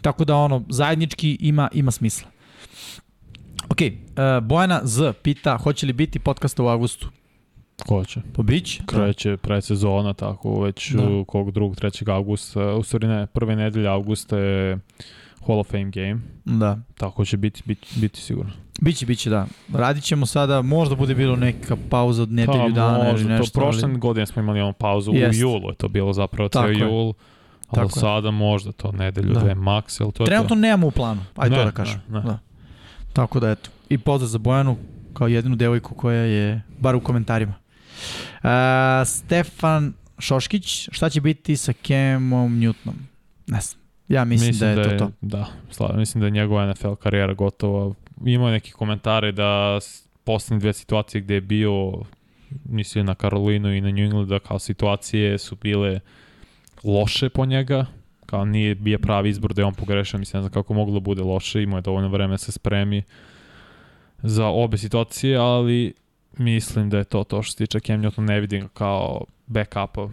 Tako 0.01 0.25
da 0.25 0.35
ono, 0.35 0.63
zajednički 0.69 1.37
ima, 1.41 1.69
ima 1.73 1.91
smisla. 1.91 2.29
Ok, 3.69 3.77
uh, 3.81 4.47
Bojana 4.47 4.81
Z 4.83 5.13
pita, 5.23 5.57
hoće 5.57 5.85
li 5.85 5.93
biti 5.93 6.19
podcasta 6.19 6.63
u 6.63 6.67
avgustu? 6.67 7.09
Hoće. 7.81 8.21
Pa 8.33 8.43
bić? 8.43 8.81
Kreće 8.85 9.37
predsezona, 9.37 10.13
tako 10.13 10.61
već 10.61 10.91
Da. 10.91 11.01
da. 11.01 11.23
kog 11.23 11.47
2. 11.47 11.75
3. 11.75 12.11
augusta, 12.11 12.73
u 12.73 12.83
stvari 12.83 13.07
ne, 13.07 13.27
prve 13.27 13.55
nedelje 13.55 13.87
augusta 13.87 14.37
je 14.37 14.77
Hall 15.47 15.59
of 15.59 15.67
Fame 15.67 15.85
game, 15.85 16.19
Da. 16.45 16.77
tako 16.97 17.25
će 17.25 17.37
biti, 17.37 17.61
biti, 17.65 17.87
biti 17.95 18.21
sigurno. 18.21 18.51
Biće, 18.81 19.05
biće, 19.05 19.29
da. 19.29 19.47
Radit 19.73 20.03
ćemo 20.03 20.25
sada, 20.25 20.61
možda 20.61 20.95
bude 20.95 21.15
bilo 21.15 21.35
neka 21.35 21.77
pauza 21.89 22.23
od 22.23 22.31
nedelju 22.31 22.59
Pa, 22.59 22.69
dana 22.71 22.99
ili 22.99 23.11
možda, 23.11 23.29
nešto. 23.29 23.45
To 23.45 23.59
prošle 23.59 23.83
ali... 23.83 23.97
godine 23.97 24.25
smo 24.25 24.41
imali 24.41 24.61
onu 24.61 24.73
pauzu 24.73 25.11
Jest. 25.13 25.35
u 25.35 25.41
julu, 25.41 25.69
je 25.69 25.75
to 25.75 25.87
bilo 25.87 26.13
zapravo 26.13 26.49
ceo 26.49 26.67
jul, 26.67 27.13
Tako 27.61 27.79
ali 27.79 27.87
je. 27.87 27.91
sada 27.91 28.31
možda 28.31 28.71
to 28.71 28.91
nedelju, 28.91 29.33
Da. 29.33 29.39
dve 29.39 29.55
maks, 29.55 29.99
jel 29.99 30.11
to 30.11 30.23
je 30.23 30.27
Trenutno 30.27 30.49
to? 30.49 30.55
nemamo 30.55 30.87
u 30.87 30.91
planu, 30.91 31.21
ajde 31.35 31.55
to 31.55 31.59
Ne, 31.59 31.65
da 31.65 31.71
kažem. 31.71 32.01
ne, 32.09 32.15
ne. 32.15 32.21
Da. 32.21 32.39
Tako 33.13 33.39
da 33.39 33.49
eto. 33.49 33.69
I 33.89 33.97
pozdrav 33.97 34.27
za 34.27 34.37
Bojanu 34.37 34.77
kao 35.13 35.27
jedinu 35.27 35.55
devojku 35.55 35.95
koja 35.95 36.21
je, 36.21 36.61
bar 36.79 36.95
u 36.95 36.99
komentarima. 36.99 37.53
Uh, 38.43 38.49
Stefan 39.05 39.93
Šoškić, 40.19 40.89
šta 40.91 41.09
će 41.09 41.21
biti 41.21 41.57
sa 41.57 41.73
Kemom 41.73 42.59
Newtonom? 42.59 42.99
Ne 43.47 43.61
znam. 43.61 43.81
Ja 44.07 44.25
mislim, 44.25 44.57
da 44.59 44.67
je 44.69 44.97
to 44.97 45.05
to. 45.05 45.11
Da, 45.21 45.47
sla, 45.71 45.93
mislim 45.97 46.19
da 46.19 46.27
je 46.27 46.31
njegova 46.31 46.73
NFL 46.73 46.93
karijera 46.93 47.33
gotova. 47.33 47.93
Imao 48.25 48.47
je 48.47 48.51
neki 48.51 48.71
komentare 48.71 49.31
da 49.31 49.79
poslednje 50.23 50.59
dve 50.59 50.73
situacije 50.73 51.21
gde 51.21 51.33
je 51.33 51.41
bio, 51.41 51.93
mislim 52.65 53.05
na 53.05 53.15
Karolinu 53.15 53.73
i 53.73 53.81
na 53.81 53.91
New 53.91 54.05
England, 54.05 54.27
da 54.27 54.39
kao 54.39 54.59
situacije 54.59 55.37
su 55.37 55.55
bile 55.55 55.99
loše 56.83 57.29
po 57.29 57.45
njega, 57.45 57.85
kao 58.25 58.45
nije 58.45 58.75
bio 58.75 58.99
pravi 58.99 59.29
izbor 59.29 59.53
da 59.53 59.61
je 59.61 59.65
on 59.65 59.73
pogrešao, 59.73 60.19
mislim 60.19 60.39
ne 60.39 60.41
znam 60.41 60.53
kako 60.53 60.73
moglo 60.73 60.93
da 60.93 60.99
bude 60.99 61.21
loše, 61.21 61.63
imao 61.63 61.77
je 61.77 61.81
dovoljno 61.81 62.09
vremena 62.09 62.33
da 62.33 62.37
se 62.37 62.51
spremi 62.51 63.03
za 64.23 64.47
obe 64.47 64.77
situacije, 64.77 65.37
ali 65.37 65.93
mislim 66.37 66.89
da 66.89 66.97
je 66.97 67.03
to 67.03 67.23
to 67.23 67.43
što 67.43 67.51
se 67.51 67.57
tiče 67.57 67.79
Cam 67.79 68.01
Newton, 68.01 68.19
ne 68.21 68.39
vidim 68.39 68.67
kao 68.67 69.23
backupa 69.47 70.07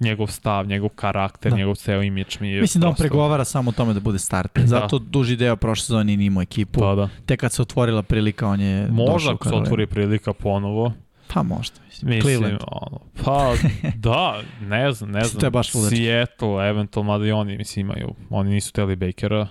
njegov 0.00 0.26
stav, 0.26 0.66
njegov 0.66 0.88
karakter, 0.88 1.50
Da. 1.52 1.56
njegov 1.58 1.74
ceo 1.74 2.02
imidž 2.02 2.36
mi 2.40 2.48
je 2.50 2.60
Mislim 2.60 2.80
da 2.80 2.88
on 2.88 2.92
prosto- 2.92 3.02
pregovara 3.02 3.44
samo 3.44 3.68
o 3.68 3.72
tome 3.72 3.94
da 3.94 4.00
bude 4.00 4.18
starter. 4.18 4.66
Zato 4.66 4.98
duži 4.98 5.36
deo 5.36 5.56
prošle 5.56 5.82
sezone 5.82 6.04
nije 6.06 6.26
imao 6.26 6.42
ekipu. 6.42 6.80
Pa 6.80 6.94
da. 6.94 7.08
Tek 7.26 7.40
kad 7.40 7.52
se 7.52 7.62
otvorila 7.62 8.02
prilika, 8.02 8.48
on 8.48 8.60
je 8.60 8.80
došao 8.82 8.94
Možda 9.06 9.32
ako 9.32 9.48
se 9.48 9.54
otvori 9.54 9.86
prilika 9.86 10.32
ponovo. 10.32 10.92
Pa 11.34 11.42
možda. 11.42 11.76
Mislim. 11.86 12.08
Mislim, 12.10 12.22
Cleveland. 12.22 12.60
ono, 12.66 13.00
pa 13.24 13.52
da, 13.96 14.40
ne 14.60 14.92
znam, 14.92 15.10
ne 15.10 15.24
znam. 15.24 15.38
To 15.40 15.46
je 15.46 15.50
baš 15.50 15.74
ludački. 15.74 15.96
Seattle, 15.96 16.68
eventualno, 16.68 17.12
mada 17.12 17.26
i 17.26 17.32
oni, 17.32 17.56
mislim, 17.56 17.86
imaju, 17.86 18.14
oni 18.30 18.50
nisu 18.50 18.72
teli 18.72 18.96
Bakera. 18.96 19.46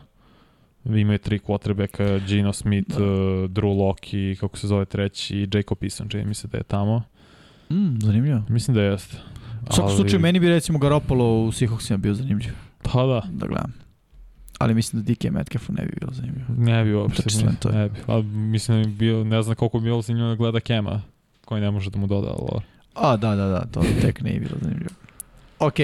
Imaju 0.86 1.18
tri 1.20 1.40
quarterbacka, 1.40 2.20
Gino 2.20 2.54
Smith, 2.54 2.90
Da. 2.90 3.04
uh, 3.04 3.10
Drew 3.50 3.78
Locke 3.78 4.32
i 4.32 4.36
kako 4.36 4.58
se 4.58 4.68
zove 4.68 4.86
treći, 4.86 5.38
i 5.38 5.48
Jacob 5.54 5.78
Eason, 5.84 6.10
čini 6.10 6.26
mi 6.26 6.34
se 6.34 6.48
da 6.48 6.58
je 6.58 6.64
tamo. 6.64 7.04
Mm, 7.70 8.00
zanimljivo. 8.02 8.42
Mislim 8.50 8.76
da 8.76 8.82
jeste. 8.82 9.18
U 9.70 9.74
svakom 9.74 9.96
slučaju, 9.96 10.20
meni 10.20 10.40
bi 10.40 10.50
recimo 10.50 10.80
Garoppolo 10.80 11.44
u 11.44 11.52
Seahawksima 11.52 11.98
bio 11.98 12.14
zanimljiv 12.14 12.54
Pa 12.84 13.06
da, 13.06 13.22
da 13.32 13.48
gledam. 13.48 13.74
Ali 14.60 14.74
mislim 14.74 15.04
da 15.04 15.14
DK 15.14 15.24
Metcalfu 15.24 15.74
ne 15.74 15.86
bi 15.86 15.94
bilo 16.00 16.12
zanimljivo. 16.14 16.46
ne 16.58 16.84
bi 16.84 16.94
uopšte. 16.94 17.24
Touchdown, 17.24 17.56
to 17.60 17.70
je. 17.70 17.76
Ne 17.76 17.90
bi. 17.90 17.96
Ali 18.08 18.24
mislim 18.24 18.82
da 18.84 18.88
bi 18.88 18.94
bio, 18.94 19.24
ne 19.24 19.42
znam 19.44 19.56
koliko 19.56 19.80
bi 19.80 19.84
bilo 19.84 20.02
zanimljivo 20.02 20.30
da 20.30 20.36
gleda 20.36 20.60
Kema, 20.60 21.02
koji 21.46 21.62
ne 21.62 21.72
može 21.72 21.90
da 21.90 22.00
mu 22.00 22.08
doda, 22.08 22.28
ali 22.30 22.62
A, 22.96 23.18
da, 23.18 23.36
da, 23.36 23.48
da, 23.48 23.66
to 23.66 23.82
tek 24.02 24.22
ne 24.22 24.34
je 24.34 24.40
bilo 24.40 24.56
zanimljivo. 24.62 24.90
Ok, 25.60 25.76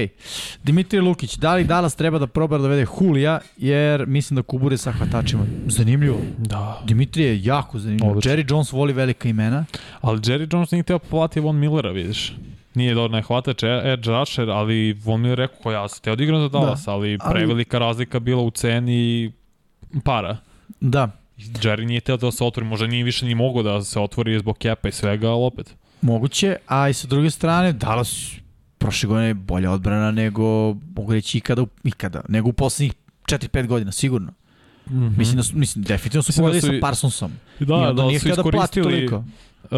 Dimitrij 0.64 1.02
Lukić, 1.02 1.35
da 1.38 1.56
li 1.56 1.64
Dallas 1.64 1.95
treba 1.95 2.19
da 2.19 2.27
proba 2.27 2.57
da 2.57 2.61
dovede 2.64 2.85
Hulija, 2.85 3.39
jer 3.57 4.06
mislim 4.07 4.35
da 4.35 4.41
kubure 4.41 4.77
sa 4.77 4.91
hvatačima. 4.91 5.45
Zanimljivo. 5.68 6.18
Da. 6.38 6.81
Dimitrij 6.85 7.26
je 7.26 7.43
jako 7.43 7.80
zanimljivo. 7.80 8.10
Odlično. 8.10 8.31
Jerry 8.31 8.52
Jones 8.52 8.72
voli 8.72 8.93
velika 8.93 9.30
imena. 9.30 9.65
Ali 10.02 10.19
Jerry 10.19 10.53
Jones 10.53 10.72
nije 10.72 10.84
htio 10.84 10.99
plati 10.99 11.39
Von 11.39 11.60
Millera, 11.60 11.91
vidiš. 11.91 12.34
Nije 12.76 12.93
dobro 12.93 13.15
ne 13.18 13.22
hvatač, 13.22 13.64
edge 13.64 14.10
rusher, 14.11 14.49
ali 14.49 14.93
Von 14.93 15.22
Miller 15.22 15.38
rekao 15.38 15.57
ko 15.64 15.72
ja 15.72 15.88
sam 15.88 15.99
teo 16.02 16.15
da 16.15 16.23
igram 16.23 16.41
za 16.41 16.48
Dallas, 16.49 16.88
ali, 16.88 17.18
ali- 17.22 17.34
prevelika 17.34 17.80
razlika 17.80 18.19
bila 18.19 18.41
u 18.41 18.52
ceni 18.52 19.31
para. 20.03 20.38
Da, 20.80 21.10
Jerry 21.38 21.85
nije 21.85 22.02
teo 22.02 22.18
da 22.18 22.31
se 22.31 22.43
otvori, 22.43 22.68
možda 22.68 22.88
nije 22.88 23.03
više 23.03 23.26
ni 23.26 23.35
mogao 23.35 23.64
da 23.64 23.81
se 23.81 23.99
otvori 23.99 24.39
zbog 24.39 24.57
kepa 24.57 24.88
i 24.88 24.91
svega, 24.91 25.30
ali 25.31 25.45
opet. 25.45 25.76
moguće, 26.02 26.56
a 26.68 26.89
i 26.89 26.93
sa 26.93 27.07
druge 27.07 27.30
strane, 27.30 27.73
Dallas 27.73 28.31
prošle 28.82 29.08
godine 29.08 29.28
je 29.28 29.34
bolja 29.34 29.72
odbrana 29.72 30.12
nego, 30.12 30.44
mogu 30.95 31.14
reći, 31.14 31.38
ikada, 31.38 31.64
ikada, 31.84 32.22
nego 32.30 32.49
u 32.49 32.53
poslednjih 32.53 32.94
4-5 33.26 33.68
godina, 33.68 33.91
sigurno. 33.91 34.32
Mm 34.90 34.94
-hmm. 34.94 35.18
Mislim 35.18 35.38
da 35.38 35.44
su, 35.44 35.58
mislim, 35.58 35.84
definitivno 35.84 36.24
su 36.24 36.30
Mislim 36.30 36.52
da 36.52 36.62
sa 36.62 36.76
i- 36.76 36.82
Parsonsom. 36.82 37.32
I 37.60 37.66
da, 37.66 37.76
onda 37.76 37.94
da, 37.94 38.08
nije 38.08 38.20
su 38.20 38.28
da 38.28 38.36
plati 38.36 38.48
iskoristili 38.80 38.84
toliko. 39.08 39.16
uh, 39.16 39.74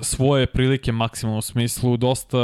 svoje 0.00 0.46
prilike 0.46 0.92
maksimalno 0.92 1.38
u 1.38 1.42
smislu, 1.42 1.96
dosta 1.96 2.38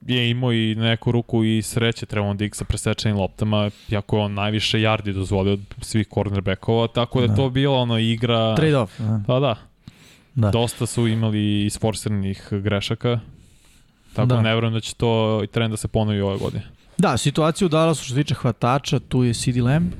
je 0.00 0.30
imao 0.30 0.52
i 0.52 0.74
neku 0.74 1.12
ruku 1.12 1.44
i 1.44 1.62
sreće 1.62 2.06
Trevon 2.06 2.36
Diggs 2.36 2.58
sa 2.58 2.64
presečenim 2.64 3.16
loptama, 3.18 3.70
jako 3.88 4.16
je 4.16 4.22
on 4.22 4.34
najviše 4.34 4.78
yardi 4.78 5.12
dozvolio 5.12 5.52
od 5.52 5.60
svih 5.80 6.06
cornerbackova, 6.08 6.86
tako 6.88 7.20
da, 7.20 7.26
Da. 7.26 7.34
to 7.34 7.50
bila 7.50 7.76
ono 7.76 7.98
igra... 7.98 8.54
Trade 8.56 8.76
off. 8.76 8.92
Da. 8.98 9.20
Da, 9.30 9.56
Da. 10.34 10.50
dosta 10.50 10.86
su 10.86 11.08
imali 11.08 11.64
isforsiranih 11.64 12.48
grešaka, 12.52 13.20
tako 14.14 14.26
Da. 14.26 14.34
da. 14.34 14.42
ne 14.42 14.54
verujem 14.54 14.74
da 14.74 14.80
će 14.80 14.94
to 14.94 15.40
i 15.44 15.46
trend 15.46 15.70
da 15.70 15.76
se 15.76 15.88
ponovi 15.88 16.20
ove 16.20 16.38
godine. 16.38 16.62
Da, 16.98 17.16
situacija 17.16 17.66
u 17.66 17.68
Dallasu 17.68 18.04
što 18.04 18.14
se 18.14 18.22
tiče 18.22 18.34
hvatača, 18.34 18.98
tu 18.98 19.24
je 19.24 19.34
CD 19.34 19.56
Lamb, 19.56 19.92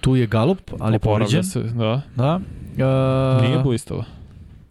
tu 0.00 0.16
je 0.16 0.26
Gallup, 0.26 0.70
ali 0.80 0.96
Oporavlja 0.96 1.26
povređen. 1.26 1.44
se, 1.44 1.60
da. 1.62 2.00
Da. 2.16 2.40
Uh, 3.36 3.42
Nije 3.42 3.58
blistava. 3.58 4.04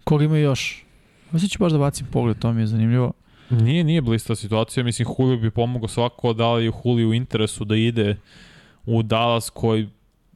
Koga 0.04 0.24
ima 0.26 0.38
još? 0.38 0.86
Mislim 1.32 1.50
ću 1.50 1.60
baš 1.60 1.72
da 1.72 1.78
bacim 1.78 2.08
pogled, 2.12 2.40
to 2.40 2.54
mi 2.54 2.62
je 2.62 2.68
zanimljivo. 2.68 3.12
Nije, 3.50 3.84
nije 3.84 4.02
blista 4.02 4.36
situacija, 4.36 4.84
mislim 4.84 5.08
Julio 5.20 5.38
bi 5.38 5.52
pomogao 5.52 5.88
svako 5.88 6.34
da 6.34 6.54
li 6.54 6.66
je 6.66 6.72
Julio 6.86 7.10
u 7.10 7.14
interesu 7.14 7.66
da 7.66 7.76
ide 7.76 8.18
u 8.86 9.04
Dallas 9.04 9.50
koji 9.50 9.90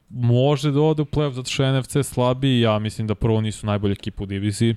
može 0.09 0.71
da 0.71 0.81
ode 0.81 1.01
u 1.01 1.05
playoff 1.05 1.31
zato 1.33 1.49
što 1.49 1.63
je 1.63 1.79
NFC 1.79 1.97
slabiji, 2.03 2.59
ja 2.61 2.79
mislim 2.79 3.07
da 3.07 3.15
prvo 3.15 3.41
nisu 3.41 3.65
najbolja 3.65 3.91
ekipa 3.91 4.23
u 4.23 4.25
diviziji. 4.25 4.75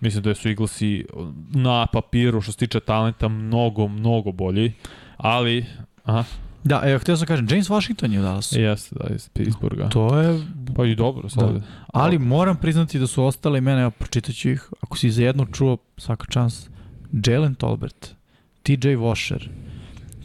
Mislim 0.00 0.22
da 0.22 0.34
su 0.34 0.48
Eaglesi 0.48 1.04
na 1.50 1.86
papiru 1.86 2.40
što 2.40 2.52
se 2.52 2.58
tiče 2.58 2.80
talenta 2.80 3.28
mnogo, 3.28 3.88
mnogo 3.88 4.32
bolji, 4.32 4.72
ali 5.16 5.64
aha, 6.04 6.24
Da, 6.64 6.82
evo, 6.84 6.98
htio 6.98 7.16
sam 7.16 7.26
kažem, 7.26 7.46
James 7.50 7.68
Washington 7.68 8.12
je 8.12 8.20
u 8.20 8.22
Dallasu. 8.22 8.60
jeste 8.60 8.96
da 8.96 9.14
iz 9.14 9.28
Pittsburgha. 9.28 9.88
To 9.88 10.18
je, 10.18 10.40
Pa 10.76 10.84
i 10.84 10.94
dobro, 10.94 11.28
sad. 11.28 11.62
ali 11.86 12.18
moram 12.18 12.56
priznati 12.56 12.98
da 12.98 13.06
su 13.06 13.24
ostale 13.24 13.58
imena, 13.58 13.80
evo, 13.80 13.90
pročitat 13.90 14.34
ću 14.34 14.50
ih, 14.50 14.68
ako 14.80 14.96
si 14.96 15.10
za 15.10 15.22
jedno 15.22 15.46
čuo, 15.46 15.76
svaka 15.96 16.26
čans, 16.26 16.68
Jalen 17.26 17.54
Tolbert, 17.54 18.14
TJ 18.62 18.72
Washer, 18.88 19.48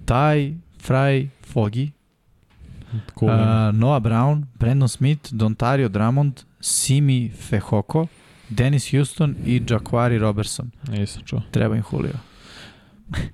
Ty 0.06 0.56
Fry 0.80 1.28
Foggy, 1.54 1.90
Cool. 3.16 3.30
uh, 3.30 3.38
Noah 3.74 4.02
Brown, 4.02 4.46
Brandon 4.56 4.90
Smith, 4.90 5.34
Dontario 5.34 5.90
Drummond, 5.90 6.42
Simi 6.60 7.32
Fehoko, 7.40 8.08
Dennis 8.54 8.92
Houston 8.92 9.36
i 9.46 9.62
Jaquari 9.62 10.18
Robertson. 10.18 10.72
Nisam 10.88 11.22
čuo. 11.26 11.42
Treba 11.52 11.76
im 11.76 11.84
Julio. 11.92 12.14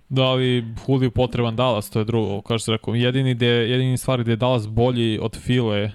Da 0.10 0.34
li 0.34 0.66
Julio 0.88 1.12
potreban 1.12 1.56
Dallas, 1.56 1.90
to 1.90 2.00
je 2.00 2.06
drugo, 2.06 2.42
kao 2.42 2.58
što 2.58 2.66
se 2.66 2.72
rekao. 2.72 2.96
Jedini, 2.96 3.34
de, 3.34 3.48
jedini 3.48 3.98
stvari 3.98 4.24
gde 4.24 4.32
je 4.32 4.36
Dallas 4.36 4.68
bolji 4.68 5.20
od 5.22 5.38
File 5.38 5.92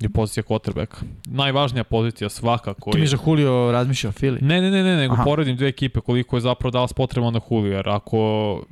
je 0.00 0.08
pozicija 0.08 0.44
quarterbacka. 0.44 0.96
Najvažnija 1.26 1.84
pozicija 1.84 2.28
svakako. 2.28 2.90
Ti 2.90 2.98
mi 2.98 3.06
za 3.06 3.18
Julio 3.26 3.72
razmišlja 3.72 4.08
o 4.08 4.12
Fili? 4.12 4.38
Ne, 4.42 4.60
ne, 4.60 4.70
ne, 4.70 4.82
ne, 4.82 4.96
nego 4.96 5.14
Aha. 5.14 5.24
poredim 5.24 5.56
dve 5.56 5.68
ekipe 5.68 6.00
koliko 6.00 6.36
je 6.36 6.40
zapravo 6.40 6.70
Dallas 6.70 6.92
potreban 6.92 7.32
na 7.32 7.40
Julio, 7.50 7.72
jer 7.72 7.88
ako 7.88 8.18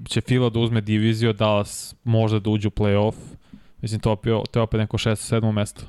će 0.09 0.21
Fila 0.21 0.51
da 0.51 0.59
uzme 0.59 0.81
diviziju, 0.81 1.33
Dallas 1.33 1.95
može 2.05 2.41
da 2.41 2.51
uđe 2.51 2.69
u 2.69 2.71
playoff. 2.71 3.15
Mislim, 3.83 4.01
to, 4.01 4.11
je 4.11 4.17
opet- 4.17 4.51
to 4.51 4.59
je 4.59 4.63
opet 4.63 4.79
neko 4.79 4.99
6. 4.99 5.11
7. 5.35 5.53
mesto. 5.53 5.83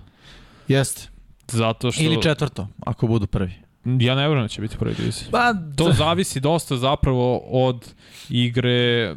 Jeste. 0.67 1.09
Zato 1.49 1.91
što... 1.91 2.03
Ili 2.03 2.21
četvrto, 2.21 2.67
ako 2.79 3.07
budu 3.07 3.27
prvi. 3.27 3.51
Ja 3.85 4.15
ne 4.15 4.21
vjerujem 4.21 4.41
da 4.41 4.47
će 4.47 4.61
biti 4.61 4.77
prvi 4.77 4.95
diviziji. 4.95 5.27
Pa, 5.31 5.53
To 5.75 5.91
zavisi 5.93 6.39
dosta 6.39 6.77
zapravo 6.77 7.37
od 7.37 7.93
igre 8.29 9.15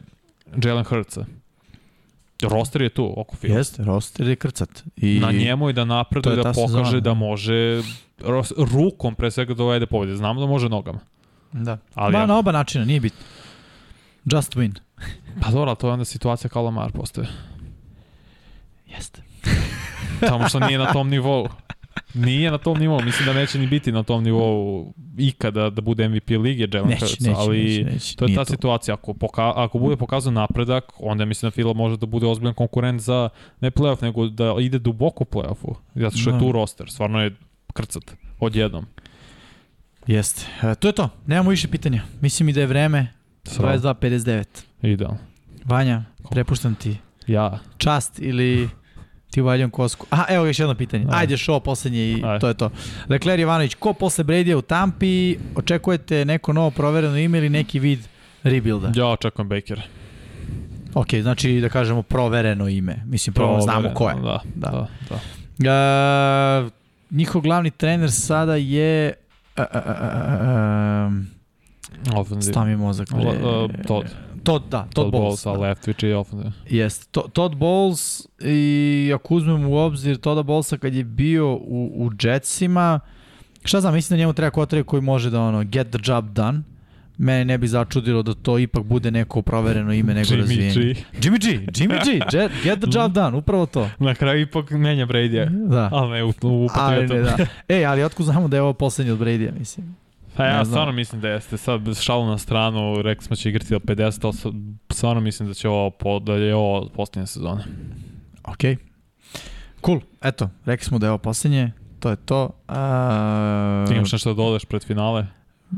Jalen 0.64 0.84
Hurtsa. 0.84 1.24
Roster 2.42 2.82
je 2.82 2.88
tu 2.88 3.14
oko 3.16 3.36
Fila. 3.36 3.58
Jeste, 3.58 3.84
roster 3.84 4.28
je 4.28 4.36
krcat. 4.36 4.82
I 4.96 5.18
Na 5.20 5.32
njemu 5.32 5.68
je 5.68 5.72
da 5.72 5.84
napreduje, 5.84 6.32
je 6.32 6.36
da 6.36 6.52
pokaže 6.52 6.66
sezona. 6.68 7.00
da 7.00 7.14
može 7.14 7.82
ros- 8.18 8.52
rukom 8.72 9.14
pre 9.14 9.30
svega 9.30 9.48
da 9.48 9.58
dovede 9.58 9.86
pobjede. 9.86 10.16
Znamo 10.16 10.40
da 10.40 10.46
može 10.46 10.68
nogama. 10.68 10.98
Da. 11.52 11.78
Ali 11.94 12.12
Ma, 12.12 12.18
ja- 12.18 12.26
na 12.26 12.36
oba 12.36 12.52
načina, 12.52 12.84
nije 12.84 13.00
bitno. 13.00 13.20
Just 14.24 14.54
win. 14.54 14.72
Pa 15.42 15.50
dobro, 15.50 15.74
to 15.74 15.86
je 15.86 15.92
onda 15.92 16.04
situacija 16.04 16.48
kao 16.50 16.62
Lamar 16.62 16.92
postoje. 16.92 17.26
Jeste. 18.88 19.22
Samo 20.20 20.48
što 20.48 20.60
nije 20.60 20.78
na 20.78 20.92
tom 20.92 21.08
nivou. 21.08 21.48
Nije 22.14 22.50
na 22.50 22.58
tom 22.58 22.78
nivou. 22.78 23.00
Mislim 23.02 23.26
da 23.26 23.32
neće 23.32 23.58
ni 23.58 23.66
biti 23.66 23.92
na 23.92 24.02
tom 24.02 24.24
nivou 24.24 24.92
ikada 25.18 25.70
da 25.70 25.80
bude 25.80 26.08
MVP 26.08 26.30
lige 26.30 26.68
Jalen 26.72 26.98
Hurts, 26.98 27.26
ali 27.36 27.58
neće, 27.58 27.84
neće. 27.84 28.16
to 28.16 28.24
je 28.24 28.34
ta 28.34 28.44
situacija. 28.44 28.94
Ako, 28.94 29.14
poka 29.14 29.52
ako 29.56 29.78
bude 29.78 29.96
pokazao 29.96 30.32
napredak, 30.32 30.84
onda 30.98 31.24
mislim 31.24 31.46
da 31.46 31.54
Fila 31.54 31.72
može 31.72 31.96
da 31.96 32.06
bude 32.06 32.26
ozbiljan 32.26 32.54
konkurent 32.54 33.00
za 33.00 33.28
ne 33.60 33.70
playoff, 33.70 34.02
nego 34.02 34.26
da 34.28 34.54
ide 34.60 34.78
duboko 34.78 35.24
u 35.24 35.26
playoffu. 35.26 35.74
Zato 35.94 36.16
što 36.16 36.30
Da. 36.30 36.36
je 36.36 36.42
tu 36.42 36.52
roster. 36.52 36.90
Stvarno 36.90 37.22
je 37.22 37.36
krcat. 37.72 38.02
Odjednom. 38.40 38.86
Jeste. 40.06 40.46
E, 40.62 40.74
to 40.74 40.88
je 40.88 40.92
to. 40.92 41.08
Nemamo 41.26 41.50
više 41.50 41.68
pitanja. 41.68 42.02
Mislim 42.20 42.48
i 42.48 42.52
da 42.52 42.60
je 42.60 42.66
vreme 42.66 43.06
Sram. 43.44 43.78
22.59. 43.80 44.44
Idealno. 44.82 45.18
Vanja, 45.64 46.04
prepuštam 46.30 46.74
ti. 46.74 46.96
Ja. 47.26 47.58
Čast 47.78 48.18
ili 48.18 48.68
ti 49.30 49.40
uvaljujem 49.40 49.70
kosku? 49.70 50.06
Aha, 50.10 50.24
evo 50.28 50.46
još 50.46 50.58
jedno 50.58 50.74
pitanje. 50.74 51.04
Ajde. 51.04 51.16
Ajde, 51.16 51.34
show 51.36 51.60
poslednje 51.60 52.00
i 52.00 52.22
Ajde. 52.24 52.38
to 52.38 52.48
je 52.48 52.54
to. 52.54 52.70
Lecler 53.08 53.40
Ivanović, 53.40 53.74
ko 53.74 53.92
posle 53.92 54.24
Brady 54.24 54.54
u 54.54 54.62
Tampi, 54.62 55.36
očekujete 55.56 56.24
neko 56.24 56.52
novo 56.52 56.70
provereno 56.70 57.16
ime 57.18 57.38
ili 57.38 57.48
neki 57.48 57.78
vid 57.78 58.00
rebuilda? 58.42 58.92
Ja 58.94 59.06
očekujem 59.06 59.48
Bakera. 59.48 59.82
Ok, 60.94 61.14
znači 61.14 61.60
da 61.60 61.68
kažemo 61.68 62.02
provereno 62.02 62.68
ime. 62.68 63.02
Mislim, 63.06 63.34
prvo 63.34 63.60
znamo 63.60 63.90
ko 63.94 64.08
je. 64.08 64.14
Da, 64.14 64.40
Da. 64.54 64.70
da, 64.70 64.88
da. 65.58 66.62
Uh, 66.62 66.70
njihov 67.10 67.42
glavni 67.42 67.70
trener 67.70 68.12
sada 68.12 68.56
je... 68.56 69.12
Uh, 69.56 69.64
uh, 69.74 69.80
uh, 69.82 71.12
uh, 72.12 72.20
Offensive. 72.20 72.52
Stav 72.52 72.66
mi 72.66 72.76
mozak. 72.76 73.08
bre. 73.10 73.28
Uh, 73.28 73.70
Todd. 73.86 74.06
Todd, 74.44 74.62
da, 74.70 74.78
Todd, 74.82 74.94
Todd 74.94 75.10
Bowles. 75.12 75.44
Da. 75.44 75.50
Leftwich 75.52 76.04
i 76.04 76.12
offensive. 76.12 76.52
Jest. 76.70 77.12
To, 77.12 77.20
Todd 77.20 77.54
Bowles 77.56 78.26
i 78.44 79.12
ako 79.14 79.34
uzmemo 79.34 79.68
u 79.68 79.74
obzir 79.74 80.16
Todda 80.16 80.42
Bowlesa 80.42 80.78
kad 80.78 80.94
je 80.94 81.04
bio 81.04 81.54
u, 81.54 81.92
u 81.94 82.10
Jetsima, 82.22 83.00
šta 83.64 83.80
znam, 83.80 83.94
mislim 83.94 84.16
da 84.16 84.20
njemu 84.20 84.32
treba 84.32 84.50
kotrije 84.50 84.84
koji 84.84 85.02
može 85.02 85.30
da 85.30 85.40
ono, 85.40 85.64
get 85.64 85.90
the 85.90 85.98
job 86.04 86.24
done. 86.32 86.62
Mene 87.18 87.44
ne 87.44 87.58
bi 87.58 87.68
začudilo 87.68 88.22
da 88.22 88.34
to 88.34 88.58
ipak 88.58 88.82
bude 88.84 89.10
neko 89.10 89.42
provereno 89.42 89.92
ime 89.92 90.14
nego 90.14 90.28
Jimmy 90.28 90.38
razvijenje. 90.38 90.74
G. 90.74 90.94
Jimmy 91.20 91.40
G, 91.40 91.66
Jimmy 91.72 92.04
G, 92.04 92.12
jet, 92.38 92.52
get 92.64 92.80
the 92.80 92.88
job 92.98 93.12
done, 93.12 93.36
upravo 93.36 93.66
to. 93.66 93.88
Na 93.98 94.14
kraju 94.14 94.40
ipak 94.40 94.70
menja 94.70 95.06
Brady. 95.06 95.68
Da. 95.68 95.88
Ali 95.92 96.10
ne 96.10 96.24
u, 96.24 96.28
u 96.28 96.68
Ali 96.74 96.96
ne, 96.96 97.04
upotrebu. 97.04 97.24
da. 97.24 97.46
Ej, 97.74 97.86
ali 97.86 98.02
otko 98.02 98.22
znamo 98.22 98.48
da 98.48 98.56
je 98.56 98.62
ovo 98.62 98.72
poslednji 98.72 99.12
od 99.12 99.18
Brady-a, 99.18 99.52
mislim. 99.58 99.96
Pa 100.40 100.46
ja 100.46 100.64
stvarno 100.64 100.92
mislim 100.92 101.20
da 101.20 101.28
jeste. 101.28 101.56
Sad 101.56 101.80
šalu 102.00 102.26
na 102.26 102.38
stranu, 102.38 103.02
rekli 103.02 103.24
smo 103.24 103.36
će 103.36 103.48
igrati 103.48 103.70
do 103.70 103.78
50, 103.78 104.24
ali 104.24 104.54
stvarno 104.90 105.20
mislim 105.20 105.48
da 105.48 105.54
će 105.54 105.68
ovo, 105.68 105.90
po, 105.90 106.18
da 106.18 106.34
je 106.34 106.54
ovo 106.54 106.88
posljednja 106.94 107.26
sezona. 107.26 107.64
Ok. 108.44 108.78
Cool. 109.84 110.00
Eto, 110.22 110.50
rekli 110.64 110.84
smo 110.84 110.98
da 110.98 111.06
je 111.06 111.10
ovo 111.10 111.18
poslednje. 111.18 111.72
To 112.00 112.10
je 112.10 112.16
to. 112.16 112.50
A... 112.68 113.84
Ti 113.88 113.94
imaš 113.94 114.12
nešto 114.12 114.34
da 114.34 114.42
dodeš 114.42 114.64
pred 114.64 114.84
finale? 114.84 115.26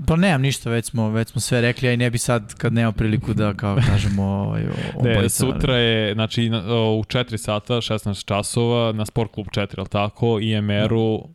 Pa 0.06 0.16
nemam 0.16 0.42
ništa, 0.42 0.70
već 0.70 0.86
smo, 0.86 1.10
već 1.10 1.28
smo 1.28 1.40
sve 1.40 1.60
rekli, 1.60 1.88
a 1.88 1.92
i 1.92 1.96
ne 1.96 2.10
bi 2.10 2.18
sad, 2.18 2.54
kad 2.54 2.72
nema 2.72 2.92
priliku 2.92 3.34
da, 3.34 3.54
kao 3.54 3.76
kažemo, 3.86 4.22
ovaj, 4.22 4.64
obojica, 4.94 5.28
sutra 5.28 5.76
je, 5.76 6.14
znači, 6.14 6.50
u 6.98 7.02
4 7.04 7.36
sata, 7.36 7.74
16 7.74 8.24
časova, 8.24 8.92
na 8.92 9.06
Sport 9.06 9.32
klub 9.32 9.46
4, 9.46 9.74
ali 9.78 9.88
tako, 9.88 10.40
IMR-u, 10.40 11.28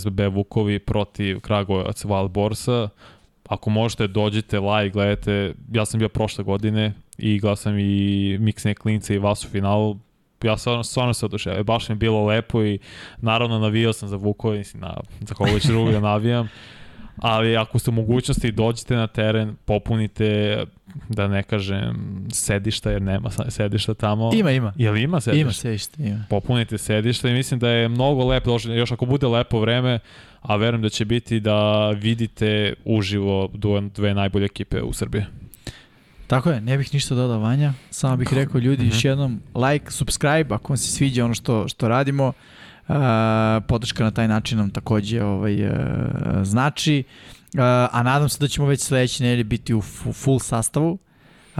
SBB 0.00 0.20
Vukovi 0.32 0.78
protiv 0.78 1.40
Kragujevac 1.40 2.04
Wild 2.04 2.28
Borsa. 2.28 2.88
Ako 3.48 3.70
možete, 3.70 4.06
dođite 4.06 4.60
live, 4.60 4.90
gledajte. 4.90 5.54
Ja 5.72 5.84
sam 5.84 5.98
bio 5.98 6.08
prošle 6.08 6.44
godine 6.44 6.92
i 7.18 7.38
gledao 7.38 7.56
sam 7.56 7.78
i 7.78 8.36
Miksne 8.40 8.74
klince 8.74 9.14
i 9.14 9.18
vas 9.18 9.44
u 9.44 9.48
finalu. 9.48 9.96
Ja 10.42 10.56
stvarno, 10.56 10.84
stvarno 10.84 11.14
se 11.14 11.26
oduševio. 11.26 11.64
Baš 11.64 11.88
mi 11.88 11.92
je 11.92 11.96
bilo 11.96 12.26
lepo 12.26 12.64
i 12.64 12.78
naravno 13.20 13.58
navijao 13.58 13.92
sam 13.92 14.08
za 14.08 14.16
Vukove, 14.16 14.58
mislim, 14.58 14.80
na, 14.80 14.96
za 15.20 15.34
koga 15.34 15.50
već 15.52 15.64
drugo 15.64 15.90
da 15.90 16.00
navijam. 16.10 16.48
Ali 17.16 17.56
ako 17.56 17.78
ste 17.78 17.90
u 17.90 17.94
mogućnosti, 17.94 18.52
dođite 18.52 18.96
na 18.96 19.06
teren, 19.06 19.56
popunite, 19.64 20.62
da 21.08 21.28
ne 21.28 21.42
kažem, 21.42 22.24
sedišta, 22.32 22.90
jer 22.90 23.02
nema 23.02 23.30
sedišta 23.48 23.94
tamo. 23.94 24.30
Ima, 24.34 24.50
ima. 24.50 24.72
Jel 24.76 24.96
ima 24.96 25.20
sedišta? 25.20 25.40
Ima 25.40 25.52
sve 25.52 25.74
ište, 25.74 26.02
ima. 26.02 26.24
popunite 26.30 26.78
sedište 26.78 27.30
i 27.30 27.34
mislim 27.34 27.60
da 27.60 27.68
je 27.68 27.88
mnogo 27.88 28.24
lepo 28.24 28.50
došli, 28.50 28.76
još 28.76 28.92
ako 28.92 29.06
bude 29.06 29.26
lepo 29.26 29.60
vreme, 29.60 29.98
a 30.40 30.56
verujem 30.56 30.82
da 30.82 30.88
će 30.88 31.04
biti 31.04 31.40
da 31.40 31.90
vidite 31.90 32.74
uživo 32.84 33.50
dve, 33.94 34.14
najbolje 34.14 34.44
ekipe 34.44 34.82
u 34.82 34.92
Srbiji. 34.92 35.24
Tako 36.26 36.50
je, 36.50 36.60
ne 36.60 36.78
bih 36.78 36.94
ništa 36.94 37.14
dodao 37.14 37.38
Vanja, 37.38 37.72
samo 37.90 38.16
bih 38.16 38.28
rekao 38.32 38.58
ljudi 38.58 38.86
još 38.86 39.04
jednom 39.04 39.40
like, 39.54 39.90
subscribe 39.90 40.54
ako 40.54 40.72
vam 40.72 40.76
se 40.76 40.92
sviđa 40.92 41.24
ono 41.24 41.34
što, 41.34 41.68
što 41.68 41.88
radimo. 41.88 42.32
Podrška 43.66 44.04
na 44.04 44.10
taj 44.10 44.28
način 44.28 44.58
nam 44.58 44.70
takođe 44.70 45.24
ovaj, 45.24 45.66
uh, 45.66 45.72
znači. 46.42 47.04
A 47.90 48.02
nadam 48.04 48.28
se 48.28 48.38
da 48.40 48.48
ćemo 48.48 48.66
već 48.66 48.80
sledeće 48.80 49.24
nedelje 49.24 49.44
biti 49.44 49.74
u 49.74 49.82
fu- 49.82 50.12
full 50.12 50.38
sastavu. 50.38 50.92
Uh, 50.92 51.58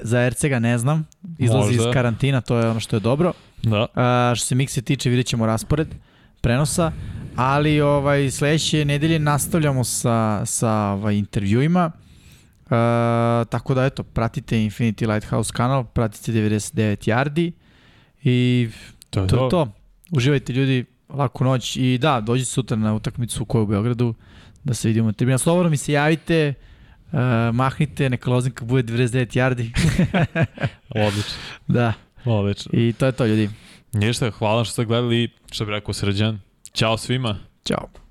za 0.00 0.20
Ercega 0.20 0.58
ne 0.58 0.78
znam, 0.78 1.06
izlazi 1.38 1.66
Možda. 1.72 1.88
iz 1.88 1.94
karantina, 1.94 2.40
to 2.40 2.58
je 2.58 2.70
ono 2.70 2.80
što 2.80 2.96
je 2.96 3.00
dobro. 3.00 3.32
Da. 3.62 3.80
Uh, 3.80 4.36
što 4.36 4.46
se 4.46 4.54
mikse 4.54 4.82
tiče, 4.82 5.10
vidjet 5.10 5.26
ćemo 5.26 5.46
raspored 5.46 5.88
prenosa, 6.40 6.92
ali 7.36 7.80
ovaj, 7.80 8.30
sledeće 8.30 8.84
nedelje 8.84 9.18
nastavljamo 9.18 9.84
sa, 9.84 10.46
sa 10.46 10.70
ovaj, 10.72 11.14
intervjuima. 11.16 11.90
Uh, 12.64 12.70
tako 13.48 13.74
da 13.74 13.84
eto, 13.84 14.02
pratite 14.02 14.56
Infinity 14.56 15.12
Lighthouse 15.14 15.52
kanal, 15.54 15.84
pratite 15.84 16.32
99 16.32 16.74
Yardi 17.10 17.52
i 18.22 18.68
To 19.10 19.20
je 19.20 19.26
to 19.28 19.36
to. 19.36 19.48
to. 19.48 19.68
Uživajte 20.16 20.52
ljudi, 20.52 20.84
laku 21.08 21.44
noć 21.44 21.76
i 21.76 21.98
da, 21.98 22.20
dođite 22.20 22.50
sutra 22.50 22.76
na 22.76 22.94
utakmicu 22.94 23.44
koja 23.44 23.60
je 23.60 23.62
u 23.62 23.66
Beogradu 23.66 24.14
da 24.64 24.74
se 24.74 24.88
vidimo 24.88 25.06
na 25.06 25.12
tribina. 25.12 25.38
Slobodno 25.38 25.70
mi 25.70 25.76
se 25.76 25.92
javite, 25.92 26.54
uh, 27.12 27.18
mahnite, 27.52 28.10
neka 28.10 28.30
lozinka 28.30 28.64
bude 28.64 28.92
99 28.92 29.36
Yardi. 29.38 29.70
Odlično. 31.06 31.34
da, 31.66 31.92
Odlično. 32.24 32.70
i 32.74 32.92
to 32.92 33.06
je 33.06 33.12
to 33.12 33.26
ljudi. 33.26 33.50
Ništa, 33.92 34.30
hvala 34.30 34.64
što 34.64 34.72
ste 34.72 34.84
gledali 34.84 35.24
i 35.24 35.28
što 35.52 35.64
bi 35.64 35.70
rekao 35.70 35.94
Srđan. 35.94 36.40
Ćao 36.72 36.98
svima. 36.98 37.38
Ćao. 37.64 38.03